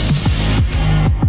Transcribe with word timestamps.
Завтракаст. 0.00 1.26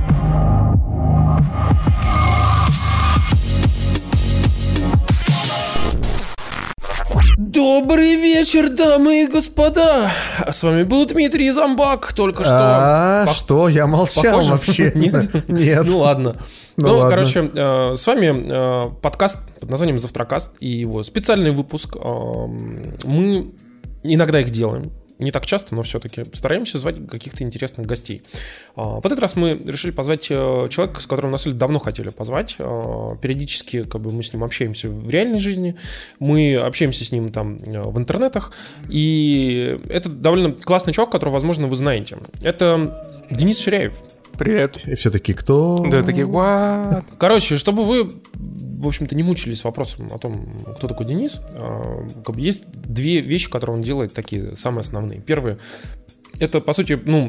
Добрый 7.38 8.15
вечер, 8.15 8.69
дамы 8.69 9.23
и 9.23 9.27
господа! 9.27 10.11
С 10.51 10.61
вами 10.64 10.83
был 10.83 11.05
Дмитрий 11.05 11.50
Замбак, 11.51 12.14
только 12.14 12.43
что... 12.43 12.51
А, 12.54 13.25
Пох- 13.27 13.33
что? 13.33 13.69
Я 13.69 13.88
молчал 13.88 14.23
Похоже? 14.23 14.51
вообще. 14.51 14.91
Нет? 14.95 15.47
Нет. 15.47 15.86
Ну 15.88 15.99
ладно. 15.99 16.36
Ну 16.77 16.88
Ну, 16.88 16.93
ладно. 16.97 17.09
короче, 17.18 17.49
э, 17.54 17.95
с 17.95 18.05
вами 18.05 18.52
э, 18.88 18.89
подкаст 19.02 19.38
под 19.59 19.70
названием 19.71 19.97
Завтракаст 20.00 20.51
и 20.59 20.68
его 20.68 21.01
специальный 21.04 21.51
выпуск. 21.51 21.95
Эм, 21.95 22.95
Мы 23.04 23.51
иногда 24.04 24.39
их 24.42 24.50
делаем. 24.51 24.92
Не 25.20 25.32
так 25.32 25.46
часто, 25.46 25.74
но 25.74 25.82
все-таки 25.84 26.26
стараемся 26.34 26.78
звать 26.78 26.96
каких-то 27.07 27.44
интересных 27.44 27.88
гостей. 27.88 28.21
А, 28.76 29.00
В 29.00 29.06
этот 29.06 29.20
раз 29.20 29.36
мы 29.36 29.60
решили 29.66 29.92
позвать 29.92 30.28
э, 30.30 30.68
человека, 30.70 31.02
с 31.02 31.07
которым 31.07 31.32
на 31.32 31.38
самом 31.38 31.54
деле 31.54 31.60
давно 31.60 31.80
хотели 31.80 32.09
позвать. 32.09 32.56
А, 32.59 33.16
Периодически 33.16 33.84
как 33.84 34.02
бы, 34.02 34.12
мы 34.12 34.22
с 34.22 34.31
ним 34.31 34.44
общаемся 34.44 34.90
в 34.90 35.09
реальной 35.09 35.40
жизни, 35.40 35.76
мы 36.20 36.56
общаемся 36.56 37.03
с 37.03 37.12
ним 37.12 37.30
там 37.30 37.58
э, 37.66 37.81
в 37.81 37.98
интернетах. 37.98 38.53
И 38.90 39.80
это 39.90 40.09
довольно 40.09 40.52
классный 40.52 40.94
чувак, 40.94 41.12
которого, 41.12 41.36
возможно, 41.36 41.68
вы 41.68 41.76
знаете. 41.76 42.18
Это 42.44 43.26
Денис 43.31 43.59
Ширяев. 43.59 44.04
Привет. 44.38 44.81
И 44.86 44.95
все 44.95 45.09
таки 45.09 45.33
кто? 45.33 45.86
Да, 45.89 46.03
такие, 46.03 46.27
what? 46.27 47.03
Короче, 47.17 47.58
чтобы 47.58 47.86
вы, 47.86 48.11
в 48.33 48.88
общем-то, 48.88 49.16
не 49.16 49.23
мучились 49.23 49.64
вопросом 49.64 50.09
о 50.11 50.17
том, 50.17 50.64
кто 50.78 50.88
такой 50.88 51.05
Денис, 51.05 51.41
а, 51.56 52.08
есть 52.36 52.64
две 52.72 53.22
вещи, 53.22 53.50
которые 53.50 53.78
он 53.78 53.81
делает, 53.81 54.14
такие 54.14 54.56
самые 54.56 54.81
основные. 54.81 55.20
Первое, 55.22 55.58
это, 56.40 56.62
по 56.62 56.74
сути, 56.74 57.00
ну, 57.06 57.26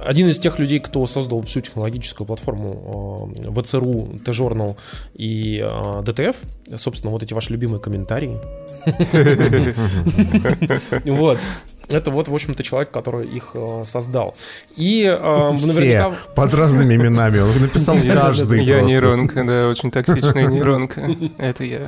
один 0.00 0.28
из 0.28 0.38
тех 0.38 0.58
людей, 0.58 0.80
кто 0.80 1.06
создал 1.06 1.42
всю 1.42 1.60
технологическую 1.60 2.26
платформу 2.26 3.32
э, 3.36 3.62
ВЦРУ, 3.62 4.20
Т-журнал 4.24 4.76
и 5.14 5.64
э, 5.66 6.02
ДТФ. 6.02 6.44
Собственно, 6.76 7.12
вот 7.12 7.22
эти 7.22 7.34
ваши 7.34 7.52
любимые 7.52 7.80
комментарии. 7.80 8.38
Вот. 11.04 11.38
Это 11.88 12.10
вот, 12.10 12.28
в 12.28 12.34
общем-то, 12.34 12.62
человек, 12.64 12.90
который 12.90 13.26
их 13.26 13.52
э, 13.54 13.82
создал. 13.84 14.34
И 14.74 15.04
э, 15.04 15.52
Все 15.56 15.66
наверняка... 15.66 16.14
под 16.34 16.54
разными 16.54 16.96
именами. 16.96 17.38
Он 17.38 17.60
написал 17.60 17.96
каждый 18.02 18.64
Я 18.64 18.82
нейронка, 18.82 19.44
да, 19.44 19.68
очень 19.68 19.90
токсичная 19.90 20.48
нейронка. 20.48 21.08
Это 21.38 21.64
я. 21.64 21.80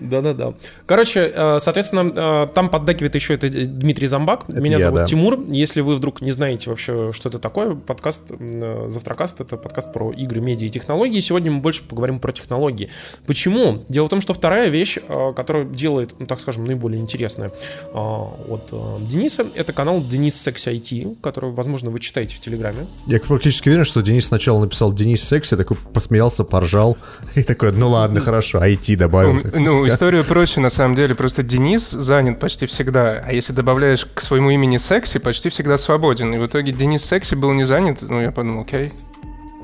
Да-да-да. 0.00 0.54
Короче, 0.86 1.32
э, 1.34 1.58
соответственно, 1.60 2.12
э, 2.14 2.46
там 2.54 2.68
поддакивает 2.68 3.14
еще 3.14 3.34
это 3.34 3.48
Дмитрий 3.48 4.06
Замбак. 4.06 4.48
Меня 4.48 4.78
я, 4.78 4.84
зовут 4.84 5.00
да. 5.00 5.06
Тимур. 5.06 5.44
Если 5.48 5.80
вы 5.80 5.94
вдруг 5.94 6.20
не 6.20 6.32
знаете 6.32 6.70
вообще, 6.70 7.12
что 7.12 7.28
это 7.28 7.38
такое, 7.38 7.74
подкаст 7.74 8.22
э, 8.30 8.86
Завтракаст— 8.88 9.40
это 9.42 9.56
подкаст 9.56 9.92
про 9.92 10.12
игры, 10.12 10.40
медиа 10.40 10.66
и 10.66 10.70
технологии. 10.70 11.20
Сегодня 11.20 11.50
мы 11.50 11.60
больше 11.60 11.82
поговорим 11.82 12.20
про 12.20 12.32
технологии. 12.32 12.90
Почему? 13.26 13.82
Дело 13.88 14.06
в 14.06 14.10
том, 14.10 14.20
что 14.20 14.34
вторая 14.34 14.68
вещь, 14.68 14.98
которую 15.34 15.66
делает, 15.70 16.14
ну, 16.18 16.26
так 16.26 16.40
скажем, 16.40 16.64
наиболее 16.64 17.00
интересная 17.00 17.52
от 17.92 18.72
Дениса, 19.06 19.46
это 19.54 19.72
канал 19.72 20.02
Денис 20.02 20.40
Секси 20.40 20.68
IT, 20.68 21.20
который, 21.20 21.50
возможно, 21.50 21.90
вы 21.90 22.00
читаете 22.00 22.36
в 22.36 22.40
Телеграме. 22.40 22.86
Я 23.06 23.20
практически 23.20 23.68
уверен, 23.68 23.84
что 23.84 24.02
Денис 24.02 24.26
сначала 24.26 24.60
написал 24.60 24.92
Денис 24.92 25.22
Секси, 25.22 25.56
такой 25.56 25.76
посмеялся, 25.92 26.44
поржал. 26.44 26.96
И 27.34 27.42
такой, 27.42 27.72
ну 27.72 27.88
ладно, 27.88 28.20
хорошо, 28.20 28.58
IT 28.64 28.96
добавил. 28.96 29.40
Ну, 29.54 29.85
история 29.88 30.24
проще, 30.24 30.60
на 30.60 30.70
самом 30.70 30.94
деле. 30.94 31.14
Просто 31.14 31.42
Денис 31.42 31.90
занят 31.90 32.38
почти 32.38 32.66
всегда. 32.66 33.22
А 33.26 33.32
если 33.32 33.52
добавляешь 33.52 34.06
к 34.06 34.20
своему 34.20 34.50
имени 34.50 34.76
секси, 34.76 35.18
почти 35.18 35.48
всегда 35.48 35.78
свободен. 35.78 36.34
И 36.34 36.38
в 36.38 36.46
итоге 36.46 36.72
Денис 36.72 37.04
секси 37.04 37.34
был 37.34 37.52
не 37.52 37.64
занят. 37.64 38.02
Ну, 38.02 38.20
я 38.20 38.32
подумал, 38.32 38.62
окей. 38.62 38.92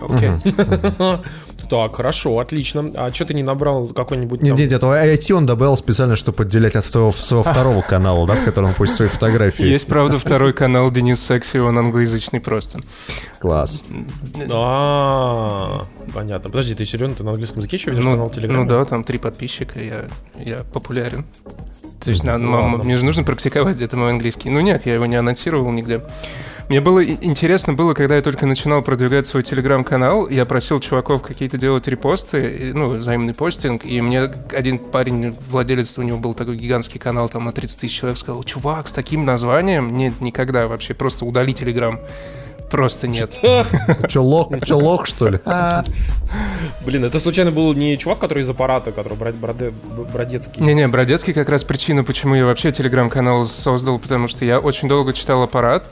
Окей. 0.01 0.31
Так, 1.69 1.97
хорошо, 1.97 2.39
отлично. 2.39 2.91
А 2.97 3.13
что 3.13 3.25
ты 3.25 3.35
не 3.35 3.43
набрал 3.43 3.89
какой-нибудь 3.89 4.43
Нет, 4.43 4.51
там... 4.51 4.59
нет, 4.59 4.71
нет, 4.71 4.83
IT 4.83 5.33
он 5.33 5.47
добавил 5.47 5.77
специально, 5.77 6.17
чтобы 6.17 6.43
отделять 6.45 6.77
от 6.77 6.85
своего, 6.85 7.13
своего 7.13 7.43
второго 7.43 7.81
канала, 7.83 8.27
да, 8.27 8.35
в 8.35 8.45
котором 8.45 8.69
он 8.69 8.75
постит 8.75 8.97
свои 8.97 9.09
фотографии. 9.09 9.65
Есть, 9.65 9.87
правда, 9.87 10.19
второй 10.19 10.53
канал 10.53 10.91
Денис 10.91 11.21
Секси, 11.23 11.59
он 11.59 11.79
англоязычный 11.79 12.41
просто. 12.41 12.81
Класс. 13.41 13.83
А, 14.53 15.85
понятно. 16.15 16.51
Подожди, 16.51 16.75
ты 16.75 16.85
серьезно, 16.85 17.15
ты 17.17 17.25
на 17.25 17.31
английском 17.31 17.59
языке 17.59 17.77
еще 17.77 17.91
ведешь 17.91 18.05
канал 18.05 18.27
Ну, 18.27 18.31
Телеграм? 18.31 18.63
ну 18.63 18.69
да, 18.69 18.85
там 18.85 19.05
три 19.05 19.19
подписчика, 19.19 19.81
я, 19.81 20.05
я 20.39 20.65
популярен. 20.65 21.25
То 22.01 22.11
есть 22.11 22.25
надо- 22.25 22.39
мне 22.41 22.97
же 22.97 23.05
нужно 23.05 23.23
практиковать 23.25 23.77
где-то 23.77 23.97
мой 23.97 24.11
английский. 24.11 24.51
Ну 24.51 24.61
нет, 24.61 24.87
я 24.87 24.95
его 24.95 25.07
не 25.07 25.17
анонсировал 25.17 25.71
нигде. 25.71 26.03
Мне 26.69 26.81
было 26.81 27.05
интересно 27.05 27.75
было, 27.75 27.95
когда 27.95 28.17
я 28.17 28.23
только 28.23 28.47
начинал 28.47 28.83
продвигать 28.83 29.27
свой 29.27 29.43
телеграм-канал, 29.43 30.29
я 30.29 30.47
просил 30.47 30.81
чуваков 30.81 31.23
какие-то 31.23 31.59
делать 31.59 31.87
репосты, 31.89 32.73
ну, 32.75 32.97
взаимный 32.97 33.35
постинг, 33.35 33.85
и 33.85 34.01
мне 34.01 34.31
один 34.53 34.79
парень, 34.79 35.37
владелец, 35.51 35.99
у 35.99 36.03
него 36.03 36.19
был 36.19 36.35
такой 36.35 36.57
гигантский 36.57 36.99
канал, 36.99 37.29
там 37.29 37.45
на 37.45 37.53
30 37.53 37.81
тысяч 37.81 37.99
человек, 37.99 38.19
сказал, 38.19 38.43
чувак, 38.45 38.89
с 38.89 38.93
таким 38.93 39.25
названием? 39.25 39.97
Нет, 39.97 40.21
никогда 40.21 40.67
вообще, 40.69 40.95
просто 40.95 41.25
удали 41.25 41.53
телеграм. 41.53 42.01
Просто 42.71 43.07
нет. 43.07 43.39
Че, 44.09 44.21
лох, 44.21 44.49
че, 44.65 44.75
лох, 44.75 45.05
что 45.07 45.29
ли? 45.29 45.41
А, 45.45 45.85
Блин, 46.87 47.05
это 47.05 47.19
случайно 47.19 47.51
был 47.51 47.75
не 47.75 47.99
чувак, 47.99 48.19
который 48.19 48.43
из 48.43 48.51
аппарата, 48.51 48.93
который 48.93 49.19
Бродецкий? 50.13 50.63
Не-не, 50.63 50.89
Бродецкий 50.89 51.35
как 51.35 51.51
раз 51.51 51.65
причина, 51.65 52.03
почему 52.03 52.35
я 52.35 52.47
вообще 52.47 52.73
телеграм-канал 52.73 53.45
создал, 53.45 53.99
потому 53.99 54.27
что 54.27 54.47
я 54.47 54.59
очень 54.59 54.89
долго 54.89 55.13
читал 55.13 55.43
аппарат, 55.43 55.91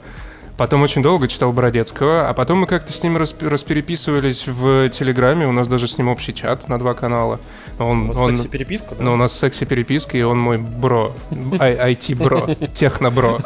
потом 0.60 0.82
очень 0.82 1.02
долго 1.02 1.26
читал 1.26 1.54
Бродецкого, 1.54 2.28
а 2.28 2.34
потом 2.34 2.58
мы 2.58 2.66
как-то 2.66 2.92
с 2.92 3.02
ним 3.02 3.16
расп- 3.16 3.48
распереписывались 3.48 4.46
в 4.46 4.90
Телеграме, 4.90 5.46
у 5.46 5.52
нас 5.52 5.66
даже 5.68 5.88
с 5.88 5.96
ним 5.96 6.08
общий 6.08 6.34
чат 6.34 6.68
на 6.68 6.78
два 6.78 6.92
канала. 6.92 7.40
У 7.78 7.82
Он, 7.84 8.08
вас 8.08 8.16
он- 8.18 8.36
секси-переписка, 8.36 8.94
да? 8.94 9.02
но 9.04 9.14
у 9.14 9.16
нас 9.16 9.32
секси-переписка, 9.38 10.18
и 10.18 10.22
он 10.22 10.38
мой 10.38 10.58
бро, 10.58 11.14
IT-бро, 11.30 12.48
техно-бро. 12.74 13.38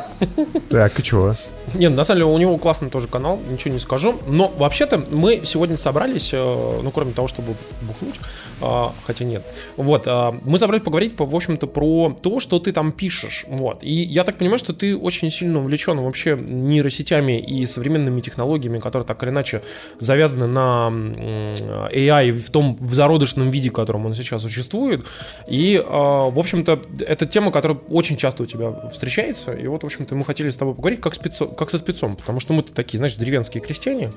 так, 0.70 0.98
и 0.98 1.02
чего? 1.04 1.36
Не, 1.72 1.88
на 1.88 2.04
самом 2.04 2.18
деле 2.20 2.30
у 2.30 2.38
него 2.38 2.58
классный 2.58 2.90
тоже 2.90 3.08
канал, 3.08 3.40
ничего 3.48 3.72
не 3.72 3.78
скажу. 3.80 4.16
Но 4.26 4.48
вообще-то 4.48 5.02
мы 5.10 5.40
сегодня 5.44 5.76
собрались, 5.76 6.30
э, 6.34 6.80
ну 6.82 6.90
кроме 6.90 7.12
того, 7.12 7.26
чтобы 7.26 7.54
бухнуть, 7.82 8.16
а, 8.60 8.92
хотя 9.04 9.24
нет. 9.24 9.44
Вот, 9.76 10.04
а, 10.06 10.36
мы 10.44 10.58
собрались 10.58 10.84
поговорить, 10.84 11.16
по- 11.16 11.24
в 11.24 11.34
общем-то, 11.34 11.66
про 11.66 12.14
то, 12.22 12.38
что 12.38 12.58
ты 12.58 12.72
там 12.72 12.92
пишешь. 12.92 13.46
Вот. 13.48 13.82
И 13.82 13.92
я 13.92 14.24
так 14.24 14.36
понимаю, 14.38 14.58
что 14.58 14.72
ты 14.72 14.96
очень 14.96 15.30
сильно 15.30 15.58
увлечен 15.58 15.98
вообще 16.00 16.36
нейросетями 16.36 17.38
и 17.40 17.66
современными 17.66 18.20
технологиями, 18.20 18.78
которые 18.78 19.06
так 19.06 19.22
или 19.22 19.30
иначе 19.30 19.62
завязаны 20.00 20.46
на 20.46 20.88
AI 20.90 22.32
в 22.32 22.50
том 22.50 22.76
в 22.78 22.94
зародышном 22.94 23.50
виде, 23.50 23.70
в 23.70 23.72
котором 23.72 24.06
он 24.06 24.14
сейчас 24.14 24.42
существует. 24.42 25.04
И, 25.48 25.82
в 25.84 26.38
общем-то, 26.38 26.80
это 27.00 27.26
тема, 27.26 27.50
которая 27.50 27.78
очень 27.88 28.16
часто 28.16 28.42
у 28.42 28.46
тебя 28.46 28.88
встречается. 28.92 29.52
И 29.52 29.66
вот, 29.66 29.82
в 29.82 29.86
общем-то, 29.86 30.14
мы 30.14 30.24
хотели 30.24 30.50
с 30.50 30.56
тобой 30.56 30.74
поговорить 30.74 31.00
как, 31.00 31.14
спецо- 31.14 31.53
как 31.54 31.70
со 31.70 31.78
спецом, 31.78 32.16
потому 32.16 32.40
что 32.40 32.52
мы-то 32.52 32.72
такие, 32.72 32.98
знаешь, 32.98 33.16
деревенские 33.16 33.62
крестьяне. 33.62 34.12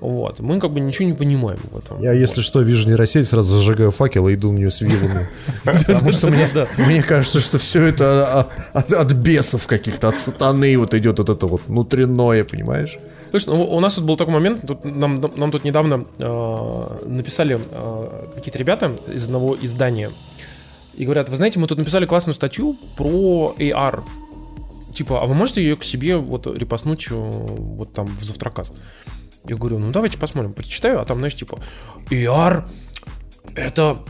Вот. 0.00 0.40
Мы 0.40 0.60
как 0.60 0.72
бы 0.72 0.80
ничего 0.80 1.08
не 1.08 1.14
понимаем 1.14 1.60
в 1.70 1.76
этом. 1.76 2.02
Я, 2.02 2.12
если 2.12 2.42
что, 2.42 2.60
вижу 2.62 2.88
нейросеть, 2.88 3.28
сразу 3.28 3.58
зажигаю 3.58 3.90
факел 3.90 4.28
и 4.28 4.34
иду 4.34 4.52
на 4.52 4.58
нее 4.58 4.70
с 4.70 4.80
вилами. 4.80 5.28
Потому 5.64 6.10
что 6.10 6.28
мне, 6.28 7.02
кажется, 7.02 7.40
что 7.40 7.58
все 7.58 7.82
это 7.82 8.48
от, 8.72 8.92
от 8.92 9.12
бесов 9.12 9.66
каких-то, 9.66 10.08
от 10.08 10.18
сатаны 10.18 10.76
вот 10.78 10.94
идет 10.94 11.18
вот 11.18 11.28
это 11.28 11.46
вот 11.46 11.62
внутреннее, 11.66 12.44
понимаешь? 12.44 12.98
Слушай, 13.30 13.50
ну, 13.50 13.64
у 13.64 13.80
нас 13.80 13.94
тут 13.94 14.04
был 14.04 14.16
такой 14.16 14.34
момент, 14.34 14.66
тут 14.66 14.84
нам, 14.84 15.20
нам 15.36 15.52
тут 15.52 15.62
недавно 15.62 16.04
э, 16.18 17.06
написали 17.06 17.60
э, 17.60 18.28
какие-то 18.34 18.58
ребята 18.58 18.96
из 19.06 19.24
одного 19.24 19.56
издания 19.60 20.10
и 20.94 21.04
говорят, 21.04 21.28
вы 21.28 21.36
знаете, 21.36 21.58
мы 21.58 21.66
тут 21.66 21.78
написали 21.78 22.06
классную 22.06 22.34
статью 22.34 22.76
про 22.96 23.54
AR. 23.58 24.02
Типа, 25.00 25.22
а 25.22 25.24
вы 25.24 25.32
можете 25.32 25.62
ее 25.62 25.76
к 25.76 25.82
себе 25.82 26.18
вот 26.18 26.46
репостнуть 26.46 27.06
э, 27.10 27.14
вот 27.14 27.94
там 27.94 28.06
в 28.06 28.22
завтракаст? 28.22 28.82
Я 29.46 29.56
говорю, 29.56 29.78
ну 29.78 29.92
давайте 29.92 30.18
посмотрим, 30.18 30.52
прочитаю, 30.52 31.00
а 31.00 31.06
там, 31.06 31.16
знаешь, 31.20 31.34
типа, 31.34 31.58
AR 32.10 32.70
это 33.54 34.04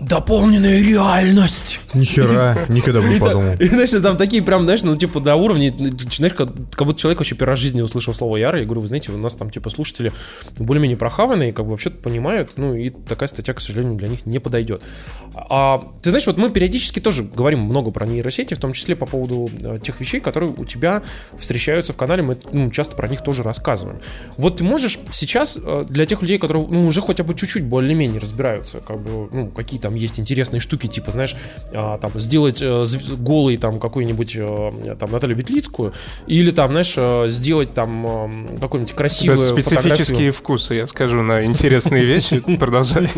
дополненная 0.00 0.80
реальность. 0.80 1.80
Нихера, 1.94 2.56
никогда 2.68 3.00
бы 3.00 3.08
не 3.08 3.18
подумал. 3.18 3.54
и, 3.58 3.66
знаешь, 3.66 3.90
там 3.90 4.16
такие 4.16 4.42
прям, 4.42 4.64
знаешь, 4.64 4.82
ну, 4.82 4.96
типа, 4.96 5.20
до 5.20 5.34
уровня, 5.36 5.74
знаешь, 6.16 6.34
как, 6.34 6.48
как 6.72 6.86
будто 6.86 6.98
человек 6.98 7.18
вообще 7.18 7.34
первый 7.34 7.50
раз 7.50 7.58
в 7.58 7.62
жизни 7.62 7.80
услышал 7.80 8.14
слово 8.14 8.36
Яра, 8.36 8.58
я 8.58 8.64
говорю, 8.64 8.82
вы 8.82 8.88
знаете, 8.88 9.12
у 9.12 9.18
нас 9.18 9.34
там, 9.34 9.50
типа, 9.50 9.70
слушатели 9.70 10.12
более-менее 10.58 10.96
прохаванные, 10.96 11.52
как 11.52 11.64
бы 11.64 11.72
вообще 11.72 11.90
понимают, 11.90 12.52
ну, 12.56 12.74
и 12.74 12.90
такая 12.90 13.28
статья, 13.28 13.54
к 13.54 13.60
сожалению, 13.60 13.96
для 13.96 14.08
них 14.08 14.26
не 14.26 14.38
подойдет. 14.38 14.82
А, 15.34 15.86
ты 16.02 16.10
знаешь, 16.10 16.26
вот 16.26 16.36
мы 16.36 16.50
периодически 16.50 17.00
тоже 17.00 17.22
говорим 17.22 17.60
много 17.60 17.90
про 17.90 18.06
нейросети, 18.06 18.54
в 18.54 18.58
том 18.58 18.72
числе 18.72 18.96
по 18.96 19.06
поводу 19.06 19.50
э, 19.60 19.78
тех 19.82 20.00
вещей, 20.00 20.20
которые 20.20 20.52
у 20.56 20.64
тебя 20.64 21.02
встречаются 21.38 21.92
в 21.92 21.96
канале, 21.96 22.22
мы 22.22 22.36
ну, 22.52 22.70
часто 22.70 22.96
про 22.96 23.08
них 23.08 23.22
тоже 23.22 23.42
рассказываем. 23.42 24.00
Вот 24.36 24.58
ты 24.58 24.64
можешь 24.64 24.98
сейчас 25.12 25.58
э, 25.62 25.84
для 25.88 26.06
тех 26.06 26.22
людей, 26.22 26.38
которые, 26.38 26.66
ну, 26.66 26.86
уже 26.86 27.02
хотя 27.02 27.24
бы 27.24 27.34
чуть-чуть 27.34 27.64
более-менее 27.64 28.20
разбираются, 28.20 28.80
как 28.80 29.00
бы, 29.00 29.28
ну, 29.32 29.48
какие 29.48 29.80
там 29.90 29.96
есть 29.96 30.20
интересные 30.20 30.60
штуки, 30.60 30.86
типа, 30.86 31.10
знаешь, 31.10 31.34
а, 31.74 31.98
там, 31.98 32.12
сделать 32.20 32.62
э, 32.62 32.86
голый 33.16 33.56
там 33.56 33.80
какую-нибудь 33.80 34.36
э, 34.36 34.96
там 34.98 35.10
Наталью 35.10 35.36
Ветлицкую, 35.36 35.92
или 36.28 36.52
там, 36.52 36.70
знаешь, 36.70 36.94
э, 36.96 37.26
сделать 37.28 37.72
там 37.72 38.48
какую-нибудь 38.60 38.94
красивую 38.94 39.38
Специфические 39.38 39.86
фотографию. 39.88 40.32
вкусы, 40.32 40.74
я 40.74 40.86
скажу, 40.86 41.22
на 41.22 41.44
интересные 41.44 42.04
вещи. 42.04 42.38
Продолжай. 42.58 43.10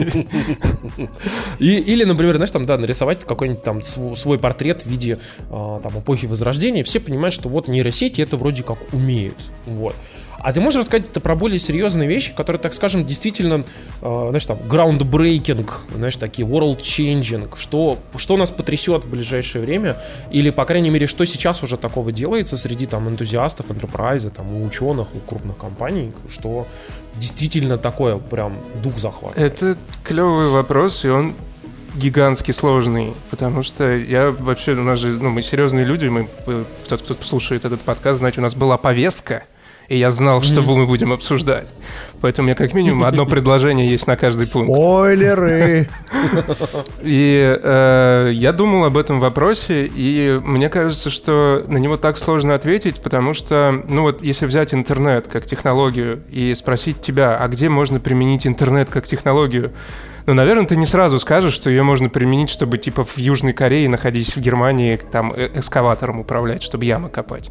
Или, 1.59 2.05
например, 2.05 2.37
знаешь, 2.37 2.51
там, 2.51 2.65
да, 2.65 2.79
нарисовать 2.79 3.25
какой-нибудь 3.25 3.63
там 3.63 3.83
свой 3.83 4.39
портрет 4.39 4.83
в 4.83 4.87
виде 4.87 5.19
там 5.51 5.99
эпохи 5.99 6.27
Возрождения. 6.27 6.83
Все 6.85 7.01
понимают, 7.01 7.35
что 7.35 7.49
вот 7.49 7.69
нейросети 7.69 8.23
это 8.23 8.37
вроде 8.37 8.63
как 8.63 8.79
умеют. 8.95 9.37
Вот. 9.67 9.95
А 10.43 10.53
ты 10.53 10.61
можешь 10.61 10.81
рассказать 10.81 11.09
про 11.11 11.37
более 11.37 11.59
серьезные 11.59 12.09
вещи, 12.09 12.35
которые, 12.35 12.61
так 12.61 12.75
скажем, 12.75 13.05
действительно, 13.05 13.65
э, 14.01 14.27
знаешь, 14.29 14.45
там, 14.45 14.59
groundbreaking, 14.59 15.71
знаешь, 15.95 16.17
такие 16.17 16.47
world 16.47 16.79
changing, 16.79 17.57
что, 17.57 17.99
что 18.17 18.37
нас 18.37 18.51
потрясет 18.51 19.05
в 19.05 19.11
ближайшее 19.11 19.65
время, 19.65 19.97
или, 20.31 20.51
по 20.51 20.65
крайней 20.65 20.91
мере, 20.91 21.07
что 21.07 21.25
сейчас 21.25 21.63
уже 21.63 21.77
такого 21.77 22.11
делается 22.11 22.57
среди 22.57 22.87
там 22.87 23.09
энтузиастов, 23.09 23.71
enterprise, 23.71 24.31
там, 24.31 24.53
у 24.53 24.65
ученых, 24.65 25.15
у 25.15 25.19
крупных 25.21 25.59
компаний, 25.59 26.13
что 26.33 26.67
действительно 27.15 27.79
такое 27.79 28.17
прям 28.17 28.57
дух 28.83 28.99
захватывает. 28.99 29.53
Это 29.53 29.79
клевый 30.03 30.49
вопрос, 30.49 31.05
и 31.05 31.09
он 31.09 31.35
гигантски 31.95 32.53
сложный, 32.53 33.15
потому 33.31 33.63
что 33.63 33.97
я 33.97 34.31
вообще, 34.31 34.73
у 34.73 34.83
нас 34.83 34.99
же, 34.99 35.11
ну, 35.11 35.31
мы 35.31 35.43
серьезные 35.43 35.85
люди, 35.85 36.07
мы, 36.07 36.29
тот, 36.89 37.03
кто 37.03 37.15
слушает 37.23 37.65
этот 37.65 37.83
подкаст, 37.83 38.19
знаете, 38.19 38.41
у 38.41 38.43
нас 38.43 38.55
была 38.55 38.79
повестка, 38.79 39.45
и 39.93 39.99
я 39.99 40.11
знал, 40.11 40.41
что 40.41 40.63
мы 40.63 40.87
будем 40.87 41.13
обсуждать. 41.13 41.75
Поэтому 42.23 42.47
у 42.47 42.47
меня 42.47 42.55
как 42.55 42.73
минимум 42.73 43.05
одно 43.05 43.27
предложение 43.35 43.91
есть 43.91 44.07
на 44.07 44.17
каждый 44.17 44.51
пункт. 44.51 44.73
Спойлеры! 44.73 45.87
И 47.03 47.59
э, 47.63 48.31
я 48.33 48.53
думал 48.53 48.87
об 48.87 48.97
этом 48.97 49.21
вопросе, 49.21 49.91
и 49.95 50.41
мне 50.43 50.71
кажется, 50.71 51.11
что 51.11 51.65
на 51.69 51.77
него 51.77 51.99
так 51.99 52.17
сложно 52.17 52.55
ответить, 52.55 53.03
потому 53.03 53.35
что, 53.35 53.83
ну 53.87 54.03
вот, 54.03 54.23
если 54.23 54.47
взять 54.47 54.73
интернет 54.73 55.27
как 55.27 55.45
технологию 55.45 56.23
и 56.31 56.55
спросить 56.55 57.01
тебя, 57.03 57.37
а 57.37 57.49
где 57.49 57.69
можно 57.69 58.01
применить 58.01 58.47
интернет 58.47 58.89
как 58.89 59.05
технологию, 59.05 59.73
ну, 60.27 60.35
наверное, 60.35 60.67
ты 60.67 60.77
не 60.77 60.87
сразу 60.87 61.19
скажешь, 61.19 61.55
что 61.55 61.71
ее 61.71 61.83
можно 61.83 62.09
применить, 62.09 62.51
чтобы, 62.51 62.79
типа, 62.79 63.05
в 63.05 63.19
Южной 63.19 63.53
Корее, 63.53 63.89
находясь 63.89 64.37
в 64.37 64.41
Германии, 64.41 64.97
там, 65.11 65.33
э, 65.35 65.51
эскаватором 65.59 66.21
управлять, 66.21 66.63
чтобы 66.63 66.85
ямы 66.85 67.09
копать. 67.09 67.51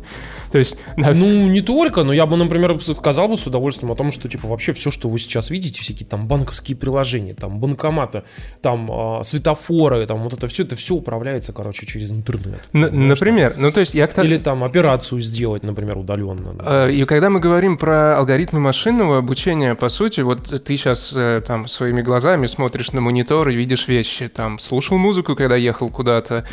То 0.51 0.57
есть... 0.57 0.77
Ну, 0.97 1.47
не 1.47 1.61
только, 1.61 2.03
но 2.03 2.13
я 2.13 2.25
бы, 2.25 2.37
например, 2.37 2.79
сказал 2.79 3.27
бы 3.27 3.37
с 3.37 3.45
удовольствием 3.47 3.91
о 3.91 3.95
том, 3.95 4.11
что, 4.11 4.27
типа, 4.27 4.47
вообще 4.47 4.73
все, 4.73 4.91
что 4.91 5.09
вы 5.09 5.19
сейчас 5.19 5.49
видите, 5.49 5.81
всякие 5.81 6.07
там 6.07 6.27
банковские 6.27 6.77
приложения, 6.77 7.33
там, 7.33 7.59
банкоматы, 7.59 8.23
там, 8.61 8.89
э, 8.91 9.23
светофоры, 9.23 10.05
там, 10.05 10.23
вот 10.23 10.33
это 10.33 10.47
все, 10.47 10.63
это 10.63 10.75
все 10.75 10.95
управляется, 10.95 11.53
короче, 11.53 11.85
через 11.85 12.11
интернет. 12.11 12.61
Н- 12.73 13.07
например, 13.07 13.55
ну, 13.57 13.71
то 13.71 13.79
есть 13.79 13.93
я... 13.93 14.05
Или 14.05 14.37
там 14.37 14.63
операцию 14.63 15.21
сделать, 15.21 15.63
например, 15.63 15.97
удаленно. 15.97 16.53
Да. 16.53 16.89
И 16.89 17.03
когда 17.05 17.29
мы 17.29 17.39
говорим 17.39 17.77
про 17.77 18.17
алгоритмы 18.17 18.59
машинного 18.59 19.17
обучения, 19.17 19.75
по 19.75 19.89
сути, 19.89 20.21
вот 20.21 20.63
ты 20.63 20.77
сейчас 20.77 21.13
э, 21.15 21.41
там 21.45 21.67
своими 21.67 22.01
глазами 22.01 22.45
смотришь 22.45 22.60
на 22.93 23.01
монитор 23.01 23.49
и 23.49 23.55
видишь 23.55 23.87
вещи, 23.87 24.27
там, 24.27 24.59
слушал 24.59 24.97
музыку, 24.97 25.35
когда 25.35 25.55
ехал 25.55 25.89
куда-то, 25.89 26.45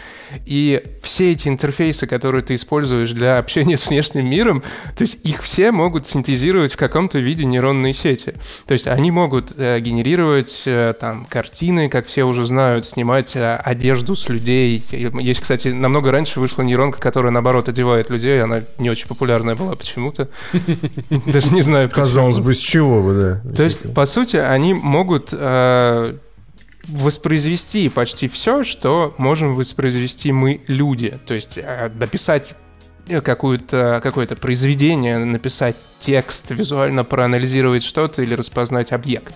и 0.47 0.83
все 1.03 1.33
эти 1.33 1.49
интерфейсы, 1.49 2.07
которые 2.07 2.43
ты 2.43 2.55
используешь 2.55 3.11
для 3.13 3.39
общения 3.39 3.77
с 3.77 3.89
внешним 3.89 4.27
миром, 4.27 4.63
то 4.97 5.03
есть 5.03 5.25
их 5.25 5.43
все 5.43 5.73
могут 5.73 6.07
синтезировать 6.07 6.73
в 6.73 6.77
каком-то 6.77 7.19
виде 7.19 7.45
нейронные 7.45 7.93
сети. 7.93 8.35
То 8.67 8.73
есть 8.73 8.87
они 8.87 9.11
могут 9.11 9.53
э, 9.57 9.81
генерировать 9.81 10.63
э, 10.67 10.95
там 10.99 11.27
картины, 11.27 11.89
как 11.89 12.07
все 12.07 12.25
уже 12.25 12.47
знают, 12.47 12.85
снимать 12.85 13.37
э, 13.37 13.57
одежду 13.57 14.17
с 14.17 14.29
людей. 14.29 14.85
Есть, 14.91 15.41
кстати, 15.41 15.69
намного 15.69 16.11
раньше 16.11 16.41
вышла 16.41 16.63
нейронка, 16.63 17.01
которая 17.01 17.33
наоборот 17.33 17.69
одевает 17.69 18.11
людей, 18.11 18.41
она 18.41 18.63
не 18.79 18.91
очень 18.91 19.09
популярная 19.09 19.55
была 19.55 19.75
почему-то. 19.77 20.29
Даже 21.27 21.53
не 21.53 21.63
знаю. 21.63 21.91
Казалось 21.91 22.39
бы, 22.39 22.55
с 22.55 22.59
чего 22.59 23.03
бы, 23.03 23.41
да. 23.45 23.55
То 23.55 23.63
есть, 23.63 23.93
по 23.95 24.07
сути, 24.07 24.37
они 24.37 24.75
могут 24.75 25.31
э, 25.33 25.98
воспроизвести 26.89 27.89
почти 27.89 28.29
все, 28.29 28.65
что 28.65 29.15
можем 29.19 29.55
воспроизвести 29.55 30.33
мы, 30.33 30.61
люди. 30.67 31.19
То 31.27 31.35
есть 31.35 31.59
э, 31.59 31.91
дописать 31.91 32.55
какое-то 33.25 34.01
какое-то 34.03 34.37
произведение, 34.37 35.19
написать 35.19 35.77
текст, 35.99 36.51
визуально 36.51 37.05
проанализировать 37.05 37.83
что-то 37.83 38.23
или 38.23 38.35
распознать 38.35 38.93
объект. 38.93 39.35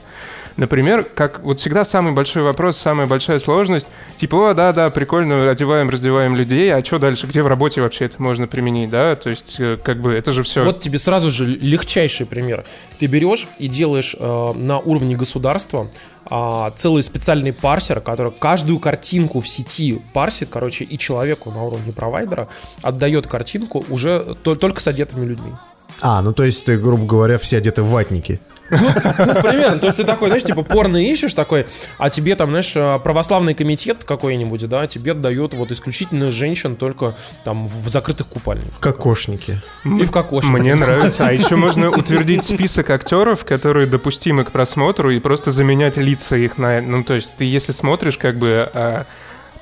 Например, 0.56 1.04
как 1.14 1.40
вот 1.40 1.58
всегда 1.58 1.84
самый 1.84 2.12
большой 2.12 2.42
вопрос, 2.42 2.76
самая 2.76 3.06
большая 3.06 3.38
сложность, 3.38 3.88
типа, 4.16 4.50
о, 4.50 4.54
да-да, 4.54 4.90
прикольно, 4.90 5.50
одеваем, 5.50 5.88
раздеваем 5.88 6.36
людей, 6.36 6.72
а 6.74 6.84
что 6.84 6.98
дальше, 6.98 7.26
где 7.26 7.42
в 7.42 7.46
работе 7.46 7.80
вообще 7.80 8.04
это 8.04 8.20
можно 8.22 8.46
применить, 8.46 8.90
да, 8.90 9.16
то 9.16 9.30
есть, 9.30 9.56
э, 9.58 9.78
как 9.82 10.00
бы, 10.00 10.12
это 10.12 10.30
же 10.32 10.42
все... 10.42 10.64
Вот 10.64 10.80
тебе 10.80 10.98
сразу 10.98 11.30
же 11.30 11.46
легчайший 11.46 12.26
пример. 12.26 12.64
Ты 12.98 13.06
берешь 13.06 13.48
и 13.58 13.68
делаешь 13.68 14.14
э, 14.18 14.52
на 14.54 14.78
уровне 14.78 15.16
государства 15.16 15.90
а, 16.26 16.70
целый 16.76 17.02
специальный 17.02 17.52
парсер, 17.52 18.00
который 18.00 18.32
каждую 18.32 18.78
картинку 18.78 19.40
в 19.40 19.48
сети 19.48 20.00
парсит, 20.12 20.48
короче, 20.50 20.84
и 20.84 20.98
человеку 20.98 21.50
на 21.50 21.62
уровне 21.62 21.92
провайдера 21.92 22.48
отдает 22.82 23.26
картинку 23.26 23.84
уже 23.88 24.36
то, 24.42 24.54
только 24.54 24.80
с 24.80 24.86
одетыми 24.86 25.24
людьми. 25.24 25.52
А, 26.02 26.20
ну 26.20 26.32
то 26.32 26.42
есть 26.42 26.64
ты, 26.64 26.76
грубо 26.76 27.06
говоря, 27.06 27.38
все 27.38 27.58
одеты 27.58 27.82
в 27.82 27.90
ватники. 27.90 28.40
Ну, 28.70 28.78
ну, 28.78 29.42
примерно. 29.42 29.78
То 29.78 29.86
есть 29.86 29.98
ты 29.98 30.04
такой, 30.04 30.28
знаешь, 30.28 30.44
типа 30.44 30.62
порно 30.62 30.96
ищешь 30.96 31.34
такой, 31.34 31.66
а 31.98 32.10
тебе 32.10 32.34
там, 32.34 32.50
знаешь, 32.50 32.72
а, 32.74 32.98
православный 32.98 33.54
комитет 33.54 34.04
какой-нибудь, 34.04 34.68
да, 34.68 34.86
тебе 34.86 35.14
дает 35.14 35.54
вот 35.54 35.70
исключительно 35.70 36.30
женщин 36.30 36.76
только 36.76 37.14
там 37.44 37.66
в 37.66 37.88
закрытых 37.88 38.26
купальниках. 38.28 38.72
В 38.72 38.80
кокошнике. 38.80 39.62
И 39.84 40.04
в 40.04 40.10
кокошнике. 40.10 40.52
Мне 40.52 40.74
нравится. 40.74 41.26
А 41.26 41.32
еще 41.32 41.56
можно 41.56 41.90
утвердить 41.96 42.44
список 42.44 42.90
актеров, 42.90 43.44
которые 43.44 43.86
допустимы 43.86 44.44
к 44.44 44.50
просмотру, 44.50 45.10
и 45.10 45.20
просто 45.20 45.50
заменять 45.50 45.96
лица 45.96 46.36
их 46.36 46.58
на... 46.58 46.80
Ну, 46.80 47.04
то 47.04 47.14
есть 47.14 47.36
ты 47.36 47.44
если 47.44 47.72
смотришь 47.72 48.16
как 48.16 48.36
бы 48.38 48.70
а, 48.74 49.06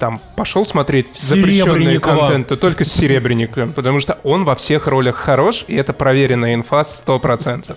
там 0.01 0.19
пошел 0.35 0.67
смотреть 0.67 1.15
запрещенный 1.15 1.99
контент, 1.99 2.49
то 2.49 2.57
только 2.57 2.85
с 2.85 2.93
Серебренником, 2.93 3.73
потому 3.73 4.01
что 4.01 4.19
он 4.25 4.45
во 4.45 4.55
всех 4.57 4.87
ролях 4.87 5.15
хорош, 5.15 5.65
и 5.69 5.77
это 5.77 5.93
проверенная 5.93 6.55
инфа 6.55 6.81
100%. 6.81 7.77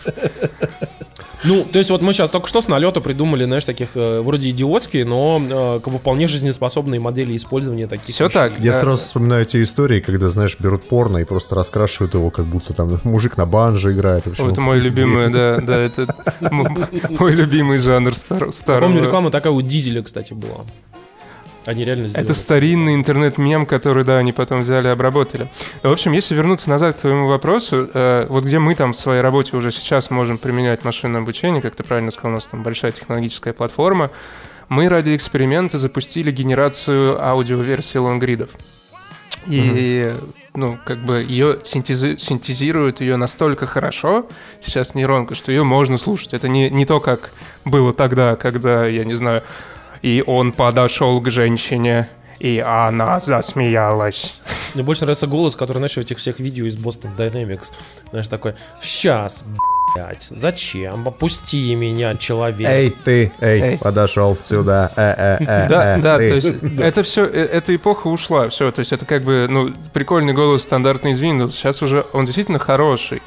Ну, 1.45 1.65
то 1.65 1.77
есть 1.77 1.89
вот 1.89 2.01
мы 2.01 2.13
сейчас 2.13 2.31
только 2.31 2.47
что 2.47 2.61
с 2.61 2.69
налета 2.69 3.01
придумали, 3.01 3.43
знаешь, 3.43 3.65
таких 3.65 3.89
э, 3.95 4.21
вроде 4.21 4.49
идиотские, 4.51 5.03
но 5.03 5.41
э, 5.43 5.79
как 5.83 5.91
бы 5.91 5.99
вполне 5.99 6.27
жизнеспособные 6.27 7.01
модели 7.01 7.35
использования 7.35 7.85
таких 7.85 8.15
Все 8.15 8.27
вещей. 8.27 8.33
так. 8.33 8.59
Я 8.59 8.71
э, 8.71 8.73
сразу 8.73 9.03
вспоминаю 9.03 9.45
те 9.45 9.61
истории, 9.61 9.99
когда, 9.99 10.29
знаешь, 10.29 10.55
берут 10.57 10.87
порно 10.87 11.17
и 11.17 11.25
просто 11.25 11.55
раскрашивают 11.55 12.13
его, 12.13 12.29
как 12.29 12.45
будто 12.45 12.73
там 12.73 12.97
мужик 13.03 13.35
на 13.35 13.45
банже 13.45 13.91
играет. 13.91 14.25
Общем, 14.25 14.47
это 14.47 14.61
мой 14.61 14.79
любимый, 14.79 15.29
да, 15.29 15.57
да, 15.57 15.81
это 15.81 16.15
мой 16.49 17.33
любимый 17.33 17.77
жанр 17.77 18.15
старого. 18.15 18.79
Помню, 18.79 19.03
реклама 19.03 19.29
такая 19.29 19.51
у 19.51 19.61
Дизеля, 19.61 20.01
кстати, 20.01 20.31
была. 20.31 20.61
Они 21.65 21.85
реально 21.85 22.07
сделали. 22.07 22.25
Это 22.25 22.33
старинный 22.33 22.95
интернет-мем, 22.95 23.65
который, 23.65 24.03
да, 24.03 24.17
они 24.17 24.33
потом 24.33 24.61
взяли 24.61 24.87
и 24.87 24.91
обработали. 24.91 25.49
В 25.81 25.91
общем, 25.91 26.11
если 26.11 26.35
вернуться 26.35 26.69
назад 26.69 26.97
к 26.97 27.01
твоему 27.01 27.27
вопросу, 27.27 27.89
э, 27.93 28.25
вот 28.27 28.43
где 28.43 28.59
мы 28.59 28.75
там 28.75 28.93
в 28.93 28.97
своей 28.97 29.21
работе 29.21 29.55
уже 29.55 29.71
сейчас 29.71 30.09
можем 30.09 30.37
применять 30.37 30.83
машинное 30.83 31.21
обучение, 31.21 31.61
как 31.61 31.75
ты 31.75 31.83
правильно 31.83 32.11
сказал, 32.11 32.31
у 32.31 32.35
нас 32.35 32.47
там 32.47 32.63
большая 32.63 32.91
технологическая 32.91 33.53
платформа, 33.53 34.09
мы 34.69 34.89
ради 34.89 35.15
эксперимента 35.15 35.77
запустили 35.77 36.31
генерацию 36.31 37.23
аудиоверсии 37.23 37.97
лонгридов. 37.97 38.51
И, 39.45 40.03
mm-hmm. 40.03 40.33
ну, 40.55 40.79
как 40.85 41.03
бы 41.03 41.21
ее 41.21 41.59
синтези- 41.63 42.17
синтезируют 42.17 43.01
ее 43.01 43.17
настолько 43.17 43.65
хорошо, 43.65 44.27
сейчас 44.61 44.95
нейронка, 44.95 45.35
что 45.35 45.51
ее 45.51 45.63
можно 45.63 45.97
слушать. 45.97 46.33
Это 46.33 46.47
не, 46.47 46.69
не 46.69 46.85
то, 46.85 46.99
как 46.99 47.31
было 47.65 47.93
тогда, 47.93 48.35
когда, 48.35 48.87
я 48.87 49.03
не 49.03 49.15
знаю, 49.15 49.43
и 50.03 50.23
он 50.25 50.51
подошел 50.51 51.19
к 51.21 51.31
женщине, 51.31 52.09
и 52.39 52.59
она 52.59 53.19
засмеялась. 53.19 54.35
Мне 54.73 54.83
больше 54.83 55.03
нравится 55.03 55.27
голос, 55.27 55.55
который, 55.55 55.77
знаешь, 55.77 55.93
в 55.93 55.97
этих 55.97 56.17
всех 56.17 56.39
видео 56.39 56.65
из 56.65 56.75
Boston 56.75 57.15
Dynamics. 57.15 57.71
Знаешь, 58.09 58.27
такой, 58.27 58.55
сейчас, 58.81 59.45
блядь, 59.95 60.27
зачем? 60.29 61.07
Опусти 61.07 61.73
меня, 61.73 62.15
человек. 62.15 62.69
Эй, 62.69 62.89
ты, 62.89 63.31
эй, 63.39 63.61
эй. 63.61 63.77
подошел 63.77 64.35
сюда. 64.35 64.91
Э, 64.97 65.37
э, 65.39 65.43
э, 65.45 65.67
да, 65.69 65.97
э, 65.97 66.01
да, 66.01 66.17
ты. 66.17 66.29
то 66.29 66.35
есть 66.35 66.79
это 66.79 67.03
все, 67.03 67.25
э, 67.25 67.45
эта 67.45 67.73
эпоха 67.73 68.07
ушла, 68.07 68.49
все, 68.49 68.71
то 68.71 68.79
есть 68.79 68.91
это 68.91 69.05
как 69.05 69.23
бы, 69.23 69.47
ну, 69.49 69.73
прикольный 69.93 70.33
голос 70.33 70.63
стандартный 70.63 71.11
из 71.11 71.21
Windows, 71.21 71.51
сейчас 71.51 71.81
уже 71.81 72.05
он 72.11 72.25
действительно 72.25 72.59
хороший. 72.59 73.21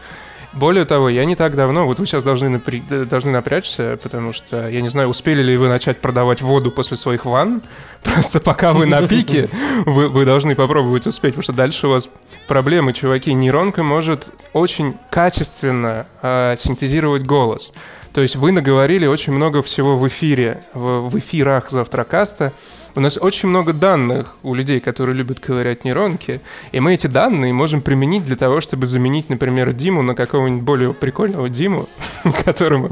Более 0.56 0.86
того, 0.86 1.10
я 1.10 1.26
не 1.26 1.36
так 1.36 1.54
давно, 1.54 1.86
вот 1.86 1.98
вы 1.98 2.06
сейчас 2.06 2.24
должны, 2.24 2.48
напря... 2.48 2.80
должны 3.04 3.30
напрячься, 3.30 3.98
потому 4.02 4.32
что 4.32 4.68
я 4.68 4.80
не 4.80 4.88
знаю, 4.88 5.08
успели 5.08 5.42
ли 5.42 5.54
вы 5.58 5.68
начать 5.68 6.00
продавать 6.00 6.40
воду 6.40 6.70
после 6.70 6.96
своих 6.96 7.26
ванн. 7.26 7.60
Просто 8.02 8.40
пока 8.40 8.72
вы 8.72 8.86
на 8.86 9.06
пике, 9.06 9.50
вы, 9.86 10.08
вы 10.08 10.24
должны 10.24 10.54
попробовать 10.54 11.06
успеть, 11.06 11.34
потому 11.34 11.42
что 11.42 11.52
дальше 11.52 11.88
у 11.88 11.90
вас 11.90 12.08
проблемы, 12.48 12.94
чуваки. 12.94 13.34
Нейронка 13.34 13.82
может 13.82 14.30
очень 14.54 14.94
качественно 15.10 16.06
э, 16.22 16.54
синтезировать 16.56 17.24
голос. 17.24 17.72
То 18.14 18.22
есть 18.22 18.36
вы 18.36 18.50
наговорили 18.50 19.04
очень 19.06 19.34
много 19.34 19.60
всего 19.60 19.98
в 19.98 20.08
эфире, 20.08 20.62
в, 20.72 21.10
в 21.10 21.18
эфирах 21.18 21.70
Завтракаста, 21.70 22.54
у 22.96 23.00
нас 23.00 23.18
очень 23.20 23.50
много 23.50 23.72
данных 23.74 24.34
у 24.42 24.54
людей, 24.54 24.80
которые 24.80 25.14
любят 25.14 25.38
ковырять 25.38 25.84
нейронки, 25.84 26.40
и 26.72 26.80
мы 26.80 26.94
эти 26.94 27.06
данные 27.06 27.52
можем 27.52 27.82
применить 27.82 28.24
для 28.24 28.36
того, 28.36 28.62
чтобы 28.62 28.86
заменить, 28.86 29.28
например, 29.28 29.72
Диму 29.74 30.02
на 30.02 30.14
какого-нибудь 30.14 30.62
более 30.62 30.94
прикольного 30.94 31.48
Диму, 31.50 31.88
которому... 32.44 32.88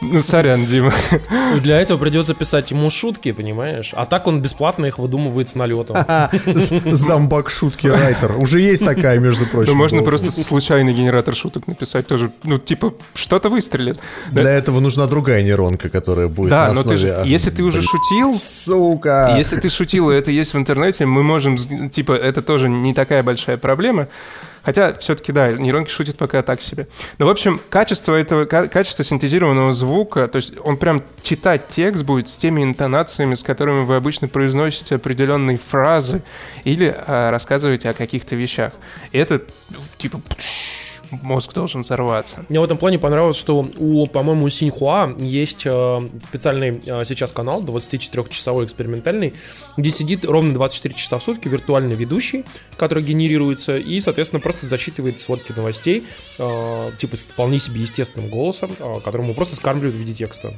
Ну, 0.00 0.22
сорян, 0.22 0.64
Дима. 0.64 0.92
Для 1.60 1.80
этого 1.80 1.98
придется 1.98 2.34
писать 2.34 2.70
ему 2.70 2.88
шутки, 2.88 3.32
понимаешь? 3.32 3.92
А 3.94 4.06
так 4.06 4.26
он 4.26 4.40
бесплатно 4.40 4.86
их 4.86 4.98
выдумывает 4.98 5.48
с 5.48 5.54
налетом. 5.54 5.96
Зомбак 6.90 7.50
шутки 7.50 7.88
райтер. 7.88 8.36
Уже 8.38 8.60
есть 8.60 8.84
такая, 8.84 9.18
между 9.18 9.46
прочим. 9.46 9.72
Ну, 9.72 9.78
можно 9.78 10.02
просто 10.02 10.30
случайный 10.30 10.94
генератор 10.94 11.34
шуток 11.34 11.66
написать 11.66 12.06
тоже. 12.06 12.32
Ну, 12.44 12.56
типа, 12.58 12.94
что-то 13.14 13.50
выстрелит. 13.50 13.98
Для 14.30 14.50
этого 14.50 14.80
нужна 14.80 15.06
другая 15.06 15.42
нейронка, 15.42 15.90
которая 15.90 16.28
будет 16.28 16.50
Да, 16.50 16.72
но 16.72 16.82
ты 16.82 16.96
же, 16.96 17.22
если 17.26 17.50
ты 17.50 17.62
уже 17.62 17.82
шутил... 17.82 18.32
Сука! 19.02 19.34
Если 19.36 19.58
ты 19.58 19.68
шутил, 19.68 20.10
это 20.10 20.30
есть 20.30 20.54
в 20.54 20.56
интернете, 20.56 21.06
мы 21.06 21.22
можем, 21.22 21.56
типа, 21.56 22.12
это 22.12 22.40
тоже 22.42 22.68
не 22.68 22.94
такая 22.94 23.22
большая 23.22 23.56
проблема. 23.56 24.08
Хотя, 24.62 24.94
все-таки, 24.94 25.32
да, 25.32 25.50
нейронки 25.50 25.90
шутят 25.90 26.16
пока 26.16 26.40
так 26.42 26.60
себе. 26.60 26.86
Но, 27.18 27.26
в 27.26 27.28
общем, 27.28 27.60
качество 27.68 28.14
этого, 28.14 28.44
качество 28.44 29.02
синтезированного 29.04 29.72
звука, 29.72 30.28
то 30.28 30.36
есть 30.36 30.52
он 30.62 30.76
прям 30.76 31.02
читать 31.22 31.66
текст 31.68 32.04
будет 32.04 32.28
с 32.28 32.36
теми 32.36 32.62
интонациями, 32.62 33.34
с 33.34 33.42
которыми 33.42 33.84
вы 33.84 33.96
обычно 33.96 34.28
произносите 34.28 34.94
определенные 34.94 35.56
фразы 35.56 36.22
или 36.62 36.94
а, 37.06 37.32
рассказываете 37.32 37.90
о 37.90 37.92
каких-то 37.92 38.36
вещах. 38.36 38.72
И 39.10 39.18
это, 39.18 39.42
типа, 39.98 40.20
мозг 41.22 41.52
должен 41.52 41.82
взорваться. 41.82 42.44
Мне 42.48 42.60
в 42.60 42.64
этом 42.64 42.78
плане 42.78 42.98
понравилось, 42.98 43.36
что 43.36 43.66
у, 43.78 44.06
по-моему, 44.06 44.48
Синьхуа 44.48 45.14
есть 45.18 45.62
э, 45.66 46.00
специальный 46.28 46.80
э, 46.84 47.04
сейчас 47.04 47.32
канал, 47.32 47.62
24-часовой 47.62 48.64
экспериментальный, 48.64 49.34
где 49.76 49.90
сидит 49.90 50.24
ровно 50.24 50.54
24 50.54 50.94
часа 50.94 51.18
в 51.18 51.22
сутки 51.22 51.48
виртуальный 51.48 51.94
ведущий, 51.94 52.44
который 52.76 53.02
генерируется 53.02 53.76
и, 53.76 54.00
соответственно, 54.00 54.40
просто 54.40 54.66
зачитывает 54.66 55.20
сводки 55.20 55.52
новостей, 55.52 56.06
э, 56.38 56.90
типа 56.98 57.16
с 57.16 57.24
вполне 57.24 57.58
себе 57.58 57.80
естественным 57.80 58.30
голосом, 58.30 58.70
э, 58.78 59.00
которому 59.04 59.34
просто 59.34 59.56
скармливают 59.56 59.94
в 59.94 59.98
виде 59.98 60.14
текста. 60.14 60.54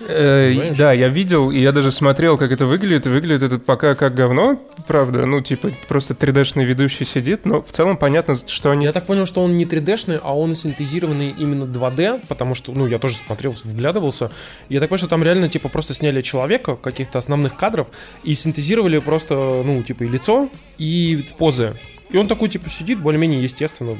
Э, 0.00 0.74
да, 0.76 0.92
я 0.92 1.08
видел, 1.08 1.50
и 1.50 1.58
я 1.58 1.72
даже 1.72 1.90
смотрел, 1.90 2.38
как 2.38 2.52
это 2.52 2.66
выглядит. 2.66 3.06
Выглядит 3.06 3.42
это 3.42 3.58
пока 3.58 3.94
как 3.94 4.14
говно, 4.14 4.60
правда. 4.86 5.26
Ну, 5.26 5.40
типа, 5.40 5.70
просто 5.88 6.14
3D-шный 6.14 6.64
ведущий 6.64 7.04
сидит, 7.04 7.44
но 7.44 7.62
в 7.62 7.70
целом 7.70 7.96
понятно, 7.96 8.36
что 8.46 8.70
они... 8.70 8.84
Я 8.84 8.92
так 8.92 9.06
понял, 9.06 9.26
что 9.26 9.42
он 9.42 9.56
не 9.56 9.64
3D-шный, 9.64 10.20
а 10.22 10.36
он 10.36 10.54
синтезированный 10.54 11.34
именно 11.36 11.64
2D, 11.64 12.26
потому 12.28 12.54
что, 12.54 12.72
ну, 12.72 12.86
я 12.86 12.98
тоже 12.98 13.16
смотрел, 13.16 13.54
вглядывался. 13.64 14.30
Я 14.68 14.80
так 14.80 14.88
понял, 14.88 14.98
что 14.98 15.08
там 15.08 15.22
реально, 15.24 15.48
типа, 15.48 15.68
просто 15.68 15.94
сняли 15.94 16.22
человека, 16.22 16.76
каких-то 16.76 17.18
основных 17.18 17.56
кадров, 17.56 17.88
и 18.22 18.34
синтезировали 18.34 18.98
просто, 18.98 19.62
ну, 19.64 19.82
типа, 19.82 20.04
и 20.04 20.08
лицо, 20.08 20.48
и 20.78 21.24
позы. 21.36 21.74
И 22.10 22.16
он 22.16 22.28
такой, 22.28 22.48
типа, 22.48 22.70
сидит, 22.70 23.00
более-менее 23.00 23.42
естественно 23.42 23.98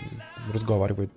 разговаривает 0.52 1.10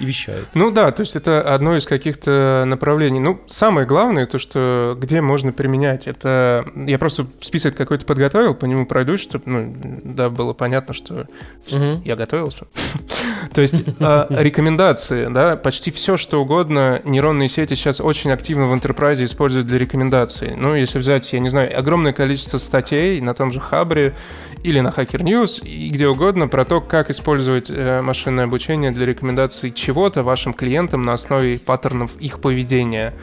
и 0.00 0.04
вещает. 0.04 0.46
Ну 0.54 0.70
да, 0.70 0.90
то 0.90 1.00
есть 1.00 1.16
это 1.16 1.42
одно 1.54 1.76
из 1.76 1.86
каких-то 1.86 2.64
направлений. 2.66 3.20
Ну, 3.20 3.40
самое 3.46 3.86
главное, 3.86 4.26
то, 4.26 4.38
что 4.38 4.96
где 4.98 5.20
можно 5.20 5.52
применять, 5.52 6.06
это... 6.06 6.66
Я 6.74 6.98
просто 6.98 7.26
список 7.40 7.76
какой-то 7.76 8.04
подготовил, 8.04 8.54
по 8.54 8.64
нему 8.64 8.86
пройдусь, 8.86 9.20
чтобы, 9.20 9.44
ну, 9.46 10.00
да, 10.04 10.30
было 10.30 10.52
понятно, 10.52 10.94
что 10.94 11.26
угу. 11.70 12.02
я 12.04 12.16
готовился. 12.16 12.66
То 13.52 13.60
есть 13.60 13.84
а, 14.00 14.26
рекомендации, 14.30 15.28
да, 15.30 15.56
почти 15.56 15.90
все, 15.90 16.16
что 16.16 16.40
угодно, 16.40 17.00
нейронные 17.04 17.48
сети 17.48 17.74
сейчас 17.74 18.00
очень 18.00 18.30
активно 18.30 18.66
в 18.66 18.74
enterprise 18.74 19.24
используют 19.24 19.66
для 19.66 19.78
рекомендаций. 19.78 20.54
Ну, 20.56 20.74
если 20.74 20.98
взять, 20.98 21.32
я 21.32 21.40
не 21.40 21.48
знаю, 21.48 21.76
огромное 21.78 22.12
количество 22.12 22.58
статей 22.58 23.20
на 23.20 23.34
том 23.34 23.52
же 23.52 23.60
Хабре 23.60 24.14
или 24.62 24.80
на 24.80 24.88
Hacker 24.88 25.22
News 25.22 25.64
и 25.64 25.90
где 25.90 26.08
угодно 26.08 26.48
про 26.48 26.64
то, 26.64 26.80
как 26.80 27.10
использовать 27.10 27.70
э, 27.70 28.00
машинное 28.02 28.44
обучение 28.44 28.90
для 28.90 29.06
рекомендаций 29.06 29.70
чего-то 29.88 30.22
вашим 30.22 30.52
клиентам 30.52 31.02
на 31.06 31.14
основе 31.14 31.58
паттернов 31.58 32.14
их 32.20 32.40
поведения. 32.40 33.14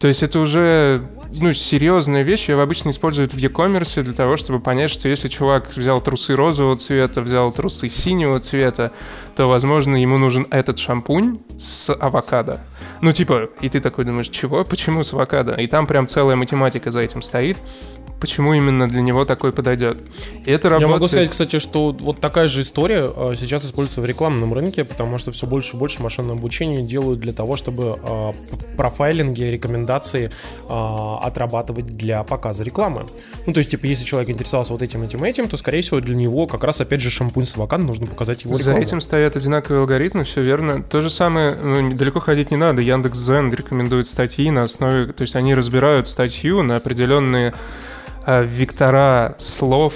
То 0.00 0.08
есть 0.08 0.24
это 0.24 0.40
уже 0.40 1.00
ну, 1.30 1.52
серьезная 1.52 2.22
вещь. 2.22 2.48
Ее 2.48 2.60
обычно 2.60 2.90
используют 2.90 3.34
в 3.34 3.36
e-commerce 3.38 4.02
для 4.02 4.12
того, 4.12 4.36
чтобы 4.36 4.58
понять, 4.58 4.90
что 4.90 5.08
если 5.08 5.28
чувак 5.28 5.68
взял 5.76 6.00
трусы 6.00 6.34
розового 6.34 6.76
цвета, 6.76 7.20
взял 7.20 7.52
трусы 7.52 7.88
синего 7.88 8.40
цвета, 8.40 8.90
то, 9.36 9.46
возможно, 9.46 9.94
ему 9.94 10.18
нужен 10.18 10.48
этот 10.50 10.78
шампунь 10.78 11.38
с 11.56 11.94
авокадо. 11.94 12.60
Ну, 13.00 13.12
типа, 13.12 13.50
и 13.60 13.68
ты 13.68 13.78
такой 13.78 14.04
думаешь, 14.04 14.28
чего? 14.28 14.64
Почему 14.64 15.04
с 15.04 15.12
авокадо? 15.12 15.54
И 15.54 15.68
там 15.68 15.86
прям 15.86 16.08
целая 16.08 16.34
математика 16.34 16.90
за 16.90 16.98
этим 16.98 17.22
стоит 17.22 17.58
почему 18.20 18.54
именно 18.54 18.88
для 18.88 19.00
него 19.00 19.24
такой 19.24 19.52
подойдет. 19.52 19.96
И 20.44 20.50
это 20.50 20.68
работает... 20.68 20.88
Я 20.90 20.94
могу 20.94 21.08
сказать, 21.08 21.30
кстати, 21.30 21.58
что 21.58 21.92
вот 21.92 22.20
такая 22.20 22.46
же 22.46 22.62
история 22.62 23.10
а, 23.14 23.34
сейчас 23.36 23.64
используется 23.64 24.00
в 24.00 24.04
рекламном 24.04 24.54
рынке, 24.54 24.84
потому 24.84 25.18
что 25.18 25.32
все 25.32 25.46
больше 25.46 25.76
и 25.76 25.78
больше 25.78 26.02
машинное 26.02 26.34
обучение 26.34 26.82
делают 26.82 27.20
для 27.20 27.32
того, 27.32 27.56
чтобы 27.56 27.98
э, 28.00 28.32
профайлинги, 28.76 29.42
рекомендации 29.42 30.30
э, 30.68 31.16
отрабатывать 31.22 31.86
для 31.86 32.22
показа 32.22 32.62
рекламы. 32.64 33.06
Ну, 33.46 33.52
то 33.52 33.58
есть, 33.58 33.70
типа, 33.70 33.86
если 33.86 34.04
человек 34.04 34.30
интересовался 34.30 34.72
вот 34.72 34.82
этим, 34.82 35.02
этим, 35.02 35.24
этим, 35.24 35.48
то, 35.48 35.56
скорее 35.56 35.82
всего, 35.82 36.00
для 36.00 36.14
него 36.14 36.46
как 36.46 36.62
раз, 36.64 36.80
опять 36.80 37.00
же, 37.00 37.10
шампунь 37.10 37.44
с 37.44 37.56
авокадо 37.56 37.82
нужно 37.82 38.06
показать 38.06 38.44
его 38.44 38.56
рекламу. 38.56 38.78
За 38.78 38.82
этим 38.82 39.00
стоят 39.00 39.36
одинаковые 39.36 39.80
алгоритмы, 39.80 40.24
все 40.24 40.42
верно. 40.42 40.82
То 40.82 41.02
же 41.02 41.10
самое, 41.10 41.54
ну, 41.54 41.94
далеко 41.94 42.20
ходить 42.20 42.50
не 42.50 42.56
надо. 42.56 42.82
Яндекс.Зен 42.82 43.50
рекомендует 43.52 44.06
статьи 44.06 44.50
на 44.50 44.62
основе, 44.62 45.12
то 45.12 45.22
есть 45.22 45.36
они 45.36 45.54
разбирают 45.54 46.06
статью 46.08 46.62
на 46.62 46.76
определенные 46.76 47.54
вектора 48.26 49.34
слов. 49.38 49.94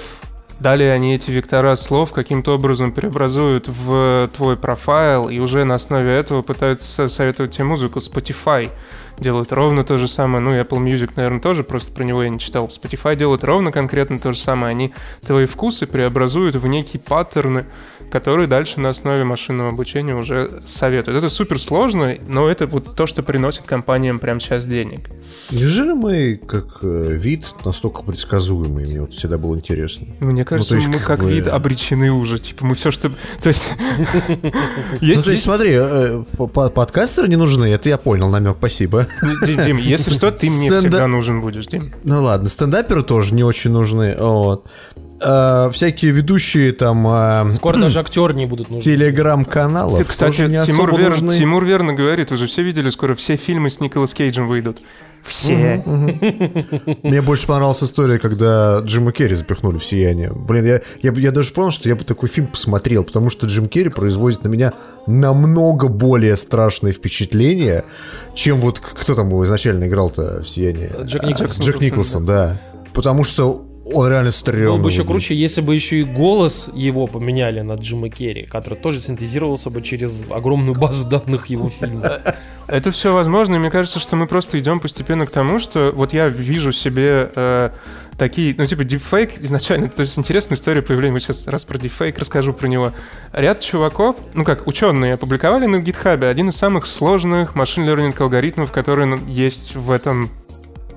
Далее 0.59 0.91
они 0.91 1.13
эти 1.13 1.29
вектора 1.29 1.75
слов 1.75 2.13
каким-то 2.13 2.55
образом 2.55 2.91
преобразуют 2.91 3.67
в 3.67 4.27
твой 4.35 4.57
профайл 4.57 5.29
и 5.29 5.37
уже 5.37 5.65
на 5.65 5.75
основе 5.75 6.11
этого 6.11 6.41
пытаются 6.41 7.09
советовать 7.09 7.51
тебе 7.51 7.65
музыку. 7.65 7.99
Spotify 7.99 8.71
делают 9.19 9.51
ровно 9.51 9.83
то 9.83 9.97
же 9.97 10.07
самое. 10.07 10.43
Ну, 10.43 10.55
и 10.55 10.59
Apple 10.59 10.83
Music, 10.83 11.11
наверное, 11.15 11.39
тоже, 11.39 11.63
просто 11.63 11.91
про 11.91 12.03
него 12.03 12.23
я 12.23 12.29
не 12.29 12.39
читал. 12.39 12.67
Spotify 12.67 13.15
делает 13.15 13.43
ровно 13.43 13.71
конкретно 13.71 14.19
то 14.19 14.31
же 14.31 14.37
самое. 14.39 14.71
Они 14.71 14.93
твои 15.25 15.45
вкусы 15.45 15.85
преобразуют 15.85 16.55
в 16.55 16.65
некие 16.67 16.99
паттерны, 16.99 17.65
которые 18.11 18.47
дальше 18.47 18.79
на 18.79 18.89
основе 18.89 19.23
машинного 19.23 19.69
обучения 19.69 20.15
уже 20.15 20.49
советуют. 20.65 21.17
Это 21.17 21.29
супер 21.29 21.59
сложно, 21.59 22.15
но 22.27 22.47
это 22.49 22.67
вот 22.67 22.95
то, 22.95 23.07
что 23.07 23.23
приносит 23.23 23.63
компаниям 23.63 24.19
прямо 24.19 24.39
сейчас 24.39 24.65
денег. 24.65 25.09
Неужели 25.51 25.93
мы, 25.93 26.35
как 26.35 26.79
э, 26.83 27.09
вид, 27.11 27.53
настолько 27.65 28.03
предсказуемый? 28.03 28.85
Мне 28.85 29.01
вот 29.01 29.13
всегда 29.13 29.37
было 29.37 29.55
интересно. 29.55 30.07
Мне 30.19 30.41
ну, 30.41 30.45
кажется, 30.45 30.73
ну, 30.73 30.79
есть, 30.79 30.87
мы 30.89 30.99
как, 30.99 31.07
как 31.07 31.23
бы... 31.23 31.31
вид 31.31 31.47
обречены 31.47 32.11
уже. 32.11 32.39
Типа, 32.39 32.65
мы 32.65 32.75
все, 32.75 32.91
что... 32.91 33.09
То 33.41 33.49
есть... 33.49 33.65
Ну, 35.01 35.21
то 35.21 35.31
есть, 35.31 35.43
смотри, 35.43 35.71
э, 35.73 36.23
подкастеры 36.37 37.27
не 37.27 37.35
нужны, 37.35 37.65
это 37.65 37.89
я 37.89 37.97
понял, 37.97 38.29
намек, 38.29 38.57
спасибо. 38.57 39.07
Дим, 39.45 39.77
если 39.81 40.13
что, 40.13 40.31
ты 40.31 40.49
мне 40.49 40.71
всегда 40.71 41.07
нужен 41.07 41.41
будешь, 41.41 41.67
Дим. 41.67 41.93
Ну 42.03 42.23
ладно, 42.23 42.49
стендаперы 42.49 43.03
тоже 43.03 43.33
не 43.33 43.43
очень 43.43 43.71
нужны, 43.71 44.15
вот. 44.19 44.67
Uh, 45.19 45.71
всякие 45.71 46.11
ведущие 46.11 46.73
там... 46.73 47.07
Uh, 47.07 47.49
Скоро 47.49 47.77
даже 47.81 47.99
актеры 47.99 48.35
не 48.35 48.45
будут 48.45 48.69
нужны. 48.69 48.81
Телеграм-каналов 48.81 50.07
Кстати, 50.07 50.41
не 50.41 50.61
Тимур, 50.61 50.95
вер... 50.95 51.15
Тимур 51.15 51.65
верно 51.65 51.93
говорит, 51.93 52.31
уже 52.31 52.45
все 52.45 52.61
видели, 52.61 52.91
скоро 52.91 53.15
все 53.15 53.35
фильмы 53.35 53.71
с 53.71 53.79
Николас 53.79 54.13
Кейджем 54.13 54.47
выйдут. 54.47 54.79
Все. 55.23 55.83
Мне 57.03 57.21
больше 57.21 57.47
понравилась 57.47 57.83
история, 57.83 58.19
когда 58.19 58.79
Джима 58.79 59.11
Керри 59.11 59.35
запихнули 59.35 59.77
в 59.77 59.83
«Сияние». 59.83 60.31
Блин, 60.33 60.65
я, 60.65 60.81
я, 61.01 61.11
я 61.11 61.31
даже 61.31 61.51
понял, 61.51 61.71
что 61.71 61.89
я 61.89 61.95
бы 61.95 62.03
такой 62.03 62.29
фильм 62.29 62.47
посмотрел, 62.47 63.03
потому 63.03 63.29
что 63.29 63.47
Джим 63.47 63.67
Керри 63.67 63.89
производит 63.89 64.43
на 64.43 64.49
меня 64.49 64.73
намного 65.07 65.87
более 65.87 66.37
страшное 66.37 66.93
впечатление, 66.93 67.85
чем 68.35 68.59
вот 68.59 68.79
кто 68.79 69.15
там 69.15 69.29
его 69.29 69.43
изначально 69.45 69.85
играл-то 69.85 70.43
в 70.43 70.47
«Сияние». 70.47 70.91
Джек 71.03 71.23
Николсон. 71.23 71.65
Джек 71.65 71.81
Николсон, 71.81 72.25
да. 72.25 72.57
Потому 72.93 73.23
что 73.23 73.65
он 73.93 74.09
реально 74.09 74.31
стрёмный. 74.31 74.77
Было 74.77 74.83
бы 74.83 74.89
еще 74.89 75.03
круче, 75.03 75.33
если 75.35 75.61
бы 75.61 75.73
еще 75.73 75.99
и 75.99 76.03
голос 76.03 76.69
его 76.73 77.07
поменяли 77.07 77.61
на 77.61 77.75
Джима 77.75 78.09
Керри, 78.09 78.45
который 78.45 78.77
тоже 78.77 78.99
синтезировался 78.99 79.69
бы 79.69 79.81
через 79.81 80.25
огромную 80.29 80.75
базу 80.75 81.07
данных 81.07 81.47
его 81.47 81.69
фильма. 81.69 82.19
Это 82.67 82.91
все 82.91 83.13
возможно, 83.13 83.55
и 83.55 83.59
мне 83.59 83.71
кажется, 83.71 83.99
что 83.99 84.15
мы 84.17 84.27
просто 84.27 84.59
идем 84.59 84.79
постепенно 84.79 85.25
к 85.25 85.31
тому, 85.31 85.59
что 85.59 85.93
вот 85.95 86.11
я 86.11 86.27
вижу 86.27 86.73
себе 86.73 87.31
э, 87.33 87.69
такие, 88.17 88.53
ну 88.57 88.65
типа 88.65 88.83
дипфейк 88.83 89.39
изначально, 89.39 89.87
то 89.87 90.01
есть 90.01 90.19
интересная 90.19 90.57
история 90.57 90.81
появления, 90.81 91.13
мы 91.13 91.19
сейчас 91.21 91.47
раз 91.47 91.63
про 91.63 91.77
дипфейк 91.77 92.19
расскажу 92.19 92.53
про 92.53 92.67
него. 92.67 92.91
Ряд 93.31 93.61
чуваков, 93.61 94.17
ну 94.33 94.43
как 94.43 94.67
ученые, 94.67 95.13
опубликовали 95.13 95.65
на 95.65 95.77
GitHub 95.77 96.27
один 96.27 96.49
из 96.49 96.57
самых 96.57 96.87
сложных 96.87 97.55
машин-лернинг 97.55 98.19
алгоритмов, 98.19 98.73
которые 98.73 99.17
есть 99.27 99.75
в 99.75 99.91
этом 99.91 100.29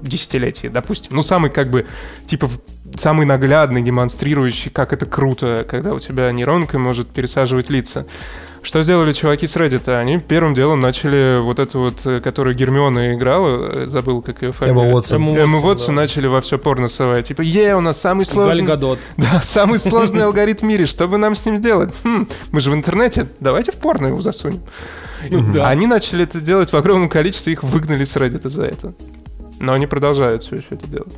десятилетии, 0.02 0.68
допустим. 0.68 1.16
Ну, 1.16 1.22
самый 1.22 1.50
как 1.50 1.70
бы, 1.70 1.86
типа, 2.26 2.48
самый 2.94 3.26
наглядный, 3.26 3.82
демонстрирующий, 3.82 4.70
как 4.70 4.92
это 4.92 5.06
круто, 5.06 5.66
когда 5.68 5.94
у 5.94 5.98
тебя 5.98 6.30
нейронка 6.32 6.78
может 6.78 7.08
пересаживать 7.08 7.70
лица. 7.70 8.06
Что 8.62 8.82
сделали 8.82 9.12
чуваки 9.12 9.46
с 9.46 9.56
Reddit? 9.56 9.88
Они 9.88 10.18
первым 10.18 10.52
делом 10.52 10.80
начали 10.80 11.40
вот 11.40 11.58
эту 11.58 11.80
вот, 11.80 12.04
э, 12.04 12.20
которую 12.20 12.54
Гермиона 12.54 13.14
играла, 13.14 13.70
э, 13.72 13.86
забыл, 13.86 14.20
как 14.20 14.42
ее 14.42 14.52
фамилия. 14.52 14.78
Эмма 14.78 14.92
Уотсон. 14.92 15.22
Эмма 15.22 15.38
Эмма 15.38 15.58
Уотсон 15.60 15.94
да. 15.94 16.02
начали 16.02 16.26
во 16.26 16.42
все 16.42 16.58
порно 16.58 16.88
совать. 16.88 17.28
Типа, 17.28 17.40
е, 17.40 17.74
у 17.74 17.80
нас 17.80 17.98
самый 17.98 18.26
сложный... 18.26 18.64
Гадот. 18.64 18.98
Да, 19.16 19.40
самый 19.40 19.78
сложный 19.78 20.24
алгоритм 20.24 20.66
в 20.66 20.68
мире. 20.68 20.84
Что 20.84 21.08
бы 21.08 21.16
нам 21.16 21.34
с 21.34 21.46
ним 21.46 21.56
сделать? 21.56 21.90
Хм, 22.04 22.28
мы 22.52 22.60
же 22.60 22.70
в 22.70 22.74
интернете. 22.74 23.26
Давайте 23.40 23.72
в 23.72 23.76
порно 23.76 24.08
его 24.08 24.20
засунем. 24.20 24.60
Ну 25.30 25.52
да. 25.52 25.68
Они 25.68 25.86
начали 25.86 26.24
это 26.24 26.40
делать 26.40 26.72
в 26.72 26.76
огромном 26.76 27.08
количестве, 27.08 27.54
их 27.54 27.62
выгнали 27.62 28.04
с 28.04 28.14
Reddit 28.16 28.46
за 28.48 28.64
это. 28.64 28.92
Но 29.58 29.72
они 29.72 29.86
продолжают 29.86 30.42
все 30.42 30.56
еще 30.56 30.66
это 30.70 30.86
делать. 30.86 31.14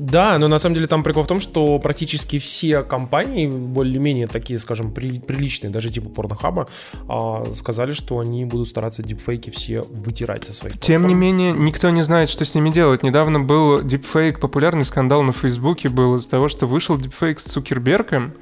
Да, 0.00 0.38
но 0.38 0.48
на 0.48 0.58
самом 0.58 0.76
деле 0.76 0.86
там 0.86 1.02
прикол 1.02 1.24
в 1.24 1.26
том, 1.26 1.40
что 1.40 1.78
практически 1.78 2.38
все 2.38 2.82
компании, 2.82 3.46
более-менее 3.46 4.26
такие, 4.28 4.58
скажем, 4.58 4.92
при- 4.94 5.20
приличные, 5.20 5.70
даже 5.70 5.90
типа 5.90 6.08
Порнохаба, 6.08 6.68
а, 7.06 7.44
сказали, 7.54 7.92
что 7.92 8.18
они 8.18 8.46
будут 8.46 8.68
стараться 8.68 9.02
дипфейки 9.02 9.50
все 9.50 9.82
вытирать 9.90 10.46
со 10.46 10.54
своих 10.54 10.78
Тем 10.78 11.02
не 11.02 11.08
платформ. 11.08 11.20
менее, 11.20 11.52
никто 11.52 11.90
не 11.90 12.00
знает, 12.00 12.30
что 12.30 12.46
с 12.46 12.54
ними 12.54 12.70
делать. 12.70 13.02
Недавно 13.02 13.40
был 13.40 13.82
дипфейк, 13.82 14.40
популярный 14.40 14.86
скандал 14.86 15.22
на 15.22 15.32
Фейсбуке 15.32 15.90
был 15.90 16.16
из-за 16.16 16.30
того, 16.30 16.48
что 16.48 16.66
вышел 16.66 16.96
дипфейк 16.96 17.38
с 17.38 17.44
Цукербергом, 17.44 18.32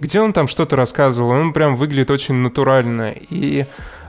где 0.00 0.20
он 0.20 0.32
там 0.32 0.48
что-то 0.48 0.74
рассказывал, 0.74 1.30
он 1.30 1.52
прям 1.52 1.76
выглядит 1.76 2.10
очень 2.10 2.34
натурально. 2.34 3.14
И 3.30 3.66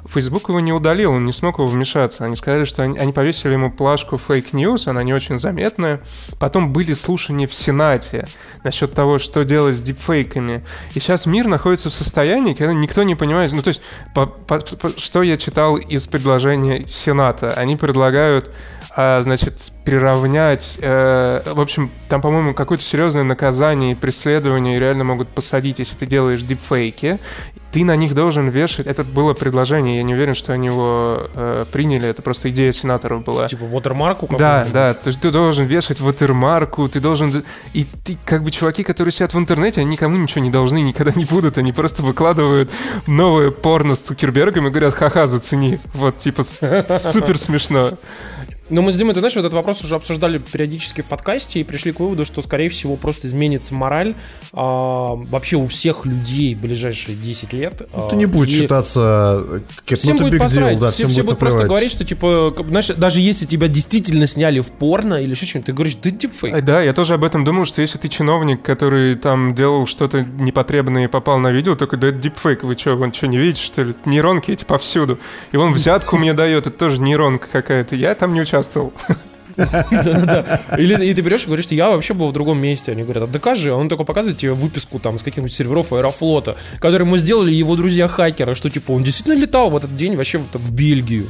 Facebook 0.07 0.49
его 0.49 0.59
не 0.59 0.71
удалил, 0.71 1.13
он 1.13 1.25
не 1.25 1.31
смог 1.31 1.57
его 1.57 1.67
вмешаться. 1.67 2.25
Они 2.25 2.35
сказали, 2.35 2.63
что 2.65 2.83
они, 2.83 2.97
они 2.97 3.11
повесили 3.11 3.53
ему 3.53 3.71
плашку 3.71 4.17
фейк 4.17 4.53
news, 4.53 4.87
она 4.87 5.03
не 5.03 5.13
очень 5.13 5.37
заметная. 5.37 6.01
Потом 6.39 6.73
были 6.73 6.93
слушания 6.93 7.47
в 7.47 7.53
Сенате 7.53 8.27
насчет 8.63 8.93
того, 8.93 9.17
что 9.17 9.43
делать 9.43 9.77
с 9.77 9.81
дипфейками. 9.81 10.63
И 10.93 10.99
сейчас 10.99 11.25
мир 11.25 11.47
находится 11.47 11.89
в 11.89 11.93
состоянии, 11.93 12.53
когда 12.53 12.73
никто 12.73 13.03
не 13.03 13.15
понимает... 13.15 13.51
Ну, 13.51 13.61
то 13.61 13.69
есть, 13.69 13.81
по- 14.13 14.27
по- 14.27 14.59
по- 14.59 14.99
что 14.99 15.23
я 15.23 15.37
читал 15.37 15.77
из 15.77 16.07
предложения 16.07 16.85
Сената? 16.87 17.53
Они 17.53 17.75
предлагают 17.75 18.51
а, 18.95 19.21
значит, 19.21 19.71
приравнять, 19.85 20.79
э, 20.81 21.43
в 21.45 21.61
общем, 21.61 21.91
там, 22.09 22.19
по-моему, 22.19 22.55
какое-то 22.55 22.83
серьезное 22.83 23.23
наказание 23.23 23.91
и 23.91 23.95
преследование 23.95 24.79
реально 24.79 25.03
могут 25.03 25.27
посадить, 25.27 25.77
если 25.77 25.95
ты 25.95 26.07
делаешь 26.07 26.41
дипфейки. 26.41 27.19
Ты 27.71 27.85
на 27.85 27.95
них 27.95 28.15
должен 28.15 28.47
вешать, 28.49 28.87
это 28.87 29.03
было 29.03 29.33
предложение, 29.33 29.97
я 29.97 30.03
не 30.03 30.13
уверен, 30.13 30.33
что 30.33 30.53
они 30.53 30.67
его 30.67 31.27
э, 31.33 31.65
приняли, 31.71 32.07
это 32.07 32.21
просто 32.21 32.49
идея 32.49 32.71
сенаторов 32.71 33.23
была. 33.23 33.47
Типа 33.47 33.65
вотермарку 33.65 34.27
Да, 34.37 34.65
да, 34.73 34.93
то 34.93 35.07
есть 35.07 35.21
ты 35.21 35.29
должен 35.29 35.65
вешать 35.65 35.99
ватермарку, 35.99 36.87
ты 36.87 36.99
должен... 36.99 37.43
И 37.73 37.85
ты, 38.03 38.17
как 38.25 38.43
бы, 38.43 38.49
чуваки, 38.49 38.83
которые 38.83 39.11
сидят 39.11 39.33
в 39.33 39.37
интернете, 39.37 39.81
они 39.81 39.91
никому 39.91 40.17
ничего 40.17 40.43
не 40.43 40.49
должны, 40.49 40.81
никогда 40.81 41.11
не 41.15 41.25
будут, 41.25 41.57
они 41.57 41.73
просто 41.73 42.01
выкладывают 42.01 42.71
новое 43.05 43.51
порно 43.51 43.95
с 43.95 44.01
Цукербергом 44.01 44.67
и 44.67 44.69
говорят, 44.71 44.95
ха-ха, 44.95 45.27
зацени. 45.27 45.79
Вот, 45.93 46.17
типа, 46.17 46.43
супер 46.87 47.37
смешно. 47.37 47.91
Но 48.69 48.81
мы 48.81 48.91
с 48.91 48.95
Димой, 48.95 49.13
ты 49.13 49.19
знаешь, 49.19 49.35
вот 49.35 49.41
этот 49.41 49.53
вопрос 49.53 49.83
уже 49.83 49.95
обсуждали 49.95 50.39
периодически 50.39 51.01
в 51.01 51.05
подкасте 51.05 51.59
и 51.59 51.63
пришли 51.63 51.91
к 51.91 51.99
выводу, 51.99 52.25
что, 52.25 52.41
скорее 52.41 52.69
всего, 52.69 52.95
просто 52.95 53.27
изменится 53.27 53.73
мораль 53.75 54.15
а, 54.53 55.15
вообще 55.15 55.55
у 55.57 55.67
всех 55.67 56.05
людей 56.05 56.55
в 56.55 56.61
ближайшие 56.61 57.15
10 57.15 57.53
лет. 57.53 57.81
Это 57.81 58.09
а, 58.11 58.15
не 58.15 58.25
будет 58.25 58.49
и 58.49 58.61
считаться... 58.61 59.61
как- 59.85 59.97
Всем 59.99 60.17
ну, 60.17 60.27
это 60.27 60.31
будет 60.31 60.33
big 60.33 60.43
deal, 60.43 60.47
посрать, 60.47 60.79
да, 60.79 60.91
все, 60.91 60.95
всем 60.95 61.09
все 61.09 61.15
будет 61.21 61.25
будут 61.25 61.39
просто 61.39 61.63
говорить, 61.65 61.91
что, 61.91 62.05
типа, 62.05 62.53
знаешь, 62.67 62.87
даже 62.87 63.19
если 63.19 63.45
тебя 63.45 63.67
действительно 63.67 64.27
сняли 64.27 64.59
в 64.61 64.71
порно 64.71 65.15
или 65.21 65.31
еще 65.31 65.45
что-нибудь, 65.45 65.65
ты 65.67 65.73
говоришь, 65.73 65.97
да 66.01 66.09
дипфейк. 66.09 66.55
Э, 66.55 66.61
Да, 66.61 66.81
я 66.81 66.93
тоже 66.93 67.13
об 67.13 67.23
этом 67.23 67.43
думал, 67.43 67.65
что 67.65 67.81
если 67.81 67.97
ты 67.97 68.07
чиновник, 68.07 68.61
который 68.63 69.15
там 69.15 69.53
делал 69.53 69.85
что-то 69.85 70.23
непотребное 70.23 71.05
и 71.05 71.07
попал 71.07 71.39
на 71.39 71.51
видео, 71.51 71.75
только 71.75 71.97
да 71.97 72.07
это 72.07 72.17
дипфейк, 72.17 72.63
вы 72.63 72.75
что, 72.77 72.95
вон 72.95 73.13
что, 73.13 73.27
не 73.27 73.37
видите, 73.37 73.61
что 73.61 73.83
ли? 73.83 73.93
Нейронки 74.05 74.51
эти 74.51 74.63
повсюду. 74.63 75.19
И 75.51 75.57
он 75.57 75.73
взятку 75.73 76.17
мне 76.17 76.33
дает, 76.33 76.67
это 76.67 76.77
тоже 76.77 77.01
нейронка 77.01 77.47
какая-то. 77.51 77.95
Я 77.95 78.15
там 78.15 78.33
не 78.33 78.41
участвовал. 78.55 78.93
Или 80.77 81.05
и 81.05 81.13
ты 81.13 81.21
берешь 81.21 81.43
и 81.43 81.45
говоришь, 81.45 81.65
что 81.65 81.75
я 81.75 81.89
вообще 81.89 82.13
был 82.13 82.29
в 82.29 82.33
другом 82.33 82.59
месте. 82.59 82.91
Они 82.91 83.03
говорят, 83.03 83.23
а 83.23 83.27
докажи. 83.27 83.71
А 83.71 83.75
он 83.75 83.87
только 83.87 84.03
показывает 84.03 84.37
тебе 84.37 84.53
выписку 84.53 84.99
там 84.99 85.17
с 85.17 85.23
каких-нибудь 85.23 85.53
серверов 85.53 85.93
Аэрофлота, 85.93 86.57
которые 86.79 87.05
ему 87.05 87.17
сделали 87.17 87.51
его 87.51 87.75
друзья-хакеры, 87.75 88.55
что 88.55 88.69
типа 88.69 88.91
он 88.91 89.03
действительно 89.03 89.33
летал 89.33 89.69
в 89.69 89.75
этот 89.77 89.95
день 89.95 90.15
вообще 90.15 90.39
в, 90.39 90.53
в 90.53 90.71
Бельгию. 90.71 91.29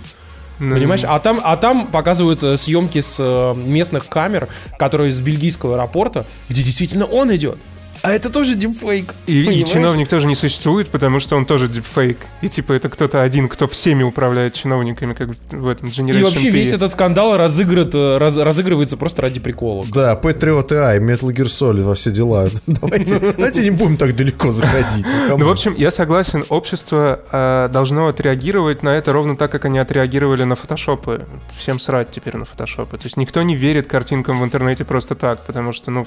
Понимаешь? 0.58 1.02
А 1.04 1.20
там, 1.20 1.42
а 1.44 1.58
там 1.58 1.88
показывают 1.88 2.42
э, 2.42 2.56
съемки 2.56 3.02
с 3.02 3.18
э, 3.20 3.54
местных 3.56 4.08
камер, 4.08 4.48
которые 4.80 5.10
из 5.10 5.20
бельгийского 5.20 5.76
аэропорта, 5.76 6.26
где 6.48 6.64
действительно 6.64 7.06
он 7.06 7.36
идет. 7.36 7.58
А 8.06 8.12
это 8.12 8.30
тоже 8.30 8.54
дипфейк. 8.54 9.16
И, 9.26 9.62
и 9.62 9.66
чиновник 9.66 10.08
тоже 10.08 10.28
не 10.28 10.36
существует, 10.36 10.90
потому 10.90 11.20
что 11.20 11.36
он 11.38 11.48
тоже 11.48 11.68
дипфейк. 11.68 12.20
И 12.42 12.50
типа 12.50 12.74
это 12.74 12.88
кто-то 12.88 13.24
один, 13.24 13.50
кто 13.50 13.68
всеми 13.68 14.04
управляет 14.04 14.54
чиновниками, 14.54 15.16
как 15.16 15.30
в 15.50 15.68
этом 15.68 15.90
Generation 15.90 16.20
И 16.20 16.24
вообще 16.24 16.40
P. 16.42 16.50
весь 16.52 16.72
этот 16.72 16.92
скандал 16.92 17.36
разыграет, 17.36 17.96
э, 17.96 18.20
раз- 18.20 18.38
разыгрывается 18.38 18.96
просто 18.96 19.24
ради 19.24 19.40
прикола. 19.40 19.86
Да, 19.92 20.14
Patriot 20.22 20.68
AI, 20.68 21.00
Metal 21.00 21.34
Gear 21.34 21.46
Solid 21.48 21.82
во 21.82 21.96
все 21.96 22.12
дела. 22.12 22.48
Давайте, 22.68 23.18
давайте 23.38 23.64
не 23.64 23.72
будем 23.72 23.98
так 23.98 24.16
далеко 24.16 24.52
заходить. 24.52 25.04
Ну, 25.30 25.38
Ну, 25.40 25.46
в 25.48 25.50
общем, 25.50 25.74
я 25.76 25.90
согласен, 25.90 26.46
общество 26.50 27.22
э, 27.32 27.70
должно 27.74 28.08
отреагировать 28.10 28.84
на 28.84 28.90
это 28.90 29.14
ровно 29.14 29.36
так, 29.36 29.52
как 29.52 29.66
они 29.66 29.80
отреагировали 29.80 30.44
на 30.44 30.56
фотошопы. 30.56 31.26
Всем 31.58 31.80
срать 31.80 32.12
теперь 32.12 32.38
на 32.38 32.46
фотошопы. 32.46 33.00
То 33.00 33.06
есть 33.06 33.18
никто 33.18 33.42
не 33.42 33.56
верит 33.56 33.88
картинкам 33.88 34.42
в 34.42 34.44
интернете 34.44 34.86
просто 34.86 35.16
так, 35.16 35.44
потому 35.44 35.72
что, 35.72 35.90
ну, 35.90 36.06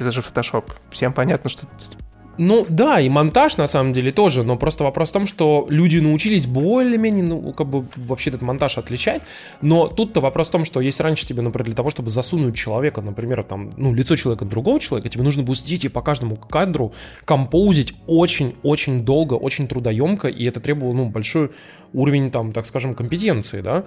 это 0.00 0.10
же 0.12 0.22
фотошоп. 0.22 0.72
Всем 0.90 1.12
понятно, 1.12 1.50
что... 1.50 1.66
Ну 2.38 2.64
да, 2.68 3.00
и 3.00 3.10
монтаж 3.10 3.58
на 3.58 3.66
самом 3.66 3.92
деле 3.92 4.12
тоже, 4.12 4.44
но 4.44 4.56
просто 4.56 4.82
вопрос 4.82 5.10
в 5.10 5.12
том, 5.12 5.26
что 5.26 5.66
люди 5.68 5.98
научились 5.98 6.46
более-менее, 6.46 7.22
ну, 7.22 7.52
как 7.52 7.68
бы 7.68 7.84
вообще 7.96 8.30
этот 8.30 8.40
монтаж 8.40 8.78
отличать, 8.78 9.22
но 9.60 9.88
тут-то 9.88 10.22
вопрос 10.22 10.48
в 10.48 10.52
том, 10.52 10.64
что 10.64 10.80
если 10.80 11.02
раньше 11.02 11.26
тебе, 11.26 11.42
например, 11.42 11.66
для 11.66 11.74
того, 11.74 11.90
чтобы 11.90 12.08
засунуть 12.08 12.56
человека, 12.56 13.02
например, 13.02 13.42
там, 13.42 13.74
ну, 13.76 13.92
лицо 13.92 14.16
человека 14.16 14.46
другого 14.46 14.80
человека, 14.80 15.10
тебе 15.10 15.22
нужно 15.22 15.42
было 15.42 15.54
сидеть 15.54 15.84
и 15.84 15.88
по 15.88 16.00
каждому 16.00 16.36
кадру 16.36 16.94
композить 17.26 17.92
очень-очень 18.06 19.04
долго, 19.04 19.34
очень 19.34 19.68
трудоемко, 19.68 20.28
и 20.28 20.44
это 20.46 20.60
требовало, 20.60 20.94
ну, 20.94 21.10
большой 21.10 21.50
уровень, 21.92 22.30
там, 22.30 22.52
так 22.52 22.64
скажем, 22.64 22.94
компетенции, 22.94 23.60
да, 23.60 23.84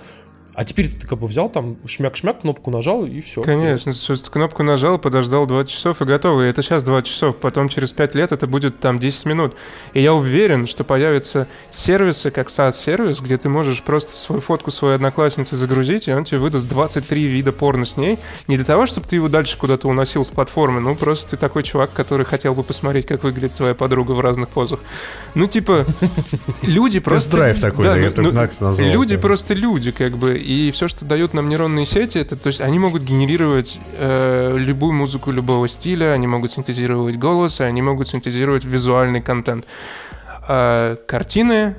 а 0.55 0.63
теперь 0.63 0.87
ты 0.87 1.07
как 1.07 1.17
бы 1.17 1.25
взял 1.27 1.49
там 1.49 1.77
шмяк-шмяк, 1.85 2.41
кнопку 2.41 2.69
нажал 2.69 3.05
и 3.05 3.21
все. 3.21 3.41
Конечно, 3.41 3.91
то 3.91 4.11
есть 4.11 4.29
кнопку 4.29 4.61
нажал, 4.61 4.99
подождал 4.99 5.47
20 5.47 5.71
часов 5.71 6.01
и 6.01 6.05
готово. 6.05 6.45
И 6.45 6.49
это 6.49 6.61
сейчас 6.61 6.83
20 6.83 7.07
часов, 7.07 7.37
потом 7.37 7.69
через 7.69 7.91
5 7.91 8.13
лет 8.13 8.31
это 8.31 8.45
будет 8.45 8.79
там 8.79 8.99
10 8.99 9.25
минут. 9.25 9.55
И 9.93 10.01
я 10.01 10.13
уверен, 10.13 10.67
что 10.67 10.83
появятся 10.83 11.47
сервисы, 11.71 12.29
как 12.29 12.49
SaaS-сервис, 12.49 13.19
где 13.21 13.37
ты 13.37 13.49
можешь 13.49 13.81
просто 13.81 14.15
свою 14.15 14.41
фотку 14.41 14.69
своей 14.69 14.95
одноклассницы 14.95 15.55
загрузить, 15.55 16.07
и 16.07 16.13
он 16.13 16.23
тебе 16.23 16.37
выдаст 16.37 16.67
23 16.67 17.25
вида 17.25 17.51
порно 17.51 17.85
с 17.85 17.97
ней. 17.97 18.19
Не 18.47 18.57
для 18.57 18.65
того, 18.65 18.85
чтобы 18.85 19.07
ты 19.07 19.15
его 19.15 19.29
дальше 19.29 19.57
куда-то 19.57 19.87
уносил 19.87 20.23
с 20.23 20.29
платформы, 20.29 20.81
ну 20.81 20.95
просто 20.95 21.31
ты 21.31 21.37
такой 21.37 21.63
чувак, 21.63 21.93
который 21.93 22.27
хотел 22.27 22.53
бы 22.53 22.61
посмотреть, 22.61 23.07
как 23.07 23.23
выглядит 23.23 23.53
твоя 23.53 23.73
подруга 23.73 24.11
в 24.11 24.19
разных 24.19 24.49
позах. 24.49 24.79
Ну 25.33 25.47
типа, 25.47 25.85
люди 26.61 26.99
просто... 26.99 27.31
Тест-драйв 27.31 27.59
такой, 27.59 27.85
да, 27.85 27.97
я 27.97 28.09
ну, 28.09 28.11
только 28.11 28.51
ну, 28.59 28.67
назвал, 28.67 28.89
Люди 28.91 29.17
просто 29.17 29.55
люди, 29.55 29.89
как 29.89 30.15
бы, 30.17 30.42
и 30.43 30.71
все, 30.71 30.87
что 30.87 31.05
дают 31.05 31.33
нам 31.33 31.49
нейронные 31.49 31.85
сети, 31.85 32.17
это, 32.17 32.35
то 32.35 32.47
есть 32.47 32.61
они 32.61 32.77
могут 32.79 33.03
генерировать 33.03 33.79
э, 33.97 34.55
любую 34.57 34.93
музыку 34.93 35.31
любого 35.31 35.67
стиля, 35.67 36.13
они 36.13 36.27
могут 36.27 36.51
синтезировать 36.51 37.17
голос, 37.17 37.61
они 37.61 37.81
могут 37.81 38.07
синтезировать 38.07 38.65
визуальный 38.65 39.21
контент. 39.21 39.65
А, 40.45 40.97
картины, 41.07 41.75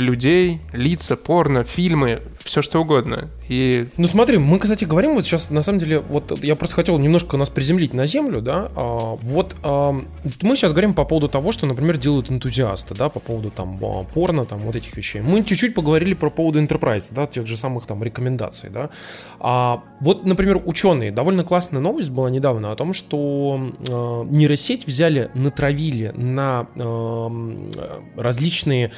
людей, 0.00 0.60
лица, 0.72 1.16
порно, 1.16 1.64
фильмы, 1.64 2.22
все 2.44 2.62
что 2.62 2.80
угодно. 2.80 3.28
И 3.48 3.86
Ну 3.96 4.06
смотри, 4.06 4.38
мы, 4.38 4.58
кстати, 4.58 4.84
говорим 4.84 5.14
вот 5.14 5.24
сейчас, 5.24 5.50
на 5.50 5.62
самом 5.62 5.78
деле, 5.78 6.00
вот 6.00 6.42
я 6.42 6.56
просто 6.56 6.76
хотел 6.76 6.98
немножко 6.98 7.36
нас 7.36 7.48
приземлить 7.48 7.94
на 7.94 8.06
землю, 8.06 8.40
да, 8.40 8.70
а, 8.74 9.16
вот 9.22 9.56
а, 9.62 9.92
мы 10.42 10.56
сейчас 10.56 10.72
говорим 10.72 10.94
по 10.94 11.04
поводу 11.04 11.28
того, 11.28 11.52
что, 11.52 11.66
например, 11.66 11.96
делают 11.96 12.30
энтузиасты, 12.30 12.94
да, 12.94 13.08
по 13.08 13.20
поводу 13.20 13.50
там 13.50 13.78
а, 13.82 14.04
порно, 14.04 14.44
там 14.44 14.60
вот 14.60 14.76
этих 14.76 14.96
вещей. 14.96 15.20
Мы 15.20 15.44
чуть-чуть 15.44 15.74
поговорили 15.74 16.14
про 16.14 16.30
поводу 16.30 16.62
enterprise, 16.62 17.06
да, 17.10 17.26
тех 17.26 17.46
же 17.46 17.56
самых 17.56 17.86
там 17.86 18.02
рекомендаций, 18.02 18.70
да. 18.70 18.90
А, 19.38 19.82
вот, 20.00 20.24
например, 20.24 20.62
ученые, 20.64 21.12
довольно 21.12 21.44
классная 21.44 21.80
новость 21.80 22.10
была 22.10 22.30
недавно 22.30 22.72
о 22.72 22.76
том, 22.76 22.92
что 22.92 23.72
а, 23.88 24.24
нейросеть 24.24 24.86
взяли, 24.86 25.30
натравили 25.34 26.12
на 26.16 26.66
а, 26.78 27.30
различные 28.16 28.92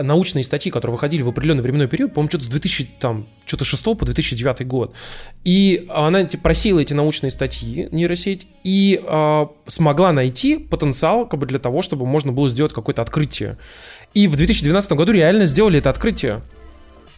научные 0.00 0.44
статьи, 0.44 0.70
которые 0.70 0.94
выходили 0.94 1.22
в 1.22 1.28
определенный 1.28 1.62
временной 1.62 1.88
период, 1.88 2.14
по-моему, 2.14 2.30
что-то 2.30 2.44
с 2.44 2.48
2000, 2.48 2.90
там, 2.98 3.26
что-то 3.46 3.64
6 3.64 3.84
по 3.84 4.04
2009 4.04 4.66
год. 4.66 4.94
И 5.44 5.86
она 5.88 6.24
типа, 6.24 6.44
просила 6.44 6.80
эти 6.80 6.92
научные 6.92 7.30
статьи, 7.30 7.88
нейросеть, 7.90 8.46
и 8.64 9.00
э, 9.02 9.46
смогла 9.66 10.12
найти 10.12 10.58
потенциал 10.58 11.26
как 11.26 11.40
бы, 11.40 11.46
для 11.46 11.58
того, 11.58 11.82
чтобы 11.82 12.06
можно 12.06 12.32
было 12.32 12.48
сделать 12.48 12.72
какое-то 12.72 13.02
открытие. 13.02 13.58
И 14.14 14.28
в 14.28 14.36
2012 14.36 14.92
году 14.92 15.12
реально 15.12 15.46
сделали 15.46 15.78
это 15.78 15.90
открытие. 15.90 16.42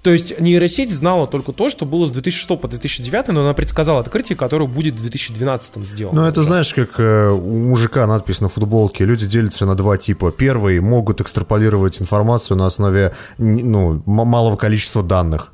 То 0.06 0.12
есть 0.12 0.38
нейросеть 0.38 0.92
знала 0.92 1.26
только 1.26 1.50
то, 1.50 1.68
что 1.68 1.84
было 1.84 2.06
с 2.06 2.12
2006 2.12 2.60
по 2.60 2.68
2009, 2.68 3.26
но 3.30 3.40
она 3.40 3.54
предсказала 3.54 3.98
открытие, 3.98 4.36
которое 4.36 4.68
будет 4.68 4.94
в 4.94 5.00
2012 5.00 5.84
сделано. 5.84 6.22
Ну, 6.22 6.28
это 6.28 6.44
знаешь, 6.44 6.72
как 6.72 7.00
э, 7.00 7.30
у 7.30 7.58
мужика 7.58 8.06
надпись 8.06 8.40
на 8.40 8.48
футболке. 8.48 9.04
Люди 9.04 9.26
делятся 9.26 9.66
на 9.66 9.74
два 9.74 9.96
типа. 9.96 10.30
Первый 10.30 10.78
могут 10.78 11.20
экстраполировать 11.20 12.00
информацию 12.00 12.56
на 12.56 12.66
основе 12.66 13.16
ну, 13.38 14.00
малого 14.06 14.54
количества 14.54 15.02
данных. 15.02 15.52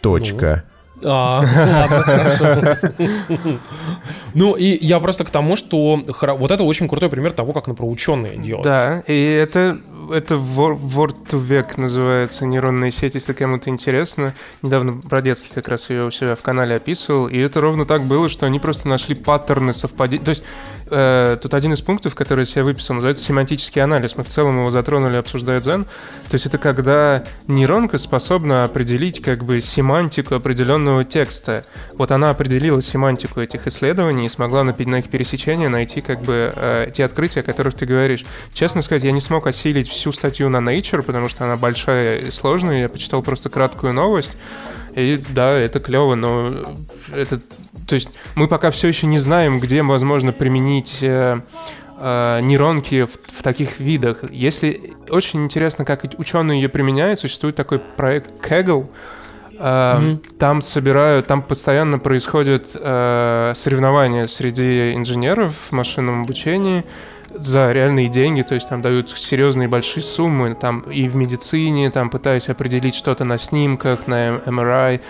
Точка. 0.00 0.64
Ну. 0.64 0.77
А. 1.04 1.42
Ну, 4.34 4.54
и 4.54 4.84
я 4.84 5.00
просто 5.00 5.24
к 5.24 5.30
тому, 5.30 5.56
что 5.56 6.02
вот 6.20 6.50
это 6.50 6.62
очень 6.64 6.88
крутой 6.88 7.08
пример 7.08 7.32
того, 7.32 7.52
как, 7.52 7.66
например, 7.66 7.92
ученые 7.92 8.36
делают. 8.36 8.64
Да, 8.64 9.02
и 9.06 9.32
это 9.32 9.78
это 10.10 10.34
Word 10.34 11.16
to 11.30 11.46
Vec 11.46 11.78
называется, 11.80 12.46
нейронная 12.46 12.90
сеть, 12.90 13.14
если 13.14 13.32
кому-то 13.32 13.70
интересно. 13.70 14.34
Недавно 14.62 14.92
Бродецкий 14.92 15.50
как 15.54 15.68
раз 15.68 15.90
ее 15.90 16.04
у 16.06 16.10
себя 16.10 16.34
в 16.34 16.42
канале 16.42 16.76
описывал, 16.76 17.28
и 17.28 17.38
это 17.38 17.60
ровно 17.60 17.84
так 17.84 18.02
было, 18.02 18.28
что 18.28 18.46
они 18.46 18.58
просто 18.58 18.88
нашли 18.88 19.14
паттерны 19.14 19.74
совпадения. 19.74 20.24
То 20.24 20.30
есть 20.30 20.44
э, 20.90 21.38
тут 21.40 21.54
один 21.54 21.72
из 21.72 21.80
пунктов, 21.80 22.14
который 22.14 22.40
я 22.40 22.44
себе 22.44 22.64
выписал, 22.64 22.94
называется 22.94 23.24
семантический 23.24 23.82
анализ. 23.82 24.16
Мы 24.16 24.24
в 24.24 24.28
целом 24.28 24.58
его 24.58 24.70
затронули, 24.70 25.16
обсуждая 25.16 25.60
Дзен. 25.60 25.84
То 25.84 26.34
есть 26.34 26.46
это 26.46 26.58
когда 26.58 27.24
нейронка 27.46 27.98
способна 27.98 28.64
определить 28.64 29.22
как 29.22 29.44
бы 29.44 29.60
семантику 29.60 30.34
определенного 30.34 31.04
текста. 31.04 31.64
Вот 31.94 32.12
она 32.12 32.30
определила 32.30 32.82
семантику 32.82 33.40
этих 33.40 33.66
исследований 33.66 34.26
и 34.26 34.28
смогла 34.28 34.64
на, 34.64 34.74
на 34.76 34.96
их 34.96 35.08
пересечения 35.08 35.68
найти 35.68 36.00
как 36.00 36.20
бы 36.22 36.52
э, 36.54 36.90
те 36.92 37.04
открытия, 37.04 37.40
о 37.40 37.42
которых 37.44 37.74
ты 37.74 37.86
говоришь. 37.86 38.24
Честно 38.52 38.82
сказать, 38.82 39.04
я 39.04 39.12
не 39.12 39.20
смог 39.20 39.46
осилить 39.46 39.88
всю 39.88 40.12
статью 40.12 40.48
на 40.50 40.58
Nature, 40.58 41.02
потому 41.02 41.28
что 41.28 41.44
она 41.44 41.56
большая 41.56 42.18
и 42.18 42.30
сложная. 42.30 42.82
Я 42.82 42.88
почитал 42.88 43.22
просто 43.22 43.50
краткую 43.50 43.92
новость. 43.92 44.36
И 44.94 45.22
да, 45.30 45.50
это 45.52 45.80
клево, 45.80 46.14
но 46.14 46.52
это... 47.14 47.40
То 47.88 47.94
есть 47.94 48.10
мы 48.34 48.46
пока 48.46 48.70
все 48.70 48.86
еще 48.86 49.06
не 49.06 49.18
знаем, 49.18 49.60
где 49.60 49.82
возможно 49.82 50.32
применить 50.32 50.98
э, 51.02 51.40
э, 51.98 52.40
нейронки 52.42 53.06
в, 53.06 53.12
в 53.12 53.42
таких 53.42 53.80
видах. 53.80 54.18
Если 54.30 54.92
очень 55.08 55.42
интересно, 55.44 55.86
как 55.86 56.04
ученые 56.18 56.60
ее 56.60 56.68
применяют, 56.68 57.18
существует 57.18 57.56
такой 57.56 57.78
проект 57.78 58.30
Kaggle, 58.46 58.88
mm-hmm. 59.58 60.36
Там 60.38 60.60
собирают, 60.60 61.26
там 61.26 61.42
постоянно 61.42 61.98
происходят 61.98 62.76
uh, 62.76 63.52
соревнования 63.54 64.26
среди 64.26 64.92
инженеров 64.92 65.52
в 65.70 65.72
машинном 65.72 66.22
обучении 66.22 66.84
за 67.34 67.72
реальные 67.72 68.08
деньги, 68.08 68.42
то 68.42 68.54
есть 68.54 68.68
там 68.68 68.82
дают 68.82 69.10
серьезные 69.10 69.68
большие 69.68 70.02
суммы, 70.02 70.54
там 70.54 70.80
и 70.80 71.08
в 71.08 71.16
медицине, 71.16 71.90
там 71.90 72.08
пытаясь 72.08 72.48
определить 72.48 72.94
что-то 72.94 73.24
на 73.24 73.36
снимках, 73.36 74.06
на 74.06 74.36
MRI, 74.36 75.02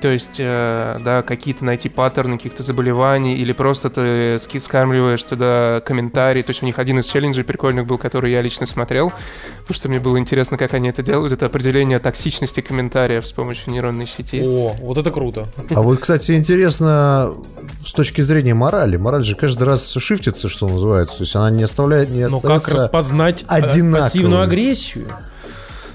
то 0.00 0.08
есть, 0.08 0.36
э, 0.38 0.96
да, 1.04 1.22
какие-то 1.22 1.64
найти 1.64 1.88
паттерны 1.88 2.36
каких-то 2.36 2.62
заболеваний, 2.62 3.36
или 3.36 3.52
просто 3.52 3.90
ты 3.90 4.38
скармливаешь 4.38 5.22
туда 5.22 5.82
комментарии. 5.84 6.42
То 6.42 6.50
есть 6.50 6.62
у 6.62 6.66
них 6.66 6.78
один 6.78 6.98
из 6.98 7.06
челленджей 7.06 7.44
прикольных 7.44 7.86
был, 7.86 7.98
который 7.98 8.32
я 8.32 8.40
лично 8.40 8.66
смотрел, 8.66 9.12
потому 9.60 9.74
что 9.74 9.88
мне 9.88 10.00
было 10.00 10.18
интересно, 10.18 10.56
как 10.56 10.74
они 10.74 10.88
это 10.88 11.02
делают. 11.02 11.32
Это 11.32 11.46
определение 11.46 11.98
токсичности 11.98 12.60
комментариев 12.60 13.26
с 13.26 13.32
помощью 13.32 13.72
нейронной 13.72 14.06
сети. 14.06 14.42
О, 14.42 14.74
вот 14.80 14.98
это 14.98 15.10
круто. 15.10 15.46
А 15.74 15.82
вот, 15.82 15.98
кстати, 15.98 16.32
интересно 16.32 17.34
с 17.84 17.92
точки 17.92 18.20
зрения 18.22 18.54
морали. 18.54 18.96
Мораль 18.96 19.24
же 19.24 19.36
каждый 19.36 19.64
раз 19.64 19.92
шифтится, 19.92 20.48
что 20.48 20.68
называется. 20.68 21.18
То 21.18 21.24
есть 21.24 21.36
она 21.36 21.50
не 21.50 21.62
оставляет, 21.64 22.10
не 22.10 22.26
Но 22.28 22.40
как 22.40 22.68
распознать 22.68 23.44
одинаковой. 23.46 24.02
пассивную 24.02 24.42
агрессию? 24.42 25.06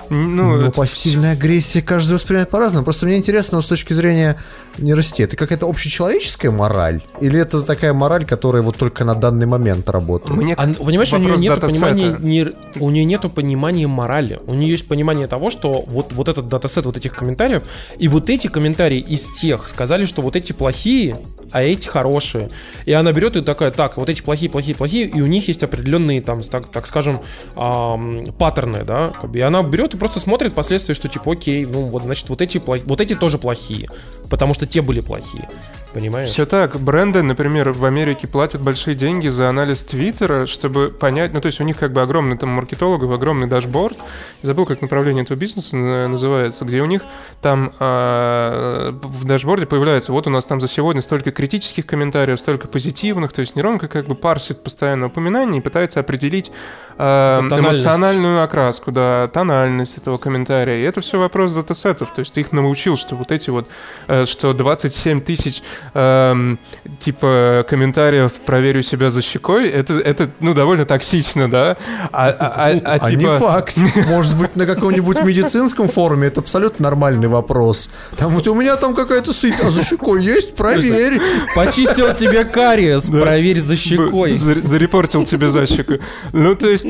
Ну, 0.10 0.58
Но 0.58 0.72
пассивная 0.72 1.34
агрессия 1.34 1.82
каждый 1.82 2.13
воспринимает 2.13 2.50
по-разному. 2.50 2.84
Просто 2.84 3.06
мне 3.06 3.17
интересно, 3.17 3.62
с 3.62 3.65
точки 3.65 3.93
зрения 3.93 4.38
нейросети, 4.78 5.24
это 5.24 5.36
какая-то 5.36 5.67
общечеловеческая 5.67 6.52
мораль? 6.52 7.02
Или 7.20 7.39
это 7.39 7.62
такая 7.62 7.93
мораль, 7.93 8.26
которая 8.26 8.62
вот 8.62 8.78
только 8.78 9.04
на 9.04 9.15
данный 9.15 9.46
момент 9.46 9.89
работает? 9.89 10.38
Мне 10.38 10.54
а, 10.54 10.67
понимаешь, 10.67 11.12
у 11.13 11.17
нее 11.17 11.38
нет 11.38 11.60
понимания, 11.60 12.17
не, 12.20 12.48
у 12.80 12.89
нее 12.89 13.06
нету 13.06 13.30
понимания 13.30 13.88
морали. 13.88 14.39
У 14.46 14.54
нее 14.54 14.72
есть 14.72 14.88
понимание 14.88 15.28
того, 15.28 15.50
что 15.50 15.84
вот, 15.88 16.13
вот 16.13 16.28
этот 16.28 16.48
датасет 16.48 16.86
вот 16.86 16.98
этих 16.98 17.13
комментариев, 17.13 17.63
и 17.98 18.08
вот 18.08 18.30
эти 18.30 18.48
комментарии 18.48 19.00
из 19.00 19.32
тех 19.32 19.67
сказали, 19.67 20.06
что 20.06 20.22
вот 20.22 20.36
эти 20.36 20.54
плохие, 20.54 21.17
а 21.51 21.62
эти 21.62 21.88
хорошие. 21.88 22.49
И 22.86 22.93
она 22.93 23.12
берет 23.12 23.36
и 23.36 23.41
такая, 23.41 23.71
так, 23.71 23.97
вот 23.97 24.10
эти 24.10 24.21
плохие, 24.21 24.49
плохие, 24.49 24.75
плохие, 24.75 25.07
и 25.07 25.21
у 25.21 25.27
них 25.27 25.47
есть 25.47 25.63
определенные, 25.63 26.21
там, 26.21 26.41
так, 26.43 26.69
так 26.69 26.88
скажем, 26.88 27.21
эм, 27.55 28.25
паттерны, 28.38 28.83
да, 28.83 29.13
и 29.33 29.39
она 29.39 29.63
берет 29.63 29.93
и 29.93 29.97
просто 29.97 30.19
смотрит 30.19 30.53
последствия, 30.53 30.95
что 30.95 31.07
типа, 31.07 31.33
окей, 31.33 31.65
ну 31.65 31.86
вот, 31.86 32.03
значит, 32.03 32.29
вот 32.29 32.41
эти, 32.41 32.62
вот 32.65 33.01
эти 33.01 33.15
тоже 33.15 33.38
плохие, 33.38 33.89
потому 34.29 34.53
что 34.53 34.65
те 34.65 34.81
были 34.81 34.99
плохие. 34.99 35.47
Понимаешь? 35.93 36.30
Все 36.30 36.45
так. 36.45 36.80
Бренды, 36.80 37.21
например, 37.23 37.71
в 37.71 37.86
Америке 37.86 38.28
платят 38.28 38.62
большие 38.62 38.93
деньги 38.93 39.30
за 39.30 39.50
анализ 39.50 39.84
Твиттера, 39.84 40.45
чтобы 40.45 40.89
понять, 40.89 41.34
ну 41.34 41.41
то 41.41 41.47
есть 41.47 41.60
у 41.62 41.63
них 41.63 41.78
как 41.78 41.93
бы 41.93 42.02
огромный 42.02 42.38
там 42.38 42.50
маркетологов, 42.50 43.12
огромный 43.12 43.47
дашборд. 43.47 43.97
Я 44.43 44.47
забыл, 44.47 44.65
как 44.65 44.82
направление 44.82 45.23
этого 45.23 45.38
бизнеса 45.38 45.78
называется, 45.78 46.65
где 46.65 46.82
у 46.82 46.86
них 46.86 47.02
там 47.41 47.73
э, 47.80 48.91
в 49.02 49.26
дашборде 49.26 49.65
появляется, 49.65 50.12
вот 50.12 50.28
у 50.28 50.30
нас 50.30 50.45
там 50.45 50.60
за 50.60 50.67
сегодня 50.67 51.02
столько 51.02 51.32
критических 51.32 51.86
комментариев, 51.86 52.39
столько 52.39 52.67
позитивных, 52.67 53.32
то 53.32 53.39
есть 53.39 53.56
нейронка 53.56 53.88
как 53.88 54.08
бы 54.08 54.15
парсит 54.15 54.63
постоянно 54.63 55.08
упоминания 55.08 55.60
и 55.60 55.62
пытается 55.62 56.00
определить 56.00 56.52
э, 56.97 57.39
эмоциональную 57.39 58.43
окраску, 58.43 58.91
да, 58.91 59.30
тональность 59.30 59.97
этого 59.97 60.17
комментария. 60.17 60.80
И 60.80 60.82
это 60.82 61.02
все 61.02 61.17
вопрос 61.17 61.54
датасетов, 61.54 62.13
то 62.13 62.19
есть 62.19 62.34
ты 62.34 62.41
их 62.41 62.52
научил, 62.52 62.97
что 62.97 63.15
вот 63.15 63.32
эти 63.32 63.50
вот, 63.50 63.67
э, 64.08 64.26
что 64.26 64.54
27 64.54 65.21
тысяч 65.21 65.63
эм, 65.93 66.59
типа 66.99 67.65
комментариев 67.69 68.31
«проверю 68.45 68.81
себя 68.81 69.11
за 69.11 69.21
щекой», 69.21 69.69
это, 69.69 69.93
это 69.93 70.29
ну, 70.39 70.53
довольно 70.53 70.85
токсично, 70.85 71.49
да? 71.49 71.77
А, 72.11 72.29
а, 72.29 72.31
а, 72.31 72.71
а, 72.71 72.93
а 72.93 72.99
типа... 72.99 73.19
не 73.19 73.39
факт. 73.39 73.77
Может 74.07 74.35
быть, 74.37 74.55
на 74.55 74.65
каком-нибудь 74.65 75.21
медицинском 75.23 75.87
форуме 75.87 76.27
это 76.27 76.41
абсолютно 76.41 76.83
нормальный 76.83 77.27
вопрос. 77.27 77.89
Там 78.15 78.33
вот 78.35 78.47
у 78.47 78.55
меня 78.55 78.75
там 78.75 78.95
какая-то 78.95 79.33
сыпь, 79.33 79.55
а 79.63 79.71
за 79.71 79.83
щекой 79.83 80.23
есть? 80.23 80.55
Проверь. 80.55 81.21
Почистил 81.55 82.13
тебе 82.13 82.45
кариес, 82.45 83.09
проверь 83.09 83.59
за 83.59 83.75
щекой. 83.75 84.35
Зарепортил 84.35 85.25
тебе 85.25 85.49
за 85.49 85.65
щеку. 85.65 85.93
Ну, 86.33 86.55
то 86.55 86.69
есть, 86.69 86.85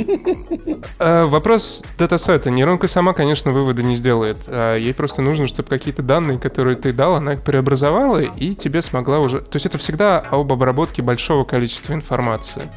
э, 1.00 1.26
вопрос 1.26 1.84
датасета. 1.98 2.50
Нейронка 2.50 2.88
сама, 2.88 3.14
конечно, 3.14 3.52
выводы 3.52 3.84
не 3.84 3.96
сделает. 3.96 4.48
Ей 4.48 4.94
просто 4.94 5.22
нужно, 5.22 5.48
чтобы 5.48 5.70
какие-то 5.70 6.02
данные, 6.02 6.40
которые 6.40 6.76
ты 6.76 6.94
дал, 6.94 7.16
она 7.16 7.34
их 7.34 7.42
преобразовала, 7.42 8.20
и 8.20 8.56
тебе 8.56 8.77
смогла 8.82 9.20
уже... 9.20 9.42
То 9.42 9.56
есть 9.56 9.66
это 9.66 9.78
всегда 9.78 10.20
об 10.20 10.52
обработке 10.52 11.02
большого 11.02 11.44
количества 11.44 11.94
информации. 11.94 12.70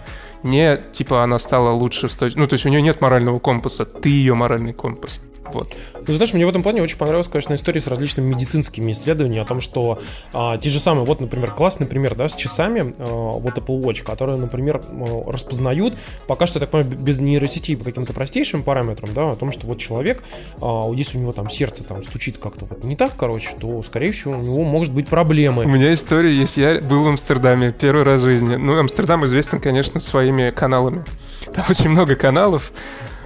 Не 0.43 0.79
типа 0.93 1.23
она 1.23 1.39
стала 1.39 1.71
лучше... 1.71 2.09
Ну, 2.35 2.47
то 2.47 2.55
есть 2.55 2.67
у 2.67 2.69
нее 2.69 2.83
нет 2.83 3.01
морального 3.01 3.39
компаса, 3.39 3.85
ты 3.85 4.09
ее 4.09 4.35
моральный 4.35 4.73
компас. 4.73 5.21
Вот. 5.53 5.77
Ну, 6.07 6.13
знаешь, 6.13 6.33
мне 6.33 6.47
в 6.47 6.49
этом 6.49 6.63
плане 6.63 6.83
очень 6.83 6.97
понравилась, 6.97 7.29
конечно, 7.29 7.55
история 7.55 7.81
с 7.81 7.87
различными 7.87 8.29
медицинскими 8.29 8.93
исследованиями 8.93 9.43
о 9.43 9.47
том, 9.47 9.61
что 9.61 9.99
а, 10.33 10.59
те 10.59 10.69
же 10.69 10.81
самые, 10.81 11.05
вот, 11.05 11.21
например, 11.21 11.53
классный 11.53 11.87
пример, 11.87 12.15
да, 12.15 12.29
с 12.29 12.37
часами, 12.37 12.93
а, 12.99 13.05
вот 13.05 13.59
Apple 13.59 13.81
Watch, 13.81 14.03
которые, 14.03 14.37
например, 14.37 14.81
а, 14.81 15.31
распознают, 15.31 15.95
пока 16.27 16.47
что, 16.47 16.59
я 16.59 16.61
так 16.61 16.71
понимаю, 16.71 16.97
без 16.99 17.21
нейросети 17.21 17.77
по 17.77 17.85
каким-то 17.85 18.13
простейшим 18.13 18.63
параметрам, 18.63 19.13
да, 19.15 19.31
о 19.31 19.37
том, 19.37 19.53
что 19.53 19.67
вот 19.67 19.79
человек, 19.79 20.23
а, 20.61 20.91
если 20.95 21.19
у 21.19 21.21
него 21.21 21.33
там 21.33 21.49
сердце 21.49 21.85
там 21.85 22.03
стучит 22.03 22.39
как-то 22.39 22.65
вот 22.65 22.85
не 22.85 22.97
так, 22.97 23.17
короче, 23.17 23.51
то, 23.61 23.83
скорее 23.83 24.13
всего, 24.13 24.35
у 24.35 24.41
него 24.43 24.65
может 24.65 24.93
быть 24.93 25.09
проблемы. 25.09 25.65
У 25.65 25.69
меня 25.69 25.93
история 25.95 26.35
есть, 26.35 26.57
я 26.57 26.81
был 26.81 27.05
в 27.05 27.09
Амстердаме 27.09 27.73
первый 27.73 28.05
раз 28.05 28.21
в 28.21 28.25
жизни. 28.25 28.57
Ну, 28.57 28.79
Амстердам 28.79 29.25
известен, 29.25 29.61
конечно, 29.61 30.01
своими 30.01 30.51
каналами. 30.51 31.05
Там 31.53 31.65
очень 31.69 31.91
много 31.91 32.17
каналов, 32.17 32.73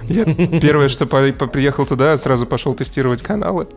я 0.09 0.25
первое, 0.59 0.89
что 0.89 1.05
по, 1.05 1.21
по, 1.33 1.47
приехал 1.47 1.85
туда, 1.85 2.17
сразу 2.17 2.45
пошел 2.45 2.73
тестировать 2.73 3.21
каналы. 3.21 3.67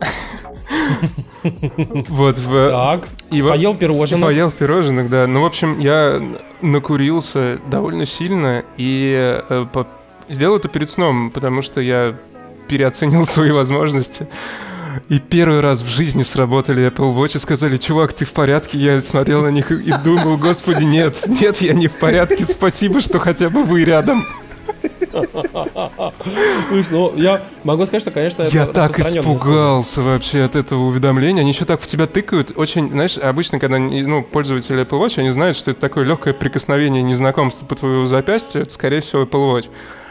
Вот 2.09 2.37
в... 2.37 2.67
Так, 2.67 3.07
и 3.31 3.41
поел 3.41 3.75
пирожных. 3.75 4.21
Поел 4.21 4.51
пирожных, 4.51 5.09
да. 5.09 5.25
Ну, 5.27 5.41
в 5.41 5.45
общем, 5.45 5.79
я 5.79 6.21
накурился 6.61 7.59
довольно 7.69 8.05
сильно 8.05 8.63
и 8.77 9.41
э, 9.49 9.65
по... 9.71 9.87
сделал 10.27 10.57
это 10.57 10.67
перед 10.67 10.89
сном, 10.89 11.31
потому 11.31 11.61
что 11.61 11.81
я 11.81 12.15
переоценил 12.67 13.25
свои 13.25 13.51
возможности. 13.51 14.27
И 15.07 15.19
первый 15.19 15.59
раз 15.61 15.81
в 15.81 15.87
жизни 15.87 16.23
сработали 16.23 16.87
Apple 16.87 17.15
Watch 17.15 17.35
и 17.35 17.39
сказали, 17.39 17.77
чувак, 17.77 18.13
ты 18.13 18.25
в 18.25 18.33
порядке? 18.33 18.77
Я 18.77 18.99
смотрел 19.01 19.43
на 19.43 19.49
них 19.49 19.71
и 19.71 19.91
думал, 20.03 20.37
господи, 20.37 20.83
нет, 20.83 21.23
нет, 21.27 21.57
я 21.61 21.73
не 21.73 21.87
в 21.87 21.99
порядке, 21.99 22.43
спасибо, 22.45 22.99
что 22.99 23.19
хотя 23.19 23.49
бы 23.49 23.63
вы 23.63 23.83
рядом. 23.83 24.21
Ну, 26.91 27.15
я 27.15 27.41
могу 27.63 27.85
сказать, 27.85 28.01
что, 28.01 28.11
конечно, 28.11 28.43
Я 28.43 28.65
так 28.65 28.99
испугался 28.99 30.01
вообще 30.01 30.43
от 30.43 30.55
этого 30.55 30.85
уведомления. 30.85 31.41
Они 31.41 31.51
еще 31.51 31.65
так 31.65 31.81
в 31.81 31.87
тебя 31.87 32.07
тыкают. 32.07 32.53
Очень, 32.55 32.89
знаешь, 32.89 33.17
обычно, 33.17 33.59
когда 33.59 33.77
ну, 33.77 34.23
пользователи 34.23 34.81
Apple 34.81 35.05
Watch, 35.05 35.19
они 35.19 35.31
знают, 35.31 35.57
что 35.57 35.71
это 35.71 35.81
такое 35.81 36.05
легкое 36.05 36.33
прикосновение 36.33 37.01
незнакомства 37.01 37.65
по 37.65 37.75
твоему 37.75 38.05
запястью. 38.05 38.61
Это, 38.61 38.71
скорее 38.71 39.01
всего, 39.01 39.23
Apple 39.23 39.53
Watch. 39.53 39.69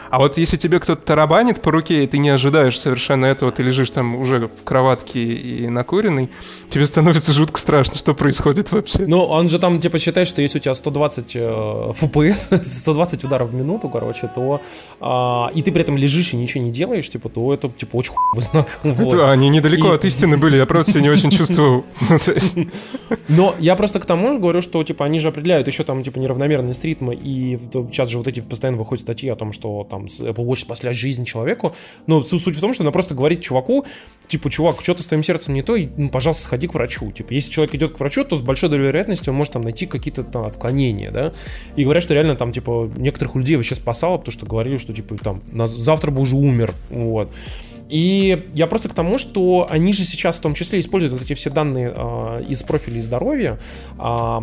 А 0.09 0.19
вот 0.19 0.37
если 0.37 0.57
тебе 0.57 0.79
кто-то 0.79 1.01
тарабанит 1.01 1.61
по 1.61 1.71
руке, 1.71 2.03
и 2.03 2.07
ты 2.07 2.17
не 2.17 2.29
ожидаешь 2.29 2.79
совершенно 2.79 3.25
этого, 3.25 3.51
ты 3.51 3.63
лежишь 3.63 3.91
там 3.91 4.15
уже 4.15 4.47
в 4.47 4.63
кроватке 4.63 5.19
и 5.21 5.67
накуренный, 5.67 6.29
тебе 6.69 6.85
становится 6.87 7.31
жутко 7.31 7.59
страшно, 7.59 7.95
что 7.95 8.13
происходит 8.13 8.71
вообще. 8.71 9.05
Ну, 9.05 9.23
он 9.23 9.49
же 9.49 9.59
там, 9.59 9.79
типа, 9.79 9.99
считает, 9.99 10.27
что 10.27 10.41
если 10.41 10.59
у 10.59 10.61
тебя 10.61 10.73
120 10.73 11.35
э, 11.35 11.39
FPS, 11.39 12.63
120 12.63 13.23
ударов 13.23 13.49
в 13.49 13.53
минуту, 13.53 13.89
короче, 13.89 14.29
то... 14.33 14.61
Э, 14.99 15.55
и 15.55 15.61
ты 15.61 15.71
при 15.71 15.81
этом 15.81 15.97
лежишь 15.97 16.33
и 16.33 16.37
ничего 16.37 16.63
не 16.63 16.71
делаешь, 16.71 17.09
типа, 17.09 17.29
то 17.29 17.53
это, 17.53 17.69
типа, 17.69 17.97
очень 17.97 18.13
хуевый 18.13 18.43
знак. 18.43 18.79
Вот. 18.99 19.13
Это, 19.13 19.31
они 19.31 19.49
недалеко 19.49 19.93
и... 19.93 19.95
от 19.95 20.05
истины 20.05 20.37
были, 20.37 20.57
я 20.57 20.65
просто 20.65 20.99
не 20.99 21.09
очень 21.09 21.29
чувствовал. 21.29 21.85
Но 23.27 23.55
я 23.59 23.75
просто 23.75 23.99
к 23.99 24.05
тому 24.05 24.33
же 24.33 24.39
говорю, 24.39 24.61
что, 24.61 24.83
типа, 24.83 25.05
они 25.05 25.19
же 25.19 25.29
определяют 25.29 25.67
еще 25.67 25.83
там, 25.83 26.03
типа, 26.03 26.17
неравномерность 26.17 26.83
ритма, 26.83 27.13
и 27.13 27.57
сейчас 27.91 28.09
же 28.09 28.17
вот 28.17 28.27
эти 28.27 28.39
постоянно 28.39 28.77
выходят 28.77 29.03
статьи 29.03 29.29
о 29.29 29.35
том, 29.35 29.53
что 29.53 29.85
там 29.89 29.98
Apple 30.05 30.45
Watch 30.45 30.61
спасла 30.61 30.93
жизнь 30.93 31.25
человеку. 31.25 31.75
Но 32.07 32.21
суть 32.21 32.55
в 32.55 32.59
том, 32.59 32.73
что 32.73 32.83
она 32.83 32.91
просто 32.91 33.15
говорит 33.15 33.41
чуваку, 33.41 33.85
типа, 34.27 34.49
чувак, 34.49 34.81
что-то 34.81 35.03
с 35.03 35.07
твоим 35.07 35.23
сердцем 35.23 35.53
не 35.53 35.63
то, 35.63 35.75
и, 35.75 35.87
ну, 35.97 36.09
пожалуйста, 36.09 36.43
сходи 36.43 36.67
к 36.67 36.73
врачу. 36.73 37.11
Типа, 37.11 37.33
если 37.33 37.51
человек 37.51 37.75
идет 37.75 37.95
к 37.95 37.99
врачу, 37.99 38.23
то 38.23 38.35
с 38.35 38.41
большой 38.41 38.69
долей 38.69 38.85
вероятности 38.85 39.29
он 39.29 39.35
может 39.35 39.53
там 39.53 39.63
найти 39.63 39.85
какие-то 39.85 40.23
там 40.23 40.45
отклонения, 40.45 41.11
да. 41.11 41.33
И 41.75 41.83
говорят, 41.83 42.03
что 42.03 42.13
реально 42.13 42.35
там, 42.35 42.51
типа, 42.51 42.91
некоторых 42.97 43.35
людей 43.35 43.55
вообще 43.55 43.75
спасало, 43.75 44.17
потому 44.17 44.31
что 44.31 44.45
говорили, 44.45 44.77
что, 44.77 44.93
типа, 44.93 45.17
там, 45.17 45.41
завтра 45.67 46.11
бы 46.11 46.21
уже 46.21 46.35
умер, 46.35 46.73
вот. 46.89 47.31
И 47.89 48.45
я 48.53 48.67
просто 48.67 48.87
к 48.87 48.93
тому, 48.93 49.17
что 49.17 49.67
они 49.69 49.93
же 49.93 50.03
сейчас 50.03 50.37
в 50.37 50.41
том 50.41 50.53
числе 50.53 50.79
используют 50.79 51.13
вот 51.13 51.23
эти 51.23 51.33
все 51.33 51.49
данные 51.49 51.91
э, 51.95 52.43
из 52.47 52.61
профилей 52.61 53.01
здоровья. 53.01 53.59
Э, 53.97 54.39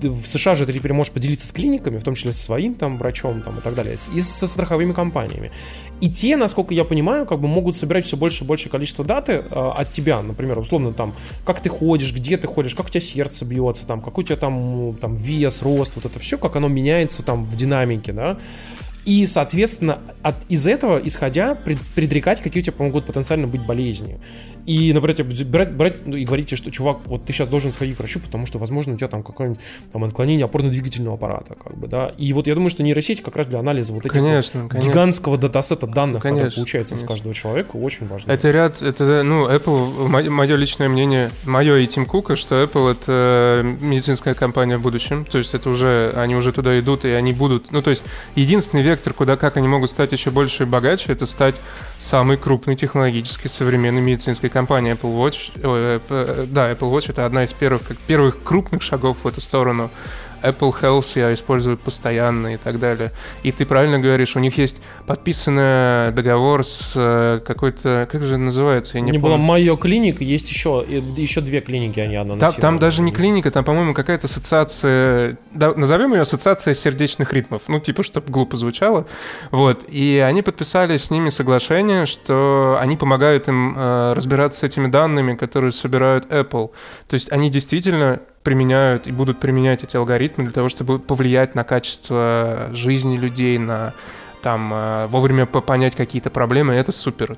ты, 0.00 0.10
в 0.10 0.26
США 0.26 0.56
же 0.56 0.66
ты 0.66 0.72
теперь 0.72 0.92
можешь 0.92 1.12
поделиться 1.12 1.46
с 1.46 1.52
клиниками, 1.52 1.98
в 1.98 2.04
том 2.04 2.14
числе 2.16 2.32
со 2.32 2.42
своим 2.42 2.74
там 2.74 2.98
врачом 2.98 3.42
там, 3.42 3.58
и 3.58 3.60
так 3.60 3.74
далее, 3.76 3.96
и 4.14 4.20
со 4.20 4.48
страховыми 4.48 4.92
компаниями. 4.92 5.52
И 6.00 6.10
те, 6.10 6.36
насколько 6.36 6.74
я 6.74 6.84
понимаю, 6.84 7.24
как 7.24 7.40
бы 7.40 7.46
могут 7.46 7.76
собирать 7.76 8.04
все 8.04 8.16
больше 8.16 8.44
и 8.44 8.46
больше 8.46 8.68
количество 8.68 9.04
даты 9.04 9.44
э, 9.48 9.70
от 9.76 9.92
тебя, 9.92 10.20
например, 10.20 10.58
условно 10.58 10.92
там, 10.92 11.14
как 11.46 11.60
ты 11.60 11.68
ходишь, 11.68 12.12
где 12.12 12.36
ты 12.36 12.48
ходишь, 12.48 12.74
как 12.74 12.86
у 12.86 12.88
тебя 12.88 13.00
сердце 13.00 13.44
бьется, 13.44 13.86
там, 13.86 14.00
какой 14.00 14.24
у 14.24 14.26
тебя 14.26 14.36
там, 14.36 14.96
там 15.00 15.14
вес, 15.14 15.62
рост, 15.62 15.94
вот 15.94 16.04
это 16.04 16.18
все, 16.18 16.36
как 16.36 16.56
оно 16.56 16.66
меняется 16.66 17.24
там 17.24 17.44
в 17.44 17.54
динамике, 17.54 18.12
да. 18.12 18.38
И, 19.08 19.26
соответственно, 19.26 20.02
от, 20.22 20.34
из 20.50 20.66
этого, 20.66 21.00
исходя, 21.02 21.54
пред, 21.54 21.78
предрекать, 21.94 22.42
какие 22.42 22.62
у 22.62 22.66
тебя 22.66 22.74
могут 22.78 23.06
потенциально 23.06 23.46
быть 23.46 23.64
болезни. 23.64 24.20
И, 24.66 24.92
например, 24.92 25.24
брать, 25.46 25.72
брать 25.72 26.06
ну, 26.06 26.14
и 26.14 26.26
говорите, 26.26 26.54
что, 26.54 26.70
чувак, 26.70 26.98
вот 27.06 27.24
ты 27.24 27.32
сейчас 27.32 27.48
должен 27.48 27.72
сходить 27.72 27.96
к 27.96 28.00
врачу, 28.00 28.20
потому 28.20 28.44
что, 28.44 28.58
возможно, 28.58 28.92
у 28.92 28.96
тебя 28.98 29.08
там 29.08 29.22
какое-нибудь 29.22 29.62
там 29.90 30.04
отклонение 30.04 30.44
опорно-двигательного 30.44 31.14
аппарата, 31.14 31.54
как 31.54 31.74
бы, 31.78 31.86
да. 31.86 32.12
И 32.18 32.34
вот 32.34 32.46
я 32.46 32.54
думаю, 32.54 32.68
что 32.68 32.82
нейросеть 32.82 33.22
как 33.22 33.36
раз 33.36 33.46
для 33.46 33.60
анализа 33.60 33.94
вот 33.94 34.04
этих 34.04 34.12
конечно, 34.12 34.68
вот 34.70 34.74
гигантского 34.74 35.38
датасета 35.38 35.86
данных, 35.86 36.20
конечно, 36.20 36.44
который 36.44 36.56
получается 36.56 36.94
конечно. 36.96 37.06
с 37.06 37.08
каждого 37.08 37.34
человека, 37.34 37.76
очень 37.76 38.06
важно. 38.08 38.30
Это 38.30 38.50
ряд, 38.50 38.82
это, 38.82 39.22
ну, 39.22 39.48
Apple, 39.48 40.28
мое 40.28 40.56
личное 40.56 40.90
мнение, 40.90 41.30
мое 41.46 41.78
и 41.78 41.86
Тим 41.86 42.04
Кука, 42.04 42.36
что 42.36 42.62
Apple 42.62 42.92
это 42.92 43.62
медицинская 43.80 44.34
компания 44.34 44.76
в 44.76 44.82
будущем, 44.82 45.24
то 45.24 45.38
есть 45.38 45.54
это 45.54 45.70
уже, 45.70 46.12
они 46.14 46.36
уже 46.36 46.52
туда 46.52 46.78
идут, 46.78 47.06
и 47.06 47.12
они 47.12 47.32
будут, 47.32 47.72
ну, 47.72 47.80
то 47.80 47.88
есть 47.88 48.04
единственный 48.34 48.82
вектор, 48.98 49.12
куда 49.12 49.36
как 49.36 49.56
они 49.56 49.68
могут 49.68 49.90
стать 49.90 50.10
еще 50.10 50.30
больше 50.30 50.64
и 50.64 50.66
богаче, 50.66 51.12
это 51.12 51.24
стать 51.24 51.54
самой 51.98 52.36
крупной 52.36 52.74
технологической 52.74 53.48
современной 53.48 54.00
медицинской 54.00 54.50
компанией 54.50 54.94
Apple 54.94 55.16
Watch, 55.16 55.52
э, 55.54 56.00
э, 56.08 56.46
да, 56.48 56.70
Apple 56.72 56.92
Watch 56.92 57.10
это 57.10 57.24
одна 57.24 57.44
из 57.44 57.52
первых, 57.52 57.86
как, 57.86 57.96
первых 57.96 58.42
крупных 58.42 58.82
шагов 58.82 59.18
в 59.22 59.28
эту 59.28 59.40
сторону. 59.40 59.90
Apple 60.42 60.74
Health 60.80 61.18
я 61.18 61.32
использую 61.34 61.76
постоянно 61.76 62.54
и 62.54 62.56
так 62.56 62.78
далее. 62.78 63.12
И 63.42 63.52
ты 63.52 63.66
правильно 63.66 63.98
говоришь, 63.98 64.36
у 64.36 64.40
них 64.40 64.58
есть 64.58 64.80
подписанный 65.06 66.12
договор 66.12 66.64
с 66.64 66.92
э, 66.96 67.40
какой-то, 67.44 68.08
как 68.10 68.22
же 68.22 68.36
называется, 68.36 68.98
я 68.98 69.00
не, 69.00 69.10
не 69.10 69.18
помню. 69.18 69.36
было 69.36 69.44
Майо 69.44 69.76
клиник, 69.76 70.20
есть 70.20 70.50
еще, 70.50 70.84
еще 70.88 71.40
две 71.40 71.60
клиники 71.60 72.00
они 72.00 72.16
одна 72.16 72.36
там, 72.36 72.52
там 72.54 72.78
даже 72.78 73.02
не 73.02 73.12
клиника, 73.12 73.50
там, 73.50 73.64
по-моему, 73.64 73.94
какая-то 73.94 74.26
ассоциация, 74.26 75.38
да, 75.52 75.72
назовем 75.74 76.12
ее 76.14 76.22
ассоциация 76.22 76.74
сердечных 76.74 77.32
ритмов, 77.32 77.62
ну, 77.68 77.80
типа, 77.80 78.02
чтобы 78.02 78.30
глупо 78.30 78.56
звучало. 78.56 79.06
Вот, 79.50 79.84
и 79.88 80.22
они 80.26 80.42
подписали 80.42 80.96
с 80.96 81.10
ними 81.10 81.28
соглашение, 81.30 82.06
что 82.06 82.78
они 82.80 82.96
помогают 82.96 83.48
им 83.48 83.74
э, 83.76 84.12
разбираться 84.14 84.60
с 84.60 84.62
этими 84.62 84.88
данными, 84.88 85.34
которые 85.34 85.72
собирают 85.72 86.26
Apple. 86.26 86.70
То 87.08 87.14
есть 87.14 87.32
они 87.32 87.50
действительно 87.50 88.20
применяют 88.42 89.06
и 89.06 89.12
будут 89.12 89.40
применять 89.40 89.82
эти 89.84 89.96
алгоритмы 89.96 90.44
для 90.44 90.52
того, 90.52 90.68
чтобы 90.68 90.98
повлиять 90.98 91.54
на 91.54 91.64
качество 91.64 92.70
жизни 92.72 93.16
людей, 93.16 93.58
на 93.58 93.94
там 94.42 94.72
э, 94.72 95.06
вовремя 95.08 95.46
понять 95.46 95.96
какие-то 95.96 96.30
проблемы, 96.30 96.74
это 96.74 96.92
супер. 96.92 97.36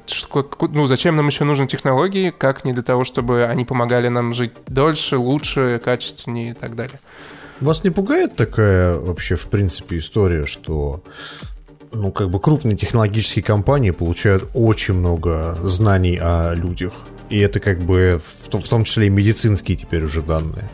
Ну, 0.60 0.86
зачем 0.86 1.16
нам 1.16 1.26
еще 1.26 1.44
нужны 1.44 1.66
технологии, 1.66 2.30
как 2.30 2.64
не 2.64 2.72
для 2.72 2.82
того, 2.82 3.04
чтобы 3.04 3.44
они 3.44 3.64
помогали 3.64 4.08
нам 4.08 4.34
жить 4.34 4.52
дольше, 4.66 5.16
лучше, 5.16 5.80
качественнее 5.82 6.50
и 6.50 6.54
так 6.54 6.76
далее. 6.76 7.00
Вас 7.60 7.84
не 7.84 7.90
пугает 7.90 8.36
такая 8.36 8.96
вообще, 8.96 9.34
в 9.36 9.48
принципе, 9.48 9.98
история, 9.98 10.46
что 10.46 11.02
ну, 11.92 12.12
как 12.12 12.30
бы 12.30 12.40
крупные 12.40 12.76
технологические 12.76 13.42
компании 13.42 13.90
получают 13.90 14.48
очень 14.54 14.94
много 14.94 15.56
знаний 15.62 16.18
о 16.20 16.54
людях. 16.54 16.92
И 17.28 17.38
это 17.38 17.60
как 17.60 17.80
бы 17.80 18.20
в, 18.24 18.48
в 18.58 18.68
том 18.68 18.84
числе 18.84 19.06
и 19.06 19.10
медицинские 19.10 19.76
теперь 19.76 20.04
уже 20.04 20.22
данные. 20.22 20.70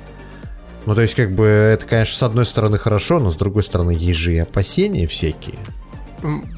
Ну, 0.86 0.94
то 0.94 1.02
есть, 1.02 1.14
как 1.14 1.32
бы, 1.32 1.44
это, 1.46 1.84
конечно, 1.84 2.16
с 2.16 2.22
одной 2.22 2.46
стороны 2.46 2.78
хорошо, 2.78 3.18
но 3.18 3.30
с 3.30 3.36
другой 3.36 3.64
стороны, 3.64 3.90
есть 3.90 4.20
же 4.20 4.34
и 4.34 4.38
опасения 4.38 5.06
всякие. 5.06 5.58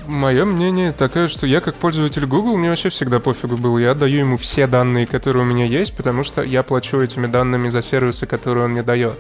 Мое 0.06 0.44
мнение 0.44 0.92
такое, 0.92 1.28
что 1.28 1.46
я 1.46 1.60
как 1.60 1.74
пользователь 1.74 2.26
Google, 2.26 2.56
мне 2.56 2.68
вообще 2.68 2.90
всегда 2.90 3.20
пофигу 3.20 3.56
было. 3.56 3.78
Я 3.78 3.92
отдаю 3.92 4.20
ему 4.20 4.36
все 4.36 4.66
данные, 4.66 5.06
которые 5.06 5.42
у 5.42 5.46
меня 5.46 5.64
есть, 5.64 5.96
потому 5.96 6.22
что 6.22 6.42
я 6.42 6.62
плачу 6.62 7.00
этими 7.00 7.26
данными 7.26 7.70
за 7.70 7.82
сервисы, 7.82 8.26
которые 8.26 8.66
он 8.66 8.72
мне 8.72 8.82
дает. 8.82 9.18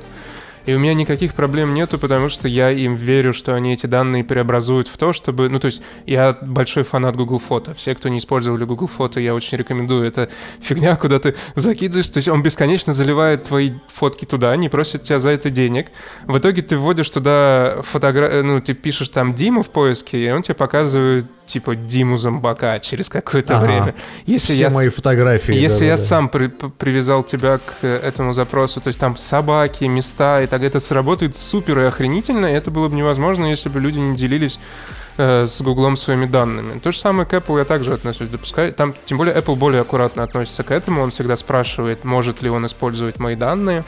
И 0.66 0.74
у 0.74 0.78
меня 0.78 0.94
никаких 0.94 1.34
проблем 1.34 1.74
нету, 1.74 1.98
потому 1.98 2.28
что 2.28 2.48
я 2.48 2.70
им 2.70 2.94
верю, 2.94 3.32
что 3.32 3.54
они 3.54 3.72
эти 3.72 3.86
данные 3.86 4.24
преобразуют 4.24 4.88
в 4.88 4.96
то, 4.96 5.12
чтобы... 5.12 5.48
Ну, 5.48 5.58
то 5.58 5.66
есть 5.66 5.82
я 6.06 6.36
большой 6.40 6.82
фанат 6.82 7.16
Google 7.16 7.38
Фото. 7.38 7.74
Все, 7.74 7.94
кто 7.94 8.08
не 8.08 8.18
использовали 8.18 8.64
Google 8.64 8.86
Фото, 8.86 9.20
я 9.20 9.34
очень 9.34 9.58
рекомендую. 9.58 10.06
Это 10.06 10.28
фигня, 10.60 10.96
куда 11.00 11.18
ты 11.18 11.34
закидываешь. 11.54 12.08
То 12.08 12.18
есть 12.18 12.28
он 12.28 12.42
бесконечно 12.42 12.92
заливает 12.92 13.44
твои 13.44 13.72
фотки 13.88 14.24
туда, 14.24 14.54
не 14.56 14.68
просит 14.68 15.02
тебя 15.02 15.20
за 15.20 15.30
это 15.30 15.50
денег. 15.50 15.86
В 16.24 16.38
итоге 16.38 16.62
ты 16.62 16.76
вводишь 16.76 17.10
туда 17.10 17.78
фотографию... 17.82 18.44
Ну, 18.44 18.60
ты 18.60 18.74
пишешь 18.74 19.08
там 19.08 19.34
Диму 19.34 19.62
в 19.62 19.70
поиске, 19.70 20.18
и 20.18 20.30
он 20.30 20.42
тебе 20.42 20.54
показывает 20.54 21.26
типа 21.48 21.74
Диму 21.74 22.16
Зомбака 22.16 22.78
через 22.78 23.08
какое-то 23.08 23.56
ага. 23.56 23.64
время. 23.64 23.94
Если 24.26 24.52
Все 24.52 24.62
я, 24.64 24.70
мои 24.70 24.88
фотографии. 24.88 25.54
Если 25.54 25.80
да, 25.80 25.86
я 25.86 25.96
да. 25.96 26.02
сам 26.02 26.28
при, 26.28 26.48
привязал 26.48 27.24
тебя 27.24 27.58
к 27.58 27.84
этому 27.84 28.34
запросу, 28.34 28.80
то 28.80 28.88
есть 28.88 29.00
там 29.00 29.16
собаки, 29.16 29.84
места, 29.84 30.42
и 30.42 30.46
так 30.46 30.57
это 30.66 30.80
сработает 30.80 31.36
супер 31.36 31.78
и 31.78 31.82
охренительно, 31.84 32.46
это 32.46 32.70
было 32.70 32.88
бы 32.88 32.96
невозможно, 32.96 33.46
если 33.46 33.68
бы 33.68 33.80
люди 33.80 33.98
не 33.98 34.16
делились 34.16 34.58
э, 35.16 35.46
с 35.46 35.60
Гуглом 35.60 35.96
своими 35.96 36.26
данными. 36.26 36.78
То 36.78 36.92
же 36.92 36.98
самое 36.98 37.26
к 37.26 37.32
Apple 37.32 37.58
я 37.58 37.64
также 37.64 37.92
отношусь. 37.92 38.28
Допускай, 38.28 38.72
там, 38.72 38.94
тем 39.06 39.18
более 39.18 39.34
Apple 39.34 39.56
более 39.56 39.82
аккуратно 39.82 40.22
относится 40.22 40.62
к 40.62 40.70
этому, 40.70 41.02
он 41.02 41.10
всегда 41.10 41.36
спрашивает, 41.36 42.04
может 42.04 42.42
ли 42.42 42.50
он 42.50 42.66
использовать 42.66 43.18
мои 43.18 43.36
данные. 43.36 43.84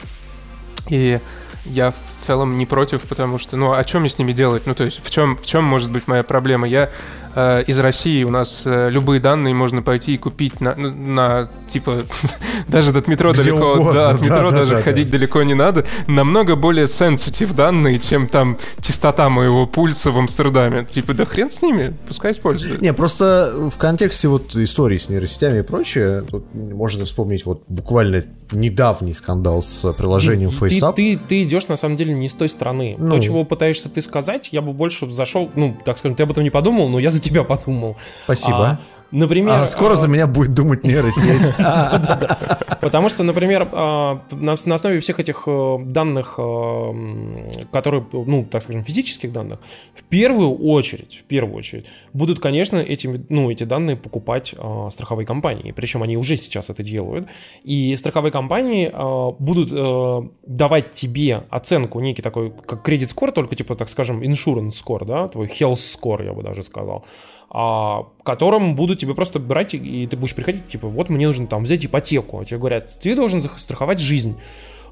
И 0.89 1.19
я 1.65 1.91
в 1.91 1.95
целом 2.17 2.57
не 2.57 2.65
против, 2.65 3.01
потому 3.03 3.37
что, 3.37 3.57
ну, 3.57 3.73
а 3.73 3.83
что 3.83 3.99
мне 3.99 4.09
с 4.09 4.17
ними 4.17 4.31
делать? 4.31 4.63
Ну, 4.65 4.75
то 4.75 4.83
есть, 4.83 5.03
в 5.03 5.09
чем, 5.09 5.37
в 5.37 5.45
чем 5.45 5.63
может 5.63 5.91
быть 5.91 6.07
моя 6.07 6.23
проблема? 6.23 6.67
Я 6.67 6.89
Э, 7.33 7.63
из 7.65 7.79
России 7.79 8.23
у 8.23 8.29
нас 8.29 8.63
э, 8.65 8.89
любые 8.89 9.21
данные 9.21 9.53
можно 9.53 9.81
пойти 9.81 10.15
и 10.15 10.17
купить 10.17 10.59
на, 10.59 10.75
ну, 10.75 10.91
на 10.91 11.49
типа, 11.67 12.03
даже 12.67 12.91
от 12.91 13.07
метро 13.07 13.31
Где 13.31 13.43
далеко, 13.43 13.73
угодно, 13.73 13.93
да, 13.93 14.09
от 14.09 14.21
метро 14.21 14.51
да, 14.51 14.57
даже 14.59 14.73
да, 14.73 14.81
ходить 14.81 15.09
да. 15.09 15.17
далеко 15.17 15.41
не 15.43 15.53
надо. 15.53 15.85
Намного 16.07 16.55
более 16.55 16.87
сенситив 16.87 17.53
данные, 17.53 17.99
чем 17.99 18.27
там 18.27 18.57
частота 18.81 19.29
моего 19.29 19.65
пульса 19.65 20.11
в 20.11 20.17
Амстердаме. 20.17 20.85
Типа, 20.85 21.13
да 21.13 21.25
хрен 21.25 21.49
с 21.49 21.61
ними, 21.61 21.93
пускай 22.07 22.33
используют. 22.33 22.81
Не, 22.81 22.93
просто 22.93 23.53
в 23.73 23.77
контексте 23.77 24.27
вот 24.27 24.53
истории 24.55 24.97
с 24.97 25.07
нейросетями 25.07 25.59
и 25.59 25.63
прочее, 25.63 26.23
тут 26.29 26.53
можно 26.53 27.05
вспомнить 27.05 27.45
вот 27.45 27.63
буквально 27.69 28.23
недавний 28.51 29.13
скандал 29.13 29.63
с 29.63 29.93
приложением 29.93 30.49
ты, 30.49 30.55
FaceApp. 30.65 30.93
Ты, 30.95 31.15
ты, 31.15 31.19
ты 31.27 31.45
идешь 31.51 31.67
на 31.67 31.77
самом 31.77 31.97
деле 31.97 32.13
не 32.13 32.29
с 32.29 32.33
той 32.33 32.49
стороны. 32.49 32.95
Ну, 32.97 33.11
То, 33.11 33.19
чего 33.19 33.43
пытаешься 33.43 33.89
ты 33.89 34.01
сказать, 34.01 34.49
я 34.51 34.61
бы 34.61 34.73
больше 34.73 35.09
зашел, 35.09 35.51
ну, 35.55 35.77
так 35.83 35.97
скажем, 35.97 36.15
ты 36.15 36.23
об 36.23 36.31
этом 36.31 36.43
не 36.43 36.49
подумал, 36.49 36.89
но 36.89 36.99
я 36.99 37.11
за 37.11 37.19
тебя 37.19 37.43
подумал. 37.43 37.97
Спасибо. 38.23 38.69
А, 38.69 38.79
Например... 39.11 39.53
А 39.53 39.67
скоро 39.67 39.95
за 39.95 40.07
меня 40.07 40.25
будет 40.25 40.53
думать 40.53 40.83
нейросеть. 40.83 41.53
Потому 42.81 43.09
что, 43.09 43.23
например, 43.23 43.69
а, 43.73 44.21
на 44.31 44.53
основе 44.53 44.99
всех 44.99 45.19
этих 45.19 45.43
э, 45.47 45.77
данных, 45.85 46.35
э, 46.37 47.51
которые, 47.71 48.05
ну, 48.11 48.45
так 48.49 48.63
скажем, 48.63 48.83
физических 48.83 49.31
данных, 49.31 49.59
в 49.93 50.03
первую 50.03 50.57
очередь, 50.57 51.15
в 51.15 51.23
первую 51.23 51.57
очередь, 51.57 51.85
будут, 52.13 52.39
конечно, 52.39 52.77
эти, 52.77 53.23
ну, 53.29 53.51
эти 53.51 53.65
данные 53.65 53.97
покупать 53.97 54.55
а, 54.57 54.89
страховые 54.89 55.25
компании. 55.25 55.71
Причем 55.73 56.03
они 56.03 56.17
уже 56.17 56.37
сейчас 56.37 56.69
это 56.69 56.81
делают. 56.81 57.27
И 57.63 57.95
страховые 57.97 58.31
компании 58.31 58.89
а, 58.91 59.31
будут 59.31 59.71
э, 59.73 60.29
давать 60.47 60.91
тебе 60.91 61.43
оценку, 61.49 61.99
некий 61.99 62.21
такой, 62.21 62.53
как 62.65 62.81
кредит 62.81 63.09
скор, 63.09 63.31
только 63.31 63.55
типа, 63.55 63.75
так 63.75 63.89
скажем, 63.89 64.21
insurance 64.21 64.73
score, 64.83 65.05
да, 65.05 65.27
твой 65.27 65.47
health 65.47 65.73
score, 65.73 66.23
я 66.23 66.33
бы 66.33 66.43
даже 66.43 66.63
сказал 66.63 67.05
а, 67.53 68.07
которым 68.23 68.75
будут 68.75 68.99
тебе 68.99 69.13
просто 69.13 69.37
брать, 69.39 69.73
и 69.73 70.07
ты 70.07 70.15
будешь 70.15 70.33
приходить, 70.33 70.69
типа, 70.69 70.87
вот 70.87 71.09
мне 71.09 71.27
нужно 71.27 71.47
там 71.47 71.63
взять 71.63 71.85
ипотеку. 71.85 72.39
А 72.39 72.45
тебе 72.45 72.57
говорят, 72.57 72.97
ты 72.99 73.13
должен 73.13 73.41
застраховать 73.41 73.99
жизнь. 73.99 74.37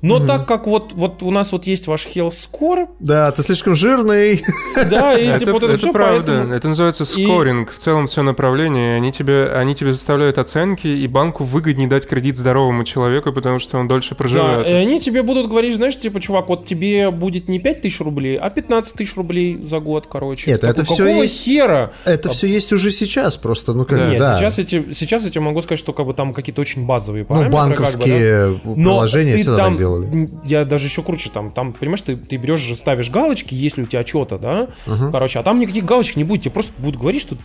Но 0.01 0.15
угу. 0.17 0.25
так 0.25 0.47
как 0.47 0.67
вот, 0.67 0.93
вот 0.93 1.23
у 1.23 1.31
нас 1.31 1.51
вот 1.51 1.65
есть 1.65 1.87
ваш 1.87 2.07
health 2.07 2.33
score... 2.33 2.87
Да, 2.99 3.31
ты 3.31 3.43
слишком 3.43 3.75
жирный. 3.75 4.43
Да, 4.89 5.13
и 5.13 5.37
типа 5.39 5.51
вот 5.51 5.63
это, 5.63 5.73
это 5.73 5.77
все, 5.77 5.91
правда. 5.91 6.23
поэтому... 6.25 6.53
Это 6.53 6.67
называется 6.69 7.05
скоринг. 7.05 7.69
И... 7.69 7.73
В 7.73 7.77
целом 7.77 8.07
все 8.07 8.21
направление. 8.21 8.95
Они 8.95 9.11
тебе, 9.11 9.51
они 9.51 9.75
тебе 9.75 9.93
заставляют 9.93 10.37
оценки, 10.37 10.87
и 10.87 11.07
банку 11.07 11.43
выгоднее 11.43 11.87
дать 11.87 12.07
кредит 12.07 12.37
здоровому 12.37 12.83
человеку, 12.83 13.33
потому 13.33 13.59
что 13.59 13.77
он 13.77 13.87
дольше 13.87 14.15
проживает. 14.15 14.65
Да, 14.65 14.69
и 14.69 14.73
они 14.73 14.99
тебе 14.99 15.21
будут 15.21 15.47
говорить, 15.47 15.75
знаешь, 15.75 15.99
типа, 15.99 16.21
чувак, 16.21 16.49
вот 16.49 16.65
тебе 16.65 17.11
будет 17.11 17.49
не 17.49 17.59
5 17.59 17.81
тысяч 17.81 17.99
рублей, 17.99 18.37
а 18.37 18.49
15 18.49 18.93
тысяч 18.95 19.15
рублей 19.15 19.59
за 19.61 19.79
год, 19.79 20.07
короче. 20.07 20.49
Нет, 20.49 20.63
это 20.63 20.83
все 20.83 20.97
Какого 20.97 21.23
есть... 21.23 21.43
хера? 21.43 21.91
Это 22.05 22.29
а... 22.29 22.31
все 22.31 22.47
есть 22.47 22.71
уже 22.71 22.91
сейчас 22.91 23.37
просто, 23.37 23.73
ну 23.73 23.85
как 23.85 23.97
да. 23.97 24.09
Нет, 24.09 24.19
да. 24.19 24.37
сейчас, 24.37 24.59
эти, 24.59 24.93
сейчас 24.93 25.23
я 25.23 25.29
тебе 25.29 25.41
могу 25.41 25.61
сказать, 25.61 25.79
что 25.79 25.93
как 25.93 26.05
бы 26.05 26.13
там 26.13 26.33
какие-то 26.33 26.61
очень 26.61 26.85
базовые 26.85 27.23
ну, 27.23 27.27
параметры. 27.27 27.51
Ну, 27.51 27.57
банковские 27.57 28.53
как 28.53 28.63
бы, 28.63 28.75
да? 28.75 28.81
приложения 28.81 29.37
всегда 29.37 29.57
там, 29.57 29.71
так 29.73 29.77
делали. 29.89 30.29
Я 30.45 30.65
даже 30.65 30.87
еще 30.87 31.03
круче, 31.03 31.29
там, 31.33 31.51
там 31.51 31.73
понимаешь, 31.73 32.01
ты, 32.01 32.15
ты 32.15 32.37
берешь 32.37 32.59
же, 32.59 32.75
ставишь 32.75 33.09
галочки, 33.09 33.53
если 33.53 33.83
у 33.83 33.85
тебя 33.85 34.05
что-то, 34.05 34.37
да, 34.37 34.69
uh-huh. 34.85 35.11
короче, 35.11 35.39
а 35.39 35.43
там 35.43 35.59
никаких 35.59 35.85
галочек 35.85 36.15
не 36.15 36.23
будет, 36.23 36.43
тебе 36.43 36.51
просто 36.51 36.71
будут 36.77 36.99
говорить, 36.99 37.21
что 37.21 37.35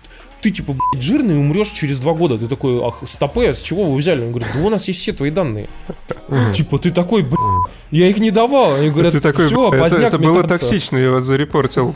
ты, 0.45 0.51
типа, 0.51 0.75
блядь, 0.75 1.03
жирный 1.03 1.39
умрешь 1.39 1.71
через 1.71 1.97
два 1.97 2.13
года. 2.13 2.37
Ты 2.37 2.49
такой, 2.49 2.79
ах, 2.87 3.03
стопе, 3.09 3.55
с 3.55 3.63
чего 3.63 3.85
вы 3.85 3.97
взяли? 3.97 4.27
Он 4.27 4.31
говорит, 4.31 4.49
да 4.53 4.61
у 4.61 4.69
нас 4.69 4.89
есть 4.89 5.01
все 5.01 5.15
твои 5.15 5.31
данные. 5.31 5.69
Типа, 6.55 6.79
ты 6.79 6.91
такой, 6.91 7.23
блядь, 7.23 7.39
я 7.91 8.09
их 8.09 8.19
не 8.19 8.31
давал. 8.31 8.75
Они 8.75 8.91
говорят, 8.91 9.15
все, 9.15 9.71
поздняк 9.71 10.09
Это 10.09 10.19
было 10.19 10.43
токсично, 10.43 10.99
я 10.99 11.11
вас 11.11 11.25
зарепортил. 11.25 11.95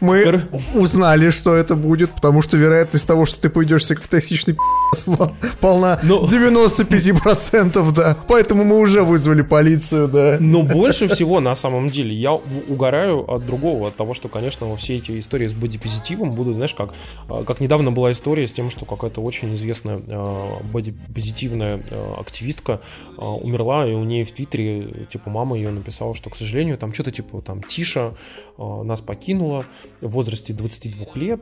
Мы 0.00 0.42
узнали, 0.74 1.28
что 1.28 1.54
это 1.54 1.74
будет, 1.74 2.12
потому 2.12 2.40
что 2.40 2.56
вероятность 2.56 3.06
того, 3.06 3.26
что 3.26 3.38
ты 3.38 3.50
пойдешься 3.50 3.94
как 3.94 4.06
токсичный 4.06 4.56
полна 5.60 6.00
95%, 6.02 7.92
да. 7.92 8.16
Поэтому 8.28 8.64
мы 8.64 8.78
уже 8.78 9.02
вызвали 9.02 9.42
полицию, 9.42 10.08
да. 10.08 10.38
Но 10.40 10.62
больше 10.62 11.08
всего, 11.08 11.40
на 11.40 11.54
самом 11.54 11.90
деле, 11.90 12.14
я 12.14 12.32
угораю 12.32 13.30
от 13.30 13.44
другого, 13.44 13.88
от 13.88 13.96
того, 13.96 14.14
что, 14.14 14.28
конечно, 14.28 14.74
все 14.76 14.96
эти 14.96 15.18
истории 15.18 15.48
с 15.48 15.52
бодипозитивом 15.52 16.30
будут, 16.30 16.45
знаешь, 16.54 16.74
как, 16.74 16.94
а, 17.28 17.44
как 17.44 17.60
недавно 17.60 17.92
была 17.92 18.12
история 18.12 18.46
с 18.46 18.52
тем, 18.52 18.70
что 18.70 18.84
какая-то 18.84 19.20
очень 19.20 19.52
известная 19.54 20.00
а, 20.08 20.62
бодипозитивная 20.62 21.82
а, 21.90 22.18
активистка 22.20 22.80
умерла, 23.16 23.86
и 23.86 23.92
у 23.92 24.04
нее 24.04 24.24
в 24.24 24.32
Твиттере, 24.32 25.06
типа, 25.08 25.30
мама 25.30 25.56
ее 25.56 25.70
написала, 25.70 26.14
что, 26.14 26.30
к 26.30 26.36
сожалению, 26.36 26.78
там 26.78 26.92
что-то, 26.92 27.10
типа, 27.10 27.40
там, 27.42 27.62
Тиша 27.62 28.14
нас 28.58 29.00
покинула 29.00 29.66
в 30.00 30.08
возрасте 30.08 30.52
22 30.52 31.06
лет, 31.14 31.40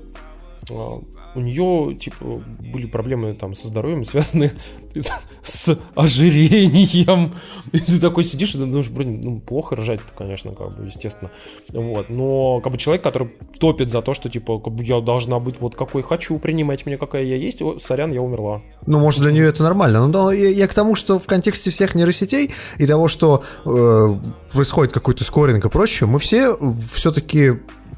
у 0.71 1.41
нее, 1.41 1.95
типа, 1.95 2.43
были 2.73 2.87
проблемы 2.87 3.35
там 3.35 3.55
со 3.55 3.69
здоровьем, 3.69 4.05
связанные 4.05 4.53
с 5.43 5.77
ожирением. 5.95 7.35
И 7.73 7.81
ты 7.81 8.01
такой 8.01 8.25
сидишь 8.25 8.55
и 8.55 8.59
думаешь, 8.59 8.89
блин, 8.89 9.21
ну, 9.23 9.41
плохо 9.41 9.75
рожать 9.75 10.01
конечно, 10.17 10.55
как 10.55 10.77
бы, 10.77 10.85
естественно. 10.85 11.31
Вот, 11.73 12.09
но, 12.09 12.61
как 12.61 12.73
бы, 12.73 12.79
человек, 12.79 13.03
который 13.03 13.31
топит 13.59 13.91
за 13.91 14.01
то, 14.01 14.15
что, 14.15 14.29
типа, 14.29 14.61
как 14.61 14.73
бы, 14.73 14.85
я 14.85 15.01
должна 15.01 15.41
быть 15.41 15.61
вот 15.61 15.75
какой 15.75 16.03
хочу, 16.03 16.39
принимать 16.39 16.87
меня, 16.87 16.99
какая 16.99 17.25
я 17.25 17.37
есть, 17.37 17.61
сорян, 17.81 18.13
я 18.13 18.23
умерла. 18.23 18.63
Ну, 18.87 19.01
может, 19.01 19.21
для 19.21 19.33
нее 19.33 19.49
это 19.49 19.63
нормально. 19.63 20.07
Но 20.07 20.31
я, 20.31 20.51
я 20.51 20.69
к 20.69 20.75
тому, 20.75 20.95
что 20.95 21.19
в 21.19 21.27
контексте 21.27 21.71
всех 21.71 21.95
нейросетей 21.95 22.53
и 22.79 22.87
того, 22.87 23.09
что 23.09 23.43
э, 23.65 24.17
происходит 24.53 24.93
какой-то 24.93 25.25
скоринг 25.25 25.65
и 25.65 25.69
прочее, 25.69 26.09
мы 26.09 26.19
все 26.21 26.57
все-таки 26.93 27.55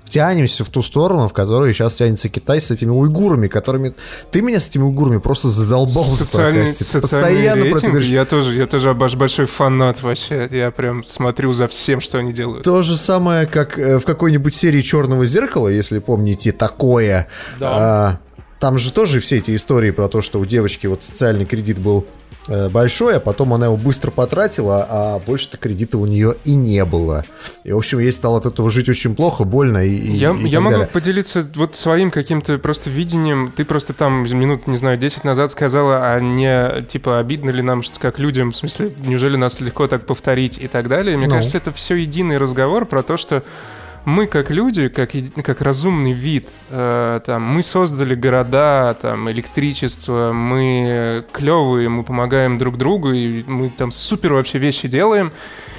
тянемся 0.09 0.65
в 0.65 0.69
ту 0.69 0.83
сторону, 0.83 1.29
в 1.29 1.33
которую 1.33 1.73
сейчас 1.73 1.97
тянется 1.97 2.29
Китай 2.29 2.61
с 2.61 2.71
этими 2.71 2.91
уйгурами, 2.91 3.49
которыми... 3.49 3.95
Ты 4.31 4.43
меня 4.43 4.61
с 4.61 4.69
этими 4.69 4.83
уйгурами 4.83 5.19
просто 5.19 5.49
задолбал 5.49 6.05
социальный, 6.05 6.67
в 6.67 7.01
Постоянно 7.01 7.63
рейтинг, 7.63 7.71
про 7.71 7.79
это 7.79 7.91
говоришь. 7.91 8.09
Я 8.09 8.25
тоже, 8.25 8.55
я 8.55 8.67
тоже 8.67 8.95
большой 8.95 9.47
фанат 9.47 10.03
вообще. 10.03 10.49
Я 10.51 10.71
прям 10.71 11.05
смотрю 11.05 11.53
за 11.53 11.69
всем, 11.69 12.01
что 12.01 12.19
они 12.19 12.33
делают. 12.33 12.65
То 12.65 12.83
же 12.83 12.97
самое, 12.97 13.47
как 13.47 13.79
э, 13.79 13.99
в 13.99 14.05
какой-нибудь 14.05 14.55
серии 14.55 14.81
Черного 14.81 15.27
зеркала, 15.27 15.69
если 15.69 15.99
помните, 15.99 16.53
такое. 16.53 17.29
Да. 17.59 17.71
А, 17.73 18.19
там 18.59 18.79
же 18.79 18.93
тоже 18.93 19.21
все 19.21 19.39
эти 19.39 19.55
истории 19.55 19.91
про 19.91 20.09
то, 20.09 20.23
что 20.23 20.39
у 20.41 20.47
девочки 20.47 20.87
вот 20.87 21.05
социальный 21.05 21.45
кредит 21.45 21.79
был 21.79 22.07
большой, 22.49 23.17
а 23.17 23.21
потом 23.21 23.55
она 23.55 23.67
его 23.67 23.77
быстро 23.77 24.11
потратила, 24.11 24.87
а 24.89 25.19
больше-то 25.19 25.57
кредита 25.57 25.99
у 25.99 26.07
нее 26.07 26.37
и 26.45 26.55
не 26.55 26.85
было. 26.85 27.25
И, 27.65 27.73
в 27.73 27.77
общем, 27.77 27.99
ей 27.99 28.13
стало 28.13 28.39
от 28.39 28.47
этого 28.47 28.71
жить 28.71 28.89
очень 28.89 29.15
плохо, 29.15 29.45
больно 29.45 29.85
и, 29.85 29.95
Я, 29.95 30.33
и 30.33 30.49
я 30.49 30.61
могу 30.61 30.77
далее. 30.77 30.89
поделиться 30.89 31.49
вот 31.55 31.75
своим 31.75 32.11
каким-то 32.11 32.59
просто 32.59 32.91
видением. 32.91 33.53
Ты 33.55 33.65
просто 33.65 33.93
там 33.93 34.23
минут, 34.23 34.67
не 34.67 34.77
знаю, 34.77 34.97
10 34.97 35.25
назад 35.25 35.51
сказала, 35.51 36.13
а 36.13 36.21
не, 36.21 36.83
типа, 36.85 37.19
обидно 37.19 37.51
ли 37.51 37.63
нам, 37.63 37.83
что 37.83 37.99
как 37.99 38.19
людям, 38.19 38.53
в 38.53 38.57
смысле, 38.57 38.93
неужели 39.05 39.37
нас 39.37 39.61
легко 39.61 39.87
так 39.87 40.07
повторить 40.07 40.59
и 40.59 40.69
так 40.69 40.89
далее. 40.89 41.17
Мне 41.17 41.27
ну. 41.27 41.35
кажется, 41.35 41.57
это 41.57 41.73
все 41.73 41.97
единый 41.97 42.39
разговор 42.39 42.87
про 42.87 43.03
то, 43.03 43.17
что 43.17 43.43
мы 44.07 44.29
как 44.29 44.53
люди, 44.53 44.89
как, 44.89 45.11
как 45.45 45.61
разумный 45.61 46.13
вид, 46.13 46.53
э, 46.71 47.21
там, 47.27 47.43
мы 47.43 47.65
создали 47.65 48.15
города, 48.15 48.97
там, 49.03 49.29
электричество, 49.33 50.33
мы 50.33 51.25
клевые, 51.33 51.89
мы 51.89 52.05
помогаем 52.05 52.57
друг 52.57 52.79
другу, 52.79 53.11
и 53.11 53.43
мы 53.43 53.69
там 53.69 53.91
супер 53.91 54.35
вообще 54.35 54.59
вещи 54.59 54.87
делаем. 54.87 55.33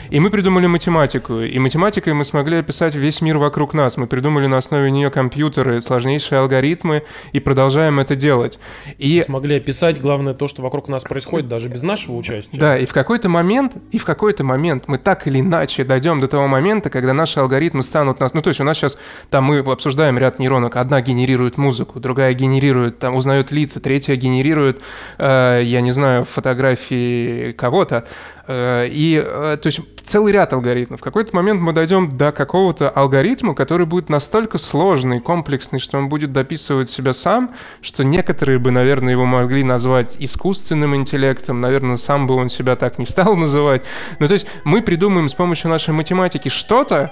И 0.10 0.20
мы 0.20 0.30
придумали 0.30 0.68
математику. 0.68 1.42
И 1.42 1.60
математикой 1.60 2.14
мы 2.14 2.24
смогли 2.24 2.58
описать 2.58 2.96
весь 2.96 3.22
мир 3.22 3.38
вокруг 3.38 3.74
нас. 3.74 3.98
Мы 3.98 4.08
придумали 4.08 4.48
на 4.48 4.58
основе 4.58 4.90
нее 4.92 5.10
компьютеры, 5.10 5.82
сложнейшие 5.82 6.40
алгоритмы 6.40 7.04
и 7.34 7.40
продолжаем 7.40 8.00
это 8.00 8.16
делать. 8.16 8.60
И... 8.98 9.22
Смогли 9.22 9.58
описать, 9.58 10.00
главное, 10.02 10.34
то, 10.34 10.48
что 10.48 10.62
вокруг 10.62 10.88
нас 10.88 11.04
происходит, 11.04 11.48
даже 11.48 11.68
без 11.68 11.82
нашего 11.82 12.16
участия. 12.16 12.58
Да, 12.58 12.78
и 12.78 12.86
в 12.86 12.94
какой-то 12.94 13.30
момент, 13.30 13.76
и 13.92 13.98
в 13.98 14.06
какой-то 14.06 14.44
момент 14.44 14.86
мы 14.88 14.98
так 14.98 15.28
или 15.28 15.40
иначе 15.40 15.84
дойдем 15.84 16.20
до 16.22 16.28
того 16.28 16.48
момента, 16.48 16.90
когда 16.90 17.14
наши 17.14 17.40
алгоритмы 17.40 17.84
станут 17.84 18.20
нас... 18.20 18.34
Ну, 18.34 18.42
то 18.42 18.50
есть 18.50 18.60
у 18.62 18.64
нас 18.64 18.78
сейчас, 18.78 18.98
там 19.30 19.46
мы 19.46 19.60
обсуждаем 19.60 20.18
ряд 20.18 20.40
нейронок. 20.40 20.76
Одна 20.78 21.02
генерирует 21.02 21.58
музыку, 21.58 22.00
другая 22.00 22.34
генерирует, 22.34 23.00
там, 23.00 23.16
узнает 23.16 23.52
лица, 23.52 23.80
третья 23.80 24.16
генерирует, 24.16 24.82
э, 25.18 25.62
я 25.64 25.82
не 25.82 25.92
знаю, 25.92 26.24
фотографии 26.24 27.52
кого-то. 27.54 28.08
Э, 28.48 28.88
и, 28.90 29.22
э, 29.24 29.58
то 29.62 29.68
есть, 29.68 29.82
целый 30.04 30.32
ряд 30.32 30.54
алгоритмов. 30.54 31.02
В 31.02 31.04
какой-то 31.04 31.36
момент 31.36 31.60
мы 31.60 31.74
дойдем 31.74 32.18
до 32.18 32.32
какого-то 32.32 32.90
алгоритма, 32.90 33.54
который 33.54 33.86
будет 33.86 34.08
настолько 34.08 34.58
сложный, 34.58 35.20
комплексный, 35.20 35.80
что 35.80 35.98
он 35.98 36.08
будет 36.08 36.32
дописывать 36.32 36.88
себя 36.88 37.12
сам, 37.12 37.54
что 37.82 38.06
некоторые 38.06 38.58
бы, 38.58 38.72
наверное, 38.72 39.12
его 39.12 39.26
могли 39.26 39.64
назвать 39.64 40.16
искусственным 40.20 40.96
интеллектом, 40.96 41.60
наверное, 41.60 41.98
сам 41.98 42.26
бы 42.26 42.36
он 42.36 42.48
себя 42.48 42.78
так 42.78 43.00
не 43.00 43.06
стал 43.06 43.36
называть. 43.36 43.84
Ну, 44.20 44.28
то 44.28 44.34
есть, 44.34 44.48
мы 44.64 44.82
придумаем 44.82 45.28
с 45.28 45.34
помощью 45.34 45.70
нашей 45.70 45.94
математики 45.94 46.48
что-то, 46.48 47.12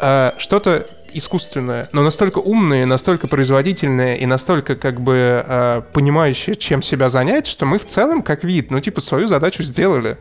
э, 0.00 0.32
что-то 0.36 0.86
искусственное, 1.14 1.88
но 1.92 2.02
настолько 2.02 2.38
умное, 2.40 2.84
настолько 2.86 3.28
производительное 3.28 4.16
и 4.16 4.26
настолько 4.26 4.74
как 4.74 5.00
бы 5.00 5.84
понимающее, 5.92 6.56
чем 6.56 6.82
себя 6.82 7.08
занять, 7.08 7.46
что 7.46 7.66
мы 7.66 7.78
в 7.78 7.84
целом 7.84 8.20
как 8.20 8.42
вид, 8.42 8.72
ну 8.72 8.80
типа 8.80 9.00
свою 9.00 9.28
задачу 9.28 9.62
сделали. 9.62 10.18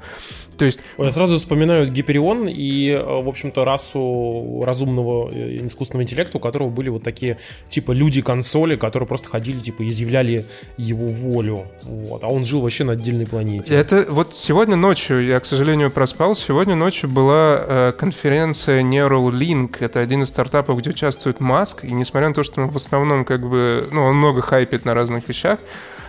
То 0.58 0.66
есть... 0.66 0.82
Я 0.98 1.12
сразу 1.12 1.38
вспоминаю 1.38 1.88
Гиперион 1.88 2.48
и, 2.48 2.90
э, 2.90 3.22
в 3.22 3.28
общем-то, 3.28 3.66
расу 3.66 4.64
разумного 4.66 5.30
э, 5.32 5.66
искусственного 5.66 6.04
интеллекта, 6.04 6.38
у 6.38 6.40
которого 6.40 6.70
были 6.70 6.90
вот 6.90 7.04
такие, 7.04 7.38
типа, 7.70 7.92
люди-консоли, 7.92 8.76
которые 8.76 9.08
просто 9.08 9.30
ходили, 9.30 9.60
типа, 9.60 9.88
изъявляли 9.88 10.46
его 10.78 11.08
волю. 11.08 11.66
Вот. 11.84 12.24
А 12.24 12.28
он 12.28 12.44
жил 12.46 12.62
вообще 12.62 12.84
на 12.84 12.94
отдельной 12.94 13.26
планете. 13.26 13.74
Это 13.74 14.06
вот 14.10 14.34
сегодня 14.34 14.76
ночью, 14.76 15.26
я, 15.26 15.40
к 15.40 15.46
сожалению, 15.46 15.92
проспал, 15.92 16.36
сегодня 16.36 16.76
ночью 16.76 17.10
была 17.10 17.60
э, 17.60 17.92
конференция 17.98 18.82
Neuralink. 18.82 19.78
Это 19.80 20.00
один 20.00 20.24
из 20.24 20.30
стартапов, 20.30 20.80
где 20.80 20.92
участвует 20.92 21.40
Маск. 21.40 21.84
И 21.84 21.92
несмотря 21.92 22.30
на 22.30 22.34
то, 22.34 22.44
что 22.44 22.62
он 22.62 22.70
в 22.70 22.76
основном, 22.76 23.26
как 23.26 23.48
бы, 23.48 23.88
ну, 23.92 24.04
он 24.04 24.16
много 24.16 24.42
хайпит 24.42 24.86
на 24.86 24.94
разных 24.94 25.28
вещах, 25.28 25.60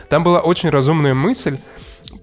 там 0.08 0.22
была 0.22 0.40
очень 0.40 0.68
разумная 0.68 1.14
мысль, 1.14 1.56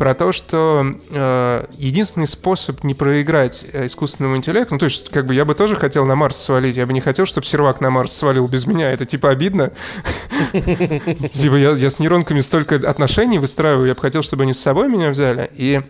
про 0.01 0.15
то, 0.15 0.31
что 0.31 0.95
э, 1.11 1.65
единственный 1.77 2.25
способ 2.25 2.83
не 2.83 2.95
проиграть 2.95 3.67
э, 3.71 3.85
искусственному 3.85 4.35
интеллекту, 4.35 4.73
ну 4.73 4.79
то 4.79 4.85
есть 4.85 5.11
как 5.11 5.27
бы 5.27 5.35
я 5.35 5.45
бы 5.45 5.53
тоже 5.53 5.75
хотел 5.75 6.07
на 6.07 6.15
Марс 6.15 6.37
свалить, 6.37 6.75
я 6.75 6.87
бы 6.87 6.93
не 6.93 7.01
хотел, 7.01 7.27
чтобы 7.27 7.45
сервак 7.45 7.81
на 7.81 7.91
Марс 7.91 8.11
свалил 8.11 8.47
без 8.47 8.65
меня, 8.65 8.89
это 8.89 9.05
типа 9.05 9.29
обидно. 9.29 9.71
Типа 10.53 11.55
я 11.55 11.75
с 11.87 11.99
нейронками 11.99 12.39
столько 12.39 12.77
отношений 12.77 13.37
выстраиваю, 13.37 13.89
я 13.89 13.93
бы 13.93 14.01
хотел, 14.01 14.23
чтобы 14.23 14.41
они 14.41 14.55
с 14.55 14.59
собой 14.59 14.89
меня 14.89 15.11
взяли, 15.11 15.51
и 15.53 15.81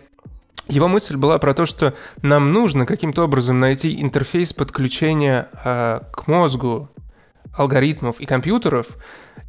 его 0.68 0.88
мысль 0.88 1.16
была 1.16 1.38
про 1.38 1.54
то, 1.54 1.64
что 1.64 1.94
нам 2.20 2.52
нужно 2.52 2.84
каким-то 2.84 3.24
образом 3.24 3.60
найти 3.60 3.98
интерфейс 3.98 4.52
подключения 4.52 5.48
э, 5.64 6.00
к 6.12 6.26
мозгу 6.26 6.90
алгоритмов 7.56 8.20
и 8.20 8.26
компьютеров, 8.26 8.88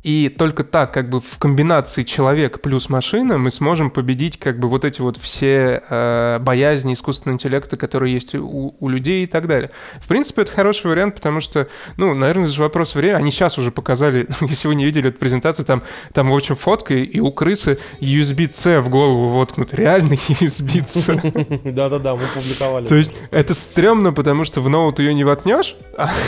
и 0.03 0.27
только 0.27 0.65
так, 0.65 0.93
как 0.93 1.09
бы 1.09 1.21
в 1.21 1.37
комбинации 1.39 2.03
человек 2.03 2.61
плюс 2.61 2.89
машина, 2.89 3.37
мы 3.37 3.49
сможем 3.49 3.89
победить 3.89 4.37
как 4.37 4.59
бы 4.59 4.67
вот 4.67 4.83
эти 4.83 4.99
вот 4.99 5.17
все 5.17 5.81
э, 5.89 6.39
боязни 6.39 6.93
искусственного 6.93 7.35
интеллекта, 7.35 7.77
которые 7.77 8.13
есть 8.13 8.35
у, 8.35 8.75
у 8.77 8.89
людей 8.89 9.23
и 9.23 9.27
так 9.27 9.47
далее. 9.47 9.71
В 10.01 10.07
принципе, 10.09 10.41
это 10.41 10.51
хороший 10.51 10.87
вариант, 10.87 11.15
потому 11.15 11.39
что, 11.39 11.69
ну, 11.95 12.13
наверное, 12.13 12.45
это 12.45 12.53
же 12.53 12.61
вопрос 12.61 12.95
времени. 12.95 13.15
Они 13.15 13.31
сейчас 13.31 13.57
уже 13.57 13.71
показали, 13.71 14.27
если 14.41 14.67
вы 14.67 14.75
не 14.75 14.83
видели 14.83 15.07
эту 15.07 15.17
презентацию, 15.17 15.65
там, 15.65 15.83
там 16.13 16.29
в 16.29 16.35
общем, 16.35 16.57
фотка, 16.57 16.93
и 16.93 17.19
у 17.21 17.31
крысы 17.31 17.79
USB-C 18.01 18.81
в 18.81 18.89
голову 18.89 19.29
воткнут. 19.29 19.73
Реальный 19.73 20.17
USB-C. 20.17 21.61
Да-да-да, 21.71 22.15
мы 22.15 22.23
публиковали. 22.33 22.87
То 22.87 22.95
есть 22.95 23.13
это 23.31 23.53
стрёмно, 23.53 24.11
потому 24.11 24.43
что 24.43 24.59
в 24.59 24.67
ноут 24.67 24.99
ее 24.99 25.13
не 25.13 25.23
воткнешь. 25.23 25.77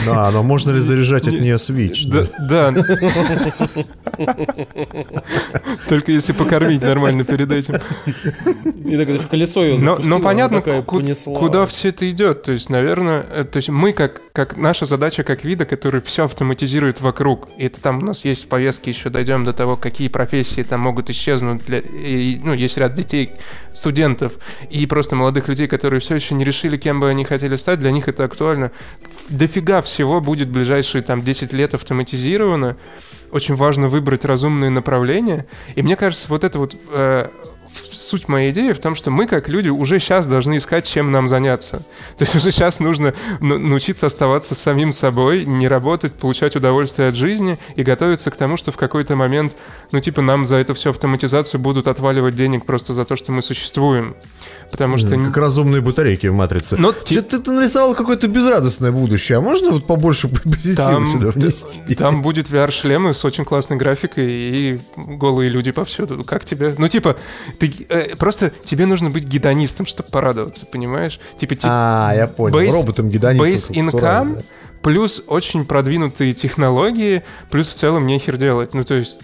Да, 0.06 0.32
но 0.32 0.44
можно 0.44 0.72
ли 0.72 0.80
заряжать 0.80 1.28
от 1.28 1.34
нее 1.34 1.56
Switch? 1.56 2.08
Да. 2.48 2.74
Только 5.90 6.12
если 6.12 6.34
покормить 6.34 6.82
нормально 6.82 7.24
перед 7.24 7.52
этим. 7.52 7.76
И 8.86 8.98
так 8.98 9.08
в 9.10 9.28
колесо 9.28 9.64
ее 9.64 9.80
Но, 9.80 9.98
но 10.04 10.20
понятно, 10.20 10.62
куда 10.62 11.66
все 11.66 11.90
это 11.90 12.10
идет. 12.10 12.44
То 12.44 12.52
есть, 12.54 12.70
наверное, 12.70 13.26
э, 13.34 13.44
то 13.44 13.58
есть 13.58 13.70
мы 13.70 13.94
как, 13.94 14.22
как 14.34 14.58
наша 14.58 14.86
задача 14.86 15.24
как 15.24 15.44
вида, 15.44 15.66
который 15.66 16.02
все 16.02 16.26
автоматизирует 16.26 17.02
вокруг. 17.02 17.50
И 17.58 17.66
это 17.66 17.82
там 17.82 18.00
у 18.00 18.02
нас 18.02 18.26
есть 18.26 18.46
в 18.46 18.48
повестке 18.48 18.92
еще 18.92 19.10
дойдем 19.10 19.44
до 19.44 19.54
того, 19.54 19.76
какие 19.76 20.08
профессии 20.08 20.64
там 20.64 20.82
могут 20.82 21.10
исчезнуть. 21.10 21.66
Для, 21.66 21.80
и, 21.80 22.40
ну, 22.44 22.54
есть 22.54 22.78
ряд 22.78 22.94
детей, 22.94 23.32
студентов 23.72 24.34
и 24.70 24.86
просто 24.86 25.16
молодых 25.16 25.48
людей, 25.48 25.68
которые 25.68 26.00
все 26.00 26.16
еще 26.16 26.36
не 26.36 26.44
решили, 26.44 26.78
кем 26.78 27.00
бы 27.00 27.10
они 27.10 27.24
хотели 27.24 27.56
стать. 27.56 27.80
Для 27.80 27.92
них 27.92 28.08
это 28.08 28.24
актуально. 28.24 28.72
Дофига 29.30 29.82
всего 29.82 30.22
будет 30.22 30.50
в 30.50 30.52
ближайшие 30.52 31.02
там 31.02 31.22
10 31.22 31.54
лет 31.54 31.74
автоматизировано 31.74 32.78
очень 33.36 33.56
важно 33.56 33.90
выбрать 33.90 34.24
разумные 34.24 34.70
направления. 34.70 35.46
И 35.76 35.82
мне 35.82 35.98
кажется, 35.98 36.28
вот 36.30 36.46
это 36.46 36.58
вот 36.58 36.78
э, 36.90 37.28
суть 37.92 38.30
моей 38.30 38.52
идеи 38.52 38.72
в 38.72 38.80
том, 38.80 38.96
что 38.96 39.12
мы, 39.12 39.28
как 39.28 39.50
люди, 39.50 39.68
уже 39.68 40.00
сейчас 40.00 40.26
должны 40.26 40.56
искать, 40.56 40.88
чем 40.88 41.12
нам 41.12 41.28
заняться. 41.28 41.80
То 42.18 42.24
есть 42.24 42.34
уже 42.34 42.50
сейчас 42.52 42.80
нужно 42.80 43.14
научиться 43.42 44.06
оставаться 44.06 44.56
самим 44.56 44.94
собой, 44.94 45.44
не 45.44 45.68
работать, 45.68 46.14
получать 46.14 46.56
удовольствие 46.56 47.10
от 47.10 47.16
жизни 47.16 47.58
и 47.76 47.84
готовиться 47.84 48.32
к 48.32 48.38
тому, 48.38 48.56
что 48.56 48.72
в 48.72 48.78
какой-то 48.78 49.18
момент, 49.18 49.52
ну, 49.92 50.00
типа, 50.00 50.22
нам 50.22 50.46
за 50.46 50.56
эту 50.56 50.74
всю 50.74 50.92
автоматизацию 50.92 51.60
будут 51.60 51.88
отваливать 51.88 52.38
денег 52.38 52.66
просто 52.66 52.94
за 52.94 53.04
то, 53.04 53.18
что 53.18 53.34
мы 53.34 53.42
существуем. 53.42 54.16
Потому 54.72 54.98
что... 54.98 55.18
Как 55.18 55.38
разумные 55.38 55.82
батарейки 55.82 56.28
в 56.28 56.34
«Матрице». 56.34 56.76
Но 56.78 56.92
ты, 56.92 57.22
ты, 57.22 57.40
ты 57.40 57.52
нарисовал 57.52 57.96
какое-то 57.96 58.28
безрадостное 58.28 58.92
будущее, 58.92 59.38
а 59.38 59.42
можно 59.42 59.72
вот 59.72 59.88
побольше 59.88 60.28
позитива 60.44 60.86
там, 60.86 61.06
сюда 61.06 61.28
внести? 61.30 61.96
Там 61.96 62.22
будет 62.22 62.50
VR-шлемы 62.50 63.14
с 63.14 63.24
очень 63.26 63.46
классной 63.46 63.78
графикой 63.78 64.32
и 64.32 64.80
голые 64.96 65.50
люди 65.50 65.72
повсюду. 65.72 66.24
Как 66.24 66.46
тебе? 66.46 66.76
Ну, 66.78 66.88
типа, 66.88 67.16
ты, 67.60 67.72
э, 67.90 68.16
просто 68.16 68.52
тебе 68.64 68.86
нужно 68.86 69.10
быть 69.10 69.26
гедонистом, 69.26 69.86
чтобы 69.86 70.10
порадоваться, 70.10 70.66
понимаешь? 70.66 71.20
Типа, 71.38 71.56
типа 71.56 71.70
а, 71.72 72.14
я 72.16 72.28
понял. 72.28 72.60
Base, 72.60 72.72
Роботом 72.72 73.10
гедонистом. 73.10 73.74
Base 73.74 73.92
income, 73.92 74.44
плюс 74.82 75.24
очень 75.28 75.66
продвинутые 75.66 76.34
технологии, 76.34 77.24
плюс 77.50 77.70
в 77.70 77.74
целом 77.74 78.06
нехер 78.06 78.38
делать. 78.38 78.74
Ну, 78.74 78.84
то 78.84 78.94
есть 78.94 79.20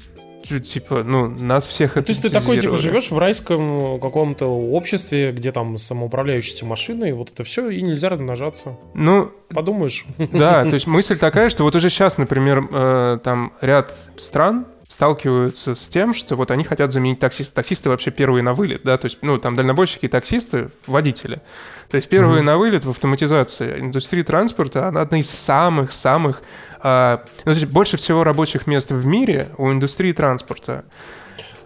типа, 0.48 1.04
ну, 1.04 1.28
нас 1.28 1.68
всех 1.68 1.98
это. 1.98 2.04
То 2.04 2.12
есть 2.12 2.22
ты 2.22 2.30
такой, 2.30 2.60
типа, 2.60 2.78
живешь 2.78 3.12
в 3.12 3.18
райском 3.18 4.00
каком-то 4.00 4.46
обществе, 4.46 5.32
где 5.32 5.52
там 5.52 5.78
самоуправляющиеся 5.78 6.66
машины, 6.66 7.10
и 7.10 7.12
вот 7.12 7.32
это 7.32 7.44
все, 7.44 7.70
и 7.70 7.82
нельзя 7.82 8.10
размножаться. 8.10 8.78
Ну, 8.94 9.32
подумаешь. 9.50 10.06
Да, 10.32 10.64
то 10.64 10.74
есть 10.74 10.88
мысль 11.02 11.18
такая, 11.18 11.50
что 11.50 11.64
вот 11.64 11.76
уже 11.76 11.90
сейчас, 11.90 12.18
например, 12.18 12.68
э, 12.72 13.20
там 13.24 13.54
ряд 13.62 13.92
стран 14.18 14.66
сталкиваются 14.92 15.74
с 15.74 15.88
тем, 15.88 16.14
что 16.14 16.36
вот 16.36 16.52
они 16.52 16.66
хотят 16.66 16.92
заменить 16.92 17.20
таксиста. 17.20 17.56
Таксисты 17.56 17.90
вообще 17.90 18.12
первые 18.12 18.44
на 18.44 18.54
вылет, 18.54 18.82
да, 18.84 18.98
то 18.98 19.06
есть, 19.06 19.20
ну, 19.22 19.38
там 19.38 19.56
дальнобойщики 19.56 20.06
и 20.06 20.10
таксисты, 20.10 20.70
водители. 20.86 21.42
То 21.90 21.96
есть 21.96 22.10
первые 22.10 22.42
mm-hmm. 22.42 22.46
на 22.46 22.58
вылет 22.58 22.84
в 22.84 22.90
автоматизации. 22.90 23.80
Индустрия 23.80 24.24
транспорта, 24.26 24.90
она 24.90 25.02
одна 25.02 25.20
из 25.20 25.30
самых-самых... 25.30 26.42
А, 26.82 27.24
ну, 27.46 27.54
то 27.54 27.58
есть 27.58 27.68
больше 27.68 27.96
всего 27.96 28.26
рабочих 28.26 28.68
мест 28.68 28.92
в 28.92 29.06
мире 29.06 29.50
у 29.58 29.72
индустрии 29.72 30.12
транспорта. 30.12 30.84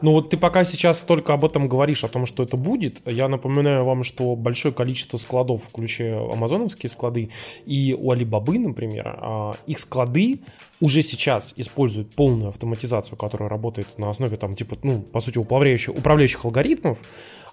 Ну 0.02 0.12
вот 0.12 0.30
ты 0.30 0.38
пока 0.38 0.64
сейчас 0.64 1.04
только 1.04 1.34
об 1.34 1.46
этом 1.46 1.68
говоришь, 1.68 2.04
о 2.04 2.08
том, 2.08 2.26
что 2.26 2.44
это 2.44 2.58
будет. 2.58 3.02
Я 3.06 3.28
напоминаю 3.28 3.86
вам, 3.86 4.04
что 4.04 4.36
большое 4.36 4.74
количество 4.74 5.18
складов, 5.18 5.64
включая 5.64 6.20
амазоновские 6.32 6.90
склады, 6.90 7.30
и 7.66 7.96
у 7.98 8.12
Алибабы, 8.12 8.60
например, 8.60 9.18
а, 9.22 9.56
их 9.66 9.80
склады 9.80 10.42
уже 10.82 11.02
сейчас 11.02 11.54
используют 11.56 12.14
полную 12.16 12.50
автоматизацию, 12.50 13.18
которая 13.18 13.50
работает 13.50 13.88
на 13.98 14.10
основе 14.10 14.36
там 14.38 14.56
типа, 14.56 14.78
ну, 14.84 15.02
по 15.02 15.22
сути, 15.22 15.38
управляющих, 15.38 15.96
управляющих 15.96 16.44
алгоритмов 16.44 17.00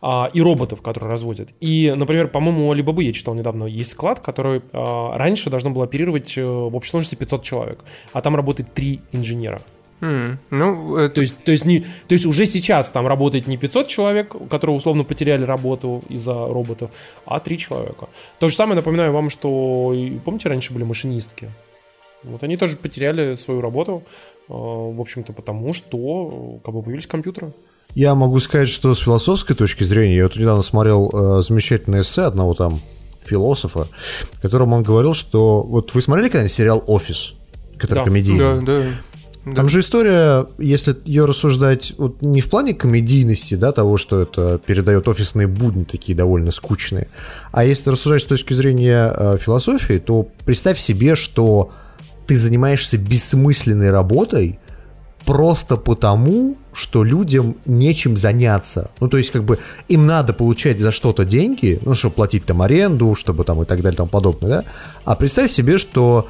а, 0.01 0.28
и 0.32 0.40
роботов, 0.40 0.82
которые 0.82 1.11
разводят. 1.11 1.55
И, 1.61 1.93
например, 1.97 2.28
по-моему, 2.28 2.68
у 2.68 2.74
Alibaba, 2.74 3.03
я 3.03 3.12
читал 3.12 3.34
недавно, 3.34 3.64
есть 3.64 3.90
склад, 3.90 4.20
который 4.20 4.62
а, 4.72 5.16
раньше 5.16 5.51
должно 5.51 5.70
было 5.70 5.84
оперировать 5.84 6.36
э, 6.36 6.45
в 6.45 6.74
общей 6.74 6.90
сложности 6.90 7.14
500 7.14 7.43
человек, 7.43 7.84
а 8.12 8.20
там 8.20 8.34
работает 8.34 8.72
3 8.74 9.01
инженера. 9.12 9.62
Mm, 10.03 10.38
ну, 10.50 10.96
это... 10.96 11.14
то, 11.14 11.20
есть, 11.20 11.44
то, 11.44 11.53
есть 11.53 11.64
не, 11.64 11.80
то 11.80 11.86
есть 12.14 12.26
уже 12.26 12.44
сейчас 12.44 12.90
там 12.90 13.07
работает 13.07 13.46
не 13.46 13.57
500 13.57 13.86
человек, 13.86 14.34
которые 14.50 14.76
условно 14.76 15.05
потеряли 15.05 15.44
работу 15.44 16.03
из-за 16.09 16.34
роботов, 16.34 16.90
а 17.24 17.38
3 17.38 17.59
человека. 17.59 18.09
То 18.40 18.48
же 18.48 18.57
самое 18.57 18.74
напоминаю 18.76 19.12
вам, 19.12 19.30
что 19.30 19.94
помните, 20.24 20.48
раньше 20.48 20.72
были 20.72 20.82
машинистки? 20.82 21.50
Вот 22.24 22.42
они 22.42 22.57
тоже 22.57 22.76
потеряли 22.76 23.36
свою 23.36 23.61
работу, 23.61 24.03
э, 24.48 24.53
в 24.53 25.00
общем-то, 25.00 25.32
потому 25.32 25.72
что 25.72 26.61
как 26.64 26.74
бы 26.74 26.82
появились 26.82 27.07
компьютеры. 27.07 27.53
Я 27.94 28.14
могу 28.14 28.40
сказать, 28.40 28.68
что 28.68 28.94
с 28.94 29.00
философской 29.00 29.55
точки 29.55 29.84
зрения, 29.84 30.16
я 30.16 30.24
вот 30.24 30.34
недавно 30.36 30.62
смотрел 30.62 31.11
э, 31.12 31.42
замечательное 31.42 32.00
эссе 32.03 32.22
одного 32.22 32.55
там 32.55 32.80
философа, 33.24 33.86
в 34.32 34.40
котором 34.40 34.72
он 34.72 34.82
говорил, 34.82 35.14
что 35.14 35.62
вот 35.62 35.94
вы 35.94 36.03
смотрели 36.03 36.28
когда-нибудь 36.28 36.53
сериал 36.53 36.82
«Офис», 36.86 37.34
который 37.78 38.00
да. 38.00 38.05
комедийный? 38.05 38.38
Да, 38.38 38.61
да. 38.61 38.82
Да. 39.45 39.55
Там 39.55 39.68
же 39.68 39.80
история, 39.80 40.47
если 40.59 40.97
ее 41.05 41.24
рассуждать 41.24 41.95
вот 41.99 42.22
не 42.22 42.40
в 42.40 42.49
плане 42.49 42.74
комедийности, 42.74 43.57
да, 43.57 43.72
того, 43.72 43.97
что 43.97 44.22
это 44.22 44.61
передает 44.64 45.09
офисные 45.09 45.49
будни 45.49 45.82
такие 45.82 46.16
довольно 46.16 46.53
скучные, 46.53 47.09
а 47.51 47.64
если 47.64 47.90
рассуждать 47.90 48.22
с 48.22 48.26
точки 48.26 48.55
зрения 48.55 49.12
э, 49.12 49.36
философии, 49.40 49.99
то 49.99 50.28
представь 50.45 50.78
себе, 50.78 51.16
что 51.16 51.72
ты 52.26 52.36
занимаешься 52.36 52.99
бессмысленной 52.99 53.90
работой 53.90 54.61
просто 55.24 55.76
потому, 55.76 56.57
что 56.72 57.05
людям 57.05 57.57
нечем 57.66 58.16
заняться. 58.16 58.90
Ну, 59.01 59.09
то 59.09 59.18
есть, 59.18 59.30
как 59.30 59.45
бы, 59.45 59.59
им 59.88 60.07
надо 60.07 60.32
получать 60.32 60.80
за 60.80 60.93
что-то 60.93 61.24
деньги, 61.24 61.78
ну, 61.84 61.95
чтобы 61.95 62.14
платить 62.14 62.45
там 62.45 62.62
аренду, 62.62 63.14
чтобы 63.14 63.45
там 63.45 63.62
и 63.62 63.64
так 63.64 63.82
далее, 63.82 63.97
там 63.97 64.09
подобное, 64.09 64.49
да? 64.51 64.64
А 65.05 65.14
представь 65.14 65.51
себе, 65.51 65.78
что 65.78 66.28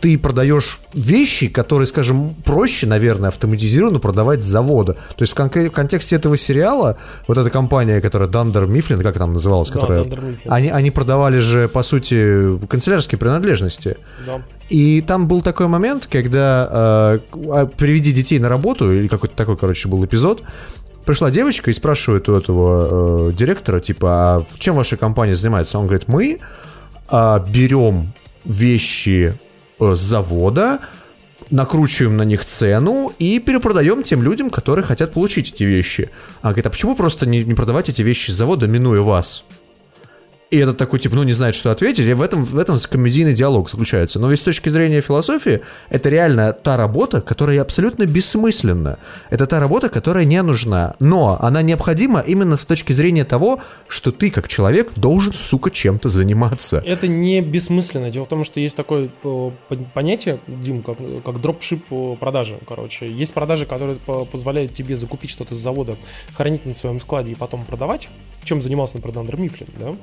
ты 0.00 0.18
продаешь 0.18 0.80
вещи, 0.94 1.48
которые, 1.48 1.86
скажем, 1.86 2.34
проще, 2.44 2.86
наверное, 2.86 3.28
автоматизированно 3.28 3.98
продавать 3.98 4.42
с 4.42 4.46
завода. 4.46 4.92
То 4.92 5.22
есть 5.22 5.32
в, 5.32 5.36
кон- 5.36 5.50
в 5.50 5.70
контексте 5.70 6.16
этого 6.16 6.36
сериала 6.36 6.96
вот 7.26 7.38
эта 7.38 7.50
компания, 7.50 8.00
которая 8.00 8.28
Dunder 8.28 8.66
Mifflin, 8.66 9.02
как 9.02 9.18
там 9.18 9.32
называлась, 9.32 9.70
да, 9.70 9.80
которая, 9.80 10.06
они, 10.46 10.68
они 10.68 10.90
продавали 10.90 11.38
же, 11.38 11.68
по 11.68 11.82
сути, 11.82 12.58
канцелярские 12.66 13.18
принадлежности. 13.18 13.96
Да. 14.26 14.42
И 14.68 15.00
там 15.00 15.28
был 15.28 15.42
такой 15.42 15.66
момент, 15.66 16.06
когда 16.10 17.18
э, 17.32 17.66
приведи 17.76 18.12
детей 18.12 18.38
на 18.38 18.48
работу, 18.48 18.92
или 18.92 19.08
какой-то 19.08 19.34
такой, 19.34 19.56
короче, 19.56 19.88
был 19.88 20.04
эпизод, 20.04 20.42
пришла 21.06 21.30
девочка 21.30 21.70
и 21.70 21.74
спрашивает 21.74 22.28
у 22.28 22.36
этого 22.36 23.30
э, 23.30 23.32
директора, 23.32 23.80
типа, 23.80 24.08
а 24.10 24.44
чем 24.58 24.76
ваша 24.76 24.96
компания 24.96 25.34
занимается? 25.34 25.78
Он 25.78 25.86
говорит, 25.86 26.06
мы 26.06 26.38
э, 27.10 27.44
берем 27.48 28.12
вещи 28.44 29.34
с 29.80 30.00
завода, 30.00 30.80
накручиваем 31.50 32.16
на 32.16 32.22
них 32.22 32.44
цену 32.44 33.12
и 33.18 33.38
перепродаем 33.38 34.02
тем 34.02 34.22
людям, 34.22 34.50
которые 34.50 34.84
хотят 34.84 35.12
получить 35.12 35.52
эти 35.54 35.62
вещи. 35.62 36.10
А 36.42 36.48
говорит, 36.48 36.66
а 36.66 36.70
почему 36.70 36.94
просто 36.94 37.26
не, 37.26 37.44
не 37.44 37.54
продавать 37.54 37.88
эти 37.88 38.02
вещи 38.02 38.30
с 38.30 38.34
завода, 38.34 38.66
минуя 38.66 39.00
вас? 39.00 39.44
И 40.50 40.56
этот 40.56 40.78
такой, 40.78 40.98
типа, 40.98 41.14
ну, 41.14 41.24
не 41.24 41.32
знает, 41.32 41.54
что 41.54 41.70
ответить, 41.70 42.06
и 42.06 42.12
в 42.14 42.22
этом, 42.22 42.42
в 42.42 42.56
этом 42.56 42.78
комедийный 42.78 43.34
диалог 43.34 43.68
заключается. 43.68 44.18
Но 44.18 44.30
ведь 44.30 44.40
с 44.40 44.42
точки 44.42 44.70
зрения 44.70 45.02
философии, 45.02 45.60
это 45.90 46.08
реально 46.08 46.54
та 46.54 46.78
работа, 46.78 47.20
которая 47.20 47.60
абсолютно 47.60 48.06
бессмысленна. 48.06 48.98
Это 49.28 49.46
та 49.46 49.60
работа, 49.60 49.90
которая 49.90 50.24
не 50.24 50.40
нужна. 50.42 50.94
Но 51.00 51.38
она 51.40 51.60
необходима 51.60 52.20
именно 52.20 52.56
с 52.56 52.64
точки 52.64 52.92
зрения 52.92 53.24
того, 53.24 53.60
что 53.88 54.10
ты, 54.10 54.30
как 54.30 54.48
человек, 54.48 54.94
должен, 54.96 55.34
сука, 55.34 55.70
чем-то 55.70 56.08
заниматься. 56.08 56.82
Это 56.84 57.08
не 57.08 57.42
бессмысленно. 57.42 58.10
Дело 58.10 58.24
в 58.24 58.28
том, 58.28 58.42
что 58.44 58.58
есть 58.58 58.74
такое 58.74 59.10
э, 59.22 59.50
понятие, 59.92 60.40
Дим, 60.46 60.82
как, 60.82 60.96
как 61.24 61.42
дропшип 61.42 61.84
э, 61.90 62.16
продажи, 62.18 62.58
короче. 62.66 63.10
Есть 63.10 63.34
продажи, 63.34 63.66
которые 63.66 63.98
позволяют 64.32 64.72
тебе 64.72 64.96
закупить 64.96 65.30
что-то 65.30 65.54
с 65.54 65.58
завода, 65.58 65.96
хранить 66.34 66.64
на 66.64 66.72
своем 66.72 67.00
складе 67.00 67.32
и 67.32 67.34
потом 67.34 67.66
продавать, 67.66 68.08
чем 68.44 68.62
занимался, 68.62 68.96
например, 68.96 69.18
Андер 69.20 69.36
Мифлин, 69.36 69.68
да? 69.78 69.94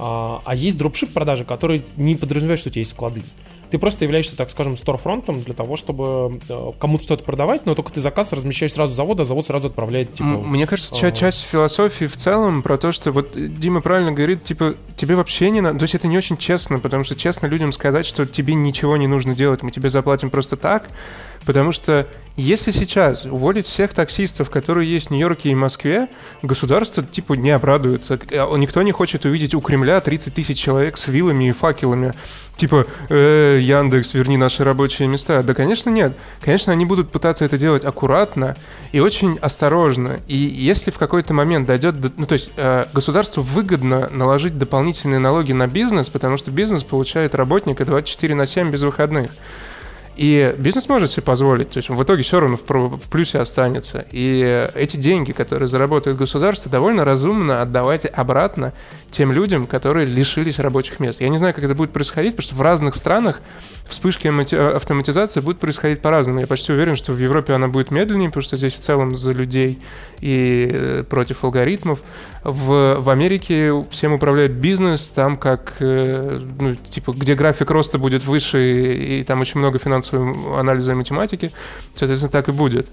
А, 0.00 0.40
а 0.44 0.54
есть 0.54 0.78
дропшип 0.78 1.12
продажи, 1.12 1.44
которые 1.44 1.84
не 1.96 2.16
подразумевают, 2.16 2.58
что 2.58 2.70
у 2.70 2.72
тебя 2.72 2.80
есть 2.80 2.92
склады. 2.92 3.22
Ты 3.70 3.78
просто 3.78 4.04
являешься, 4.04 4.36
так 4.36 4.50
скажем, 4.50 4.76
сторфронтом 4.76 5.42
для 5.42 5.54
того, 5.54 5.76
чтобы 5.76 6.40
э, 6.48 6.72
кому-то 6.80 7.04
что-то 7.04 7.22
продавать, 7.22 7.66
но 7.66 7.76
только 7.76 7.92
ты 7.92 8.00
заказ 8.00 8.32
размещаешь 8.32 8.72
сразу 8.72 8.94
завода, 8.94 9.22
а 9.22 9.26
завод 9.26 9.46
сразу 9.46 9.68
отправляет, 9.68 10.12
типа... 10.14 10.24
Мне 10.28 10.66
кажется, 10.66 11.06
а... 11.06 11.10
часть 11.12 11.42
философии 11.42 12.06
в 12.06 12.16
целом 12.16 12.62
про 12.62 12.78
то, 12.78 12.90
что 12.90 13.12
вот 13.12 13.30
Дима 13.36 13.80
правильно 13.80 14.10
говорит, 14.10 14.42
типа, 14.42 14.74
тебе 14.96 15.14
вообще 15.14 15.50
не 15.50 15.60
надо... 15.60 15.78
То 15.78 15.84
есть 15.84 15.94
это 15.94 16.08
не 16.08 16.18
очень 16.18 16.36
честно, 16.36 16.80
потому 16.80 17.04
что 17.04 17.14
честно 17.14 17.46
людям 17.46 17.70
сказать, 17.70 18.06
что 18.06 18.26
тебе 18.26 18.54
ничего 18.54 18.96
не 18.96 19.06
нужно 19.06 19.36
делать, 19.36 19.62
мы 19.62 19.70
тебе 19.70 19.88
заплатим 19.88 20.30
просто 20.30 20.56
так, 20.56 20.88
Потому 21.46 21.72
что 21.72 22.06
если 22.36 22.70
сейчас 22.70 23.26
уволить 23.26 23.66
всех 23.66 23.92
таксистов, 23.92 24.50
которые 24.50 24.90
есть 24.90 25.08
в 25.08 25.10
Нью-Йорке 25.10 25.50
и 25.50 25.54
Москве, 25.54 26.08
государство 26.42 27.02
типа 27.02 27.34
не 27.34 27.50
обрадуется. 27.50 28.18
А 28.32 28.56
никто 28.56 28.82
не 28.82 28.92
хочет 28.92 29.24
увидеть 29.24 29.54
у 29.54 29.60
Кремля 29.60 30.00
30 30.00 30.32
тысяч 30.32 30.58
человек 30.58 30.96
с 30.96 31.06
вилами 31.08 31.48
и 31.48 31.52
факелами. 31.52 32.14
Типа, 32.56 32.86
э, 33.08 33.58
Яндекс, 33.60 34.14
верни 34.14 34.36
наши 34.36 34.64
рабочие 34.64 35.08
места. 35.08 35.42
Да, 35.42 35.54
конечно, 35.54 35.88
нет. 35.88 36.12
Конечно, 36.40 36.72
они 36.72 36.84
будут 36.84 37.10
пытаться 37.10 37.44
это 37.44 37.56
делать 37.56 37.84
аккуратно 37.84 38.56
и 38.92 39.00
очень 39.00 39.38
осторожно. 39.40 40.20
И 40.26 40.36
если 40.36 40.90
в 40.90 40.98
какой-то 40.98 41.32
момент 41.32 41.66
дойдет... 41.66 42.00
До... 42.00 42.12
Ну, 42.16 42.26
то 42.26 42.34
есть, 42.34 42.52
э, 42.56 42.84
государству 42.92 43.42
выгодно 43.42 44.10
наложить 44.10 44.58
дополнительные 44.58 45.20
налоги 45.20 45.52
на 45.52 45.66
бизнес, 45.66 46.10
потому 46.10 46.36
что 46.36 46.50
бизнес 46.50 46.84
получает 46.84 47.34
работника 47.34 47.84
24 47.84 48.34
на 48.34 48.46
7 48.46 48.70
без 48.70 48.82
выходных. 48.82 49.30
И 50.20 50.54
бизнес 50.58 50.86
может 50.86 51.10
себе 51.10 51.22
позволить, 51.22 51.70
то 51.70 51.78
есть 51.78 51.88
он 51.88 51.96
в 51.96 52.04
итоге 52.04 52.22
все 52.22 52.40
равно 52.40 52.58
в, 52.58 53.08
плюсе 53.08 53.38
останется. 53.38 54.04
И 54.12 54.68
эти 54.74 54.98
деньги, 54.98 55.32
которые 55.32 55.66
заработает 55.66 56.18
государство, 56.18 56.70
довольно 56.70 57.06
разумно 57.06 57.62
отдавать 57.62 58.04
обратно 58.04 58.74
тем 59.10 59.32
людям, 59.32 59.66
которые 59.66 60.04
лишились 60.04 60.58
рабочих 60.58 61.00
мест. 61.00 61.22
Я 61.22 61.30
не 61.30 61.38
знаю, 61.38 61.54
как 61.54 61.64
это 61.64 61.74
будет 61.74 61.92
происходить, 61.92 62.36
потому 62.36 62.48
что 62.48 62.54
в 62.54 62.60
разных 62.60 62.96
странах 62.96 63.40
вспышки 63.86 64.28
автоматизации 64.76 65.40
будут 65.40 65.58
происходить 65.58 66.02
по-разному. 66.02 66.40
Я 66.40 66.46
почти 66.46 66.70
уверен, 66.74 66.96
что 66.96 67.14
в 67.14 67.18
Европе 67.18 67.54
она 67.54 67.68
будет 67.68 67.90
медленнее, 67.90 68.28
потому 68.28 68.42
что 68.42 68.58
здесь 68.58 68.74
в 68.74 68.78
целом 68.78 69.14
за 69.14 69.32
людей 69.32 69.78
и 70.20 70.68
э, 70.70 71.04
против 71.08 71.44
алгоритмов. 71.44 72.00
В, 72.42 72.96
в 73.00 73.10
Америке 73.10 73.84
всем 73.90 74.14
управляет 74.14 74.52
бизнес, 74.52 75.08
там 75.08 75.36
как, 75.36 75.74
э, 75.80 76.40
ну, 76.58 76.74
типа, 76.74 77.12
где 77.12 77.34
график 77.34 77.70
роста 77.70 77.98
будет 77.98 78.24
выше, 78.24 78.58
и, 78.58 79.20
и 79.20 79.24
там 79.24 79.40
очень 79.40 79.60
много 79.60 79.78
финансового 79.78 80.58
анализа 80.58 80.92
и 80.92 80.94
математики, 80.94 81.52
соответственно, 81.94 82.32
так 82.32 82.48
и 82.48 82.52
будет. 82.52 82.86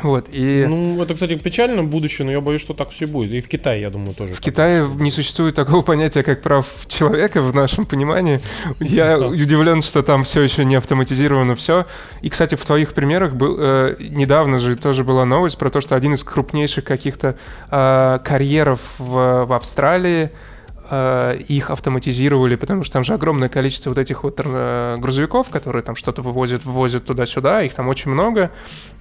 Вот, 0.00 0.26
и... 0.32 0.64
Ну, 0.66 1.02
это, 1.02 1.14
кстати, 1.14 1.34
печально 1.34 1.84
будущее, 1.84 2.24
но 2.24 2.32
я 2.32 2.40
боюсь, 2.40 2.60
что 2.60 2.74
так 2.74 2.90
все 2.90 3.06
будет. 3.06 3.32
И 3.32 3.40
в 3.40 3.48
Китае, 3.48 3.82
я 3.82 3.90
думаю, 3.90 4.14
тоже. 4.14 4.34
В 4.34 4.40
Китае 4.40 4.86
не 4.96 5.10
существует 5.10 5.54
такого 5.54 5.82
понятия, 5.82 6.22
как 6.22 6.42
прав 6.42 6.66
человека 6.88 7.40
в 7.42 7.54
нашем 7.54 7.86
понимании. 7.86 8.40
Я 8.80 9.18
да. 9.18 9.28
удивлен, 9.28 9.82
что 9.82 10.02
там 10.02 10.22
все 10.22 10.42
еще 10.42 10.64
не 10.64 10.76
автоматизировано 10.76 11.54
все. 11.54 11.86
И, 12.22 12.30
кстати, 12.30 12.54
в 12.54 12.64
твоих 12.64 12.94
примерах 12.94 13.34
был, 13.34 13.56
э, 13.58 13.96
недавно 13.98 14.58
же 14.58 14.76
тоже 14.76 15.04
была 15.04 15.24
новость 15.24 15.58
про 15.58 15.70
то, 15.70 15.80
что 15.80 15.94
один 15.94 16.14
из 16.14 16.24
крупнейших 16.24 16.84
каких-то 16.84 17.36
э, 17.70 18.18
карьеров 18.24 18.80
в, 18.98 19.44
в 19.44 19.52
Австралии 19.52 20.30
Э, 20.94 21.38
их 21.48 21.70
автоматизировали, 21.70 22.54
потому 22.54 22.82
что 22.82 22.92
там 22.92 23.02
же 23.02 23.14
огромное 23.14 23.48
количество 23.48 23.88
вот 23.88 23.96
этих 23.96 24.24
вот 24.24 24.38
э, 24.44 24.96
грузовиков, 24.98 25.48
которые 25.48 25.80
там 25.80 25.96
что-то 25.96 26.20
вывозят, 26.20 26.66
вывозят 26.66 27.06
туда-сюда, 27.06 27.62
их 27.62 27.72
там 27.72 27.88
очень 27.88 28.10
много, 28.10 28.50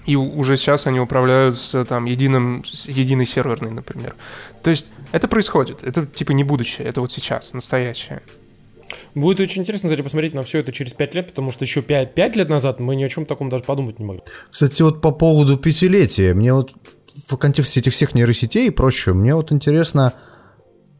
и 0.06 0.16
уже 0.16 0.56
сейчас 0.56 0.88
они 0.88 1.02
управляются 1.02 1.84
там 1.84 2.06
единым, 2.06 2.64
единой 2.88 3.26
серверной, 3.26 3.72
например. 3.72 4.16
То 4.64 4.70
есть 4.70 4.88
это 5.12 5.28
происходит, 5.28 5.84
это 5.84 6.06
типа 6.06 6.32
не 6.32 6.46
будущее, 6.46 6.88
это 6.88 7.02
вот 7.02 7.12
сейчас, 7.12 7.54
настоящее. 7.54 8.22
Будет 9.14 9.42
очень 9.42 9.64
интересно, 9.64 9.90
кстати, 9.90 10.02
посмотреть 10.02 10.34
на 10.34 10.44
все 10.44 10.60
это 10.60 10.72
через 10.72 10.94
5 10.94 11.16
лет, 11.16 11.28
потому 11.28 11.52
что 11.52 11.66
еще 11.66 11.82
5, 11.82 12.14
5 12.14 12.36
лет 12.38 12.48
назад 12.48 12.80
мы 12.80 12.96
ни 12.96 13.04
о 13.04 13.10
чем 13.10 13.26
таком 13.26 13.50
даже 13.50 13.66
подумать 13.66 14.00
не 14.00 14.06
могли. 14.06 14.22
Кстати, 14.50 14.82
вот 14.82 15.02
по 15.02 15.12
поводу 15.12 15.58
пятилетия, 15.58 16.34
мне 16.34 16.54
вот 16.54 16.74
в 17.28 17.36
контексте 17.36 17.82
этих 17.82 17.92
всех 17.92 18.16
нейросетей 18.16 18.68
и 18.68 18.70
прочего, 18.70 19.14
мне 19.14 19.36
вот 19.36 19.52
интересно, 19.52 20.14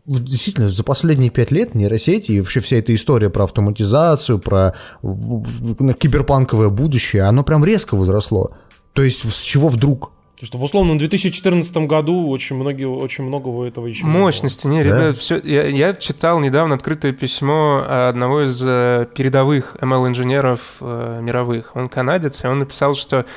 действительно, 0.06 0.70
за 0.70 0.84
последние 0.84 1.30
пять 1.30 1.52
лет 1.52 1.76
нейросети 1.76 2.32
и 2.32 2.40
вообще 2.40 2.60
вся 2.60 2.78
эта 2.78 2.94
история 2.96 3.30
про 3.30 3.44
автоматизацию, 3.44 4.40
про 4.40 4.76
киберпанковое 5.02 6.70
будущее, 6.70 7.24
оно 7.24 7.44
прям 7.44 7.64
резко 7.64 7.96
возросло. 7.96 8.52
То 8.94 9.04
есть 9.04 9.22
с 9.22 9.42
чего 9.42 9.70
вдруг? 9.70 10.12
Что 10.44 10.58
в 10.58 10.64
условном 10.64 10.98
2014 10.98 11.78
году 11.78 12.28
очень, 12.30 12.56
многие, 12.56 12.86
очень 12.86 13.26
многого 13.26 13.64
этого 13.68 13.86
еще 13.86 14.08
Мощности, 14.08 14.66
не, 14.66 14.82
ребят, 14.82 15.00
да? 15.00 15.14
все, 15.14 15.40
я, 15.44 15.68
я 15.68 15.94
читал 15.94 16.40
недавно 16.40 16.74
открытое 16.74 17.12
письмо 17.12 17.86
одного 17.88 18.42
из 18.42 18.60
э, 18.64 19.08
передовых 19.14 19.76
ML-инженеров 19.80 20.78
э, 20.82 21.20
мировых. 21.22 21.76
Он 21.76 21.90
канадец, 21.90 22.44
и 22.44 22.48
он 22.48 22.58
написал, 22.58 22.96
что 22.96 23.28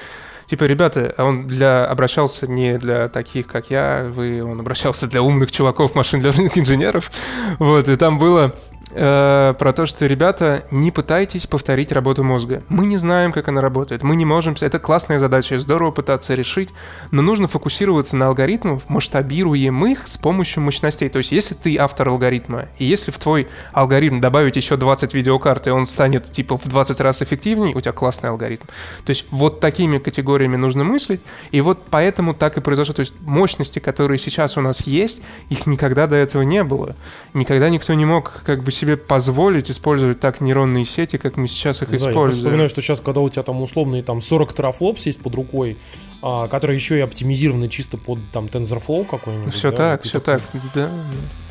типа, 0.55 0.65
ребята, 0.67 1.13
он 1.19 1.49
для 1.49 1.85
обращался 1.85 2.47
не 2.47 2.79
для 2.79 3.09
таких, 3.09 3.49
как 3.49 3.71
я, 3.71 4.07
вы, 4.09 4.41
он 4.41 4.61
обращался 4.61 5.09
для 5.09 5.21
умных 5.21 5.51
чуваков, 5.51 5.97
машин 5.97 6.21
learning 6.21 6.53
инженеров, 6.55 7.11
вот, 7.59 7.89
и 7.89 7.97
там 7.97 8.19
было 8.19 8.55
э, 8.95 9.55
про 9.59 9.73
то, 9.73 9.87
что, 9.87 10.07
ребята, 10.07 10.65
не 10.71 10.91
пытайтесь 10.91 11.47
повторить 11.47 11.93
работу 11.93 12.23
мозга. 12.23 12.63
Мы 12.69 12.87
не 12.87 12.97
знаем, 12.97 13.33
как 13.33 13.49
она 13.49 13.61
работает, 13.61 14.03
мы 14.03 14.17
не 14.17 14.25
можем... 14.25 14.55
Это 14.61 14.79
классная 14.79 15.19
задача, 15.19 15.59
здорово 15.59 15.91
пытаться 15.91 16.35
решить, 16.35 16.71
но 17.11 17.23
нужно 17.23 17.49
фокусироваться 17.49 18.17
на 18.17 18.29
алгоритмах, 18.29 18.89
масштабируемых 18.89 20.07
с 20.07 20.17
помощью 20.17 20.63
мощностей. 20.63 21.09
То 21.09 21.19
есть, 21.19 21.33
если 21.33 21.55
ты 21.55 21.77
автор 21.79 22.09
алгоритма, 22.09 22.69
и 22.79 22.85
если 22.85 23.11
в 23.11 23.19
твой 23.19 23.49
алгоритм 23.73 24.21
добавить 24.21 24.57
еще 24.57 24.77
20 24.77 25.15
видеокарт, 25.15 25.67
и 25.67 25.71
он 25.71 25.87
станет, 25.87 26.31
типа, 26.31 26.57
в 26.57 26.69
20 26.69 27.01
раз 27.01 27.23
эффективнее, 27.23 27.75
у 27.75 27.81
тебя 27.81 27.93
классный 27.93 28.31
алгоритм. 28.31 28.67
То 29.05 29.11
есть, 29.11 29.27
вот 29.31 29.61
такими 29.61 29.99
категориями 29.99 30.57
нужно 30.57 30.85
мыслить, 30.85 31.21
и 31.51 31.61
вот 31.61 31.87
поэтому 31.91 32.35
так 32.35 32.57
и 32.57 32.61
произошло. 32.61 32.95
То 32.95 33.01
есть, 33.01 33.21
мощности, 33.21 33.79
которые 33.79 34.19
сейчас 34.19 34.57
у 34.57 34.61
нас 34.61 34.87
есть, 34.87 35.23
их 35.49 35.67
никогда 35.67 36.07
до 36.07 36.17
этого 36.17 36.43
не 36.43 36.63
было. 36.63 36.97
Никогда 37.33 37.69
никто 37.71 37.95
не 37.95 38.05
мог, 38.05 38.43
как 38.45 38.63
бы, 38.63 38.71
себе 38.71 38.84
позволить 38.93 39.71
использовать 39.71 40.21
так 40.21 40.41
нейронные 40.41 40.85
сети, 40.85 41.17
как 41.17 41.37
мы 41.37 41.49
сейчас 41.49 41.83
их 41.83 41.91
да, 41.91 41.97
используем. 41.97 42.27
Я 42.27 42.33
вспоминаю, 42.33 42.69
что 42.69 42.83
сейчас, 42.83 43.01
когда 43.01 43.21
у 43.21 43.29
тебя 43.29 43.43
там 43.43 43.63
условные 43.63 44.03
там 44.03 44.21
40 44.21 44.53
терафлопс 44.53 45.07
есть 45.07 45.21
под 45.21 45.35
рукой, 45.35 45.79
а, 46.23 46.49
которые 46.49 46.77
еще 46.77 46.99
и 46.99 47.01
оптимизированы 47.01 47.69
чисто 47.69 47.97
под 47.97 48.19
там 48.33 48.47
TensorFlow 48.47 49.07
какой-нибудь. 49.07 49.55
Все 49.55 49.71
да, 49.71 49.77
так, 49.77 50.03
все 50.03 50.21
так, 50.21 50.43
да. 50.75 50.91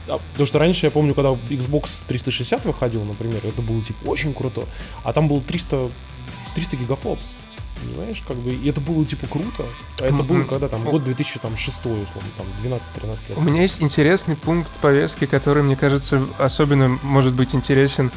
А, 0.07 0.19
потому 0.31 0.47
что 0.47 0.59
раньше 0.59 0.85
я 0.85 0.91
помню, 0.91 1.13
когда 1.13 1.31
Xbox 1.31 2.03
360 2.07 2.65
выходил, 2.65 3.03
например, 3.03 3.39
это 3.43 3.61
было 3.61 3.81
типа 3.81 4.07
очень 4.07 4.33
круто, 4.33 4.63
а 5.03 5.13
там 5.13 5.27
было 5.27 5.41
300, 5.41 5.91
300 6.55 6.77
гигафлопс. 6.77 7.37
Понимаешь, 7.83 8.23
как 8.27 8.37
бы, 8.37 8.51
и 8.51 8.69
это 8.69 8.81
было, 8.81 9.05
типа, 9.05 9.27
круто. 9.27 9.65
А 9.99 10.05
это 10.05 10.23
было, 10.23 10.43
когда 10.43 10.67
там, 10.67 10.83
год 10.83 11.03
2006, 11.03 11.77
условно, 11.77 12.03
там, 12.37 12.45
12-13 12.61 13.29
лет. 13.29 13.37
У 13.37 13.41
меня 13.41 13.61
есть 13.61 13.81
интересный 13.81 14.35
пункт 14.35 14.79
повестки, 14.79 15.25
который, 15.25 15.63
мне 15.63 15.75
кажется, 15.75 16.27
особенно 16.37 16.99
может 17.03 17.33
быть 17.33 17.55
интересен 17.55 18.11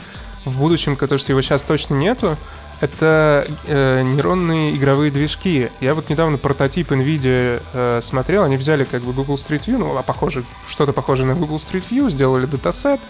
в 0.44 0.58
будущем, 0.58 0.96
потому 0.96 1.18
что 1.18 1.32
его 1.32 1.42
сейчас 1.42 1.62
точно 1.62 1.94
нету. 1.94 2.38
Это 2.80 3.48
э, 3.66 4.02
нейронные 4.02 4.76
игровые 4.76 5.10
движки. 5.10 5.70
Я 5.80 5.94
вот 5.94 6.10
недавно 6.10 6.36
прототип 6.36 6.92
NVIDIA 6.92 7.62
э, 7.72 8.00
смотрел, 8.02 8.44
они 8.44 8.58
взяли 8.58 8.84
как 8.84 9.02
бы 9.02 9.12
Google 9.12 9.36
Street 9.36 9.64
View, 9.66 9.78
ну, 9.78 9.96
а 9.96 10.02
похоже, 10.02 10.44
что-то 10.66 10.92
похожее 10.92 11.26
на 11.26 11.34
Google 11.34 11.56
Street 11.56 11.84
View, 11.90 12.10
сделали 12.10 12.44
датасет, 12.44 13.00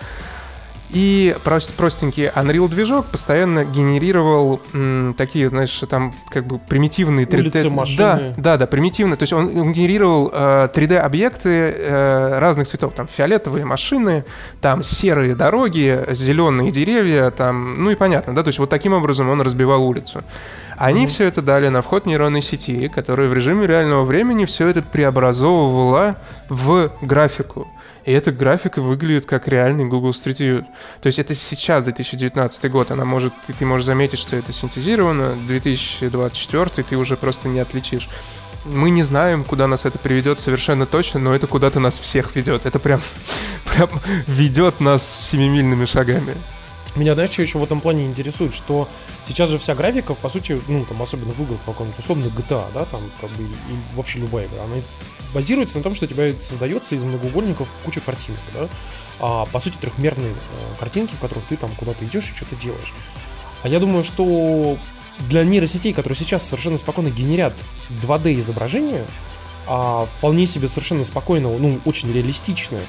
и 0.96 1.36
прост, 1.44 1.74
простенький 1.74 2.28
Unreal 2.28 2.70
движок 2.70 3.04
постоянно 3.08 3.66
генерировал 3.66 4.62
м, 4.72 5.12
такие, 5.12 5.50
знаешь, 5.50 5.82
там 5.90 6.14
как 6.30 6.46
бы 6.46 6.58
примитивные 6.58 7.26
3D... 7.26 7.38
Улицы, 7.40 7.68
машины. 7.68 7.98
Да, 7.98 8.34
да, 8.38 8.56
да, 8.56 8.66
примитивные. 8.66 9.18
То 9.18 9.24
есть 9.24 9.34
он, 9.34 9.54
он 9.58 9.74
генерировал 9.74 10.30
э, 10.32 10.68
3D-объекты 10.74 11.50
э, 11.50 12.38
разных 12.38 12.66
цветов. 12.66 12.94
Там 12.94 13.08
фиолетовые 13.08 13.66
машины, 13.66 14.24
там 14.62 14.82
серые 14.82 15.34
дороги, 15.34 16.02
зеленые 16.12 16.70
деревья, 16.70 17.30
там, 17.30 17.74
ну 17.84 17.90
и 17.90 17.94
понятно, 17.94 18.34
да, 18.34 18.42
то 18.42 18.48
есть 18.48 18.58
вот 18.58 18.70
таким 18.70 18.94
образом 18.94 19.28
он 19.28 19.42
разбивал 19.42 19.86
улицу. 19.86 20.24
Они 20.78 21.04
mm-hmm. 21.04 21.08
все 21.08 21.24
это 21.24 21.42
дали 21.42 21.68
на 21.68 21.82
вход 21.82 22.06
нейронной 22.06 22.40
сети, 22.40 22.88
которая 22.88 23.28
в 23.28 23.34
режиме 23.34 23.66
реального 23.66 24.02
времени 24.02 24.46
все 24.46 24.68
это 24.68 24.80
преобразовывала 24.80 26.16
в 26.48 26.90
графику. 27.02 27.68
И 28.06 28.12
эта 28.12 28.30
графика 28.30 28.80
выглядит 28.80 29.26
как 29.26 29.48
реальный 29.48 29.84
Google 29.84 30.10
Street 30.10 30.38
View. 30.38 30.64
То 31.02 31.08
есть 31.08 31.18
это 31.18 31.34
сейчас 31.34 31.84
2019 31.84 32.70
год, 32.70 32.92
она 32.92 33.04
может, 33.04 33.34
ты, 33.46 33.52
ты 33.52 33.66
можешь 33.66 33.84
заметить, 33.84 34.20
что 34.20 34.36
это 34.36 34.52
синтезировано, 34.52 35.36
2024 35.48 36.86
ты 36.88 36.96
уже 36.96 37.16
просто 37.16 37.48
не 37.48 37.58
отличишь. 37.58 38.08
Мы 38.64 38.90
не 38.90 39.02
знаем, 39.02 39.42
куда 39.42 39.66
нас 39.66 39.84
это 39.84 39.98
приведет 39.98 40.38
совершенно 40.38 40.86
точно, 40.86 41.18
но 41.18 41.34
это 41.34 41.48
куда-то 41.48 41.80
нас 41.80 41.98
всех 41.98 42.36
ведет. 42.36 42.64
Это 42.64 42.78
прям, 42.78 43.00
прям 43.64 43.90
ведет 44.28 44.78
нас 44.78 45.28
семимильными 45.28 45.84
шагами. 45.84 46.36
Меня, 46.96 47.12
знаешь, 47.12 47.30
что 47.30 47.42
еще 47.42 47.58
в 47.58 47.64
этом 47.64 47.80
плане 47.80 48.06
интересует, 48.06 48.54
что 48.54 48.88
сейчас 49.26 49.50
же 49.50 49.58
вся 49.58 49.74
графика, 49.74 50.14
по 50.14 50.30
сути, 50.30 50.58
ну, 50.66 50.84
там, 50.86 51.02
особенно 51.02 51.32
в 51.34 51.42
играх 51.42 51.60
каком-нибудь 51.66 51.98
условно 51.98 52.24
GTA, 52.24 52.72
да, 52.72 52.86
там, 52.86 53.10
как 53.20 53.30
бы, 53.30 53.44
и 53.44 53.94
вообще 53.94 54.20
любая 54.20 54.46
игра, 54.46 54.64
она 54.64 54.76
базируется 55.34 55.76
на 55.76 55.82
том, 55.82 55.94
что 55.94 56.06
у 56.06 56.08
тебя 56.08 56.32
создается 56.40 56.94
из 56.94 57.04
многоугольников 57.04 57.70
куча 57.84 58.00
картинок, 58.00 58.40
да, 58.54 58.68
а, 59.20 59.44
по 59.44 59.60
сути, 59.60 59.76
трехмерные 59.76 60.32
э, 60.32 60.34
картинки, 60.78 61.14
в 61.14 61.18
которых 61.18 61.46
ты 61.46 61.56
там 61.58 61.70
куда-то 61.76 62.04
идешь 62.06 62.30
и 62.30 62.34
что-то 62.34 62.56
делаешь. 62.56 62.94
А 63.62 63.68
я 63.68 63.78
думаю, 63.78 64.02
что 64.02 64.78
для 65.28 65.44
нейросетей, 65.44 65.92
которые 65.92 66.16
сейчас 66.16 66.44
совершенно 66.44 66.78
спокойно 66.78 67.08
генерят 67.08 67.62
2D 68.02 68.38
изображения, 68.40 69.06
а 69.66 70.06
вполне 70.18 70.46
себе 70.46 70.68
совершенно 70.68 71.04
спокойно, 71.04 71.50
ну, 71.58 71.80
очень 71.84 72.10
реалистичное, 72.10 72.82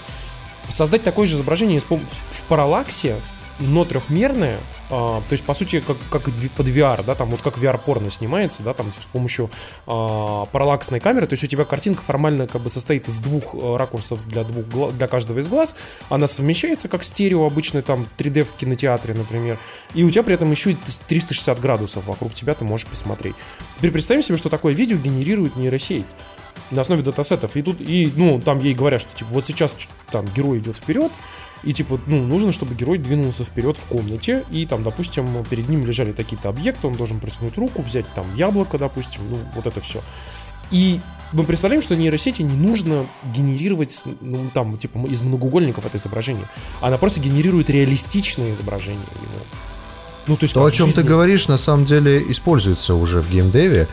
создать 0.69 1.03
такое 1.03 1.27
же 1.27 1.35
изображение 1.35 1.81
в 1.81 2.43
параллаксе 2.47 3.21
но 3.59 3.85
трехмерное, 3.85 4.59
а, 4.89 5.21
то 5.21 5.33
есть, 5.33 5.43
по 5.43 5.53
сути, 5.53 5.79
как, 5.79 5.97
как 6.09 6.23
под 6.23 6.67
VR, 6.67 7.03
да, 7.03 7.15
там 7.15 7.29
вот 7.29 7.41
как 7.41 7.57
VR-порно 7.57 8.11
снимается, 8.11 8.63
да, 8.63 8.73
там 8.73 8.91
с 8.91 9.05
помощью 9.05 9.49
а, 9.85 10.45
параллаксной 10.45 10.99
камеры, 10.99 11.27
то 11.27 11.33
есть 11.33 11.43
у 11.43 11.47
тебя 11.47 11.65
картинка 11.65 12.01
формально 12.03 12.47
как 12.47 12.61
бы 12.61 12.69
состоит 12.69 13.07
из 13.07 13.17
двух 13.19 13.55
а, 13.55 13.77
ракурсов 13.77 14.25
для, 14.27 14.43
двух, 14.43 14.93
для 14.93 15.07
каждого 15.07 15.39
из 15.39 15.47
глаз, 15.47 15.75
она 16.09 16.27
совмещается 16.27 16.87
как 16.87 17.03
стерео 17.03 17.45
обычно 17.45 17.81
там 17.81 18.07
3D 18.17 18.43
в 18.43 18.53
кинотеатре, 18.53 19.13
например, 19.13 19.59
и 19.93 20.03
у 20.03 20.09
тебя 20.09 20.23
при 20.23 20.35
этом 20.35 20.51
еще 20.51 20.71
и 20.71 20.77
360 21.07 21.59
градусов 21.59 22.05
вокруг 22.05 22.33
тебя 22.33 22.53
ты 22.53 22.65
можешь 22.65 22.87
посмотреть. 22.87 23.35
Теперь 23.77 23.91
представим 23.91 24.21
себе, 24.21 24.37
что 24.37 24.49
такое 24.49 24.73
видео 24.73 24.97
генерирует 24.97 25.55
нейросеть 25.55 26.05
на 26.71 26.81
основе 26.81 27.01
датасетов. 27.01 27.55
И 27.55 27.61
тут, 27.61 27.81
и, 27.81 28.11
ну, 28.15 28.41
там 28.41 28.59
ей 28.59 28.73
говорят, 28.73 29.01
что, 29.01 29.15
типа, 29.15 29.29
вот 29.31 29.45
сейчас 29.45 29.75
там 30.11 30.25
герой 30.35 30.59
идет 30.59 30.77
вперед, 30.77 31.11
и 31.63 31.73
типа, 31.73 31.99
ну, 32.05 32.23
нужно, 32.23 32.51
чтобы 32.51 32.75
герой 32.75 32.97
двинулся 32.97 33.43
вперед 33.43 33.77
в 33.77 33.85
комнате, 33.85 34.45
и 34.51 34.65
там, 34.65 34.83
допустим, 34.83 35.43
перед 35.49 35.67
ним 35.69 35.85
лежали 35.85 36.11
такие-то 36.11 36.49
объекты, 36.49 36.87
он 36.87 36.93
должен 36.93 37.19
протянуть 37.19 37.57
руку, 37.57 37.81
взять 37.81 38.05
там 38.13 38.25
яблоко, 38.35 38.77
допустим, 38.77 39.21
ну, 39.29 39.39
вот 39.55 39.67
это 39.67 39.81
все. 39.81 40.01
И 40.71 40.99
мы 41.33 41.43
представляем, 41.43 41.81
что 41.81 41.95
нейросети 41.95 42.41
не 42.41 42.55
нужно 42.55 43.07
генерировать, 43.33 44.03
ну, 44.21 44.49
там, 44.53 44.77
типа, 44.77 44.99
из 45.07 45.21
многоугольников 45.21 45.85
это 45.85 45.97
изображение. 45.97 46.45
Она 46.81 46.97
просто 46.97 47.19
генерирует 47.19 47.69
реалистичное 47.69 48.53
изображение 48.53 49.07
ему. 49.21 49.45
Ну, 50.27 50.35
то 50.35 50.43
есть 50.43 50.53
то, 50.53 50.65
о 50.65 50.71
чем 50.71 50.87
жизни... 50.87 51.01
ты 51.01 51.07
говоришь, 51.07 51.47
на 51.47 51.57
самом 51.57 51.85
деле 51.85 52.23
используется 52.31 52.95
уже 52.95 53.21
в 53.21 53.29
геймдеве. 53.29 53.87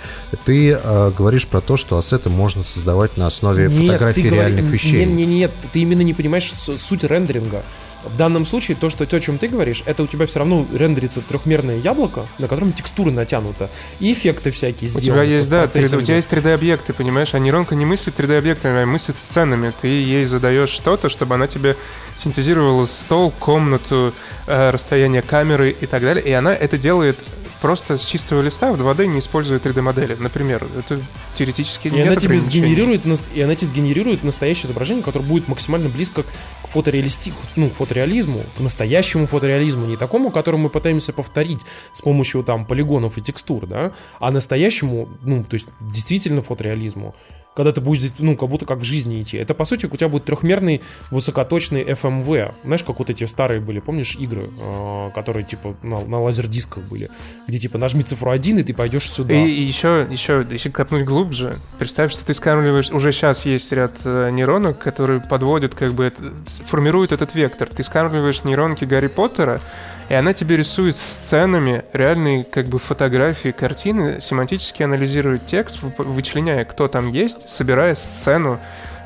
Ты 0.45 0.72
э, 0.72 1.11
говоришь 1.16 1.47
про 1.47 1.61
то, 1.61 1.76
что 1.76 1.99
ассеты 1.99 2.28
можно 2.28 2.62
создавать 2.64 3.16
на 3.16 3.26
основе 3.26 3.68
нет, 3.68 3.93
фотографий 3.93 4.28
реальных 4.28 4.64
говор... 4.64 4.72
вещей. 4.72 5.05
Нет, 5.05 5.14
нет, 5.14 5.28
нет, 5.28 5.53
ты 5.72 5.80
именно 5.80 6.03
не 6.03 6.14
понимаешь 6.14 6.51
суть 6.53 7.05
рендеринга. 7.05 7.64
В 8.05 8.16
данном 8.16 8.45
случае 8.45 8.76
то, 8.76 8.91
что 8.91 9.07
то, 9.07 9.16
о 9.16 9.20
чем 9.20 9.39
ты 9.39 9.49
говоришь, 9.49 9.82
это 9.87 10.03
у 10.03 10.07
тебя 10.07 10.26
все 10.26 10.41
равно 10.41 10.66
рендерится 10.72 11.22
трехмерное 11.22 11.76
яблоко, 11.76 12.26
на 12.39 12.49
котором 12.49 12.72
текстуры 12.72 13.11
натянуты, 13.11 13.70
и 13.99 14.12
эффекты 14.12 14.51
всякие 14.51 14.89
сделаны. 14.89 15.22
У 15.22 15.24
тебя 15.24 15.37
есть, 15.37 15.49
да, 15.49 15.64
3D, 15.64 15.97
у 15.97 16.03
тебя 16.03 16.16
есть 16.16 16.28
3D-объекты, 16.30 16.93
понимаешь, 16.93 17.35
а 17.35 17.39
нейронка 17.39 17.74
не 17.74 17.87
мыслит 17.87 18.18
3D-объектами, 18.18 18.82
а 18.82 18.87
мыслит 18.87 19.16
сценами. 19.16 19.72
Ты 19.80 19.89
ей 19.89 20.26
задаешь 20.26 20.68
что-то, 20.68 21.09
чтобы 21.09 21.35
она 21.35 21.47
тебе 21.47 21.76
синтезировала 22.24 22.86
стол, 22.86 23.30
комнату, 23.30 24.14
э, 24.46 24.70
расстояние 24.70 25.22
камеры 25.22 25.70
и 25.70 25.86
так 25.86 26.02
далее, 26.02 26.24
и 26.24 26.32
она 26.32 26.54
это 26.54 26.78
делает 26.78 27.24
просто 27.60 27.96
с 27.96 28.04
чистого 28.04 28.42
листа 28.42 28.72
в 28.72 28.80
2D 28.80 29.06
не 29.06 29.20
используя 29.20 29.58
3D-модели. 29.58 30.16
Например, 30.16 30.68
это 30.78 31.00
теоретически 31.34 31.88
и 31.88 32.00
она 32.00 32.16
тебе 32.16 32.38
сгенерирует, 32.38 33.02
И 33.34 33.40
она 33.40 33.54
тебе 33.54 33.68
сгенерирует 33.68 34.22
настоящее 34.22 34.66
изображение, 34.66 35.02
которое 35.02 35.24
будет 35.24 35.48
максимально 35.48 35.88
близко 35.88 36.24
к 36.24 36.68
фотореалисти... 36.68 37.32
ну, 37.56 37.70
к 37.70 37.74
фотореализму, 37.74 38.44
к 38.56 38.60
настоящему 38.60 39.26
фотореализму, 39.26 39.86
не 39.86 39.96
такому, 39.96 40.30
который 40.30 40.56
мы 40.56 40.68
пытаемся 40.68 41.14
повторить 41.14 41.60
с 41.94 42.02
помощью 42.02 42.42
там 42.42 42.66
полигонов 42.66 43.16
и 43.16 43.22
текстур, 43.22 43.66
да, 43.66 43.92
а 44.20 44.30
настоящему, 44.30 45.08
ну, 45.22 45.42
то 45.42 45.54
есть 45.54 45.66
действительно 45.80 46.42
фотореализму 46.42 47.14
когда 47.54 47.72
ты 47.72 47.80
будешь, 47.80 48.10
ну, 48.18 48.36
как 48.36 48.48
будто 48.48 48.66
как 48.66 48.78
в 48.78 48.84
жизни 48.84 49.22
идти. 49.22 49.36
Это, 49.36 49.54
по 49.54 49.64
сути, 49.64 49.86
у 49.86 49.96
тебя 49.96 50.08
будет 50.08 50.24
трехмерный 50.24 50.82
высокоточный 51.10 51.82
FMV. 52.14 52.52
Знаешь, 52.64 52.84
как 52.84 52.98
вот 52.98 53.10
эти 53.10 53.24
старые 53.24 53.60
были, 53.60 53.80
помнишь, 53.80 54.16
игры, 54.16 54.48
э, 54.60 55.10
которые, 55.14 55.44
типа, 55.44 55.76
на, 55.82 56.00
на 56.04 56.20
лазер-дисках 56.20 56.84
были, 56.84 57.10
где, 57.46 57.58
типа, 57.58 57.78
нажми 57.78 58.02
цифру 58.02 58.30
1, 58.30 58.58
и 58.58 58.62
ты 58.62 58.74
пойдешь 58.74 59.10
сюда. 59.10 59.34
И, 59.34 59.46
и 59.46 59.62
еще, 59.62 60.06
еще, 60.10 60.46
если 60.50 60.70
копнуть 60.70 61.04
глубже, 61.04 61.56
представь, 61.78 62.12
что 62.12 62.24
ты 62.24 62.34
скармливаешь, 62.34 62.90
уже 62.90 63.12
сейчас 63.12 63.44
есть 63.44 63.72
ряд 63.72 64.00
э, 64.04 64.30
нейронок, 64.30 64.78
которые 64.78 65.20
подводят, 65.20 65.74
как 65.74 65.94
бы, 65.94 66.04
это, 66.04 66.22
формируют 66.66 67.12
этот 67.12 67.34
вектор. 67.34 67.68
Ты 67.68 67.82
скармливаешь 67.82 68.44
нейронки 68.44 68.84
Гарри 68.84 69.08
Поттера, 69.08 69.60
и 70.08 70.14
она 70.14 70.34
тебе 70.34 70.56
рисует 70.56 70.96
сценами 70.96 71.84
реальные 71.92 72.44
как 72.44 72.66
бы 72.66 72.78
фотографии, 72.78 73.50
картины, 73.50 74.20
семантически 74.20 74.82
анализирует 74.82 75.46
текст, 75.46 75.78
вычленяя, 75.82 76.64
кто 76.64 76.88
там 76.88 77.08
есть, 77.08 77.48
собирая 77.48 77.94
сцену 77.94 78.60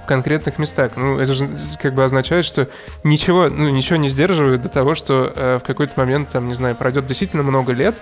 конкретных 0.09 0.59
местах. 0.59 0.92
Ну, 0.96 1.18
это 1.18 1.32
же 1.32 1.48
как 1.80 1.94
бы 1.94 2.02
означает, 2.02 2.44
что 2.44 2.68
ничего, 3.04 3.48
ну, 3.48 3.68
ничего 3.68 3.96
не 3.96 4.09
сдерживает 4.09 4.62
до 4.62 4.68
того, 4.68 4.94
что 4.94 5.32
э, 5.34 5.59
в 5.62 5.66
какой-то 5.66 5.92
момент, 5.96 6.30
там, 6.30 6.48
не 6.48 6.54
знаю, 6.54 6.74
пройдет 6.74 7.06
действительно 7.06 7.42
много 7.42 7.72
лет, 7.72 7.94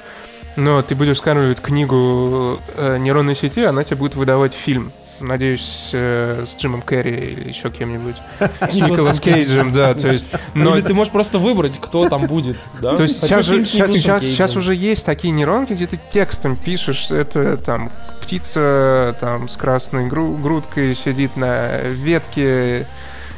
но 0.57 0.81
ты 0.83 0.95
будешь 0.95 1.19
скармливать 1.19 1.61
книгу 1.61 2.59
э, 2.77 2.97
нейронной 2.99 3.35
сети, 3.35 3.63
она 3.65 3.85
тебе 3.85 3.97
будет 3.97 4.15
выдавать 4.15 4.55
фильм. 4.55 4.93
Надеюсь, 5.21 5.91
э, 5.93 6.45
с 6.47 6.57
Джимом 6.57 6.83
Керри 6.83 7.33
или 7.33 7.49
еще 7.49 7.71
кем-нибудь. 7.71 8.17
С 8.61 8.75
Николас 8.75 9.21
Кейджем, 9.21 9.73
да, 9.73 9.95
то 9.95 10.09
есть... 10.09 10.27
Но... 10.55 10.77
Или 10.77 10.85
ты 10.85 10.95
можешь 10.95 11.13
просто 11.13 11.39
выбрать, 11.39 11.79
кто 11.81 12.09
там 12.09 12.27
будет, 12.27 12.57
да? 12.81 12.97
То 12.97 13.05
есть 13.05 13.21
сейчас, 13.21 13.47
сейчас, 13.47 14.23
сейчас 14.23 14.57
уже 14.57 14.75
есть 14.75 15.07
такие 15.07 15.33
нейронки, 15.33 15.73
где 15.73 15.87
ты 15.87 15.99
текстом 16.11 16.57
пишешь, 16.57 17.11
это 17.11 17.57
там 17.57 17.91
птица 18.21 19.17
там 19.21 19.49
с 19.49 19.57
красной 19.57 20.09
гру- 20.09 20.37
грудкой 20.37 20.95
сидит 20.95 21.37
на 21.37 21.79
ветке, 21.79 22.87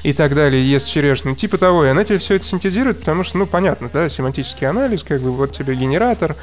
и 0.03 0.13
так 0.13 0.35
далее, 0.35 0.69
ест 0.69 0.89
черешню, 0.89 1.35
типа 1.35 1.59
того, 1.59 1.85
и 1.85 1.89
она 1.89 2.05
тебе 2.05 2.19
все 2.19 2.35
это 2.35 2.45
синтезирует, 2.45 3.01
потому 3.01 3.25
что, 3.25 3.39
ну, 3.39 3.47
понятно, 3.47 3.91
да, 3.93 4.09
семантический 4.09 4.67
анализ, 4.67 5.03
как 5.03 5.21
бы 5.21 5.33
вот 5.33 5.53
тебе 5.57 5.75
генератор. 5.75 6.37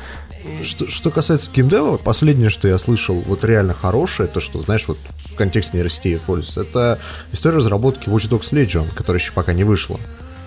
Что, 0.63 0.89
что 0.89 1.09
касается 1.09 1.49
геймдева, 1.51 1.97
последнее, 1.97 2.49
что 2.49 2.67
я 2.67 2.77
слышал, 2.77 3.15
вот 3.25 3.43
реально 3.43 3.73
хорошее, 3.73 4.27
то, 4.27 4.39
что, 4.39 4.59
знаешь, 4.59 4.87
вот 4.87 4.97
в 5.25 5.35
контексте 5.35 5.77
нейросети 5.77 6.15
используется, 6.15 6.61
это 6.61 6.99
история 7.31 7.57
разработки 7.57 8.09
Watch 8.09 8.29
Dogs 8.29 8.51
Legion, 8.51 8.93
которая 8.93 9.19
еще 9.19 9.31
пока 9.31 9.53
не 9.53 9.63
вышла. 9.63 9.99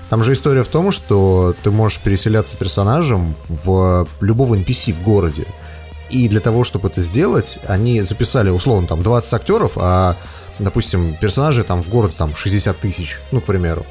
Там 0.09 0.23
же 0.23 0.33
история 0.33 0.63
в 0.63 0.69
том, 0.69 0.91
что 0.93 1.55
ты 1.63 1.71
можешь 1.71 2.01
переселяться 2.01 2.57
персонажем 2.57 3.35
в 3.49 4.07
любого 4.21 4.55
NPC 4.55 4.93
в 4.93 5.03
городе. 5.03 5.47
И 6.09 6.29
для 6.29 6.41
того, 6.41 6.65
чтобы 6.65 6.89
это 6.89 7.03
сделать, 7.03 7.59
они 7.67 8.01
записали, 8.01 8.49
условно, 8.49 8.89
там 8.89 9.03
20 9.03 9.33
актеров, 9.35 9.73
а 9.77 10.17
допустим, 10.59 11.17
персонажей 11.21 11.65
там 11.65 11.83
в 11.83 11.89
городе 11.89 12.15
там 12.17 12.35
60 12.35 12.79
тысяч, 12.79 13.19
ну, 13.31 13.41
к 13.41 13.45
примеру. 13.45 13.87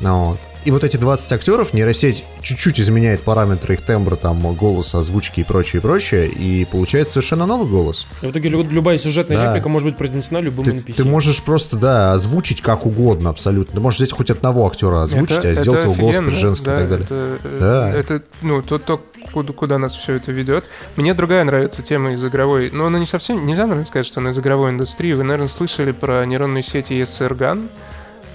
Ну, 0.00 0.30
вот. 0.30 0.40
И 0.64 0.70
вот 0.70 0.84
эти 0.84 0.96
20 0.96 1.32
актеров 1.32 1.72
нейросеть 1.72 2.24
чуть-чуть 2.42 2.80
изменяет 2.80 3.22
параметры 3.22 3.74
их 3.74 3.82
тембра, 3.82 4.16
там, 4.16 4.54
голоса, 4.54 4.98
озвучки 4.98 5.40
и 5.40 5.44
прочее, 5.44 5.80
и 5.80 5.82
прочее, 5.82 6.28
и 6.28 6.64
получается 6.64 7.14
совершенно 7.14 7.46
новый 7.46 7.68
голос. 7.68 8.06
И 8.22 8.26
в 8.26 8.30
итоге 8.30 8.48
любая 8.48 8.98
сюжетная 8.98 9.36
да. 9.36 9.46
реплика 9.46 9.68
может 9.68 9.88
быть 9.88 9.96
произнесена 9.96 10.40
любым 10.40 10.64
ты, 10.64 10.70
NPC. 10.72 10.94
Ты 10.94 11.04
можешь 11.04 11.42
просто, 11.42 11.76
да, 11.76 12.12
озвучить 12.12 12.60
как 12.60 12.86
угодно 12.86 13.30
абсолютно. 13.30 13.74
Ты 13.74 13.80
можешь 13.80 13.98
взять 14.00 14.12
хоть 14.12 14.30
одного 14.30 14.66
актера 14.66 15.02
озвучить, 15.02 15.38
это, 15.38 15.50
а 15.50 15.54
сделать 15.54 15.84
его 15.84 15.94
голос 15.94 16.34
женский 16.34 16.66
да, 16.66 16.76
и 16.76 16.80
так 16.80 16.88
далее. 16.88 17.06
Это, 17.06 17.58
да. 17.58 17.92
это 17.92 18.22
ну, 18.42 18.62
то, 18.62 18.78
то 18.78 19.00
куда, 19.32 19.52
куда 19.52 19.78
нас 19.78 19.94
все 19.94 20.14
это 20.14 20.32
ведет. 20.32 20.64
Мне 20.96 21.14
другая 21.14 21.44
нравится 21.44 21.82
тема 21.82 22.12
из 22.12 22.24
игровой, 22.24 22.70
но 22.72 22.86
она 22.86 22.98
не 22.98 23.06
совсем, 23.06 23.46
нельзя, 23.46 23.62
наверное, 23.62 23.84
сказать, 23.84 24.06
что 24.06 24.20
она 24.20 24.30
из 24.30 24.38
игровой 24.38 24.70
индустрии. 24.70 25.12
Вы, 25.12 25.22
наверное, 25.22 25.48
слышали 25.48 25.92
про 25.92 26.24
нейронные 26.24 26.62
сети 26.62 27.00
ESRGAN. 27.00 27.68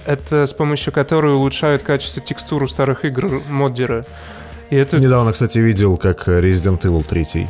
Это 0.06 0.46
с 0.46 0.52
помощью 0.52 0.92
которой 0.92 1.34
улучшают 1.34 1.82
качество 1.82 2.22
текстуру 2.22 2.68
старых 2.68 3.04
игр 3.04 3.42
моддеры. 3.48 4.04
И 4.70 4.76
это... 4.76 4.98
Недавно, 4.98 5.32
кстати, 5.32 5.58
видел, 5.58 5.96
как 5.96 6.28
Resident 6.28 6.80
Evil 6.80 7.04
3 7.04 7.48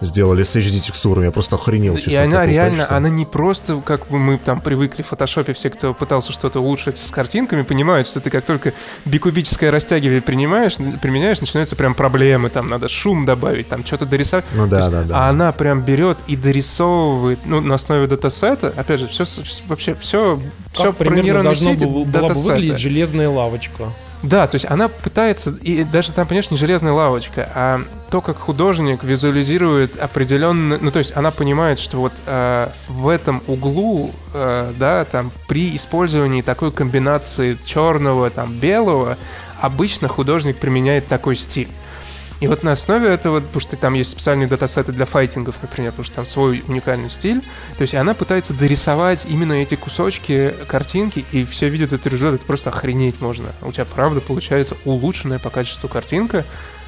сделали 0.00 0.42
с 0.42 0.54
HD-текстурами. 0.56 1.26
Я 1.26 1.30
просто 1.32 1.56
охренел, 1.56 1.96
И 1.96 2.14
она 2.14 2.46
реально, 2.46 2.76
качества. 2.78 2.96
она 2.96 3.08
не 3.08 3.24
просто, 3.24 3.80
как 3.84 4.10
мы 4.10 4.38
там 4.38 4.60
привыкли 4.60 5.02
в 5.02 5.06
фотошопе, 5.06 5.52
все, 5.52 5.70
кто 5.70 5.94
пытался 5.94 6.32
что-то 6.32 6.60
улучшить 6.60 6.98
с 6.98 7.10
картинками, 7.10 7.62
понимают, 7.62 8.06
что 8.06 8.20
ты 8.20 8.30
как 8.30 8.44
только 8.44 8.72
бикубическое 9.04 9.70
растягивание 9.70 10.22
принимаешь, 10.22 10.76
применяешь, 11.00 11.40
начинаются 11.40 11.76
прям 11.76 11.94
проблемы, 11.94 12.48
там 12.48 12.68
надо 12.68 12.88
шум 12.88 13.24
добавить, 13.24 13.68
там 13.68 13.84
что-то 13.84 14.06
дорисовать. 14.06 14.44
Ну 14.54 14.66
да, 14.66 14.88
да, 14.88 15.02
да. 15.02 15.26
А 15.26 15.28
она 15.30 15.52
прям 15.52 15.82
берет 15.82 16.18
и 16.26 16.36
дорисовывает, 16.36 17.40
ну, 17.44 17.60
на 17.60 17.76
основе 17.76 18.06
датасета, 18.06 18.72
опять 18.76 19.00
же, 19.00 19.08
все, 19.08 19.24
вообще 19.66 19.94
все, 19.94 20.36
как 20.74 20.74
все 20.74 20.92
примерно 20.92 21.44
должно 21.44 21.72
сети, 21.72 21.84
было, 21.84 22.04
была 22.04 22.28
бы 22.28 22.34
выглядеть 22.34 22.78
железная 22.78 23.28
лавочка. 23.28 23.90
Да, 24.22 24.46
то 24.46 24.54
есть 24.56 24.66
она 24.68 24.88
пытается, 24.88 25.50
и 25.50 25.84
даже 25.84 26.12
там, 26.12 26.26
понимаешь, 26.26 26.50
не 26.50 26.56
железная 26.56 26.92
лавочка, 26.92 27.48
а 27.54 27.80
то, 28.10 28.20
как 28.20 28.38
художник 28.38 29.04
визуализирует 29.04 30.00
определенно, 30.02 30.78
ну 30.80 30.90
то 30.90 30.98
есть 30.98 31.16
она 31.16 31.30
понимает, 31.30 31.78
что 31.78 31.98
вот 31.98 32.12
э, 32.26 32.68
в 32.88 33.08
этом 33.08 33.42
углу, 33.46 34.10
э, 34.32 34.72
да, 34.78 35.04
там 35.04 35.30
при 35.48 35.76
использовании 35.76 36.42
такой 36.42 36.72
комбинации 36.72 37.58
черного, 37.64 38.30
там 38.30 38.52
белого, 38.52 39.18
обычно 39.60 40.08
художник 40.08 40.56
применяет 40.56 41.06
такой 41.06 41.36
стиль. 41.36 41.68
И 42.40 42.48
вот 42.48 42.62
на 42.62 42.72
основе 42.72 43.08
этого, 43.08 43.40
потому 43.40 43.60
что 43.60 43.76
там 43.76 43.94
есть 43.94 44.10
специальные 44.10 44.46
датасеты 44.46 44.92
для 44.92 45.06
файтингов, 45.06 45.60
например, 45.62 45.92
потому 45.92 46.04
что 46.04 46.16
там 46.16 46.26
свой 46.26 46.62
уникальный 46.68 47.08
стиль, 47.08 47.40
то 47.78 47.82
есть 47.82 47.94
она 47.94 48.12
пытается 48.14 48.52
дорисовать 48.52 49.26
именно 49.26 49.54
эти 49.54 49.74
кусочки 49.74 50.54
картинки, 50.68 51.24
и 51.32 51.44
все 51.44 51.68
видят 51.68 51.92
этот 51.92 52.06
результат, 52.06 52.40
это 52.40 52.46
просто 52.46 52.70
охренеть 52.70 53.20
можно. 53.20 53.48
У 53.62 53.72
тебя 53.72 53.86
правда 53.86 54.20
получается 54.20 54.76
улучшенная 54.84 55.38
по 55.38 55.48
качеству 55.48 55.88
картинка, 55.88 56.44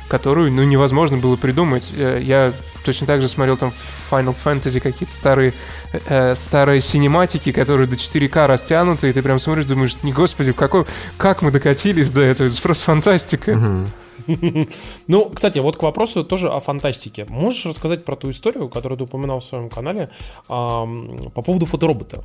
которую, 0.09 0.51
ну, 0.53 0.64
невозможно 0.64 1.18
было 1.18 1.36
придумать. 1.36 1.92
Э, 1.96 2.18
я 2.20 2.53
точно 2.84 3.07
так 3.07 3.20
же 3.20 3.28
смотрел 3.28 3.57
там 3.57 3.72
Final 4.11 4.34
Fantasy 4.42 4.80
какие-то 4.80 5.14
старые, 5.14 5.55
э, 5.92 6.34
старые 6.34 6.80
синематики, 6.80 7.53
которые 7.53 7.86
до 7.86 7.96
4К 7.96 8.46
растянуты, 8.46 9.11
и 9.11 9.12
ты 9.12 9.22
прям 9.22 9.38
смотришь, 9.38 9.66
думаешь, 9.66 9.96
не 10.03 10.12
господи, 10.12 10.53
какой, 10.53 10.86
как 11.18 11.42
мы 11.42 11.51
докатились 11.51 12.11
до 12.11 12.22
этого, 12.22 12.49
это 12.49 12.61
просто 12.61 12.84
фантастика. 12.84 13.53
Uh-huh. 13.53 13.86
Ну, 15.07 15.31
кстати, 15.31 15.59
вот 15.59 15.76
к 15.76 15.83
вопросу 15.83 16.24
тоже 16.24 16.49
о 16.49 16.61
фантастике. 16.61 17.24
Можешь 17.29 17.66
рассказать 17.66 18.05
про 18.05 18.16
ту 18.16 18.31
историю, 18.31 18.68
которую 18.68 18.99
ты 18.99 19.05
упоминал 19.05 19.41
в 19.41 19.45
своем 19.45 19.68
канале 19.68 20.11
по 20.47 21.43
поводу 21.45 21.66
фоторобота? 21.66 22.22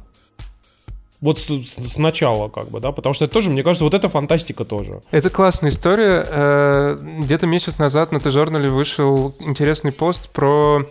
Вот 1.22 1.40
сначала, 1.40 2.50
как 2.50 2.70
бы, 2.70 2.82
да, 2.82 2.92
потому 2.92 3.14
что 3.14 3.24
это 3.24 3.34
тоже, 3.34 3.50
мне 3.50 3.64
кажется, 3.64 3.86
вот 3.86 3.94
это 3.94 4.10
фантастика 4.10 4.66
тоже. 4.66 5.02
Это 5.10 5.30
классная 5.30 5.70
история. 5.70 6.28
Э, 6.28 6.98
где-то 7.20 7.48
месяц 7.48 7.80
назад 7.80 8.12
на 8.12 8.20
Т-журнале 8.20 8.70
вышел 8.70 9.34
интересный 9.40 9.94
пост 9.94 10.30
про 10.32 10.86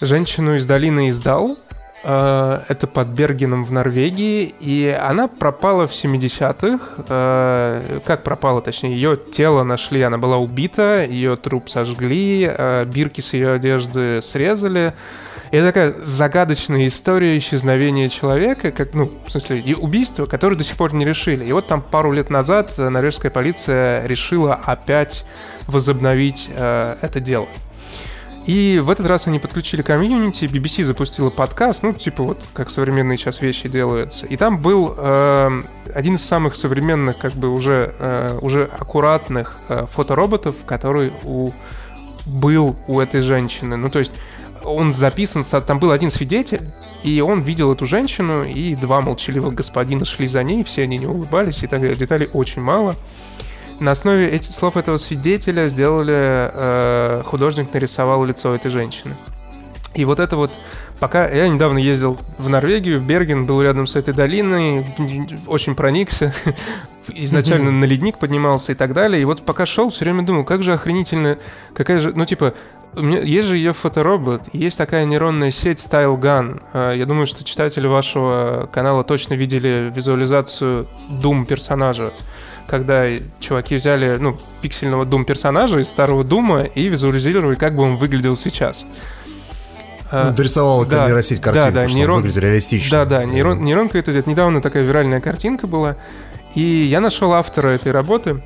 женщину 0.00 0.56
из 0.56 0.66
долины 0.66 1.10
Издал, 1.10 1.56
это 2.02 2.86
под 2.86 3.08
Бергеном 3.08 3.64
в 3.64 3.72
Норвегии, 3.72 4.54
и 4.60 4.88
она 4.88 5.28
пропала 5.28 5.86
в 5.86 5.92
70-х. 5.92 6.78
Э, 7.08 8.00
как 8.04 8.22
пропала, 8.22 8.60
точнее, 8.60 8.94
ее 8.94 9.16
тело 9.16 9.64
нашли, 9.64 10.02
она 10.02 10.18
была 10.18 10.36
убита, 10.36 11.04
ее 11.04 11.36
труп 11.36 11.68
сожгли, 11.68 12.48
э, 12.48 12.84
бирки 12.84 13.20
с 13.20 13.32
ее 13.32 13.52
одежды 13.52 14.22
срезали. 14.22 14.94
Это 15.50 15.66
такая 15.66 15.92
загадочная 15.92 16.86
история 16.86 17.38
исчезновения 17.38 18.08
человека, 18.08 18.70
как, 18.70 18.92
ну, 18.92 19.10
в 19.26 19.30
смысле, 19.30 19.60
и 19.60 19.74
убийства, 19.74 20.26
которые 20.26 20.58
до 20.58 20.64
сих 20.64 20.76
пор 20.76 20.92
не 20.92 21.06
решили. 21.06 21.44
И 21.44 21.52
вот 21.52 21.66
там 21.68 21.80
пару 21.80 22.12
лет 22.12 22.28
назад 22.28 22.76
норвежская 22.76 23.30
полиция 23.30 24.06
решила 24.06 24.54
опять 24.54 25.24
возобновить 25.66 26.48
э, 26.50 26.96
это 27.00 27.20
дело. 27.20 27.46
И 28.48 28.78
в 28.82 28.88
этот 28.88 29.04
раз 29.04 29.26
они 29.26 29.38
подключили 29.38 29.82
комьюнити, 29.82 30.46
BBC 30.46 30.82
запустила 30.82 31.28
подкаст, 31.28 31.82
ну, 31.82 31.92
типа 31.92 32.22
вот 32.22 32.48
как 32.54 32.70
современные 32.70 33.18
сейчас 33.18 33.42
вещи 33.42 33.68
делаются. 33.68 34.24
И 34.24 34.38
там 34.38 34.62
был 34.62 34.94
э, 34.96 35.62
один 35.94 36.14
из 36.14 36.24
самых 36.24 36.56
современных, 36.56 37.18
как 37.18 37.34
бы 37.34 37.50
уже, 37.50 37.94
э, 37.98 38.38
уже 38.40 38.64
аккуратных 38.64 39.58
э, 39.68 39.84
фотороботов, 39.90 40.64
который 40.64 41.12
у, 41.24 41.50
был 42.24 42.74
у 42.86 43.00
этой 43.00 43.20
женщины. 43.20 43.76
Ну, 43.76 43.90
то 43.90 43.98
есть 43.98 44.14
он 44.64 44.94
записан, 44.94 45.44
там 45.44 45.78
был 45.78 45.90
один 45.90 46.10
свидетель, 46.10 46.62
и 47.02 47.20
он 47.20 47.42
видел 47.42 47.70
эту 47.70 47.84
женщину, 47.84 48.44
и 48.44 48.74
два 48.76 49.02
молчаливых 49.02 49.52
господина 49.52 50.06
шли 50.06 50.26
за 50.26 50.42
ней, 50.42 50.64
все 50.64 50.84
они 50.84 50.96
не 50.96 51.06
улыбались, 51.06 51.64
и 51.64 51.66
так 51.66 51.82
далее. 51.82 51.98
Деталей 51.98 52.30
очень 52.32 52.62
мало. 52.62 52.96
На 53.80 53.92
основе 53.92 54.28
этих 54.28 54.52
слов 54.52 54.76
этого 54.76 54.96
свидетеля 54.96 55.68
сделали, 55.68 56.50
э, 56.52 57.22
художник 57.24 57.72
нарисовал 57.72 58.24
лицо 58.24 58.54
этой 58.54 58.70
женщины. 58.70 59.16
И 59.94 60.04
вот 60.04 60.20
это 60.20 60.36
вот, 60.36 60.52
пока 61.00 61.28
я 61.28 61.48
недавно 61.48 61.78
ездил 61.78 62.18
в 62.38 62.48
Норвегию, 62.48 63.00
в 63.00 63.06
Берген, 63.06 63.46
был 63.46 63.62
рядом 63.62 63.86
с 63.86 63.96
этой 63.96 64.14
долиной, 64.14 64.84
очень 65.46 65.74
проникся, 65.74 66.32
изначально 67.08 67.70
на 67.70 67.84
ледник 67.84 68.18
поднимался 68.18 68.72
и 68.72 68.74
так 68.74 68.92
далее. 68.92 69.22
И 69.22 69.24
вот 69.24 69.44
пока 69.44 69.64
шел, 69.64 69.90
все 69.90 70.04
время 70.04 70.22
думал, 70.22 70.44
как 70.44 70.62
же 70.62 70.72
охренительно, 70.72 71.38
какая 71.74 72.00
же, 72.00 72.12
ну 72.14 72.24
типа, 72.24 72.54
у 72.94 73.02
меня, 73.02 73.20
есть 73.20 73.48
же 73.48 73.56
ее 73.56 73.72
фоторобот, 73.72 74.48
есть 74.52 74.76
такая 74.76 75.04
нейронная 75.04 75.50
сеть 75.50 75.78
Style 75.78 76.18
Gun. 76.18 76.62
Э, 76.72 76.94
я 76.96 77.06
думаю, 77.06 77.26
что 77.26 77.44
читатели 77.44 77.86
вашего 77.86 78.68
канала 78.72 79.04
точно 79.04 79.34
видели 79.34 79.92
визуализацию 79.94 80.88
Doom 81.10 81.46
персонажа 81.46 82.12
когда 82.68 83.06
чуваки 83.40 83.76
взяли, 83.76 84.18
ну, 84.18 84.38
пиксельного 84.60 85.04
Doom 85.04 85.24
персонажа 85.24 85.80
из 85.80 85.88
старого 85.88 86.22
Дума 86.22 86.62
и 86.62 86.88
визуализировали, 86.88 87.56
как 87.56 87.74
бы 87.74 87.82
он 87.82 87.96
выглядел 87.96 88.36
сейчас. 88.36 88.84
Ну, 90.12 90.32
дорисовала 90.32 90.86
да, 90.86 91.06
нейросеть 91.06 91.40
картинку, 91.40 91.72
да, 91.72 91.86
да, 91.86 91.86
нейрон... 91.86 92.16
выглядит 92.16 92.42
реалистично. 92.42 92.98
Да, 92.98 93.04
да, 93.04 93.24
нейрон, 93.24 93.62
нейронка 93.62 93.98
это 93.98 94.12
недавно 94.28 94.62
такая 94.62 94.84
виральная 94.84 95.20
картинка 95.20 95.66
была. 95.66 95.96
И 96.54 96.62
я 96.62 97.00
нашел 97.00 97.32
автора 97.34 97.68
этой 97.68 97.92
работы, 97.92 98.42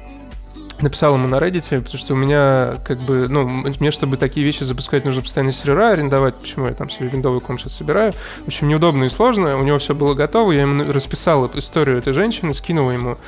написал 0.83 1.15
ему 1.15 1.29
на 1.29 1.37
Reddit, 1.37 1.83
потому 1.83 1.99
что 1.99 2.15
у 2.15 2.17
меня, 2.17 2.75
как 2.85 2.99
бы, 3.01 3.27
ну, 3.29 3.45
мне, 3.47 3.91
чтобы 3.91 4.17
такие 4.17 4.45
вещи 4.45 4.65
запускать, 4.65 5.05
нужно 5.05 5.23
постоянно 5.23 5.53
сервера 5.53 5.91
арендовать, 5.91 6.35
почему 6.35 6.67
я 6.67 6.75
там 6.75 6.91
себе 6.91 7.09
виндовый 7.09 7.41
ком 7.41 7.59
сейчас 7.59 7.75
собираю. 7.75 8.13
В 8.45 8.49
общем, 8.49 8.69
неудобно 8.69 9.05
и 9.05 9.09
сложно, 9.09 9.57
у 9.57 9.63
него 9.63 9.79
все 9.79 9.95
было 9.95 10.15
готово, 10.15 10.53
я 10.53 10.63
ему 10.63 10.93
расписал 10.93 11.47
эту 11.47 11.61
историю 11.61 11.99
этой 11.99 12.13
женщины, 12.13 12.53
скинул 12.55 12.91
ему 12.91 13.19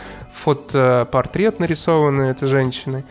фотопортрет 0.44 1.58
нарисованный 1.58 2.28
этой 2.28 2.48
женщины, 2.48 3.04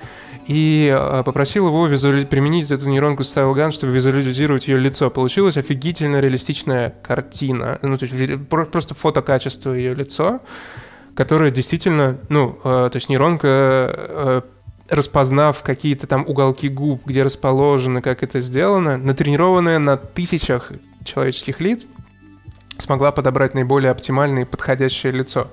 и 0.45 0.93
э, 0.93 1.23
попросил 1.23 1.67
его 1.67 1.87
визуали... 1.87 2.25
применить 2.25 2.69
эту 2.69 2.87
нейронку 2.87 3.23
StyleGun, 3.23 3.71
чтобы 3.71 3.93
визуализировать 3.93 4.67
ее 4.67 4.77
лицо. 4.77 5.09
Получилась 5.09 5.57
офигительно 5.57 6.19
реалистичная 6.19 6.93
картина, 7.01 7.79
ну, 7.81 7.97
то 7.97 8.05
есть 8.05 8.49
просто 8.49 8.93
фотокачество 8.93 9.73
ее 9.73 9.95
лицо, 9.95 10.41
которая 11.15 11.49
действительно, 11.49 12.17
ну, 12.29 12.59
э, 12.63 12.89
то 12.91 12.95
есть 12.95 13.09
нейронка, 13.09 13.47
э, 13.47 14.41
распознав 14.89 15.63
какие-то 15.63 16.05
там 16.07 16.25
уголки 16.27 16.67
губ, 16.69 17.01
где 17.05 17.23
расположены, 17.23 18.01
как 18.01 18.21
это 18.21 18.41
сделано, 18.41 18.97
натренированная 18.97 19.79
на 19.79 19.97
тысячах 19.97 20.71
человеческих 21.03 21.61
лиц, 21.61 21.87
смогла 22.77 23.11
подобрать 23.11 23.53
наиболее 23.53 23.91
оптимальное 23.91 24.43
и 24.43 24.45
подходящее 24.45 25.13
лицо. 25.13 25.47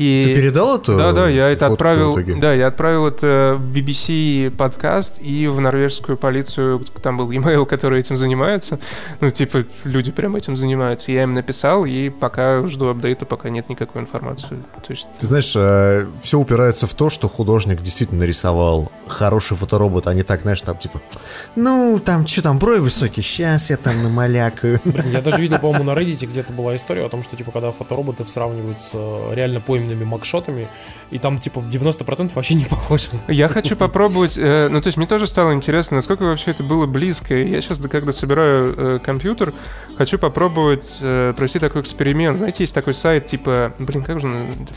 И... 0.00 0.24
Ты 0.24 0.34
передал 0.34 0.78
это? 0.78 0.96
Да, 0.96 1.12
да, 1.12 1.28
я 1.28 1.50
это 1.50 1.66
отправил. 1.66 2.18
Да, 2.40 2.54
я 2.54 2.68
отправил 2.68 3.06
это 3.06 3.58
в 3.58 3.70
BBC 3.70 4.50
подкаст 4.50 5.20
и 5.20 5.46
в 5.46 5.60
норвежскую 5.60 6.16
полицию. 6.16 6.82
Там 7.02 7.18
был 7.18 7.30
e-mail, 7.30 7.66
который 7.66 8.00
этим 8.00 8.16
занимается. 8.16 8.78
Ну, 9.20 9.28
типа, 9.28 9.62
люди 9.84 10.10
прям 10.10 10.36
этим 10.36 10.56
занимаются. 10.56 11.12
Я 11.12 11.24
им 11.24 11.34
написал, 11.34 11.84
и 11.84 12.08
пока 12.08 12.66
жду 12.66 12.88
апдейта, 12.88 13.26
пока 13.26 13.50
нет 13.50 13.68
никакой 13.68 14.00
информации. 14.00 14.48
То 14.82 14.90
есть... 14.90 15.06
Ты 15.18 15.26
знаешь, 15.26 15.52
э, 15.54 16.06
все 16.22 16.38
упирается 16.38 16.86
в 16.86 16.94
то, 16.94 17.10
что 17.10 17.28
художник 17.28 17.82
действительно 17.82 18.20
нарисовал 18.20 18.90
хороший 19.06 19.58
фоторобот, 19.58 20.06
а 20.06 20.14
не 20.14 20.22
так, 20.22 20.40
знаешь, 20.40 20.62
там 20.62 20.78
типа, 20.78 21.02
ну, 21.56 22.00
там, 22.02 22.26
что 22.26 22.40
там, 22.40 22.58
брови 22.58 22.78
высокие, 22.78 23.22
сейчас 23.22 23.68
я 23.68 23.76
там 23.76 24.02
намалякаю. 24.02 24.80
Я 25.12 25.20
даже 25.20 25.42
видел, 25.42 25.58
по-моему, 25.58 25.84
на 25.84 25.90
Reddit 25.90 26.24
где-то 26.24 26.54
была 26.54 26.74
история 26.74 27.04
о 27.04 27.10
том, 27.10 27.22
что, 27.22 27.36
типа, 27.36 27.50
когда 27.50 27.70
фотороботы 27.70 28.24
сравнивают 28.24 28.80
с 28.80 28.92
э, 28.94 29.34
реально 29.34 29.60
поименными 29.60 29.89
охуенными 29.90 30.04
макшотами, 30.04 30.68
и 31.10 31.18
там 31.18 31.38
типа 31.38 31.58
90% 31.58 32.32
вообще 32.34 32.54
не 32.54 32.64
похоже. 32.64 33.08
Я 33.28 33.48
хочу 33.48 33.76
попробовать, 33.76 34.36
э, 34.38 34.68
ну 34.70 34.80
то 34.80 34.88
есть 34.88 34.96
мне 34.96 35.06
тоже 35.06 35.26
стало 35.26 35.52
интересно, 35.52 35.96
насколько 35.96 36.22
вообще 36.22 36.52
это 36.52 36.62
было 36.62 36.86
близко. 36.86 37.34
Я 37.34 37.60
сейчас, 37.60 37.78
когда 37.78 38.12
собираю 38.12 38.74
э, 38.76 38.98
компьютер, 39.02 39.52
хочу 39.96 40.18
попробовать 40.18 40.98
э, 41.00 41.34
провести 41.36 41.58
такой 41.58 41.82
эксперимент. 41.82 42.38
Знаете, 42.38 42.64
есть 42.64 42.74
такой 42.74 42.94
сайт 42.94 43.26
типа, 43.26 43.72
блин, 43.78 44.02
как 44.02 44.20
же, 44.20 44.28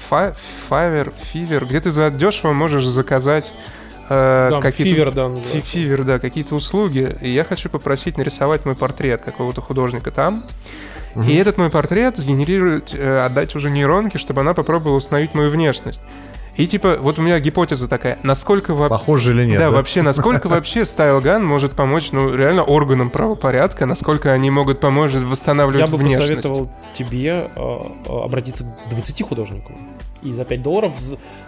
Fiverr, 0.09 1.13
Fiverr, 1.33 1.65
где 1.65 1.79
ты 1.79 1.91
за 1.91 2.09
дешево 2.09 2.53
можешь 2.53 2.85
заказать 2.85 3.53
э, 4.09 4.49
да, 4.51 4.61
какие-то 4.61 4.93
фивер, 4.93 5.11
да, 5.11 5.31
фивер, 5.61 6.03
да, 6.03 6.19
какие-то 6.19 6.55
услуги. 6.55 7.15
И 7.21 7.29
я 7.29 7.43
хочу 7.43 7.69
попросить 7.69 8.17
нарисовать 8.17 8.65
мой 8.65 8.75
портрет 8.75 9.21
какого-то 9.21 9.61
художника 9.61 10.11
там. 10.11 10.45
Угу. 11.15 11.23
И 11.23 11.35
этот 11.35 11.57
мой 11.57 11.69
портрет 11.69 12.17
сгенерирует, 12.17 12.93
э, 12.95 13.25
отдать 13.25 13.55
уже 13.55 13.69
нейронке, 13.69 14.17
чтобы 14.17 14.41
она 14.41 14.53
попробовала 14.53 14.97
установить 14.97 15.33
мою 15.33 15.49
внешность. 15.49 16.03
И 16.55 16.67
типа, 16.67 16.97
вот 16.99 17.17
у 17.17 17.23
меня 17.23 17.39
гипотеза 17.39 17.87
такая, 17.87 18.19
насколько 18.21 18.75
вообще... 18.75 18.89
Похоже 18.89 19.31
или 19.31 19.45
нет, 19.45 19.59
да, 19.59 19.71
да? 19.71 19.75
вообще, 19.75 20.03
насколько 20.03 20.47
вообще 20.47 20.81
Style 20.81 21.39
может 21.39 21.71
помочь, 21.71 22.11
ну, 22.11 22.35
реально 22.35 22.63
органам 22.63 23.09
правопорядка, 23.09 23.87
насколько 23.87 24.31
они 24.31 24.51
могут 24.51 24.79
помочь 24.79 25.13
восстанавливать 25.13 25.85
Я 25.85 25.87
бы 25.87 25.97
внешность. 25.97 26.43
посоветовал 26.43 26.71
тебе 26.93 27.49
э, 27.55 27.79
э, 28.07 28.23
обратиться 28.23 28.65
к 28.65 28.89
20 28.89 29.21
художникам. 29.23 29.75
И 30.23 30.31
за 30.31 30.45
5 30.45 30.61
долларов, 30.61 30.93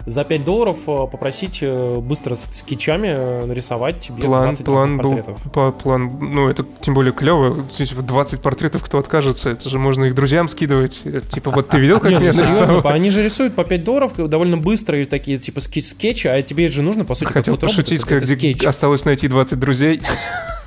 за 0.06 0.24
5 0.24 0.44
долларов 0.44 0.78
э, 0.86 1.06
попросить 1.10 1.58
э, 1.62 1.98
быстро 2.00 2.34
с 2.34 2.48
скетчами 2.52 3.08
э, 3.08 3.44
нарисовать 3.46 4.00
тебе 4.00 4.22
План, 4.24 4.44
20 4.54 4.64
план 4.64 4.78
разных 4.82 5.02
был, 5.02 5.16
портретов. 5.16 5.52
по- 5.52 5.72
план, 5.72 6.18
ну, 6.20 6.48
это 6.48 6.64
тем 6.80 6.94
более 6.94 7.12
клево. 7.12 7.56
Здесь 7.72 7.92
вот 7.94 8.06
20 8.06 8.40
портретов, 8.42 8.82
кто 8.82 8.98
откажется, 8.98 9.50
это 9.50 9.68
же 9.68 9.78
можно 9.78 10.04
их 10.04 10.14
друзьям 10.14 10.48
скидывать. 10.48 11.02
Типа, 11.28 11.50
вот 11.50 11.68
ты 11.68 11.78
видел, 11.78 11.96
как 12.00 12.10
ну 12.12 12.20
я 12.20 12.32
серьезно, 12.32 12.42
нарисовал? 12.42 12.86
они 12.92 13.10
же 13.10 13.22
рисуют 13.22 13.54
по 13.54 13.64
5 13.64 13.84
долларов 13.84 14.12
довольно 14.16 14.56
быстрые 14.58 15.04
такие 15.06 15.38
типа 15.38 15.60
ски- 15.60 15.80
скетчи, 15.82 16.26
а 16.26 16.40
тебе 16.42 16.68
же 16.68 16.82
нужно, 16.82 17.04
по 17.04 17.14
сути, 17.14 17.24
как 17.26 17.34
Хотел 17.36 17.56
пошутить, 17.56 18.02
это- 18.02 18.14
это 18.16 18.26
как 18.26 18.36
скетч. 18.38 18.64
осталось 18.64 19.04
найти 19.04 19.28
20 19.28 19.58
друзей. 19.58 20.00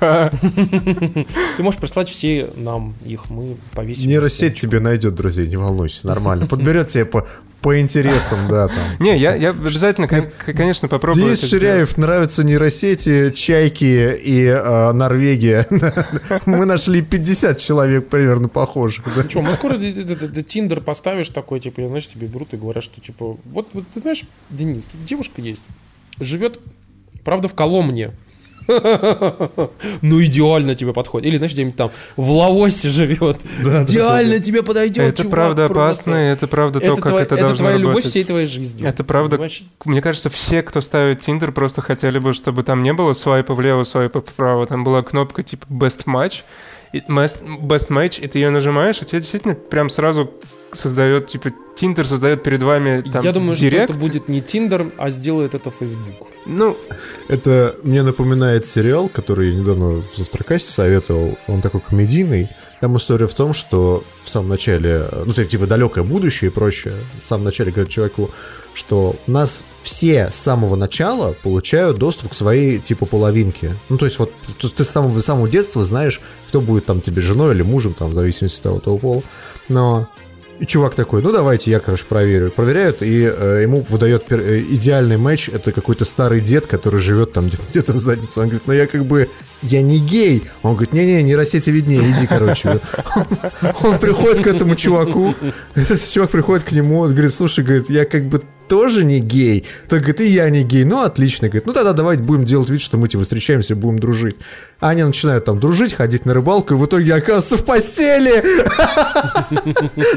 Ты 0.00 1.62
можешь 1.62 1.78
прислать 1.80 2.08
все 2.08 2.50
нам 2.56 2.94
их, 3.04 3.28
мы 3.30 3.56
повесим. 3.74 4.08
Нейросеть 4.08 4.58
тебе 4.58 4.80
найдет 4.80 5.14
друзей, 5.14 5.46
не 5.46 5.56
волнуйся, 5.56 6.06
нормально. 6.06 6.46
Подберет 6.46 6.88
тебе 6.88 7.04
по, 7.04 7.26
по 7.62 7.78
интересам, 7.78 8.48
да, 8.48 8.68
там. 8.68 8.78
Не, 9.00 9.16
я, 9.18 9.34
я 9.34 9.50
обязательно, 9.50 10.08
кон- 10.08 10.26
конечно, 10.54 10.88
попробую. 10.88 11.26
Денис. 11.26 11.40
Ширяев 11.48 11.96
нравятся 11.98 12.42
нейросети, 12.44 13.32
чайки 13.32 14.14
и 14.16 14.44
э, 14.46 14.92
Норвегия. 14.92 15.66
Мы 16.46 16.64
нашли 16.64 17.02
50 17.02 17.58
человек 17.58 18.08
примерно 18.08 18.48
похожих. 18.48 19.04
да. 19.14 19.24
Че, 19.24 19.42
мы 19.42 19.52
скоро 19.52 19.76
Тиндер 19.76 20.80
поставишь 20.80 21.28
такой, 21.28 21.60
типа, 21.60 21.86
знаешь, 21.86 22.06
тебе 22.06 22.26
берут 22.26 22.54
и 22.54 22.56
говорят, 22.56 22.82
что, 22.82 23.00
типа, 23.00 23.36
вот, 23.44 23.68
вот 23.72 23.84
ты 23.92 24.00
знаешь, 24.00 24.24
Денис, 24.48 24.84
тут 24.84 25.04
девушка 25.04 25.42
есть, 25.42 25.62
живет, 26.18 26.60
правда, 27.24 27.48
в 27.48 27.54
Коломне. 27.54 28.12
Ну, 30.02 30.22
идеально 30.24 30.74
тебе 30.74 30.92
подходит. 30.92 31.26
Или, 31.28 31.36
знаешь, 31.36 31.52
где-нибудь 31.52 31.76
там 31.76 31.90
в 32.16 32.30
Лаосе 32.30 32.88
живет. 32.88 33.40
Да, 33.64 33.82
Идеально 33.84 34.32
да, 34.32 34.38
да. 34.38 34.44
тебе 34.44 34.62
подойдет, 34.62 35.04
Это 35.04 35.22
чувак, 35.22 35.30
правда 35.30 35.68
просто. 35.68 35.82
опасно, 36.10 36.14
это 36.14 36.46
правда 36.46 36.80
то, 36.80 36.86
Это, 36.86 36.94
как 37.00 37.10
твоя- 37.10 37.24
это 37.24 37.34
это 37.34 37.44
должно 37.46 37.58
твоя 37.58 37.76
любовь 37.76 37.90
работать. 37.94 38.10
всей 38.10 38.24
твоей 38.24 38.46
жизни. 38.46 38.86
Это 38.86 39.04
правда. 39.04 39.36
Понимаешь? 39.36 39.62
Мне 39.84 40.00
кажется, 40.02 40.30
все, 40.30 40.62
кто 40.62 40.80
ставит 40.80 41.26
Tinder, 41.26 41.52
просто 41.52 41.82
хотели 41.82 42.18
бы, 42.18 42.32
чтобы 42.32 42.62
там 42.62 42.82
не 42.82 42.92
было 42.92 43.12
свайпа 43.12 43.54
влево, 43.54 43.82
свайпа 43.84 44.20
вправо. 44.20 44.66
Там 44.66 44.84
была 44.84 45.02
кнопка 45.02 45.42
типа 45.42 45.66
Best 45.68 46.04
Match. 46.06 46.42
Best 46.92 47.88
Match, 47.90 48.20
и 48.20 48.26
ты 48.26 48.38
ее 48.40 48.50
нажимаешь, 48.50 49.00
и 49.00 49.04
тебе 49.04 49.20
действительно 49.20 49.54
прям 49.54 49.88
сразу 49.90 50.30
создает, 50.72 51.26
типа, 51.26 51.50
Tinder 51.76 52.04
создает 52.04 52.42
перед 52.42 52.62
вами 52.62 53.02
там 53.02 53.22
Я 53.22 53.32
думаю, 53.32 53.56
директ. 53.56 53.84
что 53.84 53.92
это 53.92 54.00
будет 54.00 54.28
не 54.28 54.40
Тиндер, 54.40 54.92
а 54.98 55.10
сделает 55.10 55.54
это 55.54 55.70
Facebook. 55.70 56.28
Ну, 56.46 56.76
Это 57.28 57.76
мне 57.82 58.02
напоминает 58.02 58.66
сериал, 58.66 59.08
который 59.08 59.50
я 59.50 59.60
недавно 59.60 60.02
в 60.02 60.16
Завтракасте 60.16 60.70
советовал. 60.70 61.38
Он 61.46 61.62
такой 61.62 61.80
комедийный. 61.80 62.48
Там 62.80 62.96
история 62.96 63.26
в 63.26 63.34
том, 63.34 63.54
что 63.54 64.04
в 64.24 64.28
самом 64.28 64.48
начале, 64.48 65.06
ну, 65.24 65.32
типа 65.32 65.66
далекое 65.66 66.04
будущее 66.04 66.50
и 66.50 66.52
прочее, 66.52 66.94
в 67.22 67.26
самом 67.26 67.44
начале 67.44 67.70
говорят 67.72 67.90
чуваку, 67.90 68.30
что 68.74 69.16
у 69.26 69.30
нас 69.30 69.62
все 69.82 70.28
с 70.30 70.36
самого 70.36 70.76
начала 70.76 71.34
получают 71.42 71.98
доступ 71.98 72.32
к 72.32 72.34
своей, 72.34 72.78
типа, 72.78 73.06
половинке. 73.06 73.74
Ну, 73.88 73.98
то 73.98 74.06
есть 74.06 74.18
вот 74.18 74.32
ты 74.58 74.84
с 74.84 74.88
самого, 74.88 75.20
с 75.20 75.24
самого 75.24 75.48
детства 75.48 75.84
знаешь, 75.84 76.20
кто 76.48 76.60
будет 76.60 76.86
там 76.86 77.00
тебе 77.00 77.22
женой 77.22 77.54
или 77.54 77.62
мужем, 77.62 77.94
там, 77.94 78.10
в 78.10 78.14
зависимости 78.14 78.58
от 78.58 78.62
того, 78.62 78.80
того 78.80 78.98
пола. 78.98 79.22
Но 79.68 80.08
и 80.60 80.66
чувак 80.66 80.94
такой, 80.94 81.22
ну 81.22 81.32
давайте 81.32 81.70
я, 81.70 81.80
короче, 81.80 82.04
проверю. 82.08 82.50
Проверяют, 82.50 83.02
и 83.02 83.22
э, 83.24 83.60
ему 83.62 83.80
выдает 83.88 84.26
пер- 84.28 84.42
э, 84.42 84.60
идеальный 84.60 85.16
матч. 85.16 85.48
Это 85.48 85.72
какой-то 85.72 86.04
старый 86.04 86.40
дед, 86.40 86.66
который 86.66 87.00
живет 87.00 87.32
там 87.32 87.48
где- 87.48 87.58
где-то 87.70 87.92
в 87.92 87.98
заднице. 87.98 88.40
Он 88.40 88.46
говорит, 88.46 88.62
ну 88.66 88.72
я 88.74 88.86
как 88.86 89.04
бы, 89.04 89.28
я 89.62 89.82
не 89.82 89.98
гей. 89.98 90.44
Он 90.62 90.72
говорит, 90.72 90.92
не-не, 90.92 91.22
нейросети 91.22 91.70
виднее, 91.70 92.02
иди, 92.10 92.26
короче. 92.26 92.80
Он, 93.82 93.98
приходит 93.98 94.44
к 94.44 94.46
этому 94.46 94.76
чуваку, 94.76 95.34
этот 95.74 96.08
чувак 96.08 96.30
приходит 96.30 96.64
к 96.64 96.72
нему, 96.72 97.00
он 97.00 97.12
говорит, 97.12 97.32
слушай, 97.32 97.64
говорит, 97.64 97.90
я 97.90 98.04
как 98.04 98.24
бы 98.24 98.42
тоже 98.70 99.04
не 99.04 99.18
гей. 99.18 99.66
Так 99.88 99.98
говорит, 100.02 100.20
и 100.20 100.28
я 100.28 100.48
не 100.48 100.62
гей. 100.62 100.84
Ну, 100.84 101.02
отлично. 101.02 101.48
Говорит, 101.48 101.66
ну 101.66 101.72
тогда 101.72 101.92
давайте 101.92 102.22
будем 102.22 102.44
делать 102.44 102.70
вид, 102.70 102.80
что 102.80 102.98
мы 102.98 103.08
типа 103.08 103.24
встречаемся, 103.24 103.74
будем 103.74 103.98
дружить. 103.98 104.36
А 104.78 104.90
они 104.90 105.02
начинают 105.02 105.44
там 105.44 105.58
дружить, 105.58 105.92
ходить 105.92 106.24
на 106.24 106.34
рыбалку, 106.34 106.74
и 106.74 106.76
в 106.76 106.86
итоге 106.86 107.14
оказываются 107.14 107.56
в 107.56 107.64
постели 107.64 108.44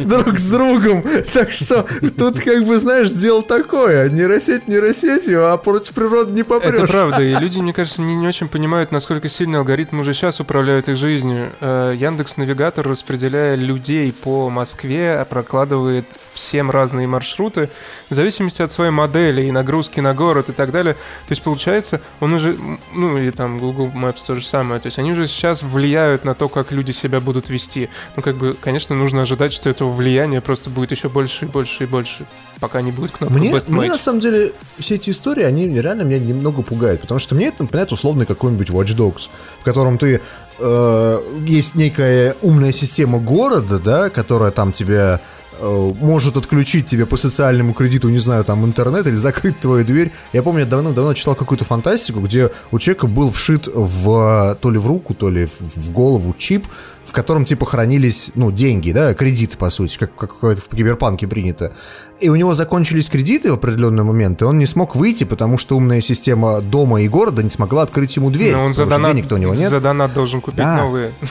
друг 0.05 0.37
с 0.37 0.51
другом. 0.51 1.03
Так 1.33 1.51
что 1.51 1.87
тут, 2.15 2.39
как 2.39 2.63
бы, 2.65 2.77
знаешь, 2.77 3.09
дело 3.09 3.41
такое. 3.41 4.07
Нейросеть 4.09 4.67
нейросетью, 4.67 5.51
а 5.51 5.57
против 5.57 5.93
природы 5.93 6.33
не 6.33 6.43
попрешь. 6.43 6.83
Это 6.83 6.87
правда, 6.87 7.23
и 7.23 7.33
люди, 7.33 7.57
мне 7.57 7.73
кажется, 7.73 8.03
не, 8.03 8.15
не 8.15 8.27
очень 8.27 8.47
понимают, 8.47 8.91
насколько 8.91 9.29
сильно 9.33 9.59
алгоритмы 9.59 10.01
уже 10.01 10.13
сейчас 10.13 10.39
управляют 10.39 10.87
их 10.87 10.95
жизнью. 10.95 11.51
Э, 11.59 11.93
Яндекс 11.97 12.37
Навигатор, 12.37 12.87
распределяя 12.87 13.55
людей 13.55 14.11
по 14.13 14.49
Москве, 14.49 15.25
прокладывает 15.29 16.05
всем 16.33 16.71
разные 16.71 17.07
маршруты 17.07 17.69
в 18.09 18.13
зависимости 18.13 18.61
от 18.61 18.71
своей 18.71 18.91
модели 18.91 19.43
и 19.43 19.51
нагрузки 19.51 19.99
на 19.99 20.13
город 20.13 20.49
и 20.49 20.53
так 20.53 20.71
далее. 20.71 20.93
То 20.93 21.31
есть, 21.31 21.43
получается, 21.43 22.01
он 22.19 22.33
уже, 22.33 22.57
ну, 22.93 23.17
и 23.17 23.31
там 23.31 23.59
Google 23.59 23.91
Maps 23.93 24.25
то 24.25 24.35
же 24.35 24.45
самое, 24.45 24.79
то 24.79 24.87
есть 24.87 24.99
они 24.99 25.11
уже 25.11 25.27
сейчас 25.27 25.63
влияют 25.63 26.23
на 26.23 26.35
то, 26.35 26.49
как 26.49 26.71
люди 26.71 26.91
себя 26.91 27.19
будут 27.19 27.49
вести. 27.49 27.89
Ну, 28.15 28.21
как 28.21 28.35
бы, 28.35 28.53
конечно, 28.53 28.95
нужно 28.95 29.23
ожидать, 29.23 29.53
что 29.53 29.69
этого 29.69 29.91
влияния 29.93 30.41
просто 30.41 30.69
будет 30.69 30.91
еще 30.91 31.09
больше 31.09 31.45
и 31.45 31.47
больше 31.47 31.83
и 31.83 31.87
больше, 31.87 32.25
пока 32.59 32.81
не 32.81 32.91
будет 32.91 33.11
кнопка 33.11 33.37
Мне, 33.37 33.51
Best 33.51 33.71
мне 33.71 33.87
Match. 33.87 33.91
на 33.91 33.97
самом 33.97 34.19
деле 34.19 34.53
все 34.79 34.95
эти 34.95 35.09
истории, 35.09 35.43
они 35.43 35.67
реально 35.67 36.03
меня 36.03 36.19
немного 36.19 36.61
пугают, 36.61 37.01
потому 37.01 37.19
что 37.19 37.35
мне 37.35 37.47
это 37.47 37.63
напоминает 37.63 37.91
условный 37.91 38.25
какой-нибудь 38.25 38.69
Watch 38.69 38.95
Dogs, 38.95 39.22
в 39.59 39.63
котором 39.63 39.97
ты 39.97 40.21
э, 40.59 41.21
есть 41.45 41.75
некая 41.75 42.35
умная 42.41 42.71
система 42.71 43.19
города, 43.19 43.79
да, 43.79 44.09
которая 44.09 44.51
там 44.51 44.71
тебя 44.71 45.21
э, 45.59 45.91
может 45.99 46.37
отключить 46.37 46.85
тебе 46.85 47.05
по 47.05 47.17
социальному 47.17 47.73
кредиту, 47.73 48.09
не 48.09 48.19
знаю, 48.19 48.43
там 48.43 48.65
интернет 48.65 49.07
или 49.07 49.15
закрыть 49.15 49.59
твою 49.59 49.85
дверь. 49.85 50.11
Я 50.33 50.43
помню, 50.43 50.61
я 50.61 50.65
давно-давно 50.65 51.13
читал 51.13 51.35
какую-то 51.35 51.65
фантастику, 51.65 52.19
где 52.19 52.51
у 52.71 52.79
человека 52.79 53.07
был 53.07 53.31
вшит 53.31 53.67
в 53.67 54.57
то 54.61 54.71
ли 54.71 54.77
в 54.77 54.87
руку, 54.87 55.13
то 55.13 55.29
ли 55.29 55.45
в, 55.45 55.59
в 55.75 55.91
голову 55.91 56.35
чип, 56.37 56.67
в 57.05 57.11
котором 57.11 57.45
типа 57.45 57.65
хранились, 57.65 58.31
ну, 58.35 58.51
деньги, 58.51 58.91
да, 58.91 59.13
кредиты, 59.13 59.57
по 59.57 59.69
сути, 59.69 59.97
как, 59.97 60.15
как 60.15 60.33
какое-то 60.33 60.61
в 60.61 60.67
киберпанке 60.69 61.27
принято. 61.27 61.73
И 62.19 62.29
у 62.29 62.35
него 62.35 62.53
закончились 62.53 63.09
кредиты 63.09 63.51
в 63.51 63.55
определенный 63.55 64.03
момент, 64.03 64.41
и 64.41 64.45
он 64.45 64.57
не 64.57 64.65
смог 64.65 64.95
выйти, 64.95 65.25
потому 65.25 65.57
что 65.57 65.75
умная 65.75 66.01
система 66.01 66.61
дома 66.61 67.01
и 67.01 67.07
города 67.09 67.43
не 67.43 67.49
смогла 67.49 67.83
открыть 67.83 68.15
ему 68.15 68.29
дверь. 68.31 68.53
Но 68.53 68.65
он 68.65 68.73
за 68.73 68.85
донат, 68.85 69.11
денег-то 69.11 69.35
у 69.35 69.37
него 69.37 69.53
нет. 69.53 69.69
за 69.69 69.81
донат 69.81 70.13
должен 70.13 70.39
купить 70.41 70.59
Да. 70.59 70.77
новые. 70.77 71.13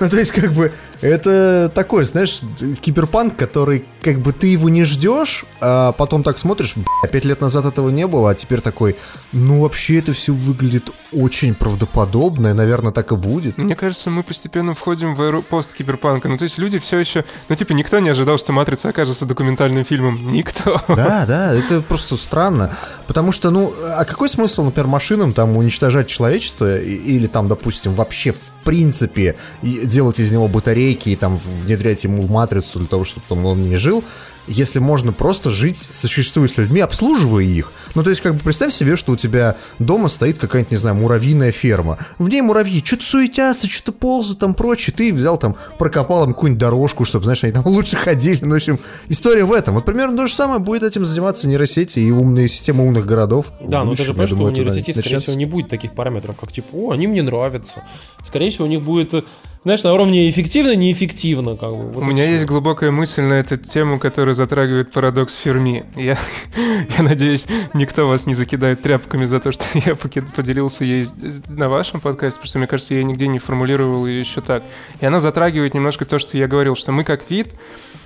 Ну, 0.00 0.08
то 0.08 0.16
есть, 0.16 0.30
как 0.30 0.52
бы, 0.52 0.72
это 1.00 1.72
такой, 1.74 2.04
знаешь, 2.04 2.40
киберпанк, 2.80 3.34
который, 3.34 3.84
как 4.00 4.20
бы, 4.20 4.32
ты 4.32 4.46
его 4.46 4.68
не 4.68 4.84
ждешь, 4.84 5.44
а 5.60 5.90
потом 5.90 6.22
так 6.22 6.38
смотришь, 6.38 6.74
бля, 6.76 7.08
пять 7.10 7.24
лет 7.24 7.40
назад 7.40 7.64
этого 7.64 7.90
не 7.90 8.06
было, 8.06 8.30
а 8.30 8.34
теперь 8.36 8.60
такой, 8.60 8.96
ну, 9.32 9.60
вообще 9.60 9.98
это 9.98 10.12
все 10.12 10.32
выглядит 10.32 10.92
очень 11.12 11.56
правдоподобно, 11.56 12.48
и, 12.48 12.52
наверное, 12.52 12.92
так 12.92 13.10
и 13.10 13.16
будет. 13.16 13.58
Мне 13.58 13.74
кажется, 13.74 14.08
мы 14.10 14.22
постепенно 14.28 14.74
входим 14.74 15.14
в 15.14 15.42
пост-киберпанка. 15.42 16.28
Ну, 16.28 16.36
то 16.36 16.44
есть 16.44 16.58
люди 16.58 16.78
все 16.78 16.98
еще... 16.98 17.24
Ну, 17.48 17.54
типа, 17.56 17.72
никто 17.72 17.98
не 17.98 18.10
ожидал, 18.10 18.38
что 18.38 18.52
«Матрица» 18.52 18.90
окажется 18.90 19.26
документальным 19.26 19.84
фильмом. 19.84 20.30
Никто. 20.30 20.80
Да, 20.88 21.24
да, 21.26 21.54
это 21.54 21.80
просто 21.80 22.16
странно. 22.16 22.70
Потому 23.06 23.32
что, 23.32 23.50
ну, 23.50 23.72
а 23.96 24.04
какой 24.04 24.28
смысл, 24.28 24.64
например, 24.64 24.86
машинам 24.86 25.32
там 25.32 25.56
уничтожать 25.56 26.06
человечество 26.06 26.78
или 26.78 27.26
там, 27.26 27.48
допустим, 27.48 27.94
вообще 27.94 28.32
в 28.32 28.50
принципе 28.62 29.36
делать 29.62 30.20
из 30.20 30.30
него 30.30 30.46
батарейки 30.46 31.08
и 31.08 31.16
там 31.16 31.38
внедрять 31.38 32.04
ему 32.04 32.22
в 32.22 32.30
матрицу 32.30 32.78
для 32.78 32.88
того, 32.88 33.04
чтобы 33.04 33.24
он 33.44 33.62
не 33.62 33.76
жил, 33.76 34.04
если 34.48 34.78
можно 34.78 35.12
просто 35.12 35.50
жить, 35.50 35.88
существуя 35.92 36.48
с 36.48 36.56
людьми, 36.56 36.80
обслуживая 36.80 37.44
их. 37.44 37.72
Ну, 37.94 38.02
то 38.02 38.10
есть, 38.10 38.22
как 38.22 38.34
бы 38.34 38.40
представь 38.40 38.72
себе, 38.72 38.96
что 38.96 39.12
у 39.12 39.16
тебя 39.16 39.56
дома 39.78 40.08
стоит 40.08 40.38
какая-нибудь, 40.38 40.72
не 40.72 40.76
знаю, 40.76 40.96
муравьиная 40.96 41.52
ферма. 41.52 41.98
В 42.18 42.28
ней 42.28 42.40
муравьи 42.40 42.82
что-то 42.84 43.04
суетятся, 43.04 43.68
что-то 43.68 43.92
ползают 43.92 44.38
там 44.38 44.54
прочее. 44.54 44.94
Ты 44.96 45.12
взял 45.12 45.38
там, 45.38 45.56
прокопал 45.78 46.24
им 46.24 46.34
какую-нибудь 46.34 46.60
дорожку, 46.60 47.04
чтобы, 47.04 47.24
знаешь, 47.24 47.44
они 47.44 47.52
там 47.52 47.66
лучше 47.66 47.96
ходили. 47.96 48.38
Ну, 48.42 48.52
в 48.52 48.56
общем, 48.56 48.80
история 49.08 49.44
в 49.44 49.52
этом. 49.52 49.74
Вот 49.74 49.84
примерно 49.84 50.16
то 50.16 50.26
же 50.26 50.34
самое 50.34 50.60
будет 50.60 50.82
этим 50.82 51.04
заниматься 51.04 51.48
нейросети 51.48 51.98
и 51.98 52.10
умные 52.10 52.48
системы 52.48 52.84
умных 52.86 53.06
городов. 53.06 53.52
Да, 53.60 53.84
но 53.84 53.94
ты 53.94 54.02
же 54.02 54.12
понимаешь, 54.12 54.30
что 54.30 54.44
у 54.44 54.50
нейросети, 54.50 54.92
скорее 54.92 55.04
начнется. 55.04 55.26
всего, 55.26 55.36
не 55.36 55.46
будет 55.46 55.68
таких 55.68 55.94
параметров, 55.94 56.36
как 56.40 56.52
типа, 56.52 56.68
о, 56.72 56.90
они 56.92 57.06
мне 57.06 57.22
нравятся. 57.22 57.84
Скорее 58.22 58.50
всего, 58.50 58.64
у 58.64 58.68
них 58.68 58.82
будет, 58.82 59.14
э, 59.14 59.22
знаешь, 59.64 59.82
на 59.82 59.92
уровне 59.92 60.30
эффективно, 60.30 60.74
неэффективно. 60.76 61.56
Как 61.56 61.70
бы. 61.70 61.90
Вот 61.90 62.02
У 62.02 62.06
меня 62.06 62.24
всё. 62.24 62.32
есть 62.32 62.46
глубокая 62.46 62.90
мысль 62.90 63.22
на 63.22 63.34
эту 63.34 63.56
тему, 63.56 63.98
которая 63.98 64.34
затрагивает 64.34 64.92
парадокс 64.92 65.34
Ферми. 65.34 65.84
Я, 65.96 66.16
я 66.98 67.02
надеюсь, 67.02 67.46
никто 67.74 68.08
вас 68.08 68.26
не 68.26 68.34
закидает 68.34 68.82
тряпками 68.82 69.26
за 69.26 69.40
то, 69.40 69.52
что 69.52 69.64
я 69.74 69.94
поделился 69.96 70.84
ей 70.84 71.06
на 71.48 71.68
вашем 71.68 72.00
подкасте, 72.00 72.38
потому 72.38 72.48
что, 72.48 72.58
мне 72.58 72.66
кажется, 72.66 72.94
я 72.94 73.02
нигде 73.02 73.26
не 73.26 73.38
формулировал 73.38 74.06
ее 74.06 74.20
еще 74.20 74.40
так. 74.40 74.62
И 75.00 75.06
она 75.06 75.20
затрагивает 75.20 75.74
немножко 75.74 76.04
то, 76.04 76.18
что 76.18 76.38
я 76.38 76.46
говорил, 76.46 76.76
что 76.76 76.92
мы 76.92 77.04
как 77.04 77.28
вид 77.30 77.54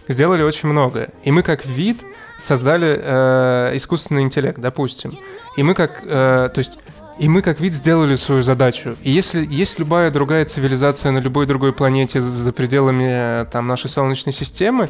сделали 0.09 0.43
очень 0.43 0.69
много. 0.69 1.09
И 1.23 1.31
мы 1.31 1.43
как 1.43 1.67
вид 1.67 1.99
создали 2.39 2.99
э, 3.01 3.77
искусственный 3.77 4.23
интеллект, 4.23 4.59
допустим. 4.59 5.19
И 5.57 5.63
мы 5.63 5.75
как, 5.75 6.03
э, 6.05 6.51
то 6.53 6.59
есть 6.59 6.79
и 7.19 7.29
мы 7.29 7.43
как 7.43 7.61
вид 7.61 7.75
сделали 7.75 8.17
свою 8.17 8.43
задачу. 8.43 8.97
И 9.03 9.11
если 9.11 9.47
есть 9.47 9.79
любая 9.79 10.11
другая 10.11 10.45
цивилизация 10.45 11.13
на 11.13 11.19
любой 11.19 11.47
другой 11.47 11.73
планете 11.73 12.21
за 12.21 12.53
пределами 12.53 13.47
там, 13.51 13.67
нашей 13.67 13.91
Солнечной 13.91 14.33
системы, 14.33 14.89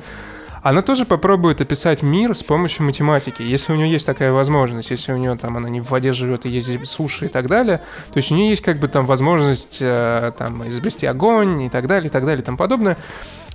она 0.63 0.81
тоже 0.81 1.05
попробует 1.05 1.61
описать 1.61 2.03
мир 2.03 2.37
с 2.37 2.45
помощью 2.45 2.87
математики, 2.87 3.43
если 3.43 3.73
у 3.73 3.77
нее 3.77 3.91
есть 3.91 4.07
такая 4.07 4.31
возможность, 4.31 4.91
если 4.93 5.13
у 5.13 5.17
нее 5.17 5.37
там 5.37 5.57
она 5.57 5.69
не 5.69 5.81
в 5.81 5.91
воде 5.91 6.13
живет 6.13 6.47
и 6.47 6.51
есть 6.51 6.87
суши 6.87 7.27
и 7.27 7.29
так 7.29 7.49
далее, 7.49 7.79
то 8.13 8.17
есть 8.17 8.31
у 8.31 8.35
нее 8.35 8.51
есть 8.51 8.63
как 8.63 8.79
бы 8.79 8.87
там 8.87 9.05
возможность 9.05 9.79
э, 9.81 10.33
там 10.39 10.69
изобрести 10.69 11.07
огонь 11.07 11.63
и 11.63 11.69
так 11.69 11.89
далее, 11.89 12.09
и 12.09 12.11
так 12.11 12.25
далее, 12.25 12.43
и 12.43 12.45
тому 12.45 12.57
подобное. 12.57 12.97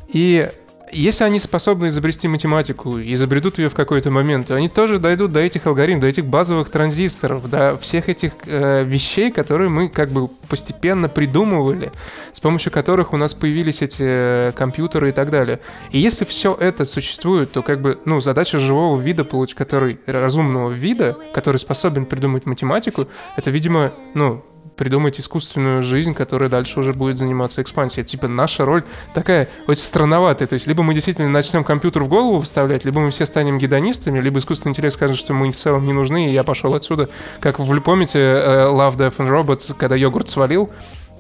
И 0.10 0.50
если 0.92 1.24
они 1.24 1.40
способны 1.40 1.88
изобрести 1.88 2.28
математику 2.28 3.00
изобретут 3.00 3.58
ее 3.58 3.70
в 3.70 3.76
какой-то 3.76 4.12
момент, 4.12 4.52
они 4.52 4.70
тоже 4.70 5.00
дойдут 5.00 5.32
до 5.32 5.40
этих 5.40 5.66
алгоритмов, 5.68 6.02
до 6.02 6.08
этих 6.08 6.26
базовых 6.26 6.70
транзисторов, 6.70 7.50
до 7.50 7.78
всех 7.78 8.10
этих 8.10 8.34
э, 8.46 8.84
вещей, 8.84 9.32
которые 9.32 9.70
мы 9.70 9.90
как 9.90 10.10
бы 10.10 10.28
постепенно 10.50 11.10
придумывали, 11.10 11.92
с 12.32 12.40
помощью 12.40 12.72
которых 12.72 13.14
у 13.14 13.18
нас 13.18 13.34
появились 13.34 13.82
эти 13.82 14.04
э, 14.04 14.52
компьютеры 14.56 15.10
и 15.10 15.12
так 15.12 15.30
далее. 15.30 15.60
И 15.92 16.00
если 16.00 16.26
все 16.26 16.54
это 16.54 16.86
существует, 16.86 17.52
то 17.52 17.62
как 17.62 17.82
бы, 17.82 18.00
ну, 18.06 18.22
задача 18.22 18.60
живого 18.60 19.00
вида, 19.00 19.26
который 19.56 20.00
разумного 20.06 20.72
вида, 20.72 21.18
который 21.34 21.58
способен 21.58 22.06
придумать 22.06 22.46
математику, 22.46 23.08
это, 23.36 23.50
видимо, 23.50 23.94
ну, 24.14 24.44
придумать 24.78 25.20
искусственную 25.20 25.82
жизнь, 25.82 26.14
которая 26.14 26.50
дальше 26.50 26.80
уже 26.80 26.94
будет 26.94 27.18
заниматься 27.18 27.62
экспансией. 27.62 28.06
Типа 28.06 28.28
наша 28.28 28.64
роль 28.64 28.84
такая 29.14 29.50
очень 29.68 29.82
странноватая. 29.82 30.48
То 30.48 30.54
есть 30.54 30.68
либо 30.68 30.84
мы 30.84 30.94
действительно 30.94 31.30
начнем 31.30 31.64
компьютер 31.64 32.04
в 32.04 32.08
голову 32.08 32.40
вставлять, 32.40 32.86
либо 32.86 33.02
мы 33.02 33.10
все 33.10 33.26
станем 33.26 33.58
гедонистами, 33.58 34.20
либо 34.20 34.40
искусственный 34.40 34.72
интеллект 34.72 34.94
скажет, 34.94 35.18
что 35.18 35.34
мы 35.34 35.52
в 35.52 35.56
целом 35.56 35.86
не 35.86 35.94
нужны, 35.94 36.30
и 36.30 36.34
я 36.34 36.44
пошел 36.44 36.74
отсюда. 36.74 37.10
Как 37.40 37.60
вы 37.60 37.82
помните 37.82 38.20
э, 38.20 38.68
Love, 38.70 38.98
Death 38.98 39.18
and 39.18 39.30
Robots, 39.30 39.76
когда 39.78 39.96
йогурт 39.96 40.30
свалил, 40.30 40.70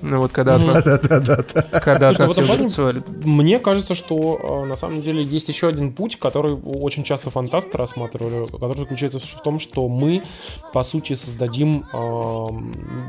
ну 0.01 0.19
вот 0.19 0.31
когда 0.31 0.55
от 0.55 0.63
нас, 0.63 0.83
когда 1.83 2.09
от 2.09 2.19
нас 2.19 2.35
Мне 3.23 3.59
кажется, 3.59 3.95
что 3.95 4.63
э, 4.63 4.65
на 4.65 4.75
самом 4.75 5.01
деле 5.01 5.23
есть 5.23 5.49
еще 5.49 5.67
один 5.67 5.91
путь, 5.91 6.17
который 6.17 6.53
очень 6.53 7.03
часто 7.03 7.29
фантасты 7.29 7.77
рассматривали, 7.77 8.45
который 8.45 8.77
заключается 8.77 9.19
в 9.19 9.41
том, 9.41 9.59
что 9.59 9.87
мы, 9.87 10.23
по 10.73 10.83
сути, 10.83 11.13
создадим 11.13 11.85
э, 11.91 12.45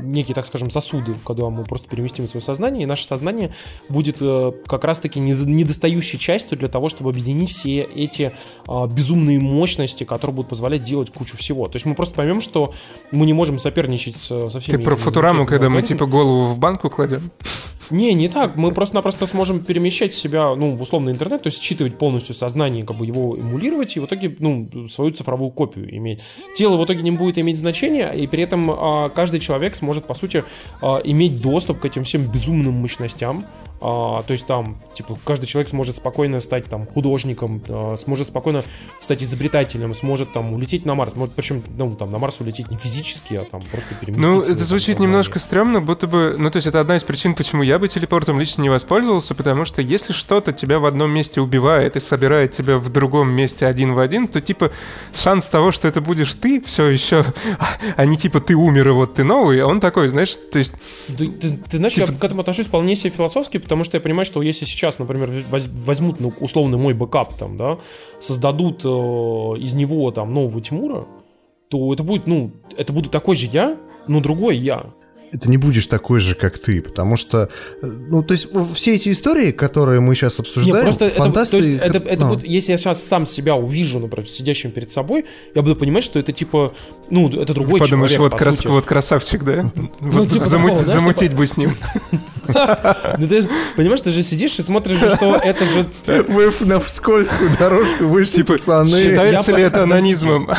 некие, 0.03 0.35
так 0.35 0.45
скажем, 0.45 0.71
сосуды, 0.71 1.15
когда 1.25 1.49
мы 1.49 1.63
просто 1.63 1.87
переместим 1.87 2.27
свое 2.27 2.41
сознание, 2.41 2.83
и 2.83 2.85
наше 2.85 3.05
сознание 3.05 3.53
будет 3.89 4.17
э, 4.21 4.51
как 4.65 4.83
раз-таки 4.83 5.19
недостающей 5.19 6.17
частью 6.17 6.57
для 6.57 6.67
того, 6.67 6.89
чтобы 6.89 7.11
объединить 7.11 7.51
все 7.51 7.81
эти 7.81 8.33
э, 8.67 8.87
безумные 8.87 9.39
мощности, 9.39 10.03
которые 10.03 10.35
будут 10.35 10.49
позволять 10.49 10.83
делать 10.83 11.11
кучу 11.11 11.37
всего. 11.37 11.67
То 11.67 11.75
есть 11.75 11.85
мы 11.85 11.95
просто 11.95 12.15
поймем, 12.15 12.41
что 12.41 12.73
мы 13.11 13.25
не 13.25 13.33
можем 13.33 13.59
соперничать 13.59 14.15
со 14.15 14.49
всеми... 14.49 14.77
Ты 14.77 14.83
про 14.83 14.95
Футураму, 14.95 15.45
когда 15.45 15.69
мы 15.69 15.81
типа 15.81 16.05
голову 16.05 16.53
в 16.53 16.59
банк 16.59 16.78
банку 16.79 16.89
кладем? 16.89 17.31
Не, 17.91 18.13
не 18.13 18.27
так. 18.27 18.55
Мы 18.55 18.71
просто-напросто 18.71 19.25
сможем 19.25 19.63
перемещать 19.63 20.13
себя, 20.13 20.53
ну, 20.55 20.75
в 20.75 20.81
условный 20.81 21.11
интернет, 21.11 21.41
то 21.41 21.47
есть 21.47 21.61
считывать 21.61 21.97
полностью 21.97 22.35
сознание, 22.35 22.85
как 22.85 22.97
бы 22.97 23.05
его 23.05 23.35
эмулировать 23.35 23.97
и 23.97 23.99
в 23.99 24.05
итоге, 24.05 24.35
ну, 24.39 24.69
свою 24.87 25.11
цифровую 25.11 25.49
копию 25.49 25.95
иметь. 25.97 26.19
Тело 26.55 26.77
в 26.77 26.85
итоге 26.85 27.01
не 27.01 27.11
будет 27.11 27.39
иметь 27.39 27.57
значения, 27.57 28.11
и 28.11 28.27
при 28.27 28.43
этом 28.43 28.69
а, 28.69 29.09
каждый 29.09 29.39
человек 29.39 29.75
сможет, 29.75 30.05
по 30.05 30.13
сути, 30.13 30.43
а, 30.81 31.01
иметь 31.03 31.41
доступ 31.41 31.79
к 31.79 31.85
этим 31.85 32.03
всем 32.03 32.31
безумным 32.31 32.75
мощностям, 32.75 33.43
а, 33.81 34.23
то 34.23 34.33
есть 34.33 34.45
там, 34.45 34.81
типа, 34.93 35.17
каждый 35.23 35.45
человек 35.45 35.69
сможет 35.69 35.95
спокойно 35.95 36.41
стать 36.41 36.65
там 36.65 36.85
художником, 36.85 37.63
а, 37.69 37.95
сможет 37.95 38.27
спокойно 38.27 38.65
стать 38.99 39.23
изобретателем, 39.23 39.93
сможет 39.93 40.33
там 40.33 40.53
улететь 40.53 40.85
на 40.85 40.95
Марс. 40.95 41.15
Может, 41.15 41.33
причем, 41.33 41.63
ну, 41.77 41.91
там, 41.95 42.11
на 42.11 42.17
Марс 42.17 42.41
улететь 42.41 42.69
не 42.71 42.77
физически, 42.77 43.35
а 43.35 43.45
там 43.45 43.61
просто 43.71 43.95
переместиться. 43.95 44.29
Ну, 44.29 44.41
это 44.41 44.65
звучит 44.65 44.97
там, 44.97 45.05
немножко 45.05 45.39
стрёмно, 45.39 45.79
будто 45.79 46.07
бы, 46.07 46.35
ну, 46.37 46.49
то 46.51 46.57
есть 46.57 46.67
это 46.67 46.81
одна 46.81 46.97
из 46.97 47.03
причин, 47.03 47.35
почему 47.35 47.63
я 47.63 47.79
бы 47.79 47.87
телепортом 47.87 48.39
лично 48.39 48.61
не 48.63 48.69
воспользовался, 48.69 49.33
потому 49.33 49.63
что 49.63 49.81
если 49.81 50.11
что-то 50.11 50.51
тебя 50.51 50.79
в 50.79 50.85
одном 50.85 51.11
месте 51.11 51.39
убивает 51.39 51.95
и 51.95 52.01
собирает 52.01 52.51
тебя 52.51 52.77
в 52.77 52.89
другом 52.89 53.31
месте 53.31 53.65
один 53.65 53.93
в 53.93 53.99
один, 53.99 54.27
то, 54.27 54.41
типа, 54.41 54.71
шанс 55.13 55.47
того, 55.47 55.71
что 55.71 55.87
это 55.87 56.01
будешь 56.01 56.35
ты 56.35 56.61
все 56.61 56.89
еще, 56.89 57.23
а 57.95 58.05
не 58.05 58.17
типа 58.17 58.41
ты 58.41 58.55
умер 58.55 58.89
и 58.89 58.91
вот 58.91 59.15
ты 59.15 59.23
новый, 59.23 59.63
он 59.63 59.79
такой, 59.79 60.09
знаешь, 60.09 60.37
то 60.51 60.59
есть... 60.59 60.73
Ты, 61.07 61.27
ты, 61.27 61.57
ты 61.57 61.77
знаешь, 61.77 61.93
типа... 61.93 62.11
я 62.11 62.17
к 62.17 62.23
этому 62.23 62.41
отношусь 62.41 62.65
вполне 62.65 62.97
себе 62.97 63.11
философски, 63.11 63.57
потому 63.69 63.83
что 63.83 63.97
я 63.97 64.01
понимаю, 64.01 64.25
что 64.25 64.41
если 64.41 64.65
сейчас, 64.65 64.97
например, 64.97 65.29
возьмут 65.51 66.19
ну, 66.19 66.33
условный 66.39 66.79
мой 66.79 66.95
бэкап, 66.95 67.35
там, 67.35 67.55
да, 67.55 67.77
создадут 68.19 68.83
э, 68.83 68.87
из 68.87 69.75
него 69.75 70.09
там 70.09 70.33
нового 70.33 70.59
Тимура, 70.59 71.05
то 71.69 71.93
это 71.93 72.01
будет, 72.01 72.25
ну, 72.25 72.51
это 72.75 72.93
буду 72.93 73.09
такой 73.09 73.35
же 73.35 73.45
я, 73.45 73.77
но 74.07 74.21
другой 74.21 74.57
я 74.57 74.87
это 75.31 75.49
не 75.49 75.57
будешь 75.57 75.87
такой 75.87 76.19
же, 76.19 76.35
как 76.35 76.57
ты, 76.57 76.81
потому 76.81 77.17
что, 77.17 77.49
э, 77.81 77.85
ну, 77.85 78.23
то 78.23 78.33
есть 78.33 78.47
все 78.73 78.95
эти 78.95 79.11
истории, 79.11 79.51
которые 79.51 79.99
мы 79.99 80.15
сейчас 80.15 80.39
обсуждаем, 80.39 80.75
Нет, 80.75 80.83
просто 80.83 81.09
фантасты... 81.09 81.57
это, 81.57 81.65
то 81.65 81.71
есть, 81.71 81.83
это, 81.83 82.09
это 82.09 82.25
а. 82.25 82.29
будет, 82.29 82.45
если 82.45 82.71
я 82.71 82.77
сейчас 82.77 83.03
сам 83.03 83.25
себя 83.25 83.55
увижу, 83.55 83.99
например, 83.99 84.27
сидящим 84.29 84.71
перед 84.71 84.91
собой, 84.91 85.25
я 85.55 85.61
буду 85.61 85.75
понимать, 85.75 86.03
что 86.03 86.19
это 86.19 86.31
типа, 86.31 86.73
ну, 87.09 87.29
это 87.29 87.53
другой 87.53 87.79
Подумаешь, 87.79 88.11
человек, 88.11 88.33
вот, 88.33 88.39
крас, 88.39 88.65
вот 88.65 88.85
красавчик, 88.85 89.43
да? 89.43 89.71
Ну, 89.75 89.91
вот 89.99 90.29
типа 90.29 90.49
такого, 90.49 90.75
замутить 90.75 91.33
бы 91.33 91.45
с 91.45 91.57
ним. 91.57 91.71
Ну 93.17 93.27
ты 93.27 93.47
понимаешь, 93.75 94.01
ты 94.01 94.11
же 94.11 94.23
сидишь 94.23 94.57
и 94.57 94.63
смотришь, 94.63 94.97
что 94.97 95.35
это 95.35 95.65
же... 95.65 95.85
Мы 96.27 96.51
на 96.61 96.79
скользкую 96.79 97.51
дорожку 97.59 98.05
вышли, 98.05 98.37
типа, 98.37 98.53
пацаны. 98.53 99.03
Считается 99.03 99.55
ли 99.55 99.63
это 99.63 99.83
анонизмом? 99.83 100.49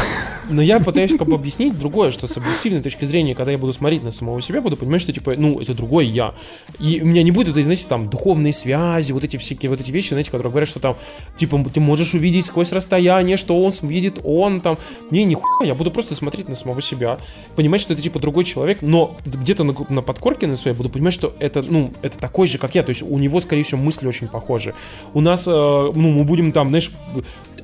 Но 0.51 0.63
я 0.63 0.81
пытаюсь 0.81 1.17
как 1.17 1.29
бы 1.29 1.35
объяснить 1.35 1.79
другое, 1.79 2.11
что 2.11 2.27
с 2.27 2.37
объективной 2.37 2.83
точки 2.83 3.05
зрения, 3.05 3.35
когда 3.35 3.53
я 3.53 3.59
буду 3.59 3.73
смотреть 3.73 4.03
на 4.03 4.11
самого 4.11 4.41
себя, 4.41 4.61
буду 4.61 4.77
понимать, 4.77 5.01
что 5.01 5.13
типа, 5.13 5.35
ну, 5.37 5.61
это 5.61 5.75
другой 5.75 6.07
я. 6.07 6.35
И 6.79 7.01
у 7.01 7.07
меня 7.07 7.23
не 7.23 7.31
будет 7.31 7.49
этой, 7.49 7.63
знаете, 7.63 7.87
там, 7.89 8.09
духовные 8.09 8.53
связи, 8.53 9.13
вот 9.13 9.25
эти 9.25 9.37
всякие, 9.37 9.71
вот 9.71 9.81
эти 9.81 9.91
вещи, 9.91 10.11
знаете, 10.11 10.31
которые 10.31 10.51
говорят, 10.51 10.69
что 10.69 10.81
там, 10.81 10.97
типа, 11.37 11.65
ты 11.73 11.81
можешь 11.81 12.15
увидеть 12.15 12.47
сквозь 12.47 12.73
расстояние, 12.73 13.37
что 13.37 13.61
он 13.63 13.73
видит 13.83 14.21
он, 14.25 14.61
там. 14.61 14.77
Не, 15.11 15.25
нихуя, 15.25 15.69
я 15.69 15.75
буду 15.75 15.91
просто 15.91 16.15
смотреть 16.15 16.49
на 16.49 16.57
самого 16.57 16.83
себя, 16.83 17.19
понимать, 17.57 17.81
что 17.81 17.93
это 17.93 18.03
типа 18.03 18.19
другой 18.19 18.45
человек, 18.45 18.83
но 18.83 19.17
где-то 19.25 19.65
на, 19.65 19.75
на 19.89 20.03
подкорке 20.03 20.47
на 20.47 20.57
своей 20.57 20.77
буду 20.77 20.91
понимать, 20.91 21.13
что 21.13 21.35
это, 21.39 21.63
ну, 21.63 21.93
это 22.03 22.19
такой 22.19 22.47
же, 22.47 22.59
как 22.59 22.75
я, 22.75 22.83
то 22.83 22.91
есть 22.91 23.03
у 23.03 23.19
него, 23.19 23.41
скорее 23.41 23.63
всего, 23.63 23.81
мысли 23.81 24.07
очень 24.07 24.29
похожи. 24.29 24.75
У 25.15 25.21
нас, 25.21 25.47
э, 25.47 25.51
ну, 25.51 26.11
мы 26.11 26.25
будем 26.25 26.53
там, 26.53 26.69
знаешь, 26.69 26.93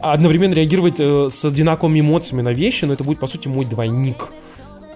одновременно 0.01 0.55
реагировать 0.55 0.97
э, 0.99 1.28
с 1.30 1.44
одинаковыми 1.44 2.01
эмоциями 2.01 2.42
на 2.42 2.53
вещи, 2.53 2.84
но 2.84 2.92
это 2.92 3.05
будет, 3.05 3.18
по 3.18 3.26
сути, 3.26 3.49
мой 3.49 3.64
двойник 3.64 4.30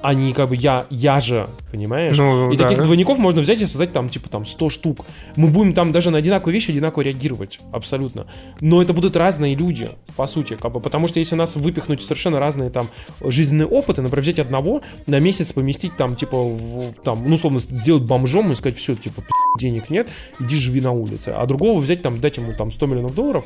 а 0.03 0.15
не 0.15 0.33
как 0.33 0.49
бы 0.49 0.57
я, 0.57 0.87
я 0.91 1.21
же, 1.21 1.47
понимаешь? 1.71 2.17
Ну, 2.17 2.53
и 2.53 2.57
да, 2.57 2.67
таких 2.67 2.83
двойников 2.83 3.19
можно 3.19 3.43
взять 3.43 3.61
и 3.61 3.67
создать 3.67 3.93
там, 3.93 4.09
типа, 4.09 4.29
там, 4.29 4.45
100 4.45 4.71
штук. 4.71 5.05
Мы 5.37 5.49
будем 5.49 5.75
там 5.75 5.93
даже 5.93 6.11
на 6.11 6.19
одинаковые 6.19 6.55
вещи 6.55 6.71
одинаково 6.71 7.03
реагировать, 7.03 7.61
абсолютно. 7.73 8.27
Но 8.61 8.81
это 8.81 8.93
будут 8.93 9.17
разные 9.17 9.55
люди, 9.55 9.91
по 10.17 10.27
сути, 10.27 10.55
как 10.55 10.73
бы, 10.73 10.81
потому 10.81 11.07
что 11.07 11.19
если 11.19 11.35
нас 11.35 11.57
выпихнуть 11.57 12.03
совершенно 12.03 12.39
разные 12.39 12.71
там 12.71 12.89
жизненные 13.23 13.67
опыты, 13.67 14.03
например, 14.03 14.23
взять 14.23 14.39
одного, 14.39 14.83
на 15.07 15.19
месяц 15.19 15.53
поместить 15.53 15.97
там, 15.97 16.17
типа, 16.17 16.37
в, 16.37 16.95
там, 17.05 17.23
ну, 17.27 17.35
условно, 17.35 17.61
сделать 17.61 18.03
бомжом 18.03 18.53
и 18.53 18.55
сказать, 18.55 18.77
все, 18.77 18.95
типа, 18.95 19.23
денег 19.59 19.91
нет, 19.91 20.09
иди 20.39 20.57
живи 20.57 20.81
на 20.81 20.93
улице. 20.93 21.35
А 21.37 21.45
другого 21.47 21.81
взять 21.81 22.03
там, 22.03 22.21
дать 22.21 22.39
ему 22.39 22.55
там 22.55 22.71
100 22.71 22.87
миллионов 22.87 23.15
долларов, 23.15 23.45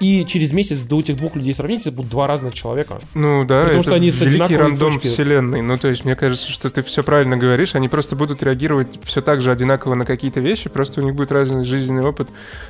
и 0.00 0.24
через 0.26 0.52
месяц 0.52 0.82
до 0.82 1.00
этих 1.00 1.16
двух 1.16 1.36
людей 1.36 1.54
сравнить, 1.54 1.82
это 1.82 1.92
будут 1.92 2.10
два 2.10 2.26
разных 2.26 2.54
человека. 2.54 3.00
Ну 3.14 3.44
да, 3.44 3.62
Потому 3.62 3.80
это 3.80 3.82
что 3.82 3.94
они 3.94 4.10
с 4.10 4.20
великий 4.20 4.56
рандом 4.56 4.92
точки. 4.92 5.06
вселенной. 5.06 5.62
Ну 5.62 5.78
то 5.78 5.88
есть 5.88 6.04
мне 6.04 6.16
кажется, 6.16 6.50
что 6.50 6.68
ты 6.70 6.82
все 6.82 7.02
правильно 7.02 7.36
говоришь, 7.36 7.74
они 7.74 7.88
просто 7.88 8.16
будут 8.16 8.42
реагировать 8.42 9.00
все 9.04 9.20
так 9.20 9.40
же 9.40 9.50
одинаково 9.50 9.94
на 9.94 10.04
какие-то 10.04 10.40
вещи, 10.40 10.68
просто 10.68 11.00
у 11.00 11.04
них 11.04 11.14
будет 11.14 11.32
разный 11.32 11.64
жизненный 11.64 12.04
опыт. 12.04 12.28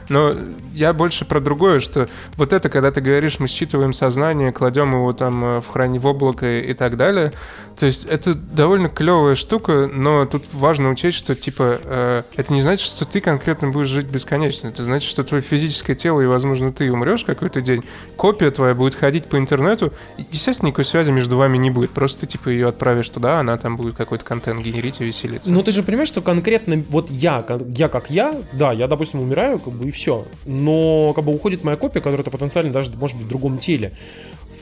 Но 0.08 0.34
я 0.74 0.92
больше 0.92 1.24
про 1.24 1.40
другое, 1.40 1.78
что 1.80 2.08
вот 2.36 2.52
это, 2.52 2.68
когда 2.68 2.90
ты 2.90 3.00
говоришь, 3.00 3.38
мы 3.38 3.48
считываем 3.48 3.92
сознание, 3.92 4.52
кладем 4.52 4.92
его 4.92 5.12
там 5.12 5.44
э, 5.44 5.60
в 5.60 5.68
храни 5.68 5.98
в 5.98 6.06
облако 6.06 6.58
и 6.58 6.74
так 6.74 6.96
далее, 6.96 7.32
то 7.76 7.86
есть 7.86 8.04
это 8.04 8.34
довольно 8.34 8.88
клевая 8.88 9.34
штука, 9.34 9.88
но 9.92 10.26
тут 10.26 10.44
важно 10.52 10.90
учесть, 10.90 11.18
что 11.18 11.34
типа 11.34 11.80
э, 11.82 12.22
это 12.36 12.52
не 12.52 12.62
значит, 12.62 12.86
что 12.86 13.04
ты 13.04 13.20
конкретно 13.20 13.68
будешь 13.68 13.88
жить 13.88 14.06
бесконечно, 14.06 14.68
это 14.68 14.84
значит, 14.84 15.08
что 15.08 15.24
твое 15.24 15.42
физическое 15.42 15.94
тело 15.94 16.20
и, 16.20 16.26
возможно, 16.26 16.72
ты 16.72 16.90
умрешь, 16.92 17.13
умрешь 17.14 17.24
какой-то 17.24 17.60
день, 17.60 17.82
копия 18.16 18.50
твоя 18.50 18.74
будет 18.74 18.94
ходить 18.94 19.26
по 19.26 19.38
интернету, 19.38 19.92
естественно, 20.30 20.68
никакой 20.68 20.84
связи 20.84 21.10
между 21.10 21.36
вами 21.36 21.56
не 21.56 21.70
будет. 21.70 21.90
Просто 21.90 22.20
ты, 22.22 22.26
типа, 22.26 22.48
ее 22.48 22.68
отправишь 22.68 23.08
туда, 23.08 23.40
она 23.40 23.56
там 23.56 23.76
будет 23.76 23.94
какой-то 23.94 24.24
контент 24.24 24.62
генерить 24.62 25.00
и 25.00 25.04
веселиться. 25.04 25.50
Ну, 25.50 25.62
ты 25.62 25.72
же 25.72 25.82
понимаешь, 25.82 26.08
что 26.08 26.20
конкретно 26.20 26.82
вот 26.88 27.10
я, 27.10 27.44
я 27.76 27.88
как 27.88 28.10
я, 28.10 28.34
да, 28.52 28.72
я, 28.72 28.88
допустим, 28.88 29.20
умираю, 29.20 29.58
как 29.58 29.72
бы, 29.72 29.88
и 29.88 29.90
все. 29.90 30.24
Но, 30.44 31.12
как 31.14 31.24
бы, 31.24 31.32
уходит 31.32 31.64
моя 31.64 31.76
копия, 31.76 32.00
которая-то 32.00 32.30
потенциально 32.30 32.72
даже, 32.72 32.90
может 32.96 33.16
быть, 33.16 33.26
в 33.26 33.28
другом 33.28 33.58
теле. 33.58 33.96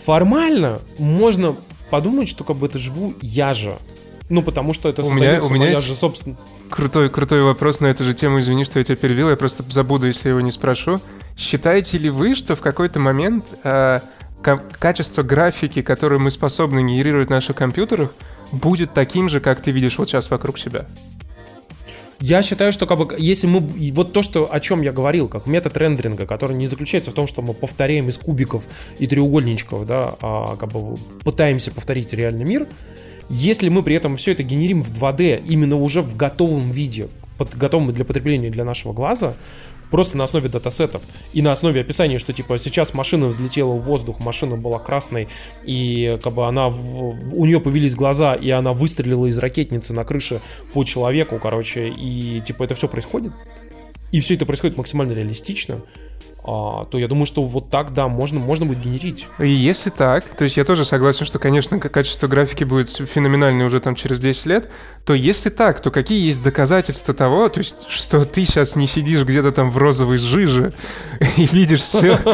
Формально 0.05 0.81
можно 0.99 1.57
подумать, 1.91 2.29
что, 2.29 2.45
как 2.45 2.57
бы, 2.57 2.67
это 2.67 2.79
живу 2.79 3.15
я 3.21 3.55
же 3.55 3.77
Ну, 4.33 4.41
потому 4.41 4.73
что 4.73 4.89
это 4.89 5.03
у 5.03 5.13
меня, 5.13 5.43
у 5.43 5.51
меня 5.51 5.79
же, 5.79 5.95
собственно... 5.95 6.37
Крутой, 6.71 7.11
крутой 7.11 7.43
вопрос 7.43 7.81
на 7.81 7.89
эту 7.89 8.03
же 8.03 8.15
тему. 8.15 8.41
Извини, 8.41 8.65
что 8.65 8.79
я 8.79 8.85
тебя 8.85 8.97
перебил. 8.97 9.29
Я 9.29 9.37
просто 9.37 9.63
забуду, 9.69 10.07
если 10.07 10.31
его 10.31 10.41
не 10.41 10.51
спрошу. 10.51 11.03
Считаете 11.37 11.99
ли 11.99 12.09
вы, 12.09 12.35
что 12.35 12.57
в 12.57 12.63
какой-то 12.63 12.99
момент 12.99 13.45
э, 13.63 14.01
качество 14.79 15.23
графики, 15.23 15.83
которую 15.83 16.19
мы 16.23 16.31
способны 16.31 16.79
генерировать 16.79 17.29
в 17.29 17.31
наших 17.31 17.57
компьютерах, 17.57 18.15
будет 18.53 18.95
таким 18.95 19.29
же, 19.29 19.41
как 19.41 19.61
ты 19.61 19.71
видишь 19.71 19.99
вот 19.99 20.09
сейчас 20.09 20.31
вокруг 20.31 20.59
себя? 20.59 20.87
Я 22.19 22.41
считаю, 22.41 22.73
что 22.73 22.87
как 22.87 22.99
бы, 22.99 23.15
если 23.19 23.47
мы... 23.49 23.61
Вот 23.93 24.15
то, 24.15 24.23
что, 24.23 24.49
о 24.51 24.61
чем 24.61 24.81
я 24.81 24.93
говорил, 24.93 25.29
как 25.29 25.47
метод 25.47 25.77
рендеринга, 25.77 26.25
который 26.25 26.57
не 26.57 26.69
заключается 26.69 27.11
в 27.11 27.15
том, 27.15 27.27
что 27.27 27.43
мы 27.43 27.53
повторяем 27.53 28.09
из 28.09 28.17
кубиков 28.17 28.67
и 28.99 29.07
треугольничков, 29.07 29.87
да, 29.87 30.15
а 30.23 30.57
как 30.57 30.73
бы 30.73 30.97
пытаемся 31.23 31.71
повторить 31.71 32.15
реальный 32.15 32.45
мир, 32.45 32.67
если 33.35 33.71
мы 33.71 33.83
при 33.83 33.95
этом 33.95 34.17
все 34.17 34.33
это 34.33 34.43
генерим 34.43 34.83
в 34.83 34.93
2D 34.93 35.43
именно 35.47 35.77
уже 35.77 36.03
в 36.03 36.17
готовом 36.17 36.71
виде, 36.71 37.09
под, 37.39 37.57
готовым 37.57 37.91
для 37.91 38.05
потребления 38.05 38.51
для 38.51 38.63
нашего 38.63 38.93
глаза, 38.93 39.37
просто 39.91 40.19
на 40.19 40.25
основе 40.25 40.51
датасетов 40.51 41.01
и 41.33 41.41
на 41.41 41.51
основе 41.51 41.81
описания, 41.81 42.19
что 42.19 42.35
типа 42.35 42.59
сейчас 42.59 42.93
машина 42.93 43.29
взлетела 43.29 43.73
в 43.73 43.85
воздух, 43.85 44.21
машина 44.21 44.59
была 44.59 44.79
красной, 44.79 45.29
и 45.65 46.19
как 46.23 46.35
бы 46.35 46.47
она, 46.47 46.69
у 46.69 47.47
нее 47.47 47.59
появились 47.59 47.95
глаза, 47.95 48.35
и 48.35 48.51
она 48.51 48.75
выстрелила 48.75 49.25
из 49.25 49.39
ракетницы 49.39 49.95
на 49.95 50.05
крыше 50.05 50.43
по 50.75 50.85
человеку, 50.85 51.39
короче, 51.39 51.89
и 51.89 52.43
типа 52.47 52.65
это 52.65 52.75
все 52.75 52.87
происходит. 52.87 53.33
И 54.11 54.21
все 54.21 54.35
это 54.35 54.45
происходит 54.45 54.77
максимально 54.77 55.13
реалистично 55.13 55.81
то 56.45 56.99
я 56.99 57.07
думаю, 57.07 57.27
что 57.27 57.43
вот 57.45 57.71
так, 57.71 57.95
да, 57.95 58.09
можно, 58.09 58.41
можно 58.41 58.67
будет 58.67 58.81
генерить. 58.81 59.29
И 59.39 59.49
если 59.49 59.91
так, 59.91 60.25
то 60.25 60.45
есть 60.45 60.57
я 60.57 60.65
тоже 60.65 60.85
согласен, 60.85 61.25
что, 61.25 61.39
конечно, 61.39 61.79
качество 61.79 62.27
графики 62.27 62.65
будет 62.65 62.89
феноменальное 62.89 63.67
уже 63.67 63.79
там 63.81 63.95
через 63.95 64.19
10 64.19 64.47
лет, 64.47 64.71
то 65.05 65.15
если 65.15 65.51
так, 65.51 65.81
то 65.81 65.91
какие 65.91 66.27
есть 66.27 66.43
доказательства 66.43 67.15
того, 67.15 67.49
то 67.49 67.59
есть, 67.59 67.89
что 67.89 68.25
ты 68.25 68.45
сейчас 68.45 68.77
не 68.77 68.89
сидишь 68.89 69.25
где-то 69.25 69.53
там 69.53 69.71
в 69.71 69.79
розовой 69.79 70.19
жиже 70.19 70.73
и 71.37 71.47
видишь 71.47 71.83
все, 71.83 72.19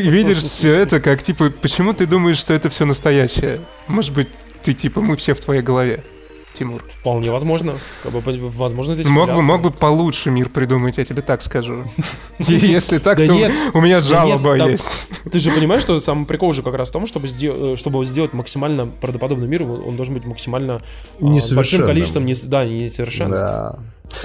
видишь 0.00 0.38
все 0.38 0.74
это, 0.74 1.00
как 1.00 1.22
типа, 1.22 1.50
почему 1.50 1.92
ты 1.92 2.06
думаешь, 2.06 2.38
что 2.38 2.54
это 2.54 2.68
все 2.68 2.84
настоящее? 2.84 3.60
Может 3.88 4.14
быть, 4.14 4.28
ты 4.62 4.72
типа, 4.72 5.00
мы 5.00 5.16
все 5.16 5.34
в 5.34 5.40
твоей 5.40 5.62
голове. 5.62 6.02
Тимур. 6.58 6.82
Вполне 6.88 7.30
возможно. 7.30 7.76
Как 8.02 8.12
бы, 8.12 8.20
возможно, 8.48 8.92
это 8.92 9.08
мог 9.08 9.28
бы, 9.30 9.42
мог 9.42 9.62
бы 9.62 9.70
получше 9.70 10.30
мир 10.30 10.48
придумать, 10.48 10.98
я 10.98 11.04
тебе 11.04 11.22
так 11.22 11.42
скажу. 11.42 11.84
Если 12.38 12.98
так, 12.98 13.18
то 13.18 13.50
у 13.74 13.80
меня 13.80 14.00
жалоба 14.00 14.56
есть. 14.56 15.06
Ты 15.32 15.38
же 15.38 15.50
понимаешь, 15.50 15.82
что 15.82 15.98
самый 16.00 16.26
прикол 16.26 16.52
же 16.52 16.62
как 16.62 16.74
раз 16.74 16.88
в 16.88 16.92
том, 16.92 17.06
чтобы 17.06 17.28
э, 17.28 17.76
чтобы 17.76 18.04
сделать 18.04 18.32
максимально 18.32 18.86
правдоподобный 18.86 19.48
мир, 19.48 19.62
он 19.62 19.96
должен 19.96 20.14
быть 20.14 20.24
максимально 20.24 20.80
а, 21.20 21.54
большим 21.54 21.84
количеством 21.84 22.26
да, 22.46 22.64
несовершенств. 22.64 23.80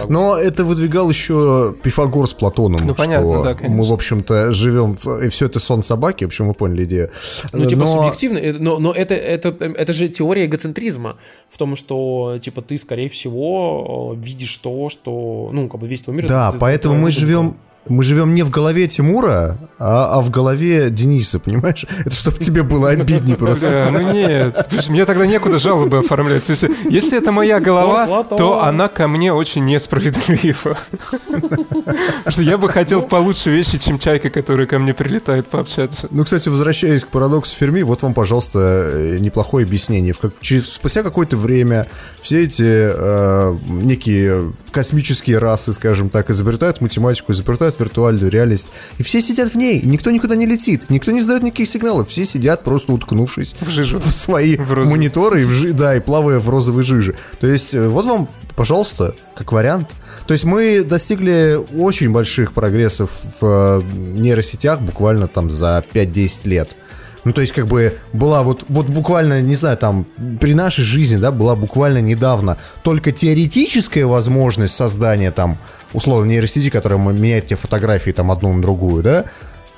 Но 0.07 0.37
это 0.37 0.63
выдвигал 0.63 1.09
еще 1.09 1.75
Пифагор 1.83 2.27
с 2.27 2.33
Платоном. 2.33 2.81
Ну, 2.85 2.95
понятно, 2.95 3.43
да, 3.43 3.53
конечно. 3.53 3.77
Мы, 3.77 3.85
в 3.85 3.93
общем-то, 3.93 4.53
живем, 4.53 4.95
и 5.23 5.29
все 5.29 5.45
это 5.45 5.59
сон 5.59 5.83
собаки, 5.83 6.23
в 6.23 6.27
общем, 6.27 6.45
мы 6.45 6.53
поняли 6.53 6.85
идею. 6.85 7.09
Ну, 7.53 7.65
типа, 7.65 7.81
но... 7.83 7.95
субъективно, 7.95 8.37
э, 8.37 8.53
но, 8.53 8.79
но 8.79 8.91
это, 8.91 9.13
это, 9.13 9.49
это 9.49 9.93
же 9.93 10.09
теория 10.09 10.45
эгоцентризма 10.45 11.17
в 11.49 11.57
том, 11.57 11.75
что, 11.75 12.37
типа, 12.41 12.61
ты, 12.61 12.77
скорее 12.77 13.09
всего, 13.09 14.15
э, 14.15 14.25
видишь 14.25 14.57
то, 14.57 14.89
что, 14.89 15.49
ну, 15.51 15.67
как 15.67 15.81
бы 15.81 15.87
весь 15.87 16.01
твой 16.01 16.15
мир... 16.15 16.27
Да, 16.27 16.49
это, 16.49 16.57
поэтому 16.57 16.95
мы 16.95 17.11
живем 17.11 17.57
мы 17.87 18.03
живем 18.03 18.33
не 18.35 18.43
в 18.43 18.49
голове 18.49 18.87
Тимура, 18.87 19.57
а, 19.79 20.17
а 20.17 20.21
в 20.21 20.29
голове 20.29 20.89
Дениса, 20.89 21.39
понимаешь? 21.39 21.85
Это 22.05 22.13
чтобы 22.13 22.37
тебе 22.37 22.63
было 22.63 22.89
обиднее 22.89 23.35
просто. 23.35 23.71
Да, 23.71 23.89
ну 23.91 24.11
нет, 24.13 24.67
мне 24.89 25.05
тогда 25.05 25.25
некуда 25.25 25.57
жалобы 25.57 25.97
оформлять. 25.97 26.47
Если, 26.47 26.69
если 26.89 27.17
это 27.17 27.31
моя 27.31 27.59
голова, 27.59 28.23
то 28.23 28.63
она 28.63 28.87
ко 28.87 29.07
мне 29.07 29.33
очень 29.33 29.65
несправедлива. 29.65 30.77
Потому 31.29 32.31
что 32.31 32.41
я 32.41 32.57
бы 32.57 32.69
хотел 32.69 33.01
получше 33.01 33.49
вещи, 33.49 33.77
чем 33.77 33.97
чайка, 33.97 34.29
которая 34.29 34.67
ко 34.67 34.77
мне 34.79 34.93
прилетает 34.93 35.47
пообщаться. 35.47 36.07
Ну, 36.11 36.23
кстати, 36.23 36.49
возвращаясь 36.49 37.03
к 37.03 37.07
парадоксу 37.07 37.55
Ферми, 37.57 37.81
вот 37.81 38.03
вам, 38.03 38.13
пожалуйста, 38.13 38.59
э, 38.59 39.17
неплохое 39.19 39.65
объяснение. 39.65 40.13
Как, 40.13 40.33
через, 40.41 40.69
спустя 40.69 41.03
какое-то 41.03 41.37
время 41.37 41.87
все 42.21 42.43
эти 42.43 42.63
э, 42.65 43.57
некие 43.65 44.53
космические 44.71 45.37
расы, 45.37 45.73
скажем 45.73 46.09
так, 46.09 46.29
изобретают 46.29 46.81
математику, 46.81 47.31
изобретают 47.31 47.79
виртуальную 47.79 48.31
реальность. 48.31 48.71
И 48.97 49.03
все 49.03 49.21
сидят 49.21 49.53
в 49.53 49.57
ней, 49.57 49.79
и 49.79 49.85
никто 49.85 50.11
никуда 50.11 50.35
не 50.35 50.45
летит, 50.45 50.89
никто 50.89 51.11
не 51.11 51.21
задает 51.21 51.43
никаких 51.43 51.67
сигналов, 51.67 52.09
все 52.09 52.25
сидят 52.25 52.63
просто 52.63 52.91
уткнувшись 52.93 53.55
в, 53.59 53.69
жижу. 53.69 53.99
в 53.99 54.13
свои 54.13 54.57
в 54.57 54.89
мониторы, 54.89 55.41
и 55.43 55.45
в 55.45 55.51
жи, 55.51 55.73
да, 55.73 55.95
и 55.95 55.99
плавая 55.99 56.39
в 56.39 56.49
розовой 56.49 56.83
жиже. 56.83 57.15
То 57.39 57.47
есть, 57.47 57.73
э, 57.73 57.87
вот 57.87 58.05
вам, 58.05 58.27
пожалуйста, 58.55 59.15
как 59.35 59.51
вариант. 59.51 59.89
То 60.27 60.33
есть 60.33 60.45
мы 60.45 60.83
достигли 60.83 61.59
очень 61.75 62.11
больших 62.11 62.53
прогрессов 62.53 63.11
в 63.41 63.45
э, 63.45 63.81
нейросетях 64.17 64.79
буквально 64.79 65.27
там 65.27 65.49
за 65.49 65.83
5-10 65.93 66.39
лет. 66.45 66.77
Ну, 67.23 67.33
то 67.33 67.41
есть, 67.41 67.53
как 67.53 67.67
бы, 67.67 67.97
была 68.13 68.41
вот, 68.41 68.65
вот 68.67 68.87
буквально, 68.87 69.41
не 69.41 69.55
знаю, 69.55 69.77
там, 69.77 70.05
при 70.39 70.53
нашей 70.53 70.83
жизни, 70.83 71.17
да, 71.17 71.31
была 71.31 71.55
буквально 71.55 71.99
недавно 71.99 72.57
только 72.83 73.11
теоретическая 73.11 74.05
возможность 74.05 74.73
создания, 74.73 75.31
там, 75.31 75.57
условно, 75.93 76.29
нейросети, 76.29 76.69
которая 76.69 76.99
меняет 76.99 77.47
тебе 77.47 77.57
фотографии, 77.57 78.11
там, 78.11 78.31
одну 78.31 78.53
на 78.53 78.61
другую, 78.61 79.03
да, 79.03 79.25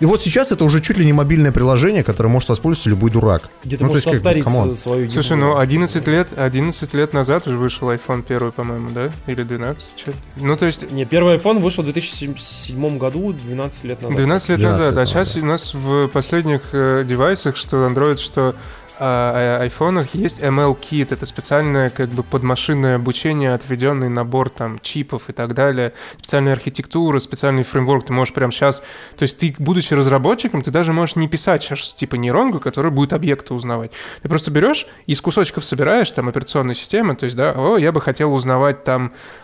и 0.04 0.06
вот 0.06 0.22
сейчас 0.22 0.52
это 0.52 0.66
уже 0.66 0.82
чуть 0.82 0.98
ли 0.98 1.06
не 1.06 1.14
мобильное 1.14 1.54
приложение, 1.54 2.04
которое 2.04 2.28
может 2.28 2.50
воспользоваться 2.50 2.90
любой 2.90 3.10
дурак. 3.10 3.50
Где 3.64 3.78
ты 3.78 3.86
ну, 3.86 3.90
можешь 3.92 4.04
состарить 4.04 4.44
как, 4.44 4.76
свою 4.76 5.10
Слушай, 5.10 5.38
ну 5.38 5.56
11 5.58 6.08
лет, 6.08 6.28
11 6.36 6.94
лет 6.94 7.14
назад 7.14 7.48
уже 7.48 7.56
вышел 7.56 7.90
iPhone 7.90 8.22
первый, 8.22 8.52
по-моему, 8.52 8.90
да? 8.90 9.14
Или 9.28 9.44
12? 9.44 9.96
Че? 9.96 10.12
Ну, 10.36 10.58
то 10.58 10.66
есть... 10.66 10.92
Не, 10.92 11.06
первый 11.06 11.38
iPhone 11.38 11.60
вышел 11.60 11.84
в 11.84 11.86
2007 11.86 12.98
году, 12.98 13.32
12 13.32 13.84
лет 13.86 14.02
назад. 14.02 14.18
12 14.18 14.50
лет 14.50 14.60
12 14.60 14.78
назад, 14.78 14.92
лет 14.92 15.00
а 15.00 15.06
сейчас 15.06 15.38
у 15.38 15.46
нас 15.46 15.74
в 15.74 16.10
последних 16.10 16.62
э, 16.74 17.06
девайсах, 17.08 17.56
что 17.56 17.86
Android, 17.86 18.18
что 18.18 18.56
айфонах 19.00 20.14
есть 20.14 20.40
ML-кит, 20.40 21.12
это 21.12 21.26
специальное 21.26 21.90
как 21.90 22.10
бы 22.10 22.24
подмашинное 22.24 22.96
обучение, 22.98 23.54
отведенный 23.54 24.10
набор 24.10 24.50
там 24.50 24.80
чипов 24.80 25.30
и 25.30 25.34
так 25.34 25.54
далее, 25.54 25.94
специальная 26.20 26.54
архитектура, 26.54 27.20
специальный 27.20 27.64
фреймворк, 27.64 28.06
ты 28.06 28.14
можешь 28.14 28.34
прямо 28.34 28.52
сейчас, 28.52 28.84
то 29.18 29.24
есть 29.24 29.38
ты, 29.38 29.56
будучи 29.58 29.94
разработчиком, 29.94 30.62
ты 30.62 30.72
даже 30.72 30.94
можешь 30.94 31.16
не 31.16 31.28
писать 31.28 31.64
сейчас 31.64 31.94
типа 31.94 32.16
нейронку, 32.16 32.60
который 32.60 32.92
будет 32.92 33.14
объекты 33.14 33.54
узнавать. 33.54 33.92
Ты 34.22 34.30
просто 34.30 34.52
берешь 34.52 34.86
и 35.08 35.14
из 35.14 35.22
кусочков 35.22 35.64
собираешь 35.64 36.12
там 36.12 36.28
операционную 36.28 36.76
систему, 36.76 37.16
то 37.16 37.26
есть, 37.26 37.38
да, 37.38 37.54
о, 37.56 37.78
я 37.78 37.92
бы 37.92 38.02
хотел 38.02 38.34
узнавать 38.34 38.84
там 38.84 39.12
а, 39.12 39.43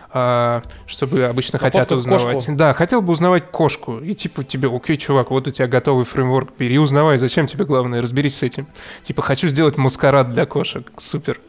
чтобы 0.86 1.24
обычно 1.24 1.58
а 1.58 1.62
хотят 1.62 1.90
узнавать. 1.92 2.36
Кошку. 2.36 2.52
Да, 2.54 2.74
хотел 2.74 3.02
бы 3.02 3.12
узнавать 3.12 3.50
кошку. 3.50 3.98
И 3.98 4.14
типа 4.14 4.44
тебе, 4.44 4.68
окей, 4.68 4.96
чувак, 4.96 5.30
вот 5.30 5.46
у 5.46 5.50
тебя 5.50 5.68
готовый 5.68 6.04
фреймворк, 6.04 6.50
бери, 6.58 6.78
узнавай, 6.78 7.18
зачем 7.18 7.46
тебе 7.46 7.64
главное, 7.64 8.02
разберись 8.02 8.38
с 8.38 8.42
этим. 8.42 8.66
Типа, 9.04 9.22
хочу 9.22 9.48
сделать 9.48 9.76
маскарад 9.76 10.32
для 10.32 10.46
кошек, 10.46 10.90
супер. 10.98 11.40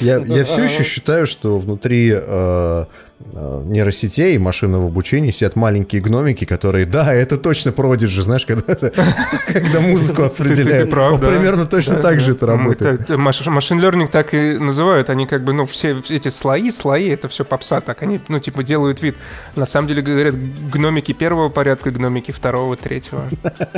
Я, 0.00 0.18
я 0.18 0.44
все 0.46 0.64
еще 0.64 0.84
считаю, 0.84 1.26
что 1.26 1.58
внутри 1.58 2.12
э, 2.14 2.20
Э, 2.20 2.84
нейросетей, 3.32 4.38
машинного 4.38 4.86
обучения 4.86 5.32
сидят 5.32 5.56
маленькие 5.56 6.00
гномики, 6.00 6.44
которые, 6.44 6.86
да, 6.86 7.12
это 7.12 7.36
точно 7.36 7.70
Prodigy, 7.70 8.20
знаешь, 8.22 8.46
когда, 8.46 8.74
когда 9.46 9.80
музыку 9.80 10.22
определяют. 10.24 10.90
Примерно 10.90 11.66
точно 11.66 11.96
так 11.96 12.20
же 12.20 12.32
это 12.32 12.46
работает. 12.46 13.08
Машин 13.08 13.80
learning 13.80 14.08
так 14.08 14.34
и 14.34 14.58
называют, 14.58 15.10
они 15.10 15.26
как 15.26 15.44
бы, 15.44 15.52
ну, 15.52 15.66
все 15.66 16.00
эти 16.08 16.28
слои, 16.28 16.70
слои, 16.70 17.08
это 17.08 17.28
все 17.28 17.44
попса, 17.44 17.80
так 17.80 18.02
они, 18.02 18.20
ну, 18.28 18.38
типа, 18.38 18.62
делают 18.62 19.02
вид. 19.02 19.16
На 19.54 19.66
самом 19.66 19.88
деле, 19.88 20.02
говорят, 20.02 20.34
гномики 20.72 21.12
первого 21.12 21.48
порядка, 21.50 21.90
гномики 21.90 22.32
второго, 22.32 22.76
третьего. 22.76 23.28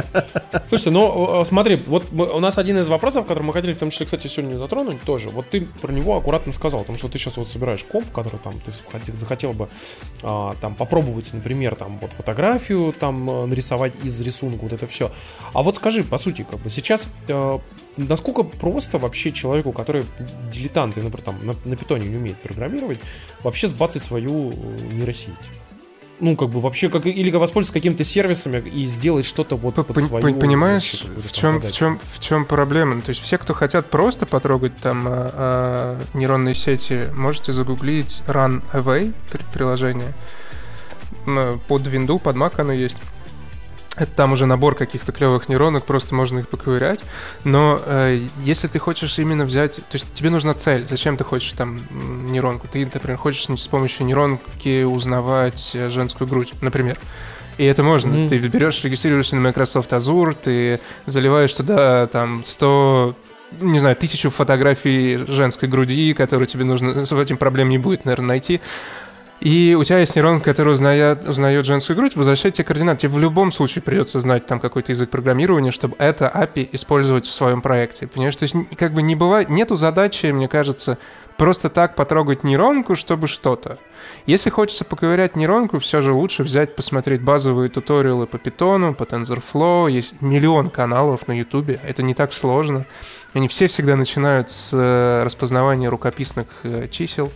Слушайте, 0.68 0.90
ну, 0.90 1.44
смотри, 1.44 1.80
вот 1.86 2.06
у 2.12 2.40
нас 2.40 2.58
один 2.58 2.78
из 2.78 2.88
вопросов, 2.88 3.26
который 3.26 3.42
мы 3.42 3.52
хотели, 3.52 3.72
в 3.72 3.78
том 3.78 3.90
числе, 3.90 4.06
кстати, 4.06 4.28
сегодня 4.28 4.56
затронуть 4.56 5.02
тоже, 5.02 5.28
вот 5.28 5.50
ты 5.50 5.66
про 5.80 5.92
него 5.92 6.16
аккуратно 6.16 6.52
сказал, 6.52 6.80
потому 6.80 6.98
что 6.98 7.08
ты 7.08 7.18
сейчас 7.18 7.36
вот 7.36 7.48
собираешь 7.48 7.84
комп, 7.84 8.10
который 8.12 8.38
там 8.38 8.54
ты 8.60 8.70
хотел 9.32 9.52
бы 9.54 9.68
а, 10.22 10.54
там 10.60 10.74
попробовать, 10.74 11.32
например, 11.32 11.74
там 11.74 11.98
вот 11.98 12.12
фотографию 12.12 12.92
там 12.92 13.30
э, 13.30 13.46
нарисовать 13.46 13.92
из 14.04 14.20
рисунка, 14.20 14.62
вот 14.62 14.72
это 14.72 14.86
все. 14.86 15.10
А 15.54 15.62
вот 15.62 15.76
скажи, 15.76 16.04
по 16.04 16.18
сути, 16.18 16.46
как 16.48 16.60
бы 16.60 16.70
сейчас 16.70 17.08
э, 17.28 17.58
насколько 17.96 18.42
просто 18.42 18.98
вообще 18.98 19.32
человеку, 19.32 19.72
который 19.72 20.04
дилетант 20.52 20.98
и, 20.98 21.00
например, 21.00 21.24
там 21.24 21.46
на, 21.46 21.54
на 21.64 21.76
питоне 21.76 22.08
не 22.08 22.16
умеет 22.16 22.36
программировать, 22.42 22.98
вообще 23.42 23.68
сбацать 23.68 24.02
свою 24.02 24.52
э, 24.52 24.54
нейросеть? 24.92 25.50
Ну, 26.22 26.36
как 26.36 26.50
бы 26.50 26.60
вообще, 26.60 26.88
как, 26.88 27.04
или 27.04 27.30
воспользоваться 27.30 27.72
какими-то 27.72 28.04
сервисами 28.04 28.60
и 28.60 28.86
сделать 28.86 29.26
что-то 29.26 29.56
вот 29.56 29.74
под 29.74 30.04
свою... 30.04 30.34
Понимаешь, 30.36 31.04
в 31.16 31.32
чем, 31.32 31.60
в, 31.60 31.70
чем, 31.72 32.00
в 32.02 32.20
чем 32.20 32.44
проблема? 32.44 32.94
Ну, 32.94 33.02
то 33.02 33.10
есть 33.10 33.20
все, 33.20 33.38
кто 33.38 33.52
хотят 33.54 33.90
просто 33.90 34.24
потрогать 34.24 34.76
там 34.76 35.06
а, 35.08 35.30
а, 35.34 36.00
нейронные 36.14 36.54
сети, 36.54 37.08
можете 37.14 37.52
загуглить 37.52 38.22
Run 38.28 38.62
Away 38.72 39.12
приложение. 39.52 40.14
Под 41.24 41.82
Windows, 41.82 42.20
под 42.20 42.36
Mac 42.36 42.54
оно 42.58 42.72
есть. 42.72 42.96
Это 43.96 44.10
там 44.12 44.32
уже 44.32 44.46
набор 44.46 44.74
каких-то 44.74 45.12
клевых 45.12 45.48
нейронок, 45.48 45.84
просто 45.84 46.14
можно 46.14 46.38
их 46.38 46.48
поковырять. 46.48 47.00
Но 47.44 47.80
э, 47.84 48.20
если 48.42 48.68
ты 48.68 48.78
хочешь 48.78 49.18
именно 49.18 49.44
взять, 49.44 49.76
то 49.76 49.94
есть 49.94 50.06
тебе 50.14 50.30
нужна 50.30 50.54
цель, 50.54 50.86
зачем 50.86 51.16
ты 51.16 51.24
хочешь 51.24 51.52
там 51.52 51.80
нейронку? 52.30 52.68
Ты, 52.68 52.84
например, 52.84 53.18
хочешь 53.18 53.46
с 53.48 53.68
помощью 53.68 54.06
нейронки 54.06 54.84
узнавать 54.84 55.72
э, 55.74 55.90
женскую 55.90 56.26
грудь, 56.26 56.54
например. 56.62 56.98
И 57.58 57.64
это 57.64 57.82
можно. 57.82 58.14
Mm-hmm. 58.14 58.28
Ты 58.28 58.38
берешь, 58.38 58.82
регистрируешься 58.82 59.36
на 59.36 59.48
Microsoft 59.48 59.92
Azure, 59.92 60.36
ты 60.40 60.80
заливаешь 61.04 61.52
туда 61.52 62.06
там 62.06 62.44
100 62.44 63.14
не 63.60 63.80
знаю, 63.80 63.96
тысячу 63.96 64.30
фотографий 64.30 65.18
женской 65.28 65.68
груди, 65.68 66.14
которые 66.14 66.46
тебе 66.46 66.64
нужно, 66.64 67.04
с 67.04 67.12
этим 67.12 67.36
проблем 67.36 67.68
не 67.68 67.76
будет, 67.76 68.06
наверное, 68.06 68.28
найти. 68.28 68.62
И 69.42 69.76
у 69.76 69.82
тебя 69.82 69.98
есть 69.98 70.14
нейронка, 70.14 70.44
которая 70.44 70.74
узнает, 70.74 71.28
узнает 71.28 71.66
женскую 71.66 71.96
грудь, 71.96 72.14
возвращает 72.14 72.54
тебе 72.54 72.64
координаты. 72.64 73.00
Тебе 73.00 73.12
в 73.14 73.18
любом 73.18 73.50
случае 73.50 73.82
придется 73.82 74.20
знать 74.20 74.46
там 74.46 74.60
какой-то 74.60 74.92
язык 74.92 75.10
программирования, 75.10 75.72
чтобы 75.72 75.96
это 75.98 76.30
API 76.32 76.68
использовать 76.70 77.24
в 77.24 77.32
своем 77.32 77.60
проекте. 77.60 78.06
Понимаешь, 78.06 78.36
то 78.36 78.44
есть 78.44 78.54
как 78.78 78.92
бы 78.92 79.02
не 79.02 79.16
бывает, 79.16 79.48
нету 79.48 79.74
задачи, 79.74 80.26
мне 80.26 80.46
кажется, 80.46 80.96
просто 81.36 81.70
так 81.70 81.96
потрогать 81.96 82.44
нейронку, 82.44 82.94
чтобы 82.94 83.26
что-то. 83.26 83.78
Если 84.26 84.48
хочется 84.48 84.84
поковырять 84.84 85.34
нейронку, 85.34 85.80
все 85.80 86.02
же 86.02 86.12
лучше 86.12 86.44
взять, 86.44 86.76
посмотреть 86.76 87.20
базовые 87.22 87.68
туториалы 87.68 88.28
по 88.28 88.36
Python, 88.36 88.94
по 88.94 89.02
TensorFlow. 89.02 89.90
Есть 89.90 90.22
миллион 90.22 90.70
каналов 90.70 91.26
на 91.26 91.36
YouTube, 91.36 91.80
это 91.82 92.04
не 92.04 92.14
так 92.14 92.32
сложно. 92.32 92.86
Они 93.34 93.48
все 93.48 93.66
всегда 93.66 93.96
начинают 93.96 94.50
с 94.50 94.70
э, 94.72 95.24
распознавания 95.24 95.88
рукописных 95.88 96.46
э, 96.62 96.86
чисел. 96.88 97.32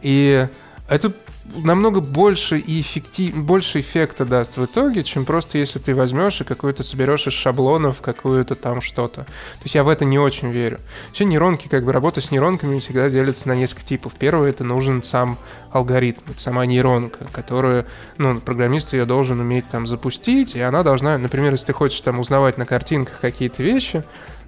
И 0.00 0.48
это 0.88 1.12
намного 1.54 2.00
больше 2.00 2.58
и 2.58 2.80
эффектив... 2.80 3.36
больше 3.36 3.80
эффекта 3.80 4.24
даст 4.24 4.56
в 4.56 4.64
итоге, 4.64 5.04
чем 5.04 5.24
просто 5.24 5.58
если 5.58 5.78
ты 5.78 5.94
возьмешь 5.94 6.40
и 6.40 6.44
какую-то 6.44 6.82
соберешь 6.82 7.26
из 7.26 7.32
шаблонов 7.32 8.00
какую-то 8.00 8.54
там 8.54 8.80
что-то. 8.80 9.22
То 9.24 9.62
есть 9.64 9.74
я 9.74 9.84
в 9.84 9.88
это 9.88 10.04
не 10.04 10.18
очень 10.18 10.50
верю. 10.50 10.80
Вообще 11.08 11.24
нейронки, 11.24 11.68
как 11.68 11.84
бы 11.84 11.92
работа 11.92 12.20
с 12.20 12.30
нейронками 12.30 12.78
всегда 12.78 13.10
делится 13.10 13.48
на 13.48 13.54
несколько 13.54 13.84
типов. 13.84 14.14
Первый 14.18 14.50
это 14.50 14.64
нужен 14.64 15.02
сам 15.02 15.38
алгоритм, 15.70 16.22
это 16.28 16.40
сама 16.40 16.66
нейронка, 16.66 17.26
которую, 17.32 17.86
ну, 18.18 18.40
программист 18.40 18.92
ее 18.92 19.04
должен 19.04 19.40
уметь 19.40 19.68
там 19.68 19.86
запустить, 19.86 20.54
и 20.54 20.60
она 20.60 20.82
должна, 20.82 21.18
например, 21.18 21.52
если 21.52 21.66
ты 21.66 21.72
хочешь 21.72 22.00
там 22.00 22.18
узнавать 22.18 22.58
на 22.58 22.66
картинках 22.66 23.20
какие-то 23.20 23.62
вещи, 23.62 24.04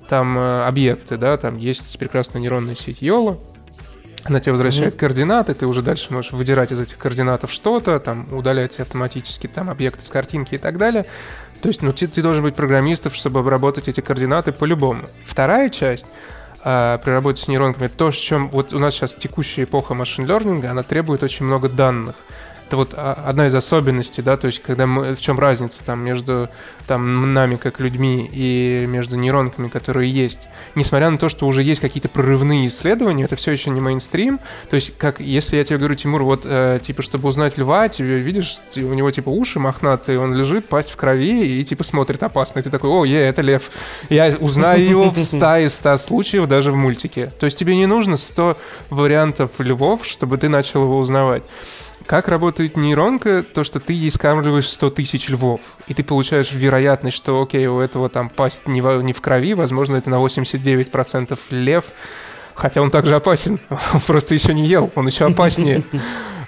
там 0.09 0.39
э, 0.39 0.65
объекты, 0.65 1.17
да, 1.17 1.37
там 1.37 1.57
есть 1.57 1.99
прекрасная 1.99 2.41
нейронная 2.41 2.75
сеть 2.75 3.03
Йола, 3.03 3.39
она 4.29 4.41
тебе 4.41 4.53
возвращает 4.53 4.95
mm-hmm. 4.95 4.99
координаты, 4.99 5.55
ты 5.55 5.67
уже 5.67 5.83
дальше 5.83 6.13
можешь 6.13 6.33
выдирать 6.33 6.73
из 6.73 6.81
этих 6.81 6.99
координатов 6.99 7.51
что-то, 7.51 7.99
там 8.01 8.27
удалять 8.33 8.79
автоматически 8.81 9.47
там 9.47 9.71
объекты 9.71 10.03
с 10.03 10.11
картинки 10.11 10.55
и 10.55 10.59
так 10.59 10.79
далее. 10.79 11.07
То 11.63 11.69
есть, 11.69 11.83
ну, 11.83 11.93
ты, 11.93 12.07
ты 12.07 12.23
должен 12.23 12.43
быть 12.43 12.55
программистом, 12.55 13.13
чтобы 13.13 13.41
обработать 13.41 13.89
эти 13.89 14.01
координаты 14.01 14.53
по-любому. 14.53 15.07
Вторая 15.25 15.69
часть 15.69 16.07
а, 16.63 16.99
при 16.99 17.11
работе 17.11 17.43
с 17.43 17.49
нейронками, 17.49 17.89
то, 17.89 18.11
в 18.11 18.17
чем 18.17 18.51
вот 18.51 18.73
у 18.73 18.79
нас 18.79 18.95
сейчас 18.95 19.15
текущая 19.15 19.65
эпоха 19.65 19.95
машин-лернинга, 19.95 20.71
она 20.71 20.83
требует 20.83 21.23
очень 21.23 21.47
много 21.47 21.69
данных. 21.69 22.17
Это 22.67 22.77
вот 22.77 22.95
а, 22.95 23.13
одна 23.27 23.47
из 23.47 23.55
особенностей, 23.55 24.23
да, 24.23 24.37
то 24.37 24.49
есть 24.49 24.61
когда 24.61 24.87
мы, 24.87 25.15
в 25.15 25.21
чем 25.21 25.39
разница 25.39 25.85
там 25.85 26.01
между 26.01 26.49
там 26.87 27.33
нами 27.33 27.55
как 27.57 27.79
людьми 27.79 28.29
и 28.33 28.87
между 28.89 29.17
нейронками, 29.17 29.69
которые 29.69 30.11
есть. 30.11 30.49
Несмотря 30.75 31.11
на 31.11 31.19
то, 31.19 31.29
что 31.29 31.47
уже 31.47 31.63
есть 31.63 31.81
какие-то 31.81 32.09
прорывные 32.09 32.67
исследования, 32.67 33.25
это 33.25 33.37
все 33.37 33.53
еще 33.53 33.71
не 33.71 33.81
мейнстрим. 33.81 34.41
То 34.69 34.75
есть 34.77 34.97
как 34.99 35.21
если 35.21 35.57
я 35.57 35.65
тебе 35.65 35.79
говорю, 35.79 35.95
Тимур, 35.95 36.23
вот 36.25 36.43
э, 36.45 36.81
типа 36.83 37.03
чтобы 37.03 37.29
узнать 37.29 37.57
льва, 37.57 37.89
тебе 37.89 38.19
видишь, 38.19 38.59
у 38.77 38.95
него 38.95 39.11
типа 39.13 39.29
уши 39.29 39.61
мохнатые, 39.61 40.19
он 40.19 40.35
лежит, 40.35 40.69
пасть 40.69 40.91
в 40.91 40.97
крови 40.97 41.47
и 41.47 41.65
типа 41.65 41.85
смотрит 41.85 42.23
опасно. 42.23 42.59
И 42.59 42.63
ты 42.63 42.71
такой, 42.71 42.91
о, 42.91 43.05
е, 43.05 43.19
это 43.19 43.43
лев. 43.43 43.71
Я 44.09 44.37
узнаю 44.41 44.89
его 44.89 45.11
в 45.11 45.19
100 45.23 45.57
из 45.59 45.75
100 45.77 45.97
случаев 45.99 46.49
даже 46.49 46.73
в 46.73 46.77
мультике. 46.77 47.33
То 47.39 47.47
есть 47.47 47.59
тебе 47.59 47.77
не 47.77 47.87
нужно 47.87 48.17
100 48.17 48.57
вариантов 48.91 49.53
львов, 49.59 50.05
чтобы 50.05 50.37
ты 50.39 50.49
начал 50.49 50.83
его 50.83 50.99
узнавать. 50.99 51.43
Как 52.07 52.29
работает 52.29 52.77
нейронка? 52.77 53.43
То, 53.43 53.65
что 53.65 53.81
ты 53.81 53.93
ей 53.93 54.11
скармливаешь 54.13 54.69
100 54.69 54.91
тысяч 54.91 55.29
львов, 55.29 55.61
и 55.89 55.95
ты 55.95 56.05
получаешь 56.05 56.53
вероятность, 56.53 57.17
что, 57.17 57.43
окей, 57.43 57.67
у 57.67 57.81
этого 57.81 58.09
там 58.09 58.29
пасть 58.29 58.69
не 58.69 58.81
в, 58.81 59.03
не 59.03 59.13
в 59.13 59.21
крови, 59.21 59.55
возможно, 59.55 59.97
это 59.97 60.09
на 60.09 60.17
89% 60.17 61.37
лев, 61.51 61.87
хотя 62.55 62.81
он 62.81 62.93
также 62.93 63.17
опасен, 63.17 63.59
он 63.71 64.01
просто 64.07 64.35
еще 64.35 64.55
не 64.55 64.67
ел, 64.67 64.93
он 64.95 65.09
еще 65.09 65.27
опаснее. 65.27 65.83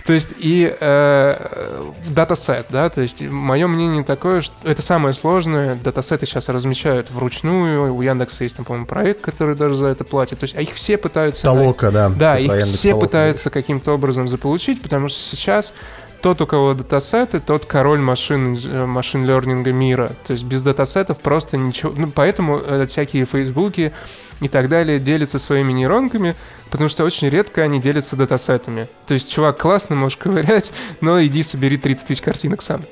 То 0.09 0.15
есть 0.15 0.33
и 0.39 0.75
э, 0.81 1.91
датасет, 2.09 2.69
да, 2.71 2.89
то 2.89 3.03
есть 3.03 3.21
мое 3.21 3.67
мнение 3.67 4.03
такое, 4.03 4.41
что 4.41 4.55
это 4.65 4.81
самое 4.81 5.13
сложное, 5.13 5.75
датасеты 5.75 6.25
сейчас 6.25 6.49
размещают 6.49 7.11
вручную, 7.11 7.95
у 7.95 8.01
Яндекса 8.01 8.45
есть 8.45 8.57
там, 8.57 8.65
по-моему, 8.65 8.87
проект, 8.87 9.21
который 9.21 9.55
даже 9.55 9.75
за 9.75 9.89
это 9.89 10.05
платит, 10.05 10.39
то 10.39 10.45
есть 10.45 10.57
а 10.57 10.63
их 10.63 10.71
все 10.71 10.97
пытаются... 10.97 11.43
Толока, 11.43 11.91
да. 11.91 12.09
Да, 12.09 12.39
их 12.39 12.65
все 12.65 12.93
толока. 12.93 13.07
пытаются 13.07 13.51
каким-то 13.51 13.93
образом 13.93 14.29
заполучить, 14.29 14.81
потому 14.81 15.09
что 15.09 15.21
сейчас 15.21 15.75
тот, 16.20 16.40
у 16.40 16.47
кого 16.47 16.74
датасеты, 16.74 17.40
тот 17.40 17.65
король 17.65 18.01
машин, 18.01 18.57
э, 18.57 18.86
машин 18.86 19.24
лернинга 19.24 19.73
мира. 19.73 20.12
То 20.27 20.32
есть 20.32 20.45
без 20.45 20.62
датасетов 20.62 21.19
просто 21.19 21.57
ничего... 21.57 21.93
Ну, 21.97 22.09
поэтому 22.09 22.59
э, 22.59 22.86
всякие 22.86 23.24
фейсбуки 23.24 23.93
и 24.40 24.49
так 24.49 24.69
далее 24.69 24.99
делятся 24.99 25.39
своими 25.39 25.73
нейронками, 25.73 26.35
потому 26.70 26.89
что 26.89 27.05
очень 27.05 27.28
редко 27.28 27.62
они 27.62 27.81
делятся 27.81 28.16
датасетами. 28.16 28.89
То 29.07 29.15
есть, 29.15 29.31
чувак, 29.31 29.59
классно, 29.59 29.97
можешь 29.97 30.19
ковырять, 30.19 30.73
но 31.01 31.23
иди 31.24 31.43
собери 31.43 31.77
30 31.77 32.07
тысяч 32.09 32.20
картинок 32.20 32.62
сам. 32.62 32.85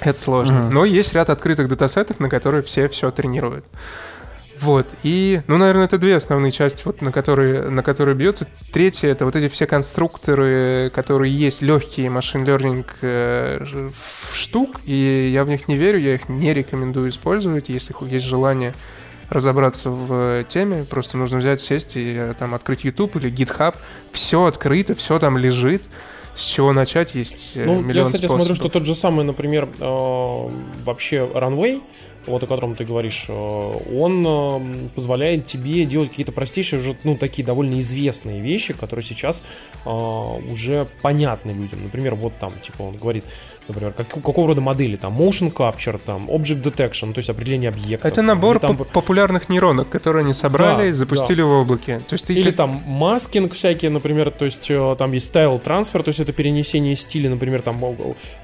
Это 0.00 0.18
сложно. 0.18 0.54
Uh-huh. 0.54 0.70
Но 0.70 0.84
есть 0.84 1.12
ряд 1.12 1.28
открытых 1.28 1.68
датасетов, 1.68 2.20
на 2.20 2.30
которые 2.30 2.62
все 2.62 2.88
все 2.88 3.10
тренируют. 3.10 3.64
Вот, 4.60 4.86
и, 5.02 5.40
ну, 5.46 5.56
наверное, 5.56 5.86
это 5.86 5.96
две 5.96 6.16
основные 6.16 6.52
части, 6.52 6.82
вот, 6.84 7.00
на 7.00 7.12
которые, 7.12 7.70
на 7.70 7.82
которые 7.82 8.14
бьется. 8.14 8.46
Третье, 8.72 9.08
это 9.08 9.24
вот 9.24 9.34
эти 9.34 9.48
все 9.48 9.66
конструкторы, 9.66 10.90
которые 10.94 11.34
есть 11.34 11.62
легкие 11.62 12.10
машин 12.10 12.44
learning 12.44 12.84
э, 13.00 13.64
штук, 14.34 14.80
и 14.84 15.30
я 15.32 15.44
в 15.44 15.48
них 15.48 15.66
не 15.66 15.76
верю, 15.76 15.98
я 15.98 16.16
их 16.16 16.28
не 16.28 16.52
рекомендую 16.52 17.08
использовать, 17.08 17.70
если 17.70 17.94
есть 18.10 18.26
желание 18.26 18.74
разобраться 19.30 19.90
в 19.90 20.44
теме, 20.48 20.84
просто 20.84 21.16
нужно 21.16 21.38
взять, 21.38 21.60
сесть 21.60 21.96
и 21.96 22.14
э, 22.16 22.34
там 22.38 22.54
открыть 22.54 22.84
YouTube 22.84 23.16
или 23.16 23.32
GitHub, 23.32 23.74
все 24.12 24.44
открыто, 24.44 24.94
все 24.94 25.18
там 25.18 25.38
лежит, 25.38 25.82
с 26.34 26.44
чего 26.44 26.72
начать 26.72 27.14
есть 27.14 27.52
э, 27.54 27.64
ну, 27.64 27.80
миллион 27.80 27.96
Я, 27.96 28.04
кстати, 28.04 28.22
способов. 28.22 28.42
смотрю, 28.42 28.54
что 28.56 28.68
тот 28.68 28.86
же 28.86 28.94
самый, 28.94 29.24
например, 29.24 29.68
э, 29.78 30.48
вообще 30.84 31.18
Runway, 31.32 31.80
вот 32.26 32.42
о 32.42 32.46
котором 32.46 32.74
ты 32.74 32.84
говоришь, 32.84 33.26
э, 33.28 33.32
он 33.32 34.24
э, 34.26 34.88
позволяет 34.94 35.46
тебе 35.46 35.84
делать 35.84 36.10
какие-то 36.10 36.32
простейшие, 36.32 36.80
уже, 36.80 36.96
ну, 37.04 37.16
такие 37.16 37.44
довольно 37.44 37.80
известные 37.80 38.40
вещи, 38.40 38.74
которые 38.74 39.04
сейчас 39.04 39.42
э, 39.84 39.90
уже 39.90 40.86
понятны 41.02 41.50
людям. 41.50 41.82
Например, 41.82 42.14
вот 42.14 42.32
там, 42.38 42.52
типа, 42.60 42.82
он 42.82 42.96
говорит, 42.96 43.24
например, 43.70 43.92
как, 43.92 44.08
какого 44.08 44.48
рода 44.48 44.60
модели, 44.60 44.96
там, 44.96 45.16
motion 45.16 45.52
capture, 45.52 46.00
там, 46.04 46.28
object 46.28 46.62
detection, 46.62 47.12
то 47.12 47.18
есть 47.18 47.30
определение 47.30 47.70
объектов. 47.70 48.12
Это 48.12 48.22
набор 48.22 48.58
там, 48.58 48.76
популярных 48.76 49.48
нейронок, 49.48 49.88
которые 49.88 50.22
они 50.24 50.32
собрали 50.32 50.78
да, 50.78 50.86
и 50.86 50.92
запустили 50.92 51.40
да. 51.40 51.46
в 51.46 51.50
облаке. 51.50 52.00
То 52.06 52.14
есть 52.14 52.26
ты... 52.26 52.34
Или 52.34 52.50
там 52.50 52.82
маскинг 52.86 53.54
всякие, 53.54 53.90
например, 53.90 54.30
то 54.30 54.44
есть 54.44 54.70
э, 54.70 54.96
там 54.98 55.12
есть 55.12 55.34
style 55.34 55.62
transfer, 55.62 56.02
то 56.02 56.08
есть 56.08 56.20
это 56.20 56.32
перенесение 56.32 56.96
стиля, 56.96 57.30
например, 57.30 57.62
там 57.62 57.80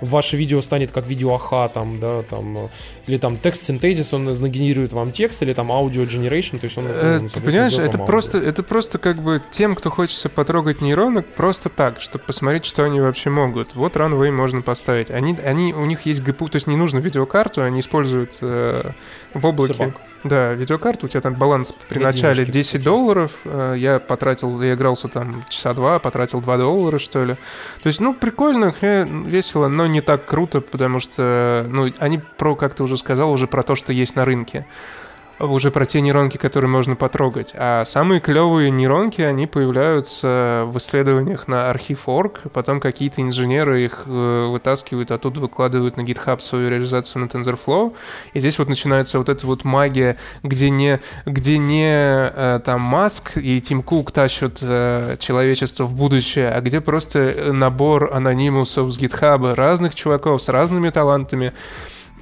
ваше 0.01 0.36
видео 0.36 0.61
станет 0.61 0.93
как 0.93 1.07
видео 1.07 1.35
аха, 1.35 1.69
там, 1.73 2.01
да, 2.01 2.23
там, 2.23 2.57
э, 2.57 2.69
или 3.07 3.19
там 3.19 3.36
текст 3.36 3.65
синтезис, 3.65 4.12
он 4.15 4.24
нагенерирует 4.24 4.93
вам 4.93 5.12
текст, 5.12 5.43
или 5.43 5.53
там 5.53 5.70
аудио 5.73 6.03
generation, 6.03 6.59
то 6.59 6.65
есть 6.65 6.78
он... 6.78 6.85
Э, 6.89 7.19
ну, 7.20 7.28
ты 7.28 7.40
понимаешь, 7.40 7.74
это 7.74 7.98
просто, 7.98 8.39
это 8.39 8.62
просто 8.62 8.98
как 8.98 9.23
бы 9.23 9.43
тем, 9.51 9.74
кто 9.74 9.90
хочется 9.90 10.28
потрогать 10.28 10.81
нейронок, 10.81 11.27
просто 11.27 11.69
так, 11.69 12.01
чтобы 12.01 12.24
посмотреть, 12.24 12.65
что 12.65 12.85
они 12.85 13.01
вообще 13.01 13.31
могут. 13.31 13.74
Вот 13.74 13.97
Runway 13.97 14.31
можно 14.31 14.62
поставить 14.62 15.11
они, 15.16 15.36
они, 15.44 15.72
у 15.74 15.84
них 15.84 16.02
есть 16.02 16.20
GPU, 16.20 16.48
то 16.48 16.56
есть 16.56 16.66
не 16.66 16.76
нужно 16.76 16.98
видеокарту, 16.98 17.62
они 17.62 17.80
используют 17.80 18.38
э, 18.40 18.90
в 19.34 19.47
облаке. 19.47 19.74
Сервак. 19.74 20.01
Да, 20.24 20.52
видеокарту, 20.55 21.06
у 21.06 21.09
тебя 21.09 21.20
там 21.20 21.34
баланс 21.34 21.74
при 21.88 21.98
начале 21.98 22.44
10 22.44 22.82
долларов, 22.82 23.32
э, 23.44 23.74
я 23.78 23.98
потратил, 24.01 24.60
я 24.62 24.74
игрался 24.74 25.09
там 25.09 25.44
часа 25.48 25.72
два, 25.74 25.98
потратил 25.98 26.40
2 26.40 26.56
доллара, 26.56 26.98
что 26.98 27.24
ли. 27.24 27.34
То 27.82 27.88
есть, 27.88 28.01
ну, 28.01 28.14
прикольно, 28.14 28.74
весело, 28.80 29.68
но 29.68 29.86
не 29.86 30.01
так 30.01 30.26
круто, 30.26 30.60
потому 30.60 30.98
что, 30.98 31.66
ну, 31.68 31.93
они 31.98 32.20
про, 32.36 32.56
как 32.56 32.74
ты 32.74 32.82
уже 32.82 32.98
сказал, 32.98 33.30
уже 33.32 33.47
про 33.47 33.62
то, 33.62 33.74
что 33.74 33.93
есть 33.93 34.16
на 34.16 34.24
рынке 34.24 34.66
уже 35.38 35.70
про 35.70 35.84
те 35.84 36.00
нейронки, 36.00 36.36
которые 36.36 36.70
можно 36.70 36.96
потрогать. 36.96 37.50
А 37.54 37.84
самые 37.84 38.20
клевые 38.20 38.70
нейронки, 38.70 39.20
они 39.20 39.46
появляются 39.46 40.64
в 40.66 40.78
исследованиях 40.78 41.48
на 41.48 41.70
Archive.org, 41.70 42.52
потом 42.52 42.80
какие-то 42.80 43.22
инженеры 43.22 43.84
их 43.84 44.02
э, 44.06 44.46
вытаскивают, 44.50 45.10
оттуда 45.10 45.40
выкладывают 45.40 45.96
на 45.96 46.02
GitHub 46.02 46.40
свою 46.40 46.70
реализацию 46.70 47.22
на 47.22 47.26
TensorFlow. 47.26 47.94
И 48.32 48.40
здесь 48.40 48.58
вот 48.58 48.68
начинается 48.68 49.18
вот 49.18 49.28
эта 49.28 49.46
вот 49.46 49.64
магия, 49.64 50.16
где 50.42 50.70
не, 50.70 51.00
где 51.26 51.58
не 51.58 51.86
э, 51.88 52.60
там 52.64 52.80
Маск 52.80 53.36
и 53.36 53.60
Тим 53.60 53.82
Кук 53.82 54.12
тащат 54.12 54.58
э, 54.62 55.16
человечество 55.18 55.84
в 55.84 55.94
будущее, 55.94 56.50
а 56.50 56.60
где 56.60 56.80
просто 56.80 57.52
набор 57.52 58.10
анонимусов 58.12 58.90
с 58.90 58.98
GitHub 58.98 59.54
разных 59.54 59.94
чуваков 59.94 60.42
с 60.42 60.48
разными 60.48 60.90
талантами, 60.90 61.52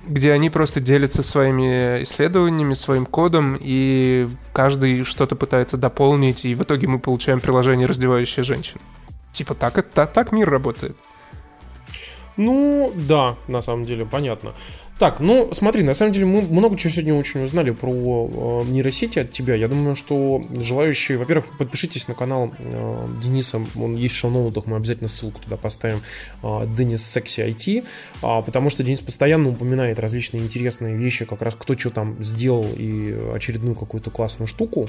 где 0.06 0.32
они 0.32 0.50
просто 0.50 0.80
делятся 0.80 1.22
своими 1.22 2.02
исследованиями, 2.02 2.74
своим 2.74 3.06
кодом, 3.06 3.58
и 3.60 4.28
каждый 4.52 5.04
что-то 5.04 5.36
пытается 5.36 5.76
дополнить, 5.76 6.44
и 6.44 6.54
в 6.54 6.62
итоге 6.62 6.86
мы 6.86 6.98
получаем 6.98 7.40
приложение, 7.40 7.86
раздевающее 7.86 8.42
женщин. 8.42 8.80
Типа 9.32 9.54
так, 9.54 9.78
это, 9.78 10.06
так 10.06 10.32
мир 10.32 10.48
работает. 10.48 10.96
Ну, 12.36 12.92
да, 12.94 13.36
на 13.46 13.60
самом 13.60 13.84
деле, 13.84 14.04
понятно. 14.04 14.54
Так, 14.98 15.18
ну 15.18 15.50
смотри, 15.52 15.82
на 15.82 15.92
самом 15.92 16.12
деле 16.12 16.26
мы 16.26 16.42
много 16.42 16.76
чего 16.76 16.92
сегодня 16.92 17.14
очень 17.14 17.42
узнали 17.42 17.72
про 17.72 17.90
э, 17.90 18.70
нейросети 18.70 19.18
от 19.18 19.32
тебя. 19.32 19.56
Я 19.56 19.66
думаю, 19.66 19.96
что 19.96 20.40
желающие, 20.56 21.18
во-первых, 21.18 21.46
подпишитесь 21.58 22.06
на 22.06 22.14
канал 22.14 22.52
э, 22.58 23.06
Дениса, 23.20 23.60
он 23.74 23.96
есть 23.96 24.14
в 24.14 24.18
шоу-ноутах, 24.18 24.66
мы 24.66 24.76
обязательно 24.76 25.08
ссылку 25.08 25.40
туда 25.40 25.56
поставим, 25.56 26.00
э, 26.44 26.66
Денис 26.78 27.04
Секси 27.04 27.40
IT, 27.40 27.80
э, 27.80 27.84
а, 28.22 28.42
потому 28.42 28.70
что 28.70 28.84
Денис 28.84 29.00
постоянно 29.00 29.50
упоминает 29.50 29.98
различные 29.98 30.44
интересные 30.44 30.96
вещи, 30.96 31.24
как 31.24 31.42
раз 31.42 31.56
кто 31.58 31.76
что 31.76 31.90
там 31.90 32.22
сделал 32.22 32.68
и 32.76 33.16
очередную 33.34 33.74
какую-то 33.74 34.10
классную 34.10 34.46
штуку. 34.46 34.88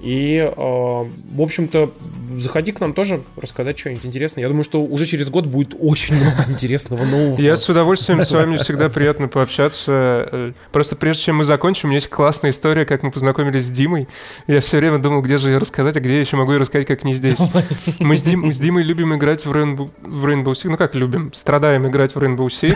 И, 0.00 0.38
э, 0.38 0.52
в 0.56 1.40
общем-то, 1.40 1.92
заходи 2.38 2.72
к 2.72 2.80
нам 2.80 2.92
тоже 2.92 3.22
рассказать 3.36 3.78
что-нибудь 3.78 4.04
интересное. 4.04 4.42
Я 4.42 4.48
думаю, 4.48 4.64
что 4.64 4.82
уже 4.82 5.06
через 5.06 5.30
год 5.30 5.46
будет 5.46 5.76
очень 5.78 6.16
много 6.16 6.44
интересного 6.48 7.04
нового. 7.04 7.40
Я 7.40 7.56
с 7.56 7.68
удовольствием 7.68 8.20
с 8.20 8.32
вами 8.32 8.56
всегда 8.56 8.88
приятно 8.88 9.28
по 9.28 9.43
пообщаться. 9.44 10.28
Э, 10.32 10.52
просто 10.72 10.96
прежде 10.96 11.24
чем 11.24 11.36
мы 11.36 11.44
закончим, 11.44 11.88
у 11.88 11.90
меня 11.90 11.98
есть 11.98 12.08
классная 12.08 12.50
история, 12.50 12.86
как 12.86 13.02
мы 13.02 13.10
познакомились 13.10 13.66
с 13.66 13.70
Димой. 13.70 14.08
Я 14.46 14.60
все 14.60 14.78
время 14.78 14.98
думал, 14.98 15.20
где 15.20 15.38
же 15.38 15.50
ее 15.50 15.58
рассказать, 15.58 15.96
а 15.96 16.00
где 16.00 16.14
я 16.14 16.20
еще 16.20 16.36
могу 16.36 16.52
ее 16.52 16.58
рассказать, 16.58 16.86
как 16.86 17.04
не 17.04 17.12
здесь. 17.12 17.38
Мы 18.00 18.16
с, 18.16 18.22
Дим, 18.22 18.40
мы 18.40 18.52
с 18.52 18.58
Димой 18.58 18.82
любим 18.82 19.14
играть 19.14 19.44
в 19.44 19.52
Rainbow, 19.52 19.90
в 20.00 20.24
Rainbow 20.24 20.52
Six. 20.52 20.70
Ну 20.70 20.76
как 20.76 20.94
любим? 20.94 21.32
Страдаем 21.32 21.86
играть 21.86 22.14
в 22.14 22.18
Rainbow 22.18 22.46
Six. 22.46 22.74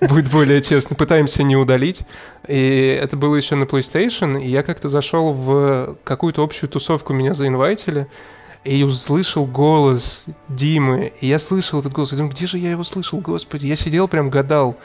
Будет 0.08 0.30
более 0.30 0.60
честно. 0.60 0.94
Пытаемся 0.94 1.42
не 1.42 1.56
удалить. 1.56 2.00
И 2.46 2.98
это 3.02 3.16
было 3.16 3.34
еще 3.34 3.56
на 3.56 3.64
PlayStation. 3.64 4.40
И 4.40 4.48
я 4.48 4.62
как-то 4.62 4.88
зашел 4.88 5.32
в 5.32 5.96
какую-то 6.04 6.42
общую 6.42 6.70
тусовку, 6.70 7.12
меня 7.12 7.34
заинвайтили 7.34 8.06
и 8.64 8.82
услышал 8.82 9.46
голос 9.46 10.22
Димы. 10.48 11.12
И 11.20 11.26
я 11.26 11.38
слышал 11.38 11.80
этот 11.80 11.92
голос. 11.92 12.12
Я 12.12 12.18
думаю, 12.18 12.32
где 12.32 12.46
же 12.46 12.58
я 12.58 12.70
его 12.70 12.82
слышал, 12.82 13.20
господи? 13.20 13.66
Я 13.66 13.76
сидел 13.76 14.08
прям 14.08 14.30
гадал 14.30 14.76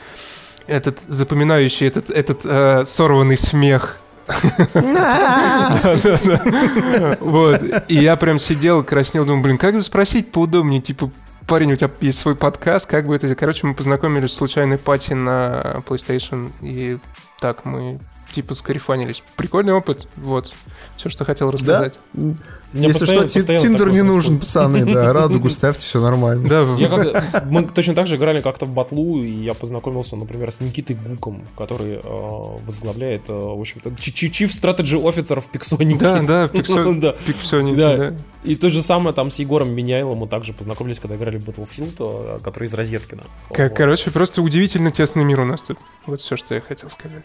этот 0.69 0.99
запоминающий, 1.07 1.87
этот, 1.87 2.09
этот 2.09 2.45
э, 2.45 2.85
сорванный 2.85 3.37
смех. 3.37 3.99
Вот. 7.19 7.61
И 7.87 7.95
я 7.95 8.15
прям 8.15 8.37
сидел, 8.37 8.83
краснел, 8.83 9.25
думаю, 9.25 9.43
блин, 9.43 9.57
как 9.57 9.73
бы 9.73 9.81
спросить 9.81 10.31
поудобнее, 10.31 10.81
типа, 10.81 11.09
парень, 11.47 11.73
у 11.73 11.75
тебя 11.75 11.89
есть 12.01 12.19
свой 12.19 12.35
подкаст, 12.35 12.89
как 12.89 13.07
бы 13.07 13.15
это... 13.15 13.33
Короче, 13.35 13.65
мы 13.65 13.73
познакомились 13.73 14.31
в 14.31 14.35
случайной 14.35 14.77
пати 14.77 15.13
на 15.13 15.81
PlayStation, 15.87 16.51
и 16.61 16.99
так 17.39 17.65
мы 17.65 17.99
типа 18.31 18.53
скарифанились. 18.53 19.23
Прикольный 19.35 19.73
опыт, 19.73 20.07
вот. 20.17 20.51
Все, 20.97 21.09
что 21.09 21.23
хотел 21.23 21.51
рассказать. 21.51 21.97
Да? 22.13 22.29
Если 22.73 23.05
что, 23.05 23.27
Тиндер 23.29 23.91
не 23.91 24.01
нужен, 24.01 24.39
пацаны, 24.39 24.85
да, 24.85 25.13
радугу 25.13 25.49
ставьте, 25.49 25.81
все 25.81 26.01
нормально. 26.01 26.47
Да, 26.47 26.61
я 26.77 26.89
как, 26.89 27.45
мы 27.45 27.63
точно 27.63 27.95
так 27.95 28.05
же 28.07 28.17
играли 28.17 28.41
как-то 28.41 28.65
в 28.65 28.71
батлу, 28.71 29.21
и 29.21 29.31
я 29.31 29.53
познакомился, 29.53 30.15
например, 30.15 30.51
с 30.51 30.59
Никитой 30.59 30.95
Гуком, 30.95 31.45
который 31.57 32.01
э, 32.03 32.55
возглавляет, 32.65 33.29
э, 33.29 33.33
в 33.33 33.59
общем-то, 33.59 33.89
Chief 33.89 34.47
Strategy 34.47 35.01
Officer 35.01 35.39
в 35.39 35.49
Пиксонике. 35.49 35.99
Да, 35.99 36.19
да, 36.21 36.47
в 36.47 36.51
Пиксонике, 37.25 37.75
да. 37.75 37.97
да. 37.97 38.13
И 38.43 38.55
то 38.55 38.69
же 38.69 38.81
самое 38.81 39.13
там 39.15 39.31
с 39.31 39.35
Егором 39.39 39.71
Меняйлом 39.73 40.19
мы 40.19 40.27
также 40.27 40.53
познакомились, 40.53 40.99
когда 40.99 41.15
играли 41.15 41.37
в 41.37 41.47
Battlefield, 41.47 41.95
э, 41.99 42.39
который 42.43 42.65
из 42.65 42.73
Розеткина. 42.73 43.23
Короче, 43.51 44.11
просто 44.11 44.41
удивительно 44.41 44.91
тесный 44.91 45.23
мир 45.23 45.41
у 45.41 45.45
нас 45.45 45.61
тут. 45.61 45.77
Вот 46.05 46.21
все, 46.21 46.35
что 46.35 46.55
я 46.55 46.61
хотел 46.61 46.89
сказать. 46.89 47.23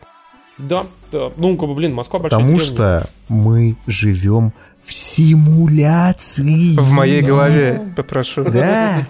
Да, 0.58 0.86
да. 1.10 1.32
Ну, 1.36 1.56
как 1.56 1.68
бы, 1.68 1.74
блин, 1.74 1.94
Москва 1.94 2.20
большая 2.20 2.40
Потому 2.40 2.58
деревня. 2.58 2.74
что 2.74 3.08
мы 3.28 3.76
живем 3.86 4.52
в 4.84 4.92
симуляции. 4.92 6.76
В 6.76 6.90
моей 6.90 7.22
голове, 7.22 7.92
попрошу. 7.96 8.44
Да. 8.44 9.06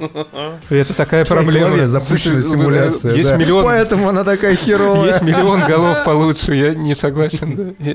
Это 0.70 0.94
такая 0.94 1.24
проблема. 1.24 1.66
В 1.66 1.70
голове 1.70 1.88
запущена 1.88 2.40
симуляция. 2.40 3.14
Есть 3.14 3.30
да. 3.30 3.36
миллион. 3.36 3.64
Поэтому 3.64 4.08
она 4.08 4.24
такая 4.24 4.56
херовая. 4.56 5.08
Есть 5.08 5.22
миллион 5.22 5.60
голов 5.66 6.04
получше, 6.04 6.54
я 6.54 6.74
не 6.74 6.94
согласен. 6.94 7.76
Да. 7.78 7.92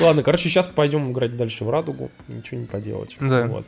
Ладно, 0.00 0.22
короче, 0.22 0.48
сейчас 0.48 0.66
пойдем 0.66 1.10
играть 1.10 1.36
дальше 1.36 1.64
в 1.64 1.70
радугу. 1.70 2.10
Ничего 2.28 2.60
не 2.60 2.66
поделать. 2.66 3.16
Да. 3.20 3.46
Вот. 3.46 3.66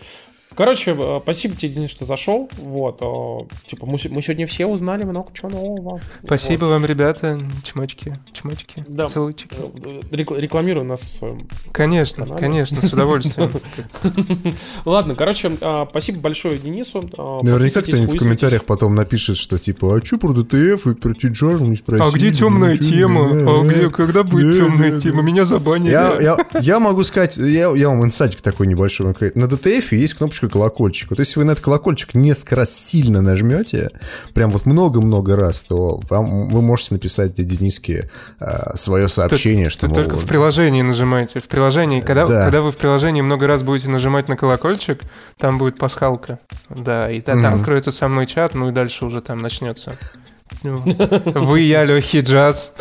Короче, 0.57 0.95
э, 0.97 1.21
спасибо 1.23 1.57
тебе, 1.57 1.75
Денис, 1.75 1.91
что 1.91 2.07
зашел. 2.07 2.49
Вот, 2.59 3.01
э, 3.03 3.67
типа, 3.67 3.87
мы, 3.87 3.99
мы 4.11 4.23
сегодня 4.23 4.47
все 4.47 4.67
узнали 4.67 5.05
много 5.05 5.33
чего 5.33 5.49
нового. 5.49 6.01
Спасибо 6.25 6.65
вот. 6.65 6.71
вам, 6.71 6.87
ребята. 6.87 7.41
Чмочки, 7.65 8.17
чмочки, 8.33 8.85
да. 8.87 9.07
целуйчики. 9.07 9.57
Э, 9.57 10.01
рекламируй 10.13 10.85
нас 10.85 11.01
в 11.01 11.17
своем 11.17 11.49
Конечно, 11.73 12.25
канале. 12.25 12.41
конечно, 12.41 12.83
с 12.83 12.93
удовольствием. 12.93 13.53
Ладно, 14.85 15.15
короче, 15.15 15.53
спасибо 15.91 16.21
большое 16.21 16.59
Денису. 16.59 17.03
Наверняка 17.43 17.83
кто-нибудь 17.83 18.17
в 18.17 18.23
комментариях 18.23 18.65
потом 18.65 18.95
напишет, 18.95 19.37
что 19.37 19.59
типа, 19.59 19.97
а 19.97 20.05
что 20.05 20.19
про 20.19 20.33
ДТФ 20.33 20.87
и 20.87 20.95
про 20.95 21.15
T-Journal 21.15 21.67
не 21.67 21.77
спросили? 21.77 22.07
А 22.07 22.11
где 22.13 22.31
темная 22.31 22.77
тема? 22.77 23.29
А 23.31 23.65
где, 23.65 23.91
когда 23.91 24.23
будет 24.23 24.55
темная 24.55 25.01
тема? 25.01 25.23
Меня 25.23 25.45
забанили. 25.45 25.95
Я 26.61 26.79
могу 26.79 27.03
сказать, 27.03 27.37
я 27.37 27.71
вам 27.71 28.05
инсайтик 28.05 28.41
такой 28.41 28.67
небольшой. 28.67 29.15
На 29.35 29.49
ДТФ 29.49 29.93
есть 29.93 30.15
кнопочка 30.15 30.44
кнопочку 30.49 30.75
колокольчик. 30.75 31.11
Вот 31.11 31.19
если 31.19 31.39
вы 31.39 31.45
на 31.45 31.53
этот 31.53 31.65
колокольчик 31.65 32.15
несколько 32.15 32.57
раз 32.57 32.73
сильно 32.73 33.23
нажмете, 33.23 33.91
прям 34.33 34.51
вот 34.51 34.67
много-много 34.67 35.37
раз, 35.37 35.65
то 35.65 36.01
вам, 36.09 36.49
вы 36.49 36.63
можете 36.63 36.95
написать 36.95 37.35
Дениске 37.35 38.11
а, 38.39 38.77
свое 38.77 39.09
сообщение, 39.09 39.67
ты, 39.67 39.71
что... 39.73 39.89
Ты 39.89 39.95
только 39.95 40.17
в 40.17 40.27
приложении 40.27 40.83
нажимаете. 40.83 41.41
В 41.41 41.49
приложении, 41.49 42.01
когда, 42.01 42.27
да. 42.27 42.45
когда 42.45 42.61
вы 42.61 42.73
в 42.73 42.77
приложении 42.77 43.23
много 43.23 43.47
раз 43.47 43.63
будете 43.63 43.89
нажимать 43.89 44.29
на 44.29 44.37
колокольчик, 44.37 45.03
там 45.39 45.59
будет 45.59 45.79
пасхалка. 45.79 46.39
Да, 46.69 47.11
и 47.11 47.21
там 47.21 47.39
mm-hmm. 47.39 47.55
откроется 47.55 47.91
со 47.91 48.09
мной 48.09 48.27
чат, 48.27 48.55
ну 48.55 48.71
и 48.71 48.73
дальше 48.73 49.05
уже 49.05 49.21
там 49.21 49.41
начнется. 49.41 49.97
Вы, 50.63 51.61
я, 51.61 51.85
Лехи, 51.85 52.21
джаз. 52.21 52.75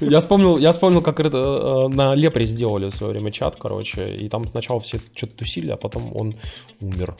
Я 0.00 0.20
вспомнил, 0.20 0.58
я 0.58 0.72
вспомнил, 0.72 1.02
как 1.02 1.20
это 1.20 1.36
э, 1.36 1.88
на 1.94 2.14
Лепре 2.14 2.46
сделали 2.46 2.86
в 2.86 2.90
свое 2.90 3.12
время 3.12 3.30
чат, 3.30 3.56
короче, 3.56 4.14
и 4.16 4.28
там 4.28 4.46
сначала 4.46 4.80
все 4.80 4.98
что-то 5.14 5.36
тусили, 5.36 5.70
а 5.70 5.76
потом 5.76 6.14
он 6.16 6.34
умер. 6.80 7.16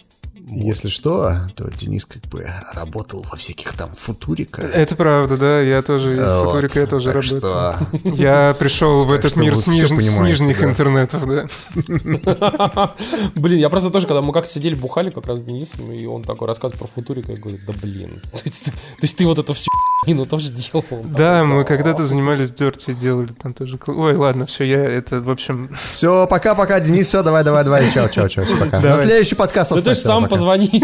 Если 0.49 0.87
что, 0.87 1.35
то 1.57 1.69
Денис 1.73 2.05
как 2.05 2.23
бы 2.31 2.47
работал 2.73 3.27
во 3.29 3.37
всяких 3.37 3.73
там 3.73 3.91
футуриках. 3.97 4.73
Это 4.73 4.95
правда, 4.95 5.37
да, 5.37 5.61
я 5.61 5.83
тоже 5.83 6.17
вот, 6.17 6.53
футурика 6.53 6.81
я 6.81 6.87
тоже 6.87 7.11
работал. 7.11 7.41
Что... 7.41 7.77
Я 8.05 8.55
пришел 8.57 9.05
в 9.05 9.13
этот 9.13 9.35
мир 9.35 9.57
с, 9.57 9.67
ниж... 9.67 9.89
с 9.89 10.21
нижних 10.21 10.61
да. 10.61 10.65
интернетов, 10.67 11.27
да. 11.27 11.47
Блин, 13.35 13.59
я 13.59 13.69
просто 13.69 13.91
тоже, 13.91 14.07
когда 14.07 14.23
мы 14.23 14.33
как 14.33 14.47
сидели, 14.47 14.75
бухали 14.75 15.11
как 15.11 15.27
раз 15.27 15.41
с 15.41 15.43
Денисом, 15.43 15.91
и 15.91 16.07
он 16.07 16.23
такой 16.23 16.47
рассказывает 16.47 16.79
про 16.79 16.87
футурика, 16.87 17.33
я 17.33 17.39
говорю, 17.39 17.59
да 17.67 17.73
блин. 17.83 18.23
То 18.33 18.41
есть, 18.45 18.67
то 18.67 19.03
есть 19.03 19.17
ты 19.17 19.27
вот 19.27 19.39
это 19.39 19.53
все 19.53 19.69
ну 20.07 20.27
тоже 20.27 20.51
делал. 20.51 20.85
Да, 21.05 21.45
мы 21.45 21.65
когда-то 21.65 22.05
занимались 22.05 22.53
дерти, 22.53 22.93
делали 22.93 23.29
там 23.29 23.55
тоже. 23.55 23.79
Ой, 23.87 24.15
ладно, 24.15 24.47
все, 24.47 24.65
я 24.65 24.85
это, 24.85 25.21
в 25.21 25.31
общем... 25.31 25.71
Все, 25.93 26.27
пока-пока, 26.27 26.79
Денис, 26.81 27.09
все, 27.09 27.23
давай, 27.23 27.43
давай, 27.43 27.65
давай, 27.65 27.91
чао, 27.91 28.09
чао, 28.09 28.29
чао, 28.29 28.45
все, 28.45 28.57
пока. 28.57 28.81
На 28.81 28.99
следующий 28.99 29.35
подкаст 29.35 29.75
Да 29.75 29.81
ты 29.81 29.95
сам 29.95 30.29
позвони. 30.37 30.83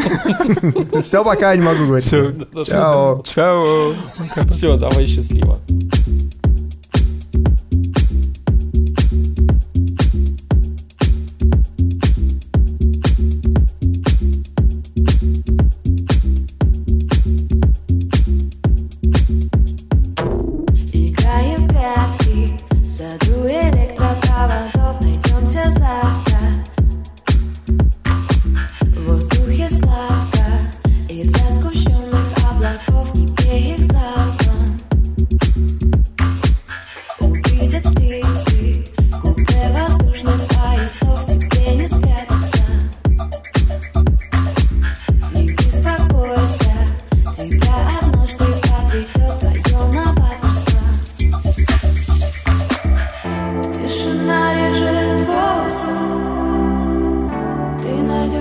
Все, 1.03 1.25
пока, 1.25 1.57
не 1.57 1.63
могу 1.63 1.85
говорить. 1.85 2.07
Все, 2.07 2.33
чао. 2.65 3.23
Чао. 3.25 3.93
Все, 4.51 4.77
давай, 4.77 5.07
счастливо. 5.07 5.59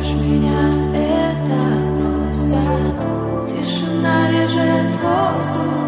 слышишь 0.02 0.20
меня, 0.20 0.96
это 0.96 2.32
просто 2.34 2.60
Тишина 3.48 4.30
режет 4.30 4.96
воздух. 5.02 5.81